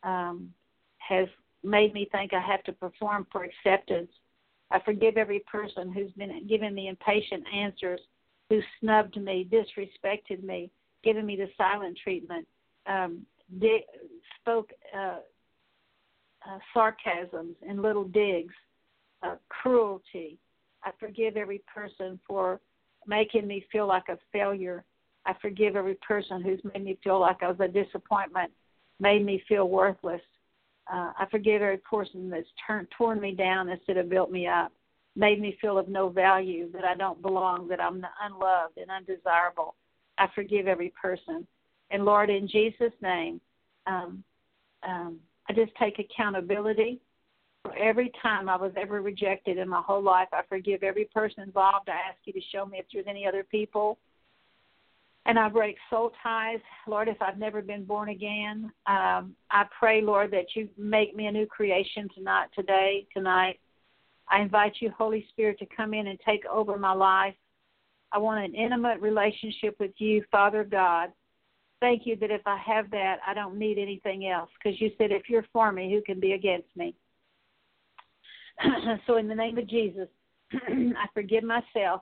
um, 0.03 0.53
has 0.99 1.27
made 1.63 1.93
me 1.93 2.07
think 2.11 2.33
I 2.33 2.41
have 2.41 2.63
to 2.63 2.73
perform 2.73 3.27
for 3.31 3.43
acceptance. 3.43 4.11
I 4.69 4.79
forgive 4.79 5.17
every 5.17 5.39
person 5.51 5.91
who's 5.91 6.11
been 6.11 6.45
giving 6.47 6.73
me 6.75 6.89
impatient 6.89 7.43
answers, 7.53 8.01
who 8.49 8.61
snubbed 8.79 9.17
me, 9.21 9.47
disrespected 9.51 10.43
me, 10.43 10.69
given 11.03 11.25
me 11.25 11.35
the 11.35 11.47
silent 11.57 11.97
treatment, 12.01 12.45
um, 12.85 13.25
di- 13.59 13.85
spoke 14.39 14.71
uh, 14.95 15.19
uh, 16.47 16.59
sarcasms 16.73 17.55
and 17.67 17.81
little 17.81 18.03
digs, 18.05 18.53
uh, 19.23 19.35
cruelty. 19.49 20.37
I 20.83 20.91
forgive 20.99 21.37
every 21.37 21.61
person 21.73 22.19
for 22.27 22.59
making 23.07 23.47
me 23.47 23.65
feel 23.71 23.87
like 23.87 24.09
a 24.09 24.17
failure. 24.31 24.83
I 25.25 25.33
forgive 25.41 25.75
every 25.75 25.95
person 25.95 26.41
who's 26.41 26.61
made 26.73 26.83
me 26.83 26.97
feel 27.03 27.19
like 27.19 27.41
I 27.41 27.49
was 27.49 27.59
a 27.59 27.67
disappointment, 27.67 28.51
made 28.99 29.25
me 29.25 29.43
feel 29.47 29.69
worthless. 29.69 30.21
Uh, 30.91 31.11
I 31.17 31.25
forgive 31.29 31.61
every 31.61 31.77
person 31.77 32.29
that's 32.29 32.47
turned 32.65 32.87
torn 32.97 33.19
me 33.19 33.33
down 33.33 33.69
instead 33.69 33.97
of 33.97 34.09
built 34.09 34.31
me 34.31 34.47
up, 34.47 34.71
made 35.15 35.41
me 35.41 35.57
feel 35.59 35.77
of 35.77 35.89
no 35.89 36.09
value, 36.09 36.71
that 36.71 36.85
I 36.85 36.95
don't 36.95 37.21
belong, 37.21 37.67
that 37.67 37.81
I'm 37.81 38.05
unloved 38.21 38.77
and 38.77 38.89
undesirable. 38.89 39.75
I 40.17 40.27
forgive 40.33 40.67
every 40.67 40.93
person. 41.01 41.45
And 41.91 42.05
Lord, 42.05 42.29
in 42.29 42.47
Jesus' 42.47 42.93
name, 43.01 43.41
um, 43.85 44.23
um, 44.87 45.19
I 45.49 45.53
just 45.53 45.71
take 45.79 45.99
accountability 45.99 46.99
every 47.79 48.11
time 48.21 48.49
I 48.49 48.55
was 48.55 48.71
ever 48.75 49.01
rejected 49.01 49.57
in 49.57 49.69
my 49.69 49.81
whole 49.81 50.01
life. 50.01 50.27
I 50.31 50.41
forgive 50.47 50.83
every 50.83 51.05
person 51.05 51.43
involved. 51.43 51.89
I 51.89 52.09
ask 52.09 52.17
you 52.25 52.33
to 52.33 52.41
show 52.51 52.65
me 52.65 52.79
if 52.79 52.85
there's 52.91 53.05
any 53.07 53.25
other 53.25 53.43
people. 53.43 53.97
And 55.25 55.37
I 55.37 55.49
break 55.49 55.75
soul 55.89 56.11
ties. 56.23 56.59
Lord, 56.87 57.09
if 57.09 57.21
I've 57.21 57.37
never 57.37 57.61
been 57.61 57.83
born 57.83 58.09
again, 58.09 58.71
um, 58.85 59.35
I 59.51 59.65
pray, 59.77 60.01
Lord, 60.01 60.31
that 60.31 60.55
you 60.55 60.69
make 60.77 61.15
me 61.15 61.25
a 61.27 61.31
new 61.31 61.45
creation 61.45 62.07
tonight, 62.15 62.47
today, 62.55 63.07
tonight. 63.13 63.59
I 64.29 64.41
invite 64.41 64.77
you, 64.79 64.91
Holy 64.97 65.25
Spirit, 65.29 65.59
to 65.59 65.65
come 65.75 65.93
in 65.93 66.07
and 66.07 66.19
take 66.25 66.45
over 66.45 66.77
my 66.77 66.93
life. 66.93 67.35
I 68.13 68.19
want 68.19 68.43
an 68.43 68.55
intimate 68.55 69.01
relationship 69.01 69.75
with 69.79 69.91
you, 69.97 70.23
Father 70.31 70.63
God. 70.63 71.11
Thank 71.81 72.07
you 72.07 72.15
that 72.17 72.31
if 72.31 72.41
I 72.45 72.57
have 72.57 72.89
that, 72.91 73.17
I 73.25 73.33
don't 73.33 73.59
need 73.59 73.77
anything 73.77 74.27
else 74.27 74.49
because 74.57 74.79
you 74.79 74.91
said, 74.97 75.11
if 75.11 75.29
you're 75.29 75.45
for 75.51 75.71
me, 75.71 75.91
who 75.91 76.01
can 76.01 76.19
be 76.19 76.31
against 76.31 76.69
me? 76.75 76.95
so, 79.07 79.17
in 79.17 79.27
the 79.27 79.35
name 79.35 79.57
of 79.57 79.67
Jesus, 79.67 80.07
I 80.53 81.05
forgive 81.13 81.43
myself. 81.43 82.01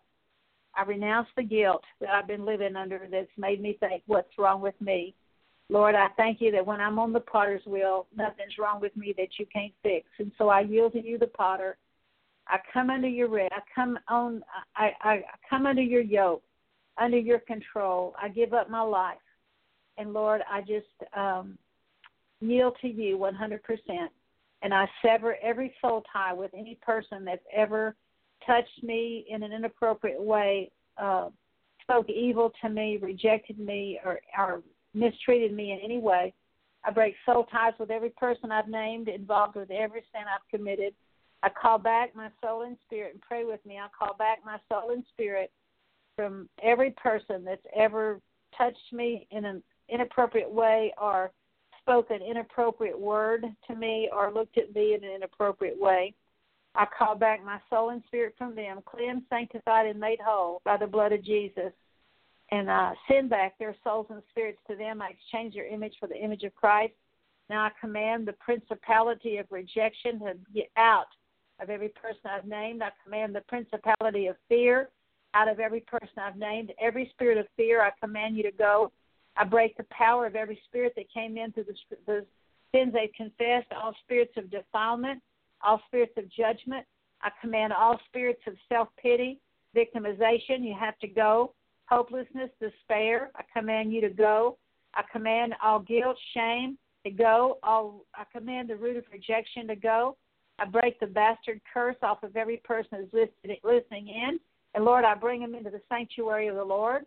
I 0.78 0.84
renounce 0.84 1.28
the 1.36 1.44
guilt 1.44 1.84
that 2.02 2.10
I've 2.10 2.28
been 2.28 2.46
living 2.46 2.76
under 2.76 3.08
that's 3.10 3.28
made 3.38 3.62
me 3.62 3.78
think, 3.80 4.04
what's 4.08 4.38
wrong 4.38 4.62
with 4.62 4.80
me? 4.82 5.16
Lord, 5.70 5.96
I 5.96 6.08
thank 6.18 6.42
you 6.42 6.52
that 6.52 6.66
when 6.66 6.80
I'm 6.80 7.00
on 7.00 7.14
the 7.14 7.22
potter's 7.22 7.66
wheel, 7.66 8.08
nothing's 8.16 8.58
wrong 8.60 8.80
with 8.80 8.96
me 8.96 9.14
that 9.18 9.40
you 9.40 9.46
can't 9.52 9.74
fix. 9.82 10.06
And 10.20 10.32
so 10.38 10.50
I 10.50 10.62
yield 10.62 10.94
to 10.94 11.04
you, 11.04 11.18
the 11.18 11.28
potter. 11.28 11.78
I 12.48 12.58
come 12.72 12.90
under 12.90 13.08
your 13.08 13.30
rest. 13.30 13.54
I 13.56 13.62
come 13.74 13.98
on. 14.08 14.44
I, 14.76 14.92
I 15.02 15.24
come 15.50 15.66
under 15.66 15.82
your 15.82 16.02
yoke, 16.02 16.44
under 17.00 17.18
your 17.18 17.40
control. 17.40 18.14
I 18.22 18.28
give 18.30 18.54
up 18.54 18.70
my 18.70 18.82
life, 18.82 19.18
and 19.98 20.14
Lord, 20.14 20.42
I 20.50 20.62
just 20.62 20.86
um, 21.18 21.58
yield 22.42 22.76
to 22.82 22.88
you 22.88 23.18
100%. 23.18 23.60
And 24.66 24.74
I 24.74 24.90
sever 25.04 25.38
every 25.44 25.76
soul 25.80 26.04
tie 26.12 26.34
with 26.34 26.50
any 26.58 26.80
person 26.82 27.24
that's 27.24 27.46
ever 27.56 27.96
touched 28.48 28.82
me 28.82 29.24
in 29.30 29.44
an 29.44 29.54
inappropriate 29.54 30.20
way, 30.20 30.72
uh, 30.98 31.30
spoke 31.84 32.10
evil 32.10 32.52
to 32.64 32.70
me, 32.70 32.98
rejected 33.00 33.60
me, 33.60 34.00
or, 34.04 34.20
or 34.36 34.64
mistreated 34.96 35.54
me 35.54 35.74
in 35.74 35.80
any 35.84 36.00
way. 36.00 36.34
I 36.84 36.90
break 36.90 37.14
soul 37.28 37.46
ties 37.52 37.74
with 37.80 37.92
every 37.92 38.10
person 38.10 38.52
I've 38.52 38.68
named, 38.68 39.08
involved 39.08 39.56
with 39.56 39.70
every 39.70 40.02
sin 40.12 40.24
I've 40.24 40.50
committed. 40.50 40.96
I 41.44 41.50
call 41.50 41.78
back 41.78 42.16
my 42.16 42.30
soul 42.44 42.64
and 42.64 42.76
spirit 42.88 43.14
and 43.14 43.22
pray 43.22 43.46
with 43.46 43.64
me. 43.68 43.78
I 43.78 43.86
call 43.96 44.16
back 44.18 44.40
my 44.44 44.58
soul 44.68 44.90
and 44.90 45.04
spirit 45.14 45.52
from 46.16 46.50
every 46.64 46.90
person 46.90 47.46
that's 47.46 47.62
ever 47.76 48.20
touched 48.58 48.92
me 48.92 49.28
in 49.30 49.46
an 49.46 49.62
inappropriate 49.90 50.52
way 50.52 50.92
or 51.00 51.32
spoke 51.86 52.10
an 52.10 52.22
inappropriate 52.22 53.00
word 53.00 53.46
to 53.68 53.76
me 53.76 54.10
or 54.12 54.34
looked 54.34 54.58
at 54.58 54.74
me 54.74 54.96
in 54.96 55.04
an 55.04 55.12
inappropriate 55.12 55.80
way. 55.80 56.16
I 56.74 56.86
call 56.98 57.16
back 57.16 57.46
my 57.46 57.60
soul 57.70 57.92
and 57.92 58.02
spirit 58.08 58.34
from 58.38 58.56
them, 58.56 58.80
cleansed, 58.86 59.26
sanctified, 59.30 59.86
and 59.86 60.00
made 60.00 60.20
whole 60.20 60.62
by 60.66 60.78
the 60.78 60.88
blood 60.88 61.14
of 61.14 61.24
Jesus. 61.24 61.72
And 62.52 62.70
uh, 62.70 62.92
send 63.08 63.30
back 63.30 63.58
their 63.58 63.76
souls 63.84 64.08
and 64.10 64.22
spirits 64.30 64.60
to 64.70 64.76
them. 64.76 65.02
I 65.02 65.10
exchange 65.10 65.54
their 65.54 65.68
image 65.68 65.94
for 66.00 66.08
the 66.08 66.22
image 66.22 66.44
of 66.44 66.56
Christ. 66.56 66.94
Now 67.50 67.64
I 67.64 67.72
command 67.80 68.28
the 68.28 68.34
principality 68.34 69.38
of 69.38 69.46
rejection 69.52 70.20
to 70.20 70.34
get 70.54 70.70
out 70.78 71.08
of 71.62 71.70
every 71.70 71.90
person 71.90 72.22
I've 72.26 72.46
named. 72.46 72.82
I 72.82 72.90
command 73.04 73.36
the 73.36 73.42
principality 73.42 74.28
of 74.28 74.36
fear 74.50 74.90
out 75.34 75.48
of 75.48 75.60
every 75.60 75.82
person 75.82 76.18
I've 76.18 76.38
named. 76.38 76.72
Every 76.82 77.10
spirit 77.14 77.38
of 77.38 77.46
fear, 77.56 77.82
I 77.82 77.92
command 78.02 78.38
you 78.38 78.44
to 78.44 78.52
go. 78.52 78.92
I 79.38 79.44
break 79.44 79.76
the 79.78 79.86
power 79.92 80.26
of 80.26 80.36
every 80.36 80.60
spirit 80.68 80.94
that 80.96 81.12
came 81.14 81.38
in 81.38 81.52
through 81.52 81.66
the, 81.66 81.76
the 82.06 82.26
sins 82.74 82.94
they've 82.94 83.10
confessed, 83.16 83.72
all 83.76 83.94
spirits 84.04 84.34
of 84.38 84.50
defilement, 84.50 85.22
all 85.62 85.82
spirits 85.88 86.14
of 86.18 86.30
judgment. 86.32 86.86
I 87.22 87.30
command 87.42 87.74
all 87.74 88.00
spirits 88.08 88.42
of 88.48 88.54
self 88.70 88.90
pity, 89.02 89.40
victimization, 89.76 90.62
you 90.62 90.76
have 90.80 90.98
to 91.00 91.08
go. 91.08 91.54
Hopelessness, 91.88 92.50
despair, 92.60 93.32
I 93.36 93.44
command 93.58 93.94
you 93.94 94.02
to 94.02 94.10
go. 94.10 94.58
I 94.94 95.04
command 95.12 95.54
all 95.64 95.80
guilt, 95.80 96.18
shame 96.34 96.78
to 97.04 97.12
go. 97.12 97.58
All 97.64 98.06
I 98.16 98.24
command 98.32 98.70
the 98.70 98.76
root 98.76 98.98
of 98.98 99.04
rejection 99.12 99.68
to 99.68 99.76
go. 99.76 100.18
I 100.58 100.66
break 100.66 101.00
the 101.00 101.08
bastard 101.08 101.60
curse 101.72 101.98
off 102.02 102.24
of 102.24 102.36
every 102.38 102.58
person 102.58 103.08
who's 103.12 103.28
listening 103.64 104.08
in. 104.08 104.40
And 104.74 104.86
Lord, 104.86 105.04
I 105.06 105.14
bring 105.14 105.42
them 105.42 105.54
into 105.54 105.70
the 105.70 105.82
sanctuary 105.90 106.48
of 106.48 106.56
the 106.56 106.64
Lord 106.64 107.06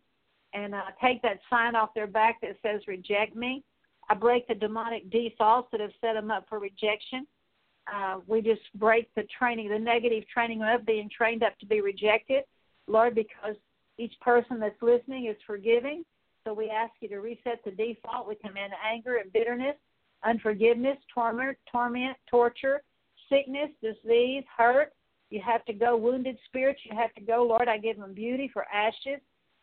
and 0.54 0.74
uh, 0.74 0.82
take 1.02 1.22
that 1.22 1.40
sign 1.50 1.74
off 1.74 1.90
their 1.94 2.06
back 2.06 2.40
that 2.40 2.56
says 2.62 2.80
reject 2.86 3.36
me. 3.36 3.62
I 4.08 4.14
break 4.14 4.48
the 4.48 4.54
demonic 4.54 5.10
defaults 5.10 5.68
that 5.72 5.80
have 5.80 5.92
set 6.00 6.14
them 6.14 6.30
up 6.30 6.46
for 6.48 6.58
rejection. 6.58 7.26
Uh, 7.92 8.20
we 8.26 8.40
just 8.40 8.60
break 8.74 9.08
the 9.14 9.24
training, 9.38 9.68
the 9.68 9.78
negative 9.78 10.24
training 10.28 10.62
of 10.62 10.84
being 10.86 11.08
trained 11.14 11.42
up 11.42 11.58
to 11.58 11.66
be 11.66 11.80
rejected, 11.80 12.44
Lord, 12.86 13.14
because 13.14 13.56
each 13.98 14.14
person 14.20 14.60
that's 14.60 14.80
listening 14.80 15.26
is 15.26 15.36
forgiving. 15.46 16.04
So 16.44 16.54
we 16.54 16.70
ask 16.70 16.92
you 17.00 17.08
to 17.08 17.18
reset 17.18 17.60
the 17.64 17.70
default. 17.70 18.28
We 18.28 18.36
command 18.36 18.72
anger 18.86 19.16
and 19.16 19.32
bitterness, 19.32 19.76
unforgiveness, 20.24 20.96
torment, 21.12 21.56
torment, 21.70 22.16
torture, 22.30 22.82
sickness, 23.28 23.70
disease, 23.82 24.44
hurt. 24.56 24.92
You 25.30 25.42
have 25.44 25.64
to 25.66 25.72
go, 25.72 25.96
wounded 25.96 26.38
spirits. 26.46 26.80
You 26.84 26.96
have 26.96 27.14
to 27.14 27.20
go, 27.20 27.42
Lord. 27.42 27.68
I 27.68 27.76
give 27.76 27.98
them 27.98 28.14
beauty 28.14 28.50
for 28.52 28.64
ashes, 28.72 29.20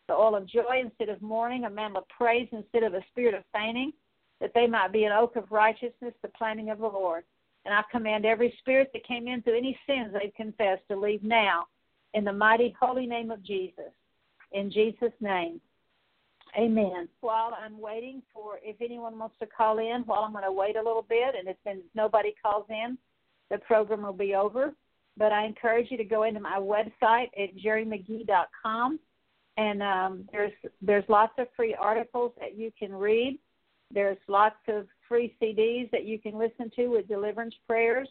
the 0.08 0.14
oil 0.14 0.36
of 0.36 0.46
joy 0.46 0.80
instead 0.82 1.08
of 1.08 1.20
mourning, 1.22 1.64
a 1.64 1.70
mantle 1.70 2.02
of 2.02 2.08
praise 2.08 2.48
instead 2.52 2.82
of 2.82 2.94
a 2.94 3.04
spirit 3.10 3.34
of 3.34 3.42
fainting, 3.52 3.92
that 4.40 4.52
they 4.54 4.66
might 4.66 4.92
be 4.92 5.04
an 5.04 5.12
oak 5.12 5.36
of 5.36 5.50
righteousness, 5.50 6.14
the 6.22 6.28
planting 6.28 6.70
of 6.70 6.78
the 6.78 6.86
Lord. 6.86 7.24
And 7.64 7.74
I 7.74 7.82
command 7.90 8.24
every 8.24 8.54
spirit 8.60 8.90
that 8.92 9.06
came 9.06 9.26
in 9.26 9.42
through 9.42 9.58
any 9.58 9.78
sins 9.86 10.12
they've 10.12 10.32
confessed 10.34 10.82
to 10.88 10.96
leave 10.96 11.22
now 11.22 11.66
in 12.14 12.24
the 12.24 12.32
mighty 12.32 12.74
holy 12.78 13.06
name 13.06 13.30
of 13.30 13.42
Jesus. 13.42 13.92
In 14.52 14.70
Jesus' 14.70 15.12
name. 15.20 15.60
Amen. 16.56 17.08
While 17.20 17.52
I'm 17.60 17.78
waiting 17.80 18.22
for 18.32 18.58
if 18.62 18.76
anyone 18.80 19.18
wants 19.18 19.36
to 19.40 19.46
call 19.46 19.78
in, 19.78 20.02
while 20.06 20.20
I'm 20.20 20.32
going 20.32 20.44
to 20.44 20.52
wait 20.52 20.76
a 20.76 20.82
little 20.82 21.04
bit, 21.06 21.34
and 21.38 21.48
if 21.48 21.56
nobody 21.94 22.34
calls 22.42 22.66
in, 22.70 22.96
the 23.50 23.58
program 23.58 24.02
will 24.02 24.12
be 24.12 24.34
over. 24.34 24.72
But 25.18 25.32
I 25.32 25.44
encourage 25.44 25.90
you 25.90 25.96
to 25.96 26.04
go 26.04 26.22
into 26.22 26.40
my 26.40 26.58
website 26.58 27.28
at 27.38 27.56
gerimcghee.com, 27.56 28.98
and 29.56 29.82
um, 29.82 30.28
there's 30.32 30.52
there's 30.82 31.04
lots 31.08 31.32
of 31.38 31.46
free 31.56 31.74
articles 31.74 32.32
that 32.38 32.56
you 32.56 32.70
can 32.78 32.92
read. 32.92 33.38
There's 33.92 34.18
lots 34.28 34.56
of 34.68 34.86
free 35.08 35.34
CDs 35.40 35.90
that 35.92 36.04
you 36.04 36.18
can 36.18 36.38
listen 36.38 36.70
to 36.76 36.88
with 36.88 37.08
deliverance 37.08 37.54
prayers. 37.66 38.08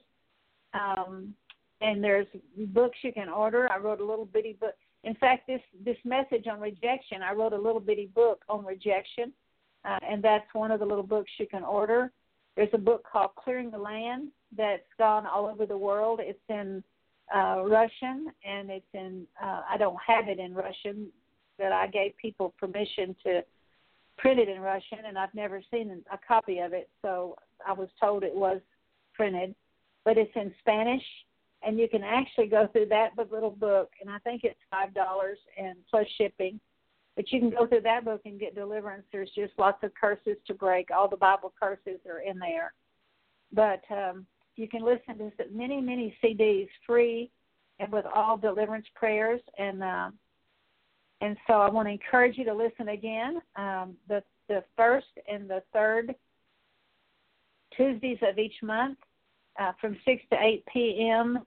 Um, 0.74 1.34
and 1.82 2.04
there's 2.04 2.28
books 2.68 2.98
you 3.02 3.14
can 3.14 3.30
order. 3.30 3.70
I 3.72 3.78
wrote 3.78 4.00
a 4.00 4.06
little 4.06 4.26
bitty 4.26 4.54
book. 4.60 4.74
In 5.04 5.14
fact, 5.16 5.48
this 5.48 5.62
this 5.84 5.98
message 6.04 6.48
on 6.52 6.60
rejection, 6.60 7.22
I 7.22 7.34
wrote 7.34 7.54
a 7.54 7.58
little 7.58 7.80
bitty 7.80 8.10
book 8.16 8.44
on 8.50 8.66
rejection, 8.66 9.32
uh, 9.84 10.00
and 10.10 10.24
that's 10.24 10.48
one 10.54 10.72
of 10.72 10.80
the 10.80 10.86
little 10.86 11.04
books 11.04 11.30
you 11.38 11.48
can 11.48 11.64
order. 11.64 12.12
There's 12.56 12.70
a 12.74 12.80
book 12.80 13.04
called 13.12 13.32
Clearing 13.36 13.70
the 13.70 13.78
Land 13.78 14.30
that's 14.58 14.82
gone 14.98 15.26
all 15.26 15.46
over 15.46 15.66
the 15.66 15.78
world. 15.78 16.22
It's 16.24 16.40
in 16.50 16.84
uh, 17.36 17.64
Russian, 17.66 18.32
and 18.48 18.70
it's 18.70 18.86
in. 18.94 19.28
Uh, 19.42 19.62
I 19.70 19.78
don't 19.78 19.98
have 20.08 20.28
it 20.28 20.40
in 20.40 20.54
Russian, 20.54 21.08
but 21.58 21.72
I 21.72 21.88
gave 21.88 22.16
people 22.18 22.54
permission 22.60 23.16
to 23.24 23.42
printed 24.18 24.50
in 24.50 24.62
Russian, 24.62 25.00
and 25.08 25.18
I've 25.18 25.34
never 25.34 25.62
seen 25.72 26.04
a 26.12 26.18
copy 26.26 26.60
of 26.60 26.74
it, 26.74 26.90
so 27.02 27.36
I 27.68 27.74
was 27.74 27.90
told 28.00 28.24
it 28.24 28.36
was 28.36 28.62
printed. 29.14 29.56
But 30.04 30.18
it's 30.18 30.32
in 30.36 30.54
Spanish, 30.60 31.04
and 31.64 31.78
you 31.78 31.90
can 31.90 32.04
actually 32.04 32.48
go 32.48 32.68
through 32.72 32.88
that 32.88 33.10
little 33.32 33.50
book, 33.50 33.92
and 34.00 34.10
I 34.10 34.20
think 34.20 34.44
it's 34.44 34.60
five 34.70 34.94
dollars 34.94 35.38
and 35.58 35.76
plus 35.90 36.06
shipping. 36.18 36.60
But 37.16 37.32
you 37.32 37.40
can 37.40 37.50
go 37.50 37.66
through 37.66 37.82
that 37.82 38.04
book 38.04 38.22
and 38.26 38.40
get 38.40 38.56
deliverance. 38.56 39.06
There's 39.12 39.32
just 39.36 39.54
lots 39.58 39.82
of 39.84 39.92
curses 40.00 40.36
to 40.48 40.54
break. 40.54 40.90
All 40.92 41.08
the 41.08 41.16
Bible 41.16 41.54
curses 41.58 42.00
are 42.10 42.20
in 42.20 42.38
there. 42.40 42.74
But 43.54 43.82
um, 43.90 44.26
you 44.58 44.68
can 44.68 44.84
listen 44.84 45.18
to 45.18 45.32
many, 45.50 45.80
many 45.80 46.16
CDs 46.22 46.68
free 46.86 47.32
and 47.80 47.90
with 47.92 48.06
all 48.14 48.38
deliverance 48.38 48.88
prayers. 48.96 49.40
And 49.58 49.82
uh, 49.82 50.10
and 51.22 51.38
so 51.48 51.54
I 51.54 51.70
want 51.70 51.88
to 51.88 51.92
encourage 51.92 52.38
you 52.38 52.46
to 52.46 52.54
listen 52.54 52.90
again. 52.90 53.42
Um, 53.56 53.96
the 54.08 54.24
the 54.48 54.64
first 54.76 55.08
and 55.32 55.50
the 55.50 55.64
third 55.74 56.14
Tuesdays 57.76 58.20
of 58.22 58.38
each 58.38 58.56
month 58.62 58.98
uh, 59.60 59.72
from 59.80 59.98
6 60.06 60.22
to 60.32 60.38
8 60.40 60.64
p.m. 60.72 61.40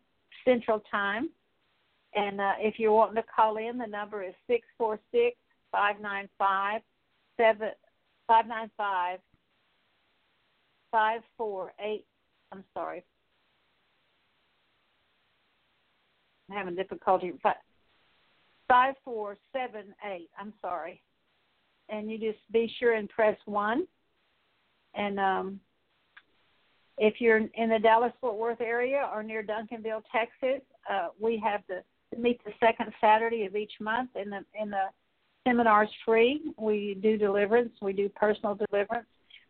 Central 0.44 0.82
Time. 0.90 1.30
And 2.14 2.40
uh, 2.40 2.52
if 2.58 2.78
you're 2.78 2.92
wanting 2.92 3.16
to 3.16 3.24
call 3.34 3.56
in, 3.56 3.78
the 3.78 3.86
number 3.86 4.22
is 4.22 4.34
646 4.46 5.36
595 5.70 6.80
595 7.36 9.18
548. 10.90 12.04
I'm 12.50 12.64
sorry. 12.74 13.04
I'm 16.50 16.56
having 16.56 16.74
difficulty. 16.74 17.32
5478. 18.68 20.30
I'm 20.38 20.52
sorry. 20.60 21.02
And 21.88 22.10
you 22.10 22.18
just 22.18 22.38
be 22.52 22.70
sure 22.78 22.94
and 22.94 23.08
press 23.08 23.36
1. 23.46 23.86
And 24.94 25.18
um, 25.18 25.60
if 26.98 27.20
you're 27.20 27.38
in 27.38 27.70
the 27.70 27.78
Dallas 27.78 28.12
Fort 28.20 28.36
Worth 28.36 28.60
area 28.60 29.08
or 29.12 29.22
near 29.22 29.42
Duncanville, 29.42 30.02
Texas, 30.12 30.62
uh, 30.90 31.08
we 31.20 31.42
have 31.44 31.62
the 31.68 31.82
meet 32.16 32.42
the 32.44 32.52
second 32.58 32.92
Saturday 33.00 33.44
of 33.44 33.54
each 33.54 33.72
month, 33.80 34.10
and 34.14 34.32
the 34.32 34.44
in 34.60 34.70
the 34.70 34.86
seminars 35.46 35.90
free. 36.04 36.52
We 36.56 36.98
do 37.02 37.16
deliverance. 37.16 37.72
We 37.80 37.92
do 37.92 38.08
personal 38.08 38.54
deliverance. 38.54 39.06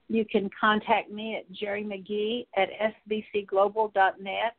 You 0.09 0.25
can 0.25 0.51
contact 0.59 1.11
me 1.11 1.37
at 1.37 1.51
Geri 1.53 1.85
McGhee 1.85 2.47
at 2.57 2.69
sbcglobal.net, 3.09 4.57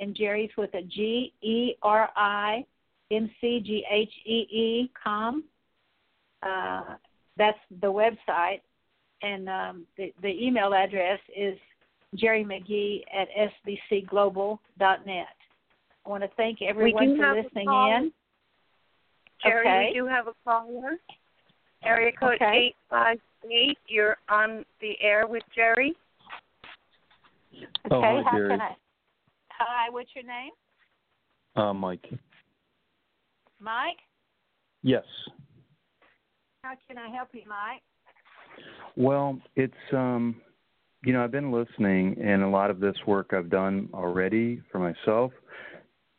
and 0.00 0.14
Geri's 0.14 0.50
with 0.56 0.74
a 0.74 0.82
G 0.82 1.32
E 1.42 1.74
R 1.82 2.10
I 2.16 2.64
M 3.10 3.30
C 3.40 3.60
G 3.64 3.84
H 3.90 4.12
E 4.26 4.46
E 4.50 4.90
com. 5.02 5.44
Uh, 6.42 6.96
that's 7.36 7.58
the 7.80 7.86
website, 7.86 8.60
and 9.22 9.48
um, 9.48 9.86
the 9.96 10.12
the 10.22 10.28
email 10.28 10.74
address 10.74 11.20
is 11.36 11.58
Geri 12.16 12.44
McGhee 12.44 13.02
at 13.14 13.28
sbcglobal.net. 13.66 15.26
I 16.06 16.08
want 16.08 16.22
to 16.22 16.30
thank 16.36 16.62
everyone 16.62 17.16
for 17.16 17.34
listening 17.34 17.68
in. 17.68 18.12
Geri, 19.42 19.60
okay. 19.60 19.90
we 19.92 20.00
do 20.00 20.06
have 20.06 20.26
a 20.26 20.32
caller. 20.44 20.96
Area 21.84 22.10
code 22.18 22.34
okay. 22.36 22.74
858. 22.90 23.78
You're 23.86 24.16
on 24.28 24.64
the 24.80 24.94
air 25.00 25.26
with 25.26 25.44
Geri. 25.54 25.94
Okay, 27.54 27.66
oh, 27.90 28.00
hi, 28.00 28.22
how 28.24 28.36
Geri. 28.36 28.48
can 28.48 28.60
I? 28.60 28.76
Hi, 29.50 29.90
what's 29.90 30.10
your 30.14 30.24
name? 30.24 30.50
Uh, 31.56 31.72
Mike. 31.72 32.06
Mike? 33.60 33.98
Yes. 34.82 35.04
How 36.62 36.74
can 36.86 36.98
I 36.98 37.08
help 37.14 37.28
you, 37.32 37.42
Mike? 37.48 37.82
Well, 38.96 39.38
it's 39.56 39.74
um 39.92 40.40
you 41.04 41.12
know, 41.12 41.22
I've 41.22 41.30
been 41.30 41.52
listening 41.52 42.16
and 42.20 42.42
a 42.42 42.48
lot 42.48 42.70
of 42.70 42.80
this 42.80 42.96
work 43.06 43.32
I've 43.32 43.50
done 43.50 43.88
already 43.94 44.60
for 44.70 44.80
myself. 44.80 45.30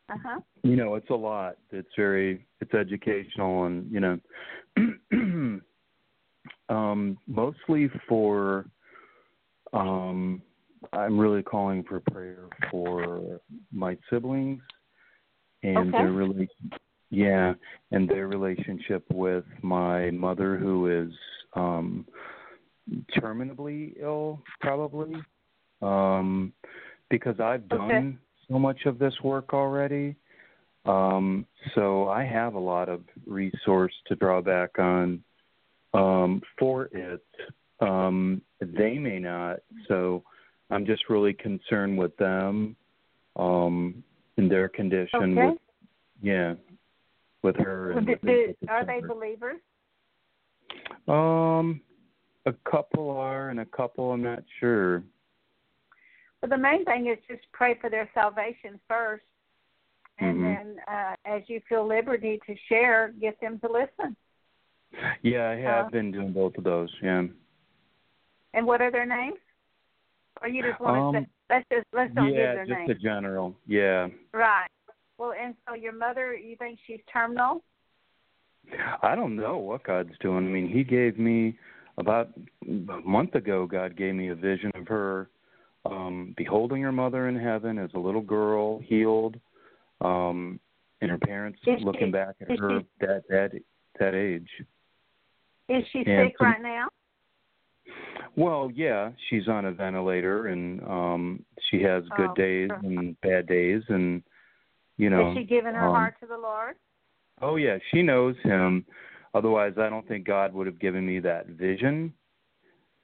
Uh-huh. 0.08 0.40
You 0.62 0.76
know, 0.76 0.94
it's 0.94 1.10
a 1.10 1.14
lot. 1.14 1.58
It's 1.70 1.90
very 1.96 2.46
it's 2.60 2.72
educational 2.74 3.66
and, 3.66 3.90
you 3.92 4.00
know, 4.00 4.18
um 6.68 7.18
mostly 7.26 7.90
for 8.08 8.66
um 9.72 10.42
I'm 10.92 11.18
really 11.18 11.42
calling 11.42 11.84
for 11.84 12.00
prayer 12.00 12.46
for 12.70 13.40
my 13.70 13.98
siblings 14.08 14.62
and 15.62 15.76
Okay. 15.76 15.98
their 15.98 16.12
really 16.12 16.48
yeah, 17.10 17.54
and 17.90 18.08
their 18.08 18.28
relationship 18.28 19.04
with 19.12 19.44
my 19.62 20.10
mother 20.10 20.56
who 20.56 20.86
is 20.86 21.12
um 21.54 22.06
terminably 23.16 23.94
ill 24.00 24.40
probably 24.60 25.14
um 25.82 26.52
because 27.08 27.38
I've 27.40 27.68
done 27.68 27.90
Okay. 27.90 28.16
so 28.48 28.58
much 28.58 28.86
of 28.86 28.98
this 28.98 29.14
work 29.22 29.52
already 29.52 30.14
um 30.86 31.46
so 31.74 32.08
I 32.08 32.24
have 32.24 32.54
a 32.54 32.58
lot 32.58 32.88
of 32.88 33.02
resource 33.26 33.92
to 34.06 34.14
draw 34.16 34.40
back 34.40 34.78
on 34.78 35.22
um 35.92 36.40
for 36.58 36.88
it 36.92 37.24
um 37.80 38.40
they 38.60 38.98
may 38.98 39.18
not 39.18 39.58
so 39.88 40.22
I'm 40.70 40.86
just 40.86 41.08
really 41.08 41.32
concerned 41.32 41.98
with 41.98 42.16
them 42.16 42.76
um 43.36 44.02
in 44.36 44.48
their 44.48 44.68
condition 44.68 45.38
Okay. 45.38 45.46
with 45.46 45.58
yeah 46.22 46.54
with 47.42 47.56
her 47.56 47.92
and 47.92 48.06
do, 48.06 48.12
with 48.12 48.20
do, 48.22 48.54
are 48.68 48.84
they 48.84 49.00
believers? 49.00 49.60
Um, 51.08 51.80
a 52.46 52.52
couple 52.70 53.10
are, 53.10 53.48
and 53.50 53.60
a 53.60 53.66
couple 53.66 54.12
I'm 54.12 54.22
not 54.22 54.42
sure. 54.58 55.02
Well, 56.40 56.48
the 56.48 56.58
main 56.58 56.84
thing 56.84 57.08
is 57.08 57.18
just 57.28 57.42
pray 57.52 57.76
for 57.80 57.90
their 57.90 58.08
salvation 58.14 58.80
first, 58.88 59.24
and 60.18 60.38
Mhm. 60.38 60.42
then 60.42 60.80
uh, 60.88 61.14
as 61.24 61.42
you 61.48 61.60
feel 61.68 61.86
liberty 61.86 62.40
to 62.46 62.56
share, 62.68 63.08
get 63.20 63.38
them 63.40 63.58
to 63.60 63.68
listen. 63.70 64.16
Yeah, 65.22 65.50
I 65.50 65.56
have 65.56 65.86
Uh, 65.86 65.90
been 65.90 66.10
doing 66.10 66.32
both 66.32 66.56
of 66.58 66.64
those. 66.64 66.94
Yeah. 67.02 67.24
And 68.54 68.66
what 68.66 68.80
are 68.80 68.90
their 68.90 69.06
names? 69.06 69.38
Or 70.42 70.48
you 70.48 70.62
just 70.62 70.80
want 70.80 70.96
to 70.96 71.18
Um, 71.18 71.24
say, 71.24 71.30
let's 71.50 71.68
just 71.70 71.86
let's 71.92 72.14
don't 72.14 72.32
yeah, 72.32 72.54
give 72.54 72.54
their 72.54 72.66
just 72.66 72.78
names. 72.78 72.90
a 72.90 72.94
general. 72.94 73.56
Yeah. 73.66 74.08
Right. 74.32 74.70
Well, 75.20 75.34
and 75.38 75.54
so 75.68 75.74
your 75.74 75.92
mother, 75.92 76.34
you 76.34 76.56
think 76.56 76.78
she's 76.86 77.00
terminal? 77.12 77.62
I 79.02 79.14
don't 79.14 79.36
know 79.36 79.58
what 79.58 79.84
God's 79.84 80.16
doing. 80.20 80.46
I 80.46 80.48
mean, 80.48 80.66
He 80.66 80.82
gave 80.82 81.18
me 81.18 81.58
about 81.98 82.30
a 82.66 83.00
month 83.04 83.34
ago. 83.34 83.66
God 83.66 83.96
gave 83.98 84.14
me 84.14 84.28
a 84.30 84.34
vision 84.34 84.72
of 84.74 84.88
her 84.88 85.28
um 85.84 86.34
beholding 86.38 86.82
her 86.82 86.92
mother 86.92 87.28
in 87.28 87.38
heaven 87.38 87.78
as 87.78 87.90
a 87.94 87.98
little 87.98 88.20
girl, 88.22 88.80
healed, 88.80 89.38
um, 90.00 90.58
and 91.02 91.10
her 91.10 91.18
parents 91.18 91.58
Is 91.66 91.78
she- 91.78 91.84
looking 91.84 92.10
back 92.10 92.36
at 92.40 92.58
her 92.58 92.80
she- 92.80 92.86
that 93.06 93.22
that 93.28 93.52
that 93.98 94.14
age. 94.14 94.48
Is 95.68 95.86
she 95.88 95.98
And 95.98 96.28
sick 96.28 96.36
some- 96.38 96.46
right 96.46 96.62
now? 96.62 96.88
Well, 98.36 98.70
yeah, 98.74 99.12
she's 99.28 99.48
on 99.48 99.66
a 99.66 99.72
ventilator 99.72 100.46
and 100.48 100.82
um 100.84 101.44
she 101.68 101.82
has 101.82 102.08
good 102.16 102.30
Oh, 102.30 102.34
days 102.34 102.68
sure. 102.68 102.80
and 102.84 103.20
bad 103.20 103.46
days 103.46 103.82
and 103.88 104.22
you 105.00 105.10
know 105.10 105.28
Has 105.28 105.36
she 105.36 105.44
given 105.44 105.74
her 105.74 105.86
um, 105.88 105.94
heart 105.94 106.14
to 106.20 106.26
the 106.26 106.36
Lord? 106.36 106.76
Oh 107.40 107.56
yeah, 107.56 107.78
she 107.90 108.02
knows 108.02 108.36
him. 108.42 108.84
Otherwise 109.34 109.74
I 109.78 109.88
don't 109.88 110.06
think 110.06 110.26
God 110.26 110.52
would 110.52 110.66
have 110.66 110.78
given 110.78 111.06
me 111.06 111.20
that 111.20 111.46
vision 111.46 112.12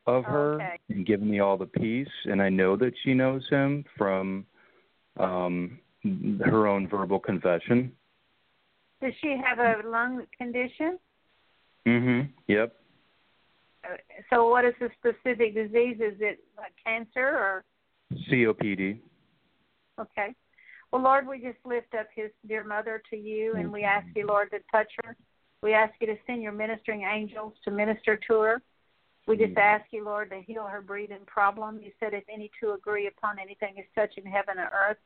of 0.06 0.24
her 0.24 0.54
Okay. 0.56 0.78
and 0.90 1.06
given 1.06 1.30
me 1.30 1.40
all 1.40 1.56
the 1.56 1.66
peace 1.66 2.08
and 2.26 2.40
I 2.42 2.48
know 2.48 2.76
that 2.76 2.92
she 3.02 3.14
knows 3.14 3.46
him 3.48 3.84
from 3.96 4.46
um 5.18 5.78
her 6.44 6.66
own 6.66 6.86
verbal 6.88 7.18
confession. 7.18 7.90
Does 9.02 9.12
she 9.20 9.36
have 9.44 9.58
a 9.58 9.86
lung 9.88 10.26
condition? 10.36 10.98
Mhm. 11.86 12.28
Yep. 12.48 12.76
Uh, 13.84 13.96
So, 14.30 14.48
what 14.50 14.64
is 14.64 14.74
the 14.80 14.90
specific 14.98 15.54
disease? 15.54 15.96
Is 16.00 16.20
it 16.20 16.40
like 16.56 16.72
cancer 16.84 17.26
or? 17.26 17.64
COPD. 18.30 19.00
Okay. 19.98 20.34
Well, 20.92 21.02
Lord, 21.02 21.26
we 21.26 21.40
just 21.40 21.58
lift 21.64 21.94
up 21.94 22.06
his 22.14 22.30
dear 22.46 22.64
mother 22.64 23.02
to 23.10 23.16
you, 23.16 23.56
and 23.56 23.72
we 23.72 23.84
ask 23.84 24.06
you, 24.14 24.26
Lord, 24.26 24.50
to 24.52 24.60
touch 24.70 24.90
her. 25.04 25.16
We 25.62 25.74
ask 25.74 25.92
you 26.00 26.06
to 26.06 26.16
send 26.26 26.42
your 26.42 26.52
ministering 26.52 27.02
angels 27.02 27.54
to 27.64 27.70
minister 27.70 28.16
to 28.28 28.40
her. 28.40 28.62
We 29.26 29.36
just 29.36 29.54
Mhm. 29.54 29.62
ask 29.62 29.92
you, 29.92 30.04
Lord, 30.04 30.30
to 30.30 30.40
heal 30.40 30.64
her 30.66 30.80
breathing 30.80 31.24
problem. 31.26 31.80
You 31.80 31.92
said 31.98 32.14
if 32.14 32.24
any 32.28 32.50
two 32.60 32.72
agree 32.72 33.08
upon 33.08 33.38
anything 33.38 33.76
is 33.76 33.86
touching 33.94 34.24
heaven 34.24 34.58
or 34.58 34.70
earth, 34.72 34.98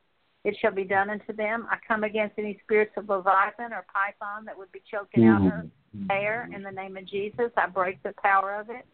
it 0.43 0.55
shall 0.57 0.71
be 0.71 0.83
done 0.83 1.09
unto 1.09 1.33
them. 1.33 1.67
I 1.69 1.77
come 1.87 2.03
against 2.03 2.37
any 2.37 2.59
spirits 2.59 2.95
of 2.97 3.09
Leviathan 3.09 3.73
or 3.73 3.83
Python 3.83 4.45
that 4.45 4.57
would 4.57 4.71
be 4.71 4.81
choking 4.81 5.25
out 5.25 5.41
her 5.41 5.67
air 6.09 6.49
in 6.51 6.61
the 6.61 6.71
name 6.71 6.97
of 6.97 7.05
Jesus. 7.05 7.51
I 7.57 7.67
break 7.67 8.01
the 8.03 8.13
power 8.13 8.55
of 8.55 8.69
it. 8.69 8.85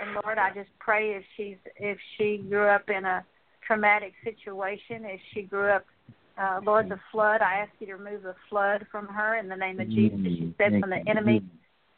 And 0.00 0.14
Lord, 0.14 0.38
I 0.38 0.50
just 0.50 0.76
pray 0.78 1.14
if 1.14 1.24
she's 1.36 1.58
if 1.76 1.98
she 2.16 2.38
grew 2.38 2.66
up 2.66 2.88
in 2.90 3.04
a 3.04 3.24
traumatic 3.62 4.14
situation, 4.22 5.04
if 5.04 5.20
she 5.32 5.42
grew 5.42 5.68
up 5.68 5.86
uh 6.38 6.60
Lord 6.64 6.88
the 6.88 6.98
flood, 7.12 7.40
I 7.40 7.54
ask 7.54 7.70
you 7.78 7.86
to 7.88 7.96
remove 7.96 8.22
the 8.22 8.34
flood 8.50 8.86
from 8.90 9.06
her 9.06 9.36
in 9.36 9.48
the 9.48 9.56
name 9.56 9.80
of 9.80 9.88
Jesus. 9.88 10.18
You 10.22 10.54
said 10.58 10.72
when 10.80 10.90
the 10.90 11.08
enemy 11.08 11.42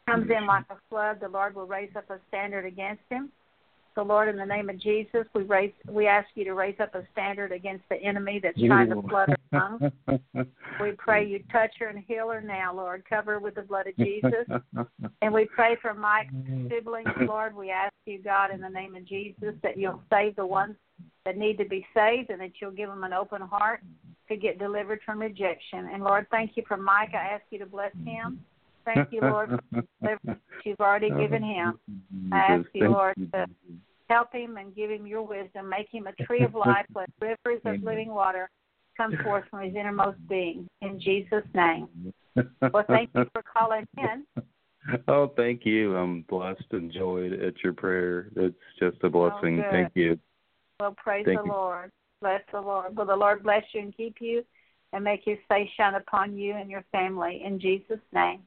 comes 0.07 0.29
in 0.29 0.45
like 0.45 0.65
a 0.69 0.77
flood, 0.89 1.19
the 1.21 1.27
Lord 1.27 1.55
will 1.55 1.67
raise 1.67 1.91
up 1.95 2.09
a 2.09 2.19
standard 2.29 2.65
against 2.65 3.03
him. 3.09 3.31
So 3.95 4.03
Lord, 4.03 4.29
in 4.29 4.37
the 4.37 4.45
name 4.45 4.69
of 4.69 4.79
Jesus, 4.79 5.25
we 5.33 5.43
raise 5.43 5.73
we 5.89 6.07
ask 6.07 6.27
you 6.35 6.45
to 6.45 6.53
raise 6.53 6.79
up 6.79 6.95
a 6.95 7.03
standard 7.11 7.51
against 7.51 7.83
the 7.89 7.97
enemy 7.97 8.39
that's 8.41 8.57
trying 8.57 8.89
to 8.89 9.01
flood 9.01 9.29
her 9.29 9.37
tongue. 9.59 9.91
we 10.79 10.91
pray 10.91 11.25
you 11.25 11.43
touch 11.51 11.71
her 11.79 11.87
and 11.87 11.99
heal 12.07 12.29
her 12.29 12.39
now, 12.39 12.73
Lord. 12.73 13.03
Cover 13.09 13.33
her 13.33 13.39
with 13.39 13.55
the 13.55 13.63
blood 13.63 13.87
of 13.87 13.97
Jesus. 13.97 14.47
And 15.21 15.33
we 15.33 15.45
pray 15.45 15.75
for 15.81 15.93
Mike's 15.93 16.33
siblings, 16.69 17.09
Lord. 17.27 17.53
We 17.53 17.71
ask 17.71 17.93
you, 18.05 18.21
God, 18.21 18.51
in 18.51 18.61
the 18.61 18.69
name 18.69 18.95
of 18.95 19.05
Jesus, 19.05 19.53
that 19.63 19.77
you'll 19.77 20.01
save 20.09 20.37
the 20.37 20.45
ones 20.45 20.75
that 21.25 21.37
need 21.37 21.57
to 21.57 21.65
be 21.65 21.85
saved 21.93 22.29
and 22.29 22.39
that 22.39 22.51
you'll 22.61 22.71
give 22.71 22.89
them 22.89 23.03
an 23.03 23.11
open 23.11 23.41
heart 23.41 23.81
to 24.29 24.37
get 24.37 24.59
delivered 24.59 24.99
from 25.05 25.19
rejection. 25.19 25.89
And 25.93 26.03
Lord, 26.03 26.27
thank 26.31 26.51
you 26.55 26.63
for 26.67 26.77
Mike. 26.77 27.13
I 27.13 27.33
ask 27.33 27.43
you 27.49 27.59
to 27.59 27.65
bless 27.65 27.93
him. 28.05 28.39
Thank 28.85 29.11
you, 29.11 29.21
Lord, 29.21 29.59
for 29.71 29.83
the 30.01 30.37
you've 30.65 30.79
already 30.79 31.09
oh, 31.11 31.17
given 31.17 31.43
him. 31.43 31.79
I 32.31 32.37
ask 32.37 32.65
you, 32.73 32.89
Lord, 32.89 33.15
to 33.33 33.45
help 34.09 34.33
him 34.33 34.57
and 34.57 34.75
give 34.75 34.89
him 34.89 35.05
your 35.05 35.21
wisdom. 35.21 35.69
Make 35.69 35.87
him 35.91 36.07
a 36.07 36.23
tree 36.23 36.43
of 36.43 36.55
life. 36.55 36.85
Let 36.95 37.09
rivers 37.21 37.61
of 37.65 37.83
living 37.83 38.09
water 38.09 38.49
come 38.97 39.13
forth 39.23 39.45
from 39.49 39.63
his 39.63 39.75
innermost 39.75 40.17
being. 40.27 40.67
In 40.81 40.99
Jesus' 40.99 41.45
name. 41.53 42.13
Well, 42.61 42.85
thank 42.87 43.09
you 43.15 43.25
for 43.33 43.43
calling 43.53 43.85
in. 43.97 44.23
Oh, 45.09 45.33
thank 45.35 45.65
you. 45.65 45.97
I'm 45.97 46.21
blessed 46.29 46.63
and 46.71 46.89
joyed 46.91 47.33
at 47.33 47.55
your 47.63 47.73
prayer. 47.73 48.29
It's 48.37 48.55
just 48.79 48.95
a 49.03 49.07
oh, 49.07 49.09
blessing. 49.09 49.61
Oh, 49.65 49.71
thank 49.71 49.91
you. 49.95 50.17
Well, 50.79 50.95
praise 50.95 51.25
Thank 51.25 51.39
the 51.39 51.45
you. 51.45 51.51
Lord. 51.51 51.91
Bless 52.21 52.41
the 52.51 52.59
Lord. 52.59 52.95
Will 52.95 53.05
the 53.05 53.15
Lord 53.15 53.43
bless 53.43 53.63
you 53.73 53.81
and 53.81 53.95
keep 53.95 54.17
you 54.19 54.43
and 54.93 55.03
make 55.03 55.21
his 55.23 55.37
face 55.47 55.69
shine 55.77 55.95
upon 55.95 56.37
you 56.37 56.55
and 56.55 56.69
your 56.69 56.83
family. 56.91 57.41
In 57.45 57.59
Jesus' 57.59 57.99
name. 58.13 58.41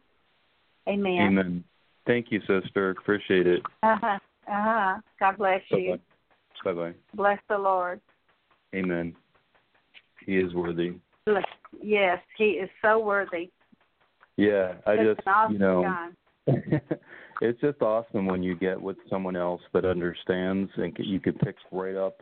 Amen. 0.88 1.20
Amen. 1.20 1.64
Thank 2.06 2.26
you, 2.30 2.40
sister. 2.40 2.90
Appreciate 2.90 3.46
it. 3.46 3.62
Uh 3.82 3.96
huh. 4.00 4.18
Uh 4.48 4.62
huh. 4.62 5.00
God 5.20 5.38
bless 5.38 5.60
you. 5.70 5.96
Bye 6.64 6.72
bye. 6.72 6.94
Bless 7.14 7.38
the 7.48 7.58
Lord. 7.58 8.00
Amen. 8.74 9.14
He 10.26 10.36
is 10.36 10.52
worthy. 10.54 10.94
Yes, 11.80 12.18
he 12.36 12.44
is 12.44 12.68
so 12.80 12.98
worthy. 12.98 13.50
Yeah, 14.36 14.74
I 14.86 14.92
It's 14.94 15.18
just 15.18 15.28
awesome 15.28 15.52
you 15.52 15.58
know 15.58 16.08
it's 17.40 17.60
just 17.60 17.80
awesome 17.82 18.26
when 18.26 18.42
you 18.42 18.56
get 18.56 18.80
with 18.80 18.96
someone 19.08 19.36
else 19.36 19.60
that 19.72 19.84
understands 19.84 20.70
and 20.76 20.96
you 20.98 21.20
can 21.20 21.34
pick 21.34 21.54
right 21.70 21.94
up 21.94 22.20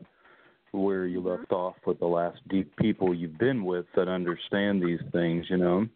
where 0.72 1.06
you 1.06 1.20
Mhm. 1.20 1.38
left 1.38 1.52
off 1.52 1.76
with 1.86 1.98
the 1.98 2.06
last 2.06 2.46
deep 2.48 2.74
people 2.76 3.14
you've 3.14 3.38
been 3.38 3.64
with 3.64 3.86
that 3.94 4.08
understand 4.08 4.82
these 4.82 5.00
things, 5.12 5.48
you 5.50 5.56
know. 5.56 5.86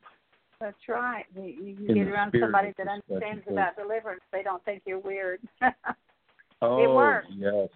That's 0.61 0.89
right. 0.89 1.27
You, 1.35 1.45
you 1.45 1.95
get 1.95 2.09
around 2.09 2.33
somebody 2.39 2.73
that 2.79 2.89
understands 2.89 3.47
about 3.49 3.77
deliverance, 3.77 4.23
they 4.33 4.43
don't 4.43 4.65
think 4.65 4.83
you're 4.87 4.99
weird. 4.99 5.41
Oh, 6.63 6.95
works. 6.95 7.27
yes. 7.37 7.69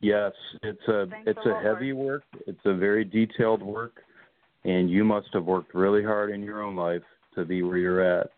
Yes, 0.00 0.32
it's 0.62 0.86
a 0.88 1.06
Thank 1.06 1.26
it's 1.26 1.46
a 1.46 1.48
Lord. 1.48 1.64
heavy 1.64 1.94
work. 1.94 2.24
It's 2.46 2.60
a 2.66 2.74
very 2.74 3.02
detailed 3.02 3.62
work 3.62 4.02
and 4.66 4.90
you 4.90 5.04
must 5.04 5.28
have 5.32 5.44
worked 5.44 5.74
really 5.74 6.02
hard 6.02 6.30
in 6.30 6.42
your 6.42 6.62
own 6.62 6.76
life 6.76 7.02
to 7.34 7.44
be 7.44 7.62
where 7.62 7.78
you're 7.78 8.02
at. 8.02 8.30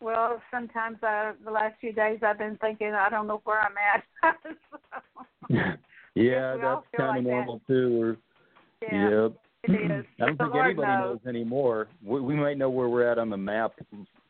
well, 0.00 0.40
sometimes 0.50 0.98
I, 1.02 1.32
the 1.44 1.50
last 1.50 1.74
few 1.80 1.92
days 1.92 2.20
I've 2.22 2.38
been 2.38 2.56
thinking 2.60 2.92
I 2.94 3.08
don't 3.08 3.26
know 3.26 3.40
where 3.44 3.60
I'm 3.60 3.74
at. 3.78 4.36
yeah, 6.14 6.56
that's 6.56 6.86
kind 6.96 7.08
like 7.08 7.18
of 7.18 7.24
that. 7.24 7.30
normal 7.30 7.60
too. 7.66 7.98
We're 7.98 8.16
yeah, 8.82 9.10
Yep. 9.10 9.32
it 9.64 9.70
is. 9.90 10.06
I 10.20 10.26
don't 10.26 10.38
the 10.38 10.44
think 10.44 10.54
Lord 10.54 10.66
anybody 10.66 10.92
knows. 10.92 11.18
knows 11.22 11.28
anymore. 11.28 11.88
We, 12.04 12.20
we 12.20 12.34
might 12.34 12.58
know 12.58 12.70
where 12.70 12.88
we're 12.88 13.10
at 13.10 13.18
on 13.18 13.30
the 13.30 13.36
map 13.36 13.72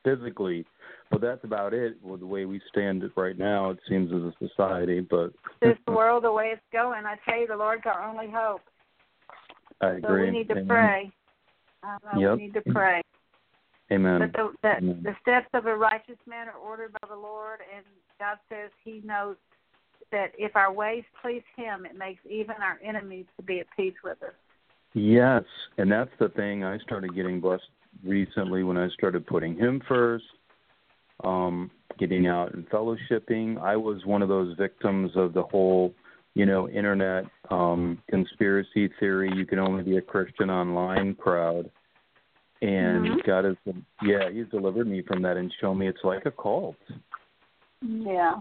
physically, 0.05 0.65
but 1.11 1.21
that's 1.21 1.45
about 1.45 1.73
it. 1.73 1.97
With 2.03 2.21
the 2.21 2.27
way 2.27 2.45
we 2.47 2.61
stand 2.69 3.03
it 3.03 3.13
right 3.17 3.39
now, 3.39 3.71
it 3.71 3.79
seems 3.89 4.13
as 4.13 4.23
a 4.23 4.49
society. 4.49 5.01
But 5.01 5.33
this 5.63 5.79
world 5.87 6.25
the 6.25 6.33
way 6.33 6.51
it's 6.53 6.63
going. 6.73 7.05
I 7.07 7.17
tell 7.25 7.39
you, 7.39 7.47
the 7.47 7.57
Lord's 7.57 7.83
our 7.87 8.09
only 8.09 8.31
hope. 8.31 8.63
I 9.81 9.93
So 9.93 9.97
agree. 9.99 10.31
we 10.31 10.39
need 10.39 10.49
to 10.49 10.55
Amen. 10.57 10.67
pray. 10.69 11.13
Know 11.83 12.21
Yep. 12.21 12.37
we 12.37 12.43
need 12.45 12.55
to 12.55 12.63
pray. 12.73 13.01
Amen. 13.93 14.21
But 14.21 14.33
the, 14.33 14.53
the, 14.63 14.77
Amen. 14.77 15.03
the 15.03 15.17
steps 15.23 15.49
of 15.55 15.67
a 15.67 15.77
righteous 15.77 16.19
man 16.27 16.49
are 16.49 16.59
ordered 16.59 16.93
by 16.93 17.09
the 17.09 17.17
Lord, 17.17 17.61
and 17.75 17.85
God 18.19 18.39
says 18.49 18.71
He 18.85 19.01
knows 19.05 19.37
that 20.13 20.33
if 20.39 20.57
our 20.57 20.73
ways 20.73 21.05
please 21.21 21.43
Him, 21.57 21.87
it 21.87 21.97
makes 21.97 22.21
even 22.29 22.57
our 22.61 22.79
enemies 22.83 23.27
to 23.37 23.43
be 23.43 23.61
at 23.61 23.67
peace 23.77 23.95
with 24.03 24.23
us. 24.23 24.35
Yes, 24.95 25.45
and 25.79 25.91
that's 25.91 26.11
the 26.19 26.29
thing. 26.31 26.65
I 26.65 26.79
started 26.79 27.15
getting 27.15 27.41
blessed 27.41 27.71
recently 28.05 28.63
when 28.63 28.77
I 28.77 28.89
started 28.91 29.27
putting 29.27 29.57
Him 29.57 29.81
first, 29.87 30.25
um, 31.23 31.71
getting 31.99 32.27
out 32.27 32.55
and 32.55 32.69
fellowshipping. 32.71 33.61
I 33.61 33.77
was 33.77 34.05
one 34.05 34.23
of 34.23 34.29
those 34.29 34.57
victims 34.57 35.13
of 35.15 35.33
the 35.33 35.43
whole, 35.43 35.95
you 36.35 36.47
know, 36.47 36.69
internet 36.69 37.27
um, 37.51 38.03
conspiracy 38.09 38.91
theory. 38.99 39.31
You 39.35 39.47
can 39.47 39.59
only 39.59 39.83
be 39.83 39.97
a 39.97 40.03
Christian 40.03 40.51
online 40.51 41.15
crowd. 41.15 41.71
And 42.63 43.07
Mhm. 43.07 43.25
God 43.25 43.45
has, 43.45 43.57
yeah, 44.03 44.29
He's 44.29 44.49
delivered 44.49 44.87
me 44.87 45.03
from 45.03 45.23
that 45.23 45.37
and 45.37 45.53
shown 45.61 45.79
me 45.79 45.89
it's 45.89 46.05
like 46.05 46.27
a 46.27 46.31
cult 46.31 46.77
Yeah. 47.81 48.41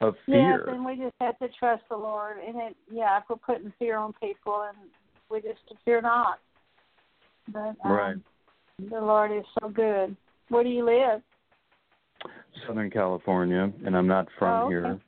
Of 0.00 0.14
Yes, 0.26 0.60
fear. 0.60 0.68
and 0.68 0.84
we 0.84 0.96
just 0.96 1.14
have 1.20 1.38
to 1.38 1.48
trust 1.58 1.82
the 1.90 1.96
Lord. 1.96 2.38
And 2.46 2.56
it, 2.56 2.76
yeah, 2.90 3.18
if 3.18 3.24
we're 3.28 3.36
putting 3.36 3.72
fear 3.78 3.98
on 3.98 4.12
people, 4.14 4.62
and 4.68 4.76
we 5.30 5.40
just 5.40 5.60
fear 5.84 6.00
not. 6.00 6.40
But 7.48 7.76
um, 7.84 7.92
Right. 7.92 8.16
the 8.78 9.00
Lord 9.00 9.32
is 9.32 9.44
so 9.60 9.68
good. 9.68 10.16
Where 10.48 10.64
do 10.64 10.70
you 10.70 10.84
live? 10.84 11.22
Southern 12.66 12.90
California, 12.90 13.72
and 13.84 13.96
I'm 13.96 14.06
not 14.06 14.28
from 14.38 14.62
Oh, 14.62 14.66
okay. 14.66 14.70
here. 14.70 15.00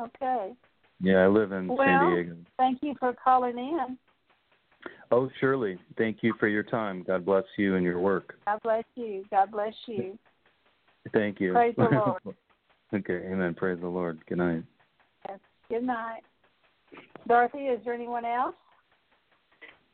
Okay. 0.00 0.52
Yeah, 1.00 1.18
I 1.18 1.28
live 1.28 1.52
in 1.52 1.68
Well, 1.68 1.78
San 1.84 2.14
Diego. 2.14 2.36
Thank 2.56 2.82
you 2.82 2.94
for 2.98 3.14
calling 3.22 3.58
in. 3.58 3.98
Oh, 5.10 5.30
surely. 5.40 5.78
Thank 5.96 6.18
you 6.22 6.34
for 6.40 6.48
your 6.48 6.62
time. 6.62 7.04
God 7.06 7.24
bless 7.24 7.44
you 7.56 7.76
and 7.76 7.84
your 7.84 7.98
work. 7.98 8.38
God 8.46 8.60
bless 8.62 8.84
you. 8.96 9.24
God 9.30 9.50
bless 9.50 9.74
you. 9.86 10.18
Thank 11.12 11.40
you. 11.40 11.52
Praise 11.52 11.74
the 11.76 11.84
Lord. 11.92 12.36
Okay, 12.94 13.22
amen. 13.26 13.54
Praise 13.54 13.78
the 13.80 13.88
Lord. 13.88 14.20
Good 14.28 14.38
night. 14.38 14.62
Yes. 15.28 15.40
Good 15.68 15.82
night. 15.82 16.20
Dorothy, 17.26 17.66
is 17.66 17.80
there 17.84 17.94
anyone 17.94 18.24
else? 18.24 18.54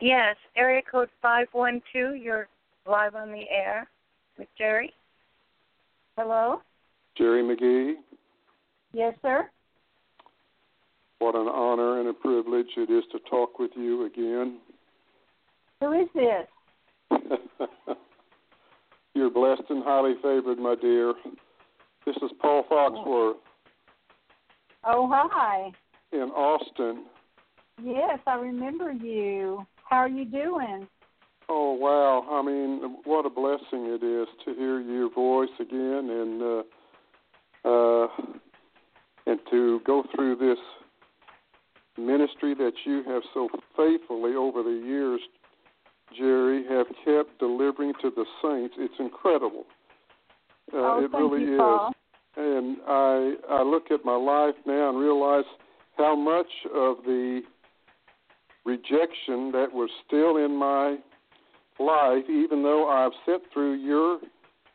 Yes, 0.00 0.36
area 0.56 0.82
code 0.90 1.08
512. 1.22 2.16
You're 2.16 2.48
live 2.86 3.14
on 3.14 3.30
the 3.32 3.44
air 3.50 3.88
with 4.38 4.48
Geri. 4.58 4.92
Hello? 6.18 6.60
Geri 7.16 7.42
McGhee, 7.42 7.94
Yes, 8.92 9.14
sir. 9.22 9.48
what 11.18 11.34
an 11.34 11.46
honor 11.48 12.00
and 12.00 12.08
a 12.08 12.12
privilege 12.12 12.66
it 12.76 12.90
is 12.90 13.04
to 13.12 13.18
talk 13.30 13.58
with 13.58 13.70
you 13.76 14.06
again. 14.06 14.58
Who 15.80 15.92
is 15.92 16.08
this? 16.14 17.20
You're 19.14 19.30
blessed 19.30 19.62
and 19.70 19.82
highly 19.84 20.14
favored, 20.22 20.58
my 20.58 20.74
dear. 20.80 21.14
This 22.10 22.28
is 22.28 22.36
Paul 22.42 22.64
Foxworth 22.68 23.34
Oh, 24.82 25.08
hi. 25.30 25.70
in 26.10 26.30
Austin. 26.30 27.04
Yes, 27.80 28.18
I 28.26 28.34
remember 28.34 28.90
you. 28.90 29.64
How 29.88 29.98
are 29.98 30.08
you 30.08 30.24
doing? 30.24 30.88
Oh 31.48 31.72
wow! 31.74 32.26
I 32.28 32.42
mean, 32.42 32.96
what 33.04 33.26
a 33.26 33.30
blessing 33.30 33.86
it 33.86 34.02
is 34.02 34.26
to 34.44 34.54
hear 34.54 34.80
your 34.80 35.08
voice 35.12 35.50
again, 35.60 36.10
and 36.10 36.42
uh, 36.42 37.68
uh, 37.68 38.08
and 39.26 39.38
to 39.52 39.80
go 39.86 40.02
through 40.12 40.34
this 40.34 40.58
ministry 41.96 42.54
that 42.54 42.72
you 42.84 43.04
have 43.06 43.22
so 43.32 43.48
faithfully 43.76 44.34
over 44.34 44.64
the 44.64 44.82
years, 44.84 45.20
Geri, 46.18 46.64
have 46.68 46.86
kept 47.04 47.38
delivering 47.38 47.92
to 48.02 48.10
the 48.10 48.24
saints. 48.42 48.74
It's 48.78 48.94
incredible. 48.98 49.64
Uh, 50.72 50.76
oh, 50.76 51.04
it 51.04 51.10
thank 51.12 51.32
really 51.32 51.44
you, 51.44 51.54
is. 51.54 51.58
Paul. 51.58 51.92
And 52.36 52.76
I 52.86 53.34
I 53.50 53.62
look 53.62 53.90
at 53.90 54.04
my 54.04 54.16
life 54.16 54.54
now 54.66 54.90
and 54.90 54.98
realize 54.98 55.44
how 55.96 56.14
much 56.14 56.46
of 56.74 56.98
the 57.04 57.42
rejection 58.64 59.50
that 59.52 59.68
was 59.72 59.90
still 60.06 60.36
in 60.36 60.54
my 60.56 60.96
life, 61.78 62.24
even 62.28 62.62
though 62.62 62.88
I've 62.88 63.12
sat 63.26 63.40
through 63.52 63.74
your 63.74 64.20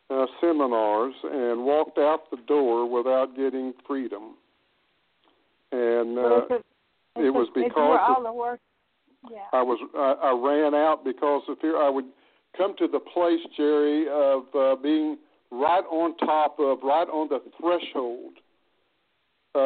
uh, 0.09 0.25
seminars 0.41 1.13
and 1.23 1.65
walked 1.65 1.97
out 1.97 2.29
the 2.29 2.37
door 2.47 2.89
without 2.89 3.35
getting 3.35 3.73
freedom. 3.87 4.35
And 5.71 6.15
Well, 6.15 6.33
uh, 6.33 6.37
it's 6.37 6.51
a- 7.15 7.25
it 7.25 7.29
was 7.33 7.47
because 7.55 7.71
of- 7.77 8.17
all 8.17 8.23
the 8.23 8.33
work. 8.33 8.59
Yeah. 9.31 9.47
I 9.53 9.63
was 9.63 9.79
I, 9.95 10.29
I 10.29 10.31
ran 10.33 10.75
out 10.75 11.03
because 11.03 11.41
of 11.47 11.57
fear. 11.59 11.81
I 11.81 11.89
would 11.89 12.05
come 12.55 12.75
to 12.77 12.87
the 12.87 12.99
place, 12.99 13.39
Geri, 13.57 14.07
of 14.07 14.43
uh, 14.53 14.75
being 14.75 15.17
right 15.51 15.83
on 15.89 16.17
top 16.17 16.57
of, 16.59 16.79
right 16.83 17.07
on 17.07 17.29
the 17.29 17.41
threshold 17.59 18.33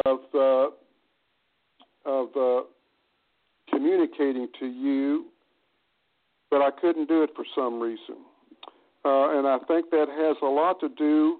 of 0.06 0.20
uh, 0.34 0.68
of 2.06 2.28
uh, 2.36 2.62
communicating 3.70 4.48
to 4.58 4.66
you, 4.66 5.26
but 6.50 6.62
I 6.62 6.70
couldn't 6.70 7.08
do 7.08 7.22
it 7.22 7.30
for 7.34 7.44
some 7.54 7.80
reason. 7.80 8.16
Uh, 9.04 9.38
and 9.38 9.46
I 9.46 9.58
think 9.66 9.90
that 9.90 10.06
has 10.08 10.36
a 10.42 10.46
lot 10.46 10.80
to 10.80 10.88
do 10.88 11.38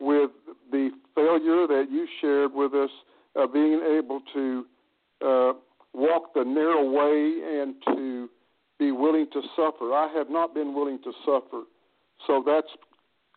with 0.00 0.30
the 0.70 0.90
failure 1.14 1.66
that 1.66 1.86
you 1.90 2.06
shared 2.20 2.52
with 2.52 2.74
us 2.74 2.90
of 3.36 3.52
being 3.52 3.80
able 3.96 4.20
to 4.34 4.66
uh, 5.24 5.52
walk 5.94 6.34
the 6.34 6.44
narrow 6.44 6.88
way 6.88 7.60
and 7.60 7.74
to 7.86 8.28
be 8.78 8.92
willing 8.92 9.26
to 9.32 9.42
suffer. 9.56 9.92
I 9.92 10.12
have 10.14 10.30
not 10.30 10.54
been 10.54 10.74
willing 10.74 10.98
to 11.04 11.12
suffer, 11.24 11.62
so 12.26 12.42
that's 12.44 12.68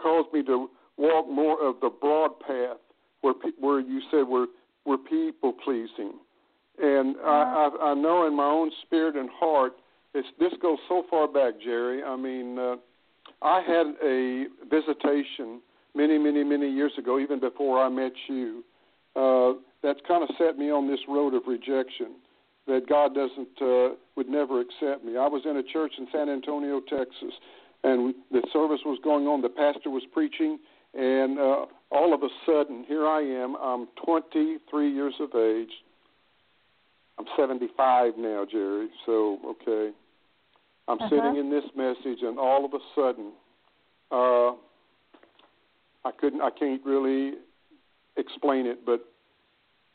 caused 0.01 0.33
me 0.33 0.43
to 0.43 0.69
walk 0.97 1.29
more 1.29 1.61
of 1.61 1.75
the 1.81 1.89
broad 1.89 2.39
path 2.39 2.77
where 3.21 3.33
where 3.59 3.79
you 3.79 4.01
said 4.11 4.23
we're 4.27 4.47
we're 4.85 4.97
people 4.97 5.53
pleasing, 5.63 6.13
and 6.81 7.15
I, 7.23 7.69
I 7.81 7.91
I 7.91 7.93
know 7.93 8.27
in 8.27 8.35
my 8.35 8.45
own 8.45 8.71
spirit 8.85 9.15
and 9.15 9.29
heart 9.29 9.73
it's 10.13 10.27
this 10.39 10.53
goes 10.61 10.77
so 10.89 11.03
far 11.09 11.27
back, 11.27 11.53
Geri. 11.63 12.03
I 12.03 12.15
mean, 12.15 12.59
uh, 12.59 12.75
I 13.41 13.61
had 13.61 13.95
a 14.03 14.45
visitation 14.69 15.61
many 15.95 16.17
many 16.17 16.43
many 16.43 16.69
years 16.69 16.91
ago, 16.97 17.19
even 17.19 17.39
before 17.39 17.79
I 17.79 17.89
met 17.89 18.13
you. 18.27 18.63
Uh, 19.15 19.53
that's 19.83 19.99
kind 20.07 20.23
of 20.23 20.29
set 20.37 20.57
me 20.57 20.71
on 20.71 20.87
this 20.87 20.99
road 21.07 21.33
of 21.33 21.43
rejection 21.47 22.15
that 22.67 22.87
God 22.87 23.15
doesn't 23.15 23.61
uh, 23.61 23.95
would 24.15 24.29
never 24.29 24.61
accept 24.61 25.03
me. 25.03 25.17
I 25.17 25.27
was 25.27 25.41
in 25.45 25.57
a 25.57 25.63
church 25.63 25.93
in 25.97 26.07
San 26.11 26.29
Antonio, 26.29 26.79
Texas, 26.81 27.33
and 27.83 28.13
the 28.31 28.41
service 28.53 28.81
was 28.85 28.99
going 29.03 29.27
on. 29.27 29.41
The 29.41 29.49
pastor 29.49 29.89
was 29.89 30.03
preaching, 30.13 30.59
and 30.93 31.39
uh, 31.39 31.65
all 31.91 32.13
of 32.13 32.21
a 32.23 32.29
sudden, 32.45 32.85
here 32.87 33.07
I 33.07 33.21
am. 33.21 33.55
I'm 33.55 33.87
23 34.05 34.93
years 34.93 35.13
of 35.19 35.29
age. 35.35 35.71
I'm 37.17 37.25
75 37.37 38.13
now, 38.17 38.45
Geri. 38.49 38.89
So 39.05 39.39
okay, 39.45 39.91
I'm 40.87 40.97
uh-huh. 40.99 41.09
sitting 41.09 41.37
in 41.37 41.49
this 41.49 41.65
message, 41.75 42.19
and 42.21 42.39
all 42.39 42.65
of 42.65 42.73
a 42.73 42.79
sudden, 42.95 43.31
uh, 44.11 44.51
I 46.03 46.11
couldn't. 46.19 46.41
I 46.41 46.49
can't 46.51 46.83
really 46.85 47.33
explain 48.17 48.65
it, 48.65 48.85
but 48.85 49.05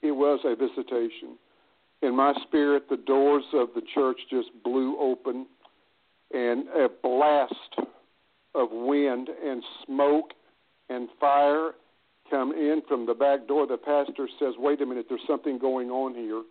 it 0.02 0.12
was 0.12 0.40
a 0.44 0.54
visitation. 0.54 1.38
In 2.02 2.14
my 2.14 2.34
spirit, 2.46 2.88
the 2.88 2.98
doors 2.98 3.44
of 3.54 3.68
the 3.74 3.82
church 3.94 4.18
just 4.30 4.48
blew 4.62 4.98
open, 5.00 5.46
and 6.32 6.68
a 6.68 6.88
blast 7.02 7.88
of 8.54 8.68
wind 8.72 9.28
and 9.44 9.62
smoke 9.84 10.32
and 10.88 11.08
fire 11.20 11.72
come 12.30 12.52
in 12.52 12.82
from 12.88 13.06
the 13.06 13.14
back 13.14 13.46
door. 13.46 13.66
The 13.66 13.76
pastor 13.76 14.28
says, 14.38 14.54
Wait 14.58 14.80
a 14.80 14.86
minute, 14.86 15.06
there's 15.08 15.20
something 15.26 15.58
going 15.58 15.90
on 15.90 16.14
here. 16.14 16.42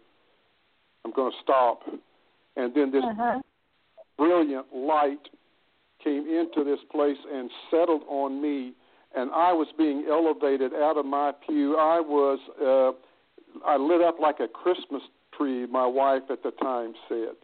I'm 1.04 1.12
going 1.12 1.32
to 1.32 1.38
stop. 1.44 1.82
And 2.56 2.74
then 2.74 2.92
this 2.92 3.04
uh-huh. 3.04 3.40
brilliant 4.18 4.68
light 4.74 5.30
came 6.04 6.28
into 6.28 6.64
this 6.64 6.80
place 6.92 7.18
and 7.32 7.50
settled 7.70 8.04
on 8.08 8.42
me. 8.42 8.74
And 9.16 9.32
I 9.32 9.54
was 9.54 9.68
being 9.78 10.06
elevated 10.10 10.74
out 10.74 10.98
of 10.98 11.06
my 11.06 11.32
pew. 11.46 11.78
I 11.78 12.00
was, 12.00 12.40
uh, 12.62 13.68
I 13.68 13.78
lit 13.78 14.02
up 14.02 14.20
like 14.20 14.40
a 14.40 14.48
Christmas 14.48 15.02
tree, 15.38 15.66
my 15.68 15.86
wife 15.86 16.24
at 16.30 16.44
the 16.44 16.52
time 16.52 16.94
said. 17.08 17.36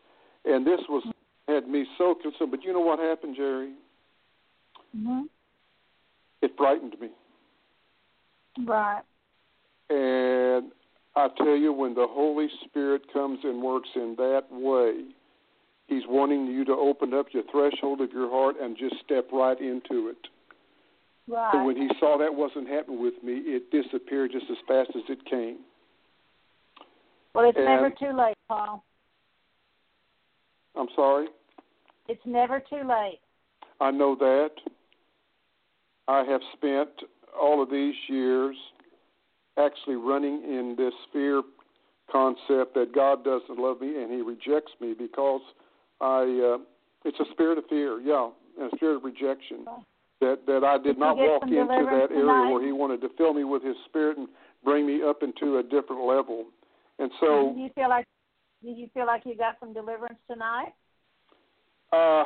And 0.46 0.66
this 0.66 0.80
was 0.90 1.04
had 1.48 1.68
me 1.68 1.86
so 1.98 2.16
concerned. 2.16 2.52
But 2.52 2.64
you 2.64 2.74
know 2.74 2.80
what 2.80 3.00
happened, 3.00 3.36
Geri? 3.36 3.74
Mm-hmm. 4.96 5.22
It 6.42 6.52
frightened 6.58 6.96
me. 7.00 7.10
Right. 8.66 9.02
And 9.90 10.72
I 11.16 11.28
tell 11.38 11.56
you, 11.56 11.74
when 11.74 11.94
the 11.94 12.08
Holy 12.10 12.48
Spirit 12.66 13.02
comes 13.12 13.40
and 13.44 13.62
works 13.62 13.90
in 13.96 14.16
that 14.18 14.44
way, 14.52 15.06
He's 15.88 16.04
wanting 16.08 16.46
you 16.48 16.64
to 16.66 16.72
open 16.72 17.14
up 17.14 17.28
your 17.34 17.44
threshold 17.52 18.00
of 18.00 18.14
your 18.14 18.30
heart 18.30 18.56
and 18.62 18.78
just 18.78 18.96
step 19.04 19.28
right 19.34 19.60
into 19.60 20.08
it. 20.08 20.28
Right. 21.28 21.52
But 21.52 21.66
when 21.66 21.76
He 21.76 21.90
saw 22.00 22.18
that 22.18 22.34
wasn't 22.34 22.70
happening 22.70 23.02
with 23.02 23.22
me, 23.22 23.34
it 23.46 23.72
disappeared 23.72 24.32
just 24.32 24.46
as 24.50 24.58
fast 24.68 24.92
as 24.96 25.04
it 25.10 25.26
came. 25.26 25.58
Well, 27.34 27.50
it's 27.50 27.58
and, 27.58 27.66
never 27.66 27.90
too 27.90 28.18
late, 28.18 28.38
Paul. 28.48 28.84
I'm 30.76 30.88
sorry? 30.96 31.28
It's 32.08 32.22
never 32.26 32.60
too 32.60 32.88
late. 32.88 33.20
I 33.80 33.92
know 33.92 34.16
that. 34.16 34.52
I 36.08 36.24
have 36.24 36.42
spent 36.54 36.90
all 37.40 37.62
of 37.62 37.70
these 37.70 37.96
years 38.10 38.56
actually 39.58 39.96
running 39.96 40.44
in 40.44 40.76
this 40.78 40.94
fear 41.14 41.42
concept 42.12 42.74
that 42.76 42.92
God 42.94 43.24
doesn't 43.24 43.58
love 43.58 43.82
me 43.82 44.02
and 44.02 44.12
He 44.12 44.22
rejects 44.22 44.72
me 44.80 44.94
because 44.98 45.42
I. 46.00 46.56
Uh, 46.56 46.64
it's 47.04 47.20
a 47.20 47.26
spirit 47.32 47.58
of 47.58 47.64
fear, 47.68 48.00
yeah, 48.00 48.30
and 48.60 48.72
a 48.72 48.76
spirit 48.76 48.98
of 48.98 49.04
rejection. 49.04 49.66
That 50.20 50.46
that 50.46 50.64
I 50.64 50.78
did 50.78 51.00
not 51.00 51.18
walk 51.18 51.44
into 51.44 51.66
that 51.66 51.78
area 51.90 52.08
tonight? 52.08 52.52
where 52.52 52.64
He 52.64 52.72
wanted 52.72 53.02
to 53.02 53.10
fill 53.18 53.34
me 53.34 53.44
with 53.44 53.64
His 53.64 53.76
Spirit 53.88 54.18
and 54.18 54.28
bring 54.64 54.86
me 54.86 55.02
up 55.04 55.24
into 55.24 55.58
a 55.58 55.64
different 55.64 56.04
level. 56.06 56.46
And 57.00 57.10
so, 57.20 57.54
do 57.56 57.62
you 57.62 57.70
feel 57.74 57.90
like 57.90 58.06
do 58.64 58.70
you 58.70 58.88
feel 58.94 59.06
like 59.06 59.24
you 59.26 59.36
got 59.36 59.56
some 59.60 59.74
deliverance 59.74 60.20
tonight? 60.30 60.74
Uh, 61.92 62.24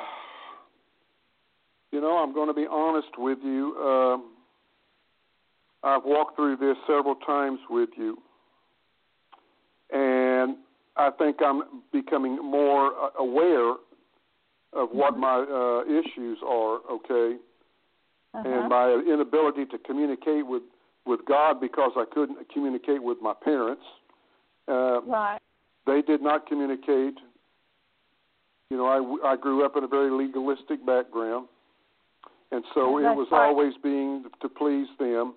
you 1.92 2.02
know, 2.02 2.18
I'm 2.18 2.34
going 2.34 2.48
to 2.48 2.54
be 2.54 2.68
honest 2.70 3.08
with 3.18 3.40
you. 3.44 3.76
Um, 3.78 4.32
I've 5.84 6.04
walked 6.04 6.36
through 6.36 6.58
this 6.58 6.76
several 6.88 7.16
times 7.16 7.60
with 7.70 7.90
you, 7.98 8.18
and 9.92 10.58
I 10.98 11.12
think 11.12 11.38
I'm 11.46 11.84
becoming 11.94 12.36
more 12.38 12.92
uh, 12.92 13.10
aware 13.20 13.72
of 14.74 14.90
what 14.92 15.14
mm-hmm. 15.14 15.22
my 15.22 15.38
uh, 15.40 16.00
issues 16.00 16.40
are. 16.46 16.80
Okay, 16.92 17.38
uh-huh. 18.34 18.50
and 18.50 18.70
my 18.70 18.92
inability 18.92 19.66
to 19.66 19.78
communicate 19.78 20.46
with 20.46 20.64
with 21.06 21.22
God 21.28 21.62
because 21.62 21.92
I 21.96 22.06
couldn't 22.12 22.50
communicate 22.52 23.02
with 23.02 23.20
my 23.22 23.34
parents. 23.44 23.84
Uh, 24.68 25.02
right. 25.04 25.40
They 25.86 26.02
did 26.02 26.22
not 26.22 26.48
communicate. 26.48 27.16
You 28.70 28.78
know, 28.78 28.88
I, 29.24 29.34
I 29.34 29.36
grew 29.36 29.66
up 29.66 29.78
in 29.78 29.84
a 29.84 29.88
very 29.88 30.10
legalistic 30.10 30.86
background, 30.86 31.48
and 32.52 32.64
so 32.74 32.98
it 32.98 33.04
was 33.04 33.28
right. 33.32 33.48
always 33.48 33.74
being 33.84 34.26
to 34.42 34.50
please 34.50 34.88
them. 34.98 35.36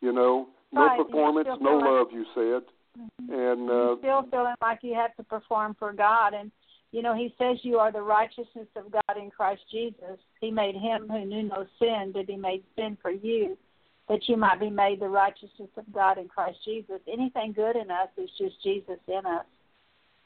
You 0.00 0.12
know, 0.12 0.48
no 0.72 0.86
right. 0.86 0.98
performance, 0.98 1.48
no 1.60 1.76
like, 1.76 1.84
love. 1.84 2.06
You 2.12 2.24
said, 2.34 3.00
mm-hmm. 3.00 3.32
and 3.32 3.70
uh, 3.70 3.96
still 3.98 4.26
feeling 4.30 4.54
like 4.60 4.78
you 4.82 4.94
have 4.94 5.14
to 5.16 5.24
perform 5.24 5.74
for 5.78 5.92
God. 5.92 6.34
And 6.34 6.52
you 6.92 7.02
know, 7.02 7.14
He 7.14 7.34
says 7.36 7.58
you 7.62 7.78
are 7.78 7.90
the 7.90 8.02
righteousness 8.02 8.68
of 8.76 8.92
God 8.92 9.16
in 9.16 9.30
Christ 9.30 9.62
Jesus. 9.70 10.18
He 10.40 10.52
made 10.52 10.76
Him 10.76 11.08
who 11.08 11.24
knew 11.24 11.42
no 11.48 11.66
sin 11.80 12.12
to 12.14 12.24
be 12.24 12.36
made 12.36 12.62
sin 12.76 12.96
for 13.02 13.10
you, 13.10 13.58
that 14.08 14.28
you 14.28 14.36
might 14.36 14.60
be 14.60 14.70
made 14.70 15.00
the 15.00 15.08
righteousness 15.08 15.70
of 15.76 15.92
God 15.92 16.18
in 16.18 16.28
Christ 16.28 16.58
Jesus. 16.64 17.00
Anything 17.12 17.52
good 17.52 17.74
in 17.74 17.90
us 17.90 18.08
is 18.16 18.30
just 18.38 18.62
Jesus 18.62 18.98
in 19.08 19.26
us. 19.26 19.46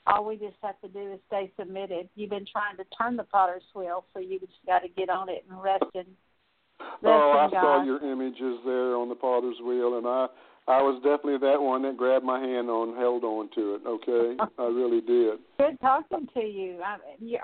All 0.06 0.24
we 0.24 0.36
just 0.36 0.56
have 0.62 0.80
to 0.82 0.88
do 0.88 1.14
is 1.14 1.20
stay 1.26 1.50
submitted. 1.58 2.08
You've 2.14 2.30
been 2.30 2.46
trying 2.50 2.76
to 2.76 2.84
turn 2.96 3.16
the 3.16 3.24
potter's 3.24 3.64
wheel, 3.74 4.04
so 4.12 4.20
you 4.20 4.38
just 4.38 4.52
got 4.64 4.80
to 4.80 4.88
get 4.88 5.08
on 5.10 5.28
it 5.28 5.44
and 5.50 5.60
rest 5.60 5.84
in. 5.94 6.06
Rest 7.02 7.06
oh, 7.06 7.48
in 7.50 7.56
I 7.56 7.60
saw 7.60 7.84
your 7.84 8.02
images 8.04 8.60
there 8.64 8.94
on 8.96 9.08
the 9.08 9.14
potter's 9.14 9.56
wheel, 9.64 9.98
and 9.98 10.06
I 10.06 10.26
I 10.68 10.82
was 10.82 10.96
definitely 11.02 11.38
that 11.46 11.62
one 11.62 11.82
that 11.82 11.96
grabbed 11.96 12.24
my 12.24 12.40
hand 12.40 12.68
on, 12.68 12.96
held 12.96 13.22
on 13.22 13.48
to 13.54 13.76
it. 13.76 13.82
Okay, 13.86 14.36
I 14.58 14.66
really 14.66 15.00
did. 15.00 15.38
Good 15.58 15.78
talking 15.80 16.28
to 16.34 16.40
you. 16.40 16.80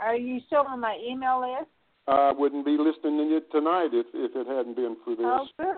Are 0.01 0.17
you 0.17 0.41
still 0.47 0.65
on 0.69 0.81
my 0.81 0.99
email 1.05 1.41
list? 1.41 1.71
I 2.09 2.33
wouldn't 2.33 2.65
be 2.65 2.77
listening 2.79 3.19
to 3.19 3.25
you 3.25 3.41
tonight 3.53 3.91
if 3.93 4.07
if 4.15 4.35
it 4.35 4.47
hadn't 4.47 4.77
been 4.77 4.97
for 5.05 5.17
this. 5.17 5.27
Oh, 5.27 5.47
good. 5.59 5.77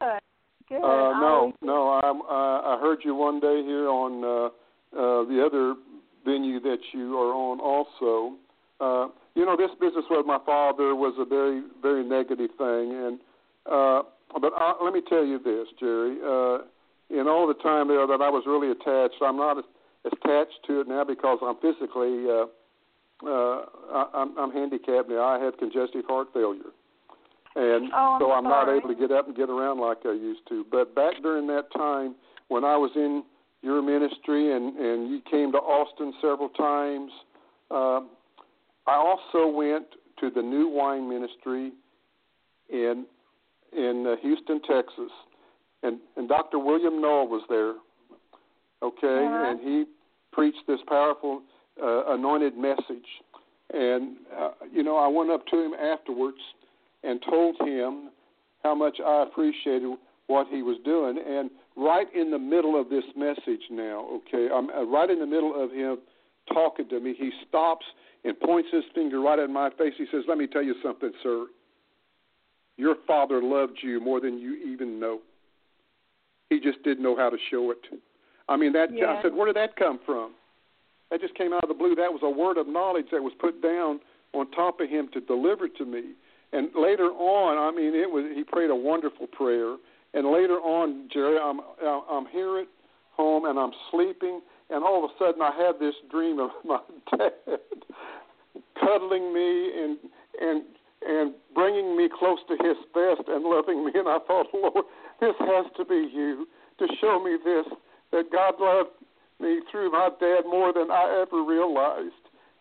Good. 0.69 0.82
Uh, 0.82 1.20
no, 1.20 1.52
no. 1.61 2.01
I 2.02 2.77
I 2.77 2.81
heard 2.81 3.01
you 3.05 3.15
one 3.15 3.40
day 3.40 3.62
here 3.62 3.89
on 3.89 4.24
uh, 4.24 4.47
uh, 4.97 5.24
the 5.28 5.44
other 5.44 5.74
venue 6.24 6.60
that 6.60 6.78
you 6.92 7.18
are 7.18 7.32
on 7.32 7.60
also. 7.60 8.36
Uh, 8.80 9.09
you 9.34 9.44
know, 9.44 9.56
this 9.56 9.70
business 9.80 10.05
with 10.10 10.26
my 10.26 10.38
father 10.44 10.94
was 10.94 11.14
a 11.18 11.24
very 11.24 11.62
very 11.82 12.05
negative 12.05 12.51
thing, 12.59 12.92
and 12.92 13.20
uh, 13.66 14.02
but 14.40 14.52
I, 14.56 14.74
let 14.82 14.92
me 14.92 15.02
tell 15.09 15.24
you 15.24 15.38
this, 15.38 15.68
Geri. 15.78 16.18
Uh, 16.22 16.64
in 17.10 17.28
all 17.28 17.46
the 17.46 17.60
time 17.62 17.88
there 17.88 18.06
that 18.06 18.20
I 18.22 18.30
was 18.30 18.44
really 18.46 18.70
attached, 18.70 19.20
I'm 19.22 19.36
not 19.36 19.59
as 19.59 19.64
attached 20.06 20.59
to 20.66 20.80
it 20.80 20.88
now 20.88 21.05
because 21.05 21.38
I'm 21.42 21.56
physically. 21.56 22.26
Uh, 22.28 22.46
uh, 23.24 23.64
I, 23.92 24.10
I'm, 24.12 24.36
I'm 24.36 24.51
handicapped 24.51 25.09
now. 25.09 25.22
I 25.22 25.38
have 25.38 25.56
congestive 25.56 26.05
heart 26.06 26.28
failure 26.34 26.74
and 27.56 27.90
oh, 27.92 27.96
I'm 27.96 28.20
so 28.20 28.32
I'm 28.32 28.44
sorry. 28.44 28.66
not 28.66 28.76
able 28.76 28.94
to 28.94 29.01
get 29.01 29.16
up 29.16 29.26
and 29.26 29.36
get 29.36 29.48
around 29.48 29.80
like 29.80 29.98
I 30.05 30.12
used 30.12 30.46
to. 30.48 30.66
But 30.70 30.94
back 30.94 31.14
during 31.22 31.46
that 31.48 31.72
time 31.72 32.14
when 32.48 32.64
I 32.64 32.76
was 32.76 32.90
in 32.96 33.22
your 33.64 33.82
ministry 33.82 34.54
and 34.54 34.76
and 34.76 35.10
you 35.10 35.20
came 35.30 35.50
to 35.52 35.58
Austin 35.58 36.12
several 36.20 36.50
times, 36.50 37.10
uh, 37.70 38.00
I 38.86 38.94
also 38.96 39.48
went 39.48 39.86
to 40.20 40.30
the 40.30 40.42
New 40.42 40.68
Wine 40.68 41.08
Ministry 41.08 41.72
in 42.70 43.06
in 43.76 44.06
uh, 44.06 44.16
Houston, 44.22 44.60
Texas, 44.62 45.10
and 45.82 45.98
and 46.16 46.28
Dr. 46.28 46.58
William 46.58 47.00
Noel 47.00 47.26
was 47.26 47.42
there. 47.48 47.74
Okay, 48.82 49.26
uh-huh. 49.26 49.50
and 49.50 49.60
he 49.60 49.84
preached 50.32 50.66
this 50.68 50.80
powerful 50.86 51.42
uh, 51.82 52.12
anointed 52.14 52.56
message. 52.56 53.08
And 53.72 54.16
uh, 54.38 54.50
you 54.70 54.82
know, 54.82 54.96
I 54.96 55.08
went 55.08 55.30
up 55.30 55.46
to 55.46 55.56
him 55.56 55.72
afterwards 55.72 56.38
and 57.02 57.20
told 57.28 57.56
him 57.60 58.10
how 58.62 58.74
much 58.74 58.98
I 59.04 59.22
appreciated 59.22 59.96
what 60.26 60.46
he 60.48 60.62
was 60.62 60.78
doing. 60.84 61.18
And 61.26 61.50
right 61.76 62.06
in 62.14 62.30
the 62.30 62.38
middle 62.38 62.80
of 62.80 62.88
this 62.88 63.05
message 63.16 63.62
now, 63.70 64.06
okay, 64.16 64.48
I'm 64.52 64.70
uh, 64.70 64.84
right 64.84 65.10
in 65.10 65.18
the 65.18 65.26
middle 65.26 65.60
of 65.62 65.70
him 65.70 65.98
talking 66.52 66.88
to 66.88 67.01
me. 67.01 67.14
He 67.18 67.30
stops 67.48 67.84
and 68.24 68.38
points 68.40 68.68
his 68.72 68.84
finger 68.94 69.20
right 69.20 69.38
at 69.38 69.51
my 69.51 69.70
face. 69.70 69.94
He 69.98 70.06
says, 70.12 70.24
"Let 70.28 70.38
me 70.38 70.46
tell 70.46 70.62
you 70.62 70.74
something, 70.82 71.12
sir. 71.22 71.46
Your 72.76 72.96
father 73.06 73.42
loved 73.42 73.78
you 73.82 74.01
more 74.01 74.20
than 74.20 74.38
you 74.38 74.55
even 74.55 74.98
know. 74.98 75.20
He 76.51 76.60
just 76.60 76.82
didn't 76.82 77.02
know 77.02 77.16
how 77.16 77.30
to 77.30 77.38
show 77.51 77.70
it." 77.70 77.78
I 78.48 78.56
mean, 78.56 78.72
that 78.72 78.94
yes. 78.94 79.09
I 79.09 79.22
said, 79.22 79.34
"Where 79.34 79.46
did 79.46 79.56
that 79.56 79.76
come 79.76 79.98
from?" 80.05 80.32
That 81.10 81.20
just 81.20 81.34
came 81.34 81.52
out 81.52 81.62
of 81.62 81.68
the 81.68 81.74
blue. 81.74 81.94
That 81.94 82.12
was 82.12 82.22
a 82.22 82.30
word 82.30 82.59
of 82.59 82.66
knowledge 82.66 83.06
that 83.12 83.22
was 83.22 83.32
put 83.38 83.62
down 83.62 84.01
on 84.32 84.51
top 84.51 84.80
of 84.80 84.88
him 84.88 85.09
to 85.12 85.20
deliver 85.20 85.68
to 85.68 85.84
me. 85.84 86.12
And 86.52 86.70
later 86.74 87.10
on, 87.10 87.59
I 87.59 87.76
mean, 87.76 87.94
it 87.94 88.10
was 88.10 88.24
he 88.34 88.44
prayed 88.44 88.70
a 88.70 88.76
wonderful 88.76 89.26
prayer. 89.26 89.76
And 90.14 90.30
later 90.30 90.58
on, 90.62 91.08
Geri, 91.12 91.38
I'm 91.38 91.60
I'm 91.82 92.26
here 92.26 92.58
at 92.60 92.68
home 93.12 93.44
and 93.46 93.58
I'm 93.58 93.72
sleeping, 93.90 94.40
and 94.70 94.84
all 94.84 95.04
of 95.04 95.10
a 95.10 95.14
sudden 95.18 95.42
I 95.42 95.50
have 95.58 95.78
this 95.80 95.94
dream 96.10 96.38
of 96.38 96.50
my 96.64 96.78
dad 97.10 97.58
cuddling 98.78 99.34
me 99.34 99.72
and 99.82 99.98
and 100.40 100.62
and 101.06 101.34
bringing 101.54 101.96
me 101.96 102.08
close 102.08 102.38
to 102.48 102.54
his 102.64 102.76
vest 102.94 103.28
and 103.28 103.44
loving 103.44 103.84
me. 103.84 103.92
And 103.94 104.08
I 104.08 104.18
thought, 104.26 104.46
Lord, 104.54 104.86
this 105.20 105.34
has 105.40 105.66
to 105.76 105.84
be 105.84 106.08
you 106.12 106.46
to 106.78 106.86
show 107.00 107.22
me 107.22 107.36
this 107.44 107.66
that 108.12 108.30
God 108.30 108.54
loved 108.60 108.90
me 109.40 109.60
through 109.70 109.90
my 109.90 110.10
dad 110.20 110.42
more 110.48 110.72
than 110.72 110.90
I 110.92 111.24
ever 111.26 111.42
realized. 111.42 112.14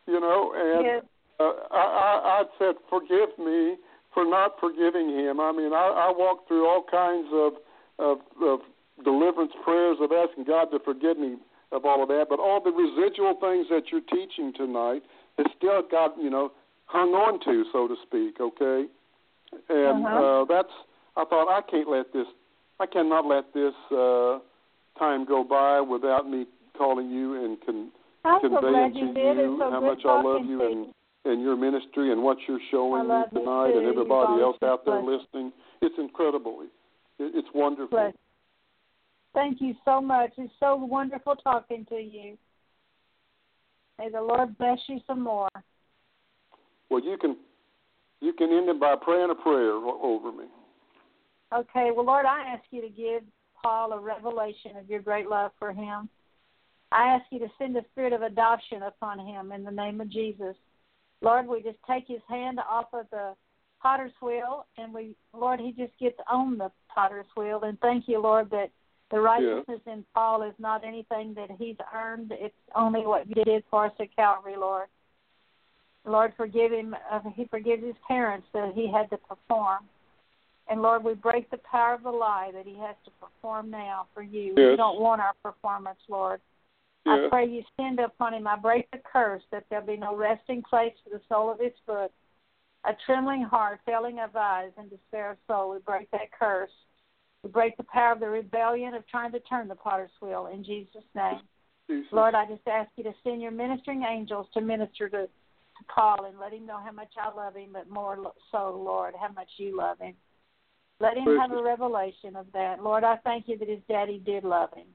You 0.08 0.20
know, 0.20 0.52
and 0.56 0.86
yes. 0.86 1.04
uh, 1.40 1.54
I, 1.72 1.78
I 1.78 2.42
I 2.42 2.44
said, 2.58 2.76
forgive 2.90 3.30
me 3.38 3.78
for 4.14 4.26
not 4.26 4.60
forgiving 4.60 5.10
him. 5.10 5.40
I 5.40 5.52
mean, 5.52 5.74
I, 5.74 6.10
I 6.10 6.14
walked 6.16 6.48
through 6.48 6.68
all 6.68 6.84
kinds 6.90 7.28
of 7.34 7.54
of, 8.00 8.18
of 8.42 8.60
deliverance 9.04 9.54
prayers 9.64 9.98
of 10.02 10.12
asking 10.12 10.46
God 10.46 10.66
to 10.72 10.80
forgive 10.80 11.18
me 11.18 11.38
of 11.72 11.86
all 11.86 12.02
of 12.02 12.10
that, 12.10 12.26
but 12.30 12.40
all 12.40 12.62
the 12.62 12.72
residual 12.72 13.36
things 13.40 13.68
that 13.70 13.92
you're 13.92 14.02
teaching 14.02 14.54
tonight 14.56 15.02
has 15.38 15.48
still 15.58 15.82
got 15.90 16.18
you 16.18 16.30
know 16.30 16.52
hung 16.86 17.10
on 17.10 17.40
to, 17.46 17.66
so 17.72 17.88
to 17.88 17.96
speak. 18.06 18.40
Okay, 18.40 18.86
and 19.70 20.06
uh-huh. 20.06 20.42
uh, 20.42 20.46
that's 20.46 20.74
I 21.16 21.26
thought 21.26 21.50
I 21.50 21.62
can't 21.70 21.90
let 21.90 22.14
this, 22.14 22.26
I 22.80 22.86
cannot 22.86 23.26
let 23.26 23.54
this 23.54 23.74
uh, 23.92 24.40
time 24.98 25.26
go 25.26 25.44
by 25.44 25.82
without 25.82 26.30
me 26.30 26.46
calling 26.78 27.10
you 27.10 27.44
and 27.44 27.58
con- 27.66 27.92
I'm 28.26 28.40
so 28.42 28.50
conveying 28.50 28.74
glad 28.74 28.96
you 28.96 29.08
to 29.08 29.14
did. 29.14 29.38
you 29.38 29.54
It's 29.54 29.62
so 29.62 29.72
how 29.72 29.82
much 29.82 30.02
I 30.06 30.22
love 30.22 30.46
you 30.46 30.66
and 30.66 30.94
and 31.26 31.42
your 31.42 31.56
ministry 31.56 32.12
and 32.12 32.22
what 32.22 32.38
you're 32.48 32.60
showing 32.70 33.04
me 33.04 33.24
tonight 33.34 33.72
too. 33.72 33.78
and 33.78 33.88
everybody 33.88 34.42
else 34.42 34.58
out 34.64 34.86
there 34.86 35.02
blessed. 35.02 35.26
listening. 35.34 35.54
It's 35.82 35.96
incredible. 35.98 36.66
It's 37.20 37.48
wonderful. 37.54 37.98
Bless. 37.98 38.14
Thank 39.34 39.62
you 39.62 39.74
so 39.84 40.02
much. 40.02 40.32
It's 40.38 40.54
so 40.60 40.76
wonderful 40.76 41.36
talking 41.36 41.86
to 41.90 41.96
you. 41.96 42.38
May 43.98 44.10
the 44.10 44.22
Lord 44.22 44.58
bless 44.58 44.80
you 44.88 45.00
some 45.08 45.22
more. 45.22 45.50
Well, 46.90 47.04
you 47.04 47.18
can 47.18 47.38
you 48.22 48.34
can 48.34 48.52
end 48.52 48.70
it 48.70 48.80
by 48.80 48.96
praying 48.96 49.30
a 49.32 49.36
prayer 49.36 49.74
over 49.74 50.32
me. 50.32 50.46
Okay, 51.54 51.92
well, 51.96 52.06
Lord, 52.06 52.26
I 52.26 52.54
ask 52.54 52.64
you 52.72 52.82
to 52.82 52.90
give 52.90 53.24
Paul 53.62 53.94
a 53.94 54.00
revelation 54.00 54.78
of 54.78 54.90
your 54.90 55.02
great 55.02 55.28
love 55.30 55.52
for 55.60 55.72
him. 55.72 56.10
I 56.92 57.08
ask 57.08 57.26
you 57.32 57.40
to 57.40 57.48
send 57.58 57.76
a 57.76 57.84
spirit 57.92 58.14
of 58.14 58.22
adoption 58.22 58.84
upon 58.84 59.20
him 59.20 59.52
in 59.52 59.64
the 59.64 59.72
name 59.72 60.02
of 60.02 60.10
Jesus. 60.10 60.56
Lord, 61.24 61.48
we 61.48 61.64
just 61.64 61.78
take 61.90 62.08
his 62.08 62.22
hand 62.28 62.60
off 62.70 62.88
of 62.94 63.06
the 63.12 63.34
potter's 63.82 64.12
wheel, 64.22 64.66
and 64.78 64.94
we, 64.94 65.16
Lord, 65.34 65.60
he 65.60 65.72
just 65.72 65.98
gets 66.00 66.18
on 66.30 66.58
the 66.58 66.72
potter's 66.94 67.26
wheel. 67.36 67.62
And 67.64 67.80
thank 67.80 68.08
you, 68.08 68.22
Lord, 68.22 68.50
that 68.52 68.70
the 69.12 69.20
righteousness 69.20 69.80
in 69.86 70.04
Paul 70.14 70.44
is 70.44 70.54
not 70.60 70.84
anything 70.84 71.34
that 71.36 71.50
he's 71.58 71.76
earned. 71.94 72.32
It's 72.32 72.56
only 72.76 73.06
what 73.06 73.28
you 73.28 73.44
did 73.44 73.64
for 73.70 73.86
us 73.86 73.94
at 74.00 74.16
Calvary, 74.16 74.56
Lord. 74.58 74.88
Lord, 76.06 76.34
forgive 76.36 76.72
him. 76.72 76.96
Uh, 77.12 77.20
he 77.36 77.46
forgives 77.46 77.84
his 77.84 77.96
parents 78.08 78.48
that 78.54 78.74
he 78.76 78.92
had 78.92 79.10
to 79.12 79.18
perform. 79.18 79.84
And 80.70 80.82
Lord, 80.82 81.04
we 81.04 81.14
break 81.14 81.50
the 81.52 81.60
power 81.60 81.94
of 81.94 82.04
the 82.04 82.10
lie 82.10 82.52
that 82.54 82.66
he 82.66 82.78
has 82.80 82.96
to 83.06 83.12
perform 83.22 83.70
now 83.70 84.08
for 84.14 84.24
you. 84.24 84.54
We 84.72 84.78
don't 84.78 85.00
want 85.00 85.22
our 85.22 85.34
performance, 85.44 86.00
Lord. 86.10 86.42
I 87.06 87.28
pray 87.30 87.48
you 87.48 87.64
send 87.78 88.00
upon 88.00 88.34
him. 88.34 88.48
I 88.48 88.56
break 88.56 88.90
the 88.92 89.00
curse 89.00 89.44
that 89.52 89.66
there 89.70 89.82
be 89.82 89.98
no 89.98 90.16
resting 90.16 90.62
place 90.62 90.94
for 91.04 91.10
the 91.10 91.22
sole 91.28 91.52
of 91.52 91.60
his 91.60 91.74
foot. 91.86 92.12
A 92.86 92.92
trembling 93.06 93.44
heart, 93.44 93.80
failing 93.86 94.20
of 94.20 94.36
eyes, 94.36 94.72
and 94.78 94.90
despair 94.90 95.32
of 95.32 95.38
soul. 95.48 95.72
We 95.72 95.80
break 95.80 96.12
that 96.12 96.32
curse. 96.38 96.72
We 97.44 97.50
break 97.50 97.78
the 97.78 97.84
power 97.84 98.14
of 98.14 98.20
the 98.20 98.30
rebellion 98.30 98.94
of 98.94 99.08
trying 99.08 99.32
to 99.34 99.40
turn 99.42 99.68
the 99.68 99.76
potter's 99.76 100.12
wheel 100.22 100.50
in 100.54 100.64
Jesus' 100.64 101.04
name. 101.16 101.42
Jesus. 101.90 102.08
Lord, 102.12 102.36
I 102.36 102.46
just 102.46 102.68
ask 102.68 102.90
you 102.96 103.04
to 103.04 103.14
send 103.24 103.42
your 103.42 103.52
ministering 103.52 104.04
angels 104.04 104.48
to 104.54 104.62
minister 104.62 105.10
to, 105.10 105.24
to 105.24 105.84
Paul 105.94 106.26
and 106.26 106.40
let 106.40 106.54
him 106.54 106.66
know 106.66 106.80
how 106.84 106.92
much 106.92 107.12
I 107.22 107.34
love 107.36 107.56
him, 107.56 107.70
but 107.74 107.90
more 107.90 108.18
so, 108.52 108.82
Lord, 108.84 109.14
how 109.20 109.32
much 109.32 109.50
you 109.58 109.78
love 109.78 110.00
him. 110.00 110.14
Let 111.00 111.18
him 111.18 111.38
have 111.38 111.52
a 111.52 111.62
revelation 111.62 112.36
of 112.36 112.48
that. 112.54 112.82
Lord, 112.82 113.04
I 113.04 113.18
thank 113.18 113.48
you 113.48 113.58
that 113.58 113.68
his 113.68 113.82
daddy 113.90 114.22
did 114.26 114.44
love 114.44 114.74
him. 114.74 114.88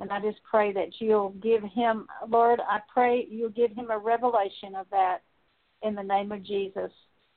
And 0.00 0.10
I 0.10 0.20
just 0.20 0.38
pray 0.48 0.72
that 0.72 0.88
you'll 0.98 1.30
give 1.42 1.62
him, 1.62 2.06
Lord, 2.28 2.60
I 2.68 2.80
pray 2.92 3.26
you'll 3.30 3.50
give 3.50 3.72
him 3.72 3.90
a 3.90 3.98
revelation 3.98 4.74
of 4.74 4.86
that 4.90 5.18
in 5.82 5.94
the 5.94 6.02
name 6.02 6.32
of 6.32 6.42
Jesus, 6.44 6.90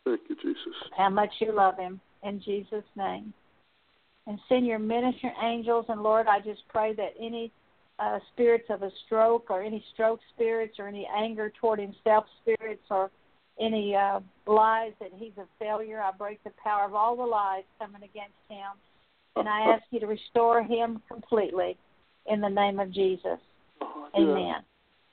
Thank 0.03 0.21
you, 0.29 0.35
Jesus. 0.35 0.73
how 0.97 1.09
much 1.09 1.31
you 1.39 1.51
love 1.51 1.77
him, 1.77 1.99
in 2.23 2.41
Jesus' 2.41 2.83
name. 2.95 3.33
And 4.27 4.39
send 4.49 4.65
your 4.65 4.79
minister 4.79 5.31
angels, 5.43 5.85
and 5.89 6.01
Lord, 6.01 6.27
I 6.27 6.39
just 6.39 6.61
pray 6.69 6.93
that 6.95 7.13
any 7.19 7.51
uh, 7.99 8.19
spirits 8.33 8.65
of 8.69 8.81
a 8.81 8.91
stroke 9.05 9.49
or 9.49 9.61
any 9.61 9.83
stroke 9.93 10.19
spirits 10.33 10.75
or 10.79 10.87
any 10.87 11.07
anger 11.15 11.51
toward 11.61 11.79
himself 11.79 12.25
spirits 12.41 12.83
or 12.89 13.11
any 13.59 13.95
uh, 13.95 14.19
lies 14.47 14.91
that 14.99 15.11
he's 15.15 15.37
a 15.37 15.45
failure, 15.59 16.01
I 16.01 16.11
break 16.11 16.43
the 16.43 16.51
power 16.61 16.85
of 16.85 16.93
all 16.93 17.15
the 17.15 17.23
lies 17.23 17.63
coming 17.79 18.03
against 18.03 18.33
him. 18.49 18.71
And 19.37 19.47
I 19.47 19.73
ask 19.73 19.83
you 19.91 19.99
to 19.99 20.07
restore 20.07 20.63
him 20.63 21.01
completely 21.07 21.77
in 22.27 22.41
the 22.41 22.49
name 22.49 22.79
of 22.79 22.91
Jesus. 22.91 23.39
Oh, 23.81 24.07
Amen. 24.15 24.63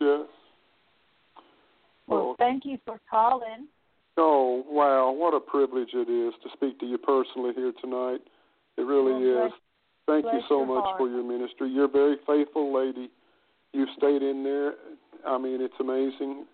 Yes. 0.01 0.27
Well, 2.07 2.31
Oh. 2.31 2.35
thank 2.39 2.65
you 2.65 2.79
for 2.85 3.01
calling. 3.11 3.69
Oh, 4.17 4.65
wow. 4.69 5.11
What 5.13 5.35
a 5.35 5.41
privilege 5.41 5.95
it 5.95 6.09
is 6.09 6.35
to 6.43 6.51
speak 6.51 6.79
to 6.81 6.87
you 6.87 6.99
personally 6.99 7.55
here 7.55 7.73
tonight. 7.81 8.21
It 8.77 8.83
really 8.83 9.13
Well, 9.13 9.47
is. 9.47 9.53
bless- 9.53 9.61
Thank 10.07 10.33
you 10.35 10.43
so 10.49 10.65
much 10.67 10.85
heart. 10.85 10.99
for 10.99 11.09
your 11.09 11.23
ministry. 11.23 11.69
You're 11.69 11.85
a 11.85 11.89
very 11.89 12.17
faithful 12.27 12.73
lady. 12.73 13.09
You've 13.73 13.91
stayed 13.91 14.23
in 14.23 14.43
there. 14.43 14.75
I 15.25 15.39
mean, 15.39 15.61
it's 15.61 15.79
amazing 15.79 16.47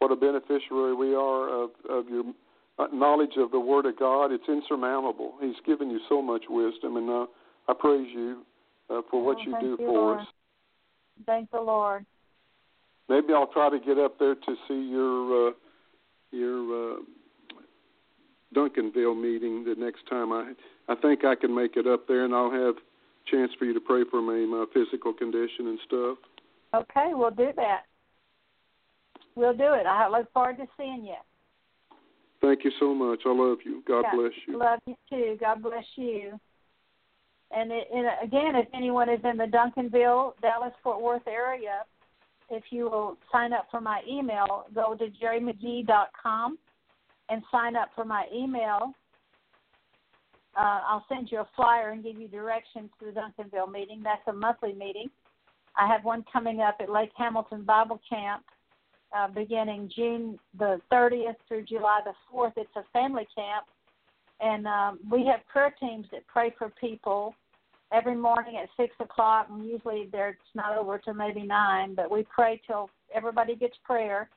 what 0.00 0.10
a 0.10 0.16
beneficiary 0.16 0.92
we 0.94 1.14
are 1.14 1.48
of, 1.48 1.70
of 1.88 2.08
your 2.10 2.24
knowledge 2.92 3.36
of 3.36 3.52
the 3.52 3.60
Word 3.60 3.86
of 3.86 3.96
God. 3.96 4.32
It's 4.32 4.48
insurmountable. 4.48 5.34
He's 5.40 5.58
given 5.60 5.88
you 5.90 6.00
so 6.08 6.20
much 6.20 6.48
wisdom, 6.48 6.96
and 6.96 7.08
uh, 7.08 7.26
I 7.68 7.74
praise 7.74 8.08
you 8.12 8.44
uh, 8.90 9.02
for 9.10 9.22
what 9.24 9.38
Oh, 9.38 9.42
you 9.42 9.60
do 9.60 9.66
you, 9.66 9.76
for 9.76 9.92
Lord. 9.92 10.20
us. 10.20 10.26
Thank 11.26 11.50
the 11.50 11.60
Lord. 11.60 12.04
Maybe 13.08 13.32
I'll 13.32 13.46
try 13.52 13.70
to 13.70 13.78
get 13.78 13.98
up 13.98 14.18
there 14.18 14.34
to 14.34 14.56
see 14.68 14.88
your 14.90 15.48
uh, 15.48 15.52
your 16.30 16.94
uh, 16.94 16.96
Duncanville 18.54 19.20
meeting 19.20 19.64
the 19.64 19.74
next 19.76 20.06
time. 20.08 20.32
I 20.32 20.52
I 20.88 20.94
think 20.96 21.24
I 21.24 21.34
can 21.34 21.54
make 21.54 21.76
it 21.76 21.86
up 21.86 22.06
there, 22.06 22.24
and 22.24 22.34
I'll 22.34 22.50
have 22.50 22.76
a 22.76 23.30
chance 23.30 23.52
for 23.58 23.64
you 23.64 23.74
to 23.74 23.80
pray 23.80 24.04
for 24.10 24.22
me, 24.22 24.46
my 24.46 24.64
physical 24.72 25.12
condition 25.12 25.68
and 25.68 25.78
stuff. 25.86 26.18
Okay, 26.74 27.10
we'll 27.14 27.30
do 27.30 27.50
that. 27.56 27.82
We'll 29.34 29.56
do 29.56 29.72
it. 29.74 29.86
I 29.86 30.08
look 30.08 30.32
forward 30.32 30.58
to 30.58 30.66
seeing 30.76 31.04
you. 31.04 31.16
Thank 32.40 32.64
you 32.64 32.70
so 32.80 32.94
much. 32.94 33.20
I 33.26 33.30
love 33.32 33.58
you. 33.64 33.82
God 33.86 34.04
Yeah, 34.04 34.16
bless 34.16 34.32
you. 34.46 34.58
Love 34.58 34.78
you 34.86 34.94
too. 35.10 35.36
God 35.40 35.62
bless 35.62 35.84
you. 35.96 36.40
And, 37.50 37.72
it, 37.72 37.88
and 37.92 38.06
again, 38.22 38.54
if 38.54 38.68
anyone 38.74 39.08
is 39.08 39.20
in 39.24 39.36
the 39.36 39.44
Duncanville, 39.44 40.34
Dallas, 40.40 40.72
Fort 40.82 41.00
Worth 41.00 41.26
area, 41.26 41.84
if 42.48 42.64
you 42.70 42.84
will 42.84 43.16
sign 43.32 43.52
up 43.52 43.66
for 43.70 43.80
my 43.80 44.00
email, 44.08 44.66
go 44.74 44.94
to 44.94 45.06
gerimcghee.com 45.06 46.58
and 47.28 47.42
sign 47.50 47.76
up 47.76 47.90
for 47.94 48.04
my 48.04 48.26
email. 48.34 48.92
Uh, 50.56 50.80
I'll 50.88 51.04
send 51.08 51.30
you 51.30 51.38
a 51.38 51.48
flyer 51.54 51.90
and 51.90 52.02
give 52.02 52.16
you 52.16 52.28
directions 52.28 52.90
to 52.98 53.06
the 53.06 53.12
Duncanville 53.12 53.70
meeting. 53.70 54.02
That's 54.02 54.22
a 54.26 54.32
monthly 54.32 54.72
meeting. 54.72 55.08
I 55.76 55.86
have 55.86 56.04
one 56.04 56.24
coming 56.32 56.60
up 56.60 56.76
at 56.80 56.90
Lake 56.90 57.12
Hamilton 57.16 57.62
Bible 57.62 58.00
Camp 58.08 58.42
uh, 59.16 59.28
beginning 59.28 59.90
June 59.94 60.38
the 60.58 60.80
30th 60.92 61.36
through 61.48 61.64
July 61.64 62.00
the 62.04 62.12
4th. 62.32 62.52
It's 62.56 62.70
a 62.76 62.84
family 62.92 63.26
camp, 63.34 63.66
and 64.40 64.66
um, 64.66 64.98
we 65.10 65.26
have 65.26 65.46
prayer 65.46 65.74
teams 65.78 66.06
that 66.12 66.26
pray 66.26 66.54
for 66.58 66.70
people 66.80 67.34
every 67.92 68.16
morning 68.16 68.56
at 68.62 68.68
six 68.76 68.94
o'clock. 69.00 69.48
And 69.50 69.66
usually, 69.66 70.08
it's 70.12 70.38
not 70.54 70.76
over 70.78 70.98
till 70.98 71.14
maybe 71.14 71.42
nine, 71.42 71.94
but 71.94 72.10
we 72.10 72.24
pray 72.34 72.60
till 72.66 72.88
everybody 73.14 73.54
gets 73.56 73.76
prayer. 73.84 74.28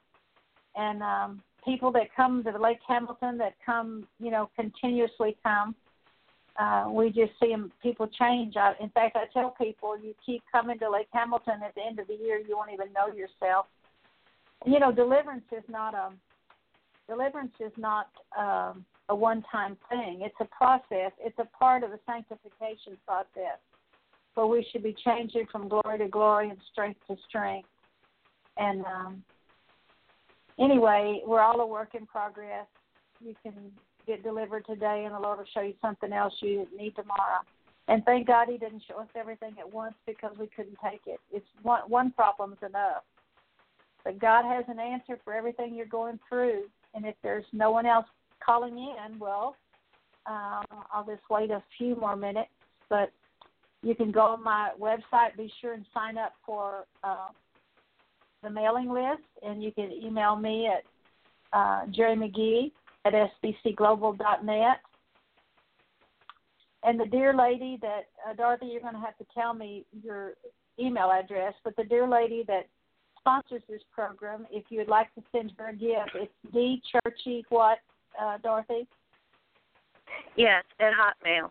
And 0.75 1.03
um, 1.03 1.41
people 1.63 1.91
that 1.93 2.13
come 2.15 2.43
to 2.43 2.59
Lake 2.59 2.79
Hamilton 2.87 3.37
that 3.37 3.53
come, 3.65 4.07
you 4.19 4.31
know, 4.31 4.49
continuously 4.55 5.37
come. 5.43 5.75
uh, 6.59 6.85
we 6.89 7.07
just 7.09 7.31
see 7.41 7.55
people 7.81 8.07
change. 8.07 8.55
I, 8.57 8.73
in 8.79 8.89
fact, 8.89 9.15
I 9.15 9.25
tell 9.33 9.55
people, 9.59 9.97
you 9.97 10.13
keep 10.25 10.43
coming 10.51 10.77
to 10.79 10.89
Lake 10.89 11.07
Hamilton 11.11 11.61
at 11.65 11.73
the 11.75 11.81
end 11.81 11.99
of 11.99 12.07
the 12.07 12.13
year, 12.13 12.39
you 12.39 12.55
won't 12.55 12.71
even 12.71 12.93
know 12.93 13.07
yourself. 13.07 13.65
You 14.65 14.79
know, 14.79 14.91
deliverance 14.91 15.45
is 15.51 15.63
not 15.67 15.93
a 15.93 16.11
deliverance 17.09 17.53
is 17.59 17.71
not 17.77 18.07
um, 18.37 18.85
a 19.09 19.15
one-time 19.15 19.77
thing. 19.89 20.19
It's 20.21 20.35
a 20.39 20.45
process. 20.45 21.11
It's 21.19 21.37
a 21.39 21.45
part 21.57 21.83
of 21.83 21.91
the 21.91 21.99
sanctification 22.05 22.97
process. 23.05 23.59
But 24.35 24.47
we 24.47 24.65
should 24.71 24.83
be 24.83 24.95
changing 25.05 25.45
from 25.51 25.67
glory 25.67 25.99
to 25.99 26.07
glory 26.07 26.49
and 26.49 26.57
strength 26.71 26.99
to 27.07 27.15
strength. 27.27 27.67
And 28.57 28.83
um, 28.85 29.23
anyway, 30.59 31.21
we're 31.25 31.41
all 31.41 31.59
a 31.61 31.65
work 31.65 31.95
in 31.95 32.05
progress. 32.05 32.65
You 33.23 33.35
can 33.43 33.53
get 34.07 34.23
delivered 34.23 34.65
today, 34.65 35.03
and 35.05 35.13
the 35.13 35.19
Lord 35.19 35.39
will 35.39 35.45
show 35.53 35.61
you 35.61 35.73
something 35.81 36.11
else 36.11 36.33
you 36.39 36.67
need 36.75 36.95
tomorrow. 36.95 37.41
And 37.87 38.03
thank 38.05 38.27
God 38.27 38.47
He 38.49 38.57
didn't 38.57 38.83
show 38.87 38.99
us 38.99 39.07
everything 39.15 39.55
at 39.59 39.71
once 39.71 39.95
because 40.05 40.31
we 40.39 40.47
couldn't 40.47 40.77
take 40.83 41.01
it. 41.05 41.19
It's 41.31 41.45
one 41.61 41.81
one 41.87 42.11
problem's 42.11 42.57
enough. 42.65 43.03
But 44.03 44.19
God 44.19 44.45
has 44.45 44.65
an 44.67 44.79
answer 44.79 45.19
for 45.23 45.33
everything 45.33 45.75
you're 45.75 45.85
going 45.85 46.19
through. 46.27 46.63
And 46.93 47.05
if 47.05 47.15
there's 47.23 47.45
no 47.53 47.71
one 47.71 47.85
else 47.85 48.05
calling 48.45 48.77
in, 48.77 49.19
well, 49.19 49.55
um, 50.25 50.63
I'll 50.91 51.05
just 51.05 51.23
wait 51.29 51.51
a 51.51 51.61
few 51.77 51.95
more 51.95 52.15
minutes. 52.15 52.49
But 52.89 53.11
you 53.81 53.95
can 53.95 54.11
go 54.11 54.21
on 54.21 54.43
my 54.43 54.71
website. 54.79 55.35
Be 55.37 55.51
sure 55.61 55.73
and 55.73 55.85
sign 55.93 56.17
up 56.17 56.33
for 56.45 56.85
uh, 57.03 57.27
the 58.41 58.49
mailing 58.49 58.89
list, 58.89 59.23
and 59.41 59.63
you 59.63 59.71
can 59.71 59.91
email 59.91 60.35
me 60.35 60.67
at 60.67 60.83
uh, 61.57 61.85
Geri 61.91 62.15
McGhee 62.15 62.71
at 63.05 63.13
sbcglobal.net. 63.13 64.77
And 66.85 66.99
the 66.99 67.05
dear 67.05 67.33
lady 67.33 67.77
that, 67.81 68.07
uh, 68.27 68.33
Dorothy, 68.33 68.67
you're 68.67 68.81
going 68.81 68.93
to 68.93 68.99
have 68.99 69.17
to 69.17 69.25
tell 69.33 69.53
me 69.53 69.85
your 70.03 70.33
email 70.79 71.11
address, 71.11 71.53
but 71.63 71.75
the 71.77 71.83
dear 71.83 72.07
lady 72.07 72.43
that 72.47 72.67
sponsors 73.19 73.61
this 73.69 73.81
program, 73.93 74.45
if 74.51 74.65
you 74.69 74.79
would 74.79 74.89
like 74.89 75.13
to 75.15 75.23
send 75.31 75.53
her 75.57 75.69
a 75.69 75.73
gift, 75.73 76.11
it's 76.15 76.31
D 76.53 76.81
Churchy 76.91 77.45
what, 77.49 77.77
uh, 78.21 78.37
Dorothy? 78.43 78.87
Yes, 80.35 80.63
at 80.79 80.93
Hotmail. 80.93 81.49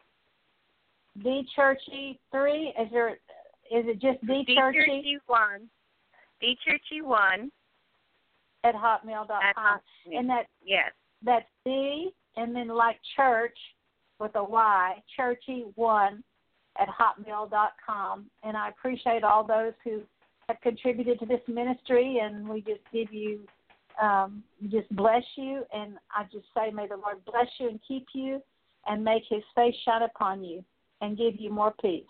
D 1.22 1.46
Churchy 1.54 2.18
three. 2.30 2.74
Is 2.80 2.88
there? 2.92 3.10
Is 3.10 3.84
it 3.86 4.00
just 4.00 4.24
D 4.26 4.44
Churchy? 4.56 4.78
Churchy 4.78 5.18
one. 5.26 5.68
D 6.40 6.56
Churchy 6.64 7.02
one. 7.02 7.50
At 8.64 8.76
hotmail 8.76 9.26
dot 9.26 9.42
com. 9.56 9.80
And 10.12 10.30
that 10.30 10.46
yes. 10.64 10.92
That's 11.24 11.48
D 11.64 12.12
and 12.36 12.54
then 12.54 12.68
like 12.68 12.96
church 13.16 13.58
with 14.20 14.36
a 14.36 14.44
Y, 14.44 15.02
churchy 15.16 15.64
one 15.74 16.22
at 16.80 16.86
hotmail 16.88 17.50
dot 17.50 17.72
com. 17.84 18.26
And 18.44 18.56
I 18.56 18.68
appreciate 18.68 19.24
all 19.24 19.44
those 19.44 19.72
who 19.82 20.02
have 20.48 20.60
contributed 20.60 21.18
to 21.18 21.26
this 21.26 21.40
ministry 21.48 22.20
and 22.22 22.48
we 22.48 22.60
just 22.60 22.82
give 22.92 23.12
you 23.12 23.40
um, 24.00 24.42
just 24.70 24.94
bless 24.94 25.22
you 25.36 25.64
and 25.74 25.96
I 26.14 26.24
just 26.24 26.46
say 26.56 26.70
may 26.70 26.86
the 26.86 26.96
Lord 26.96 27.24
bless 27.24 27.46
you 27.58 27.68
and 27.68 27.80
keep 27.86 28.06
you 28.14 28.42
and 28.86 29.04
make 29.04 29.22
his 29.28 29.42
face 29.54 29.74
shine 29.84 30.02
upon 30.02 30.44
you 30.44 30.64
and 31.00 31.16
give 31.16 31.34
you 31.38 31.50
more 31.50 31.74
peace. 31.80 32.04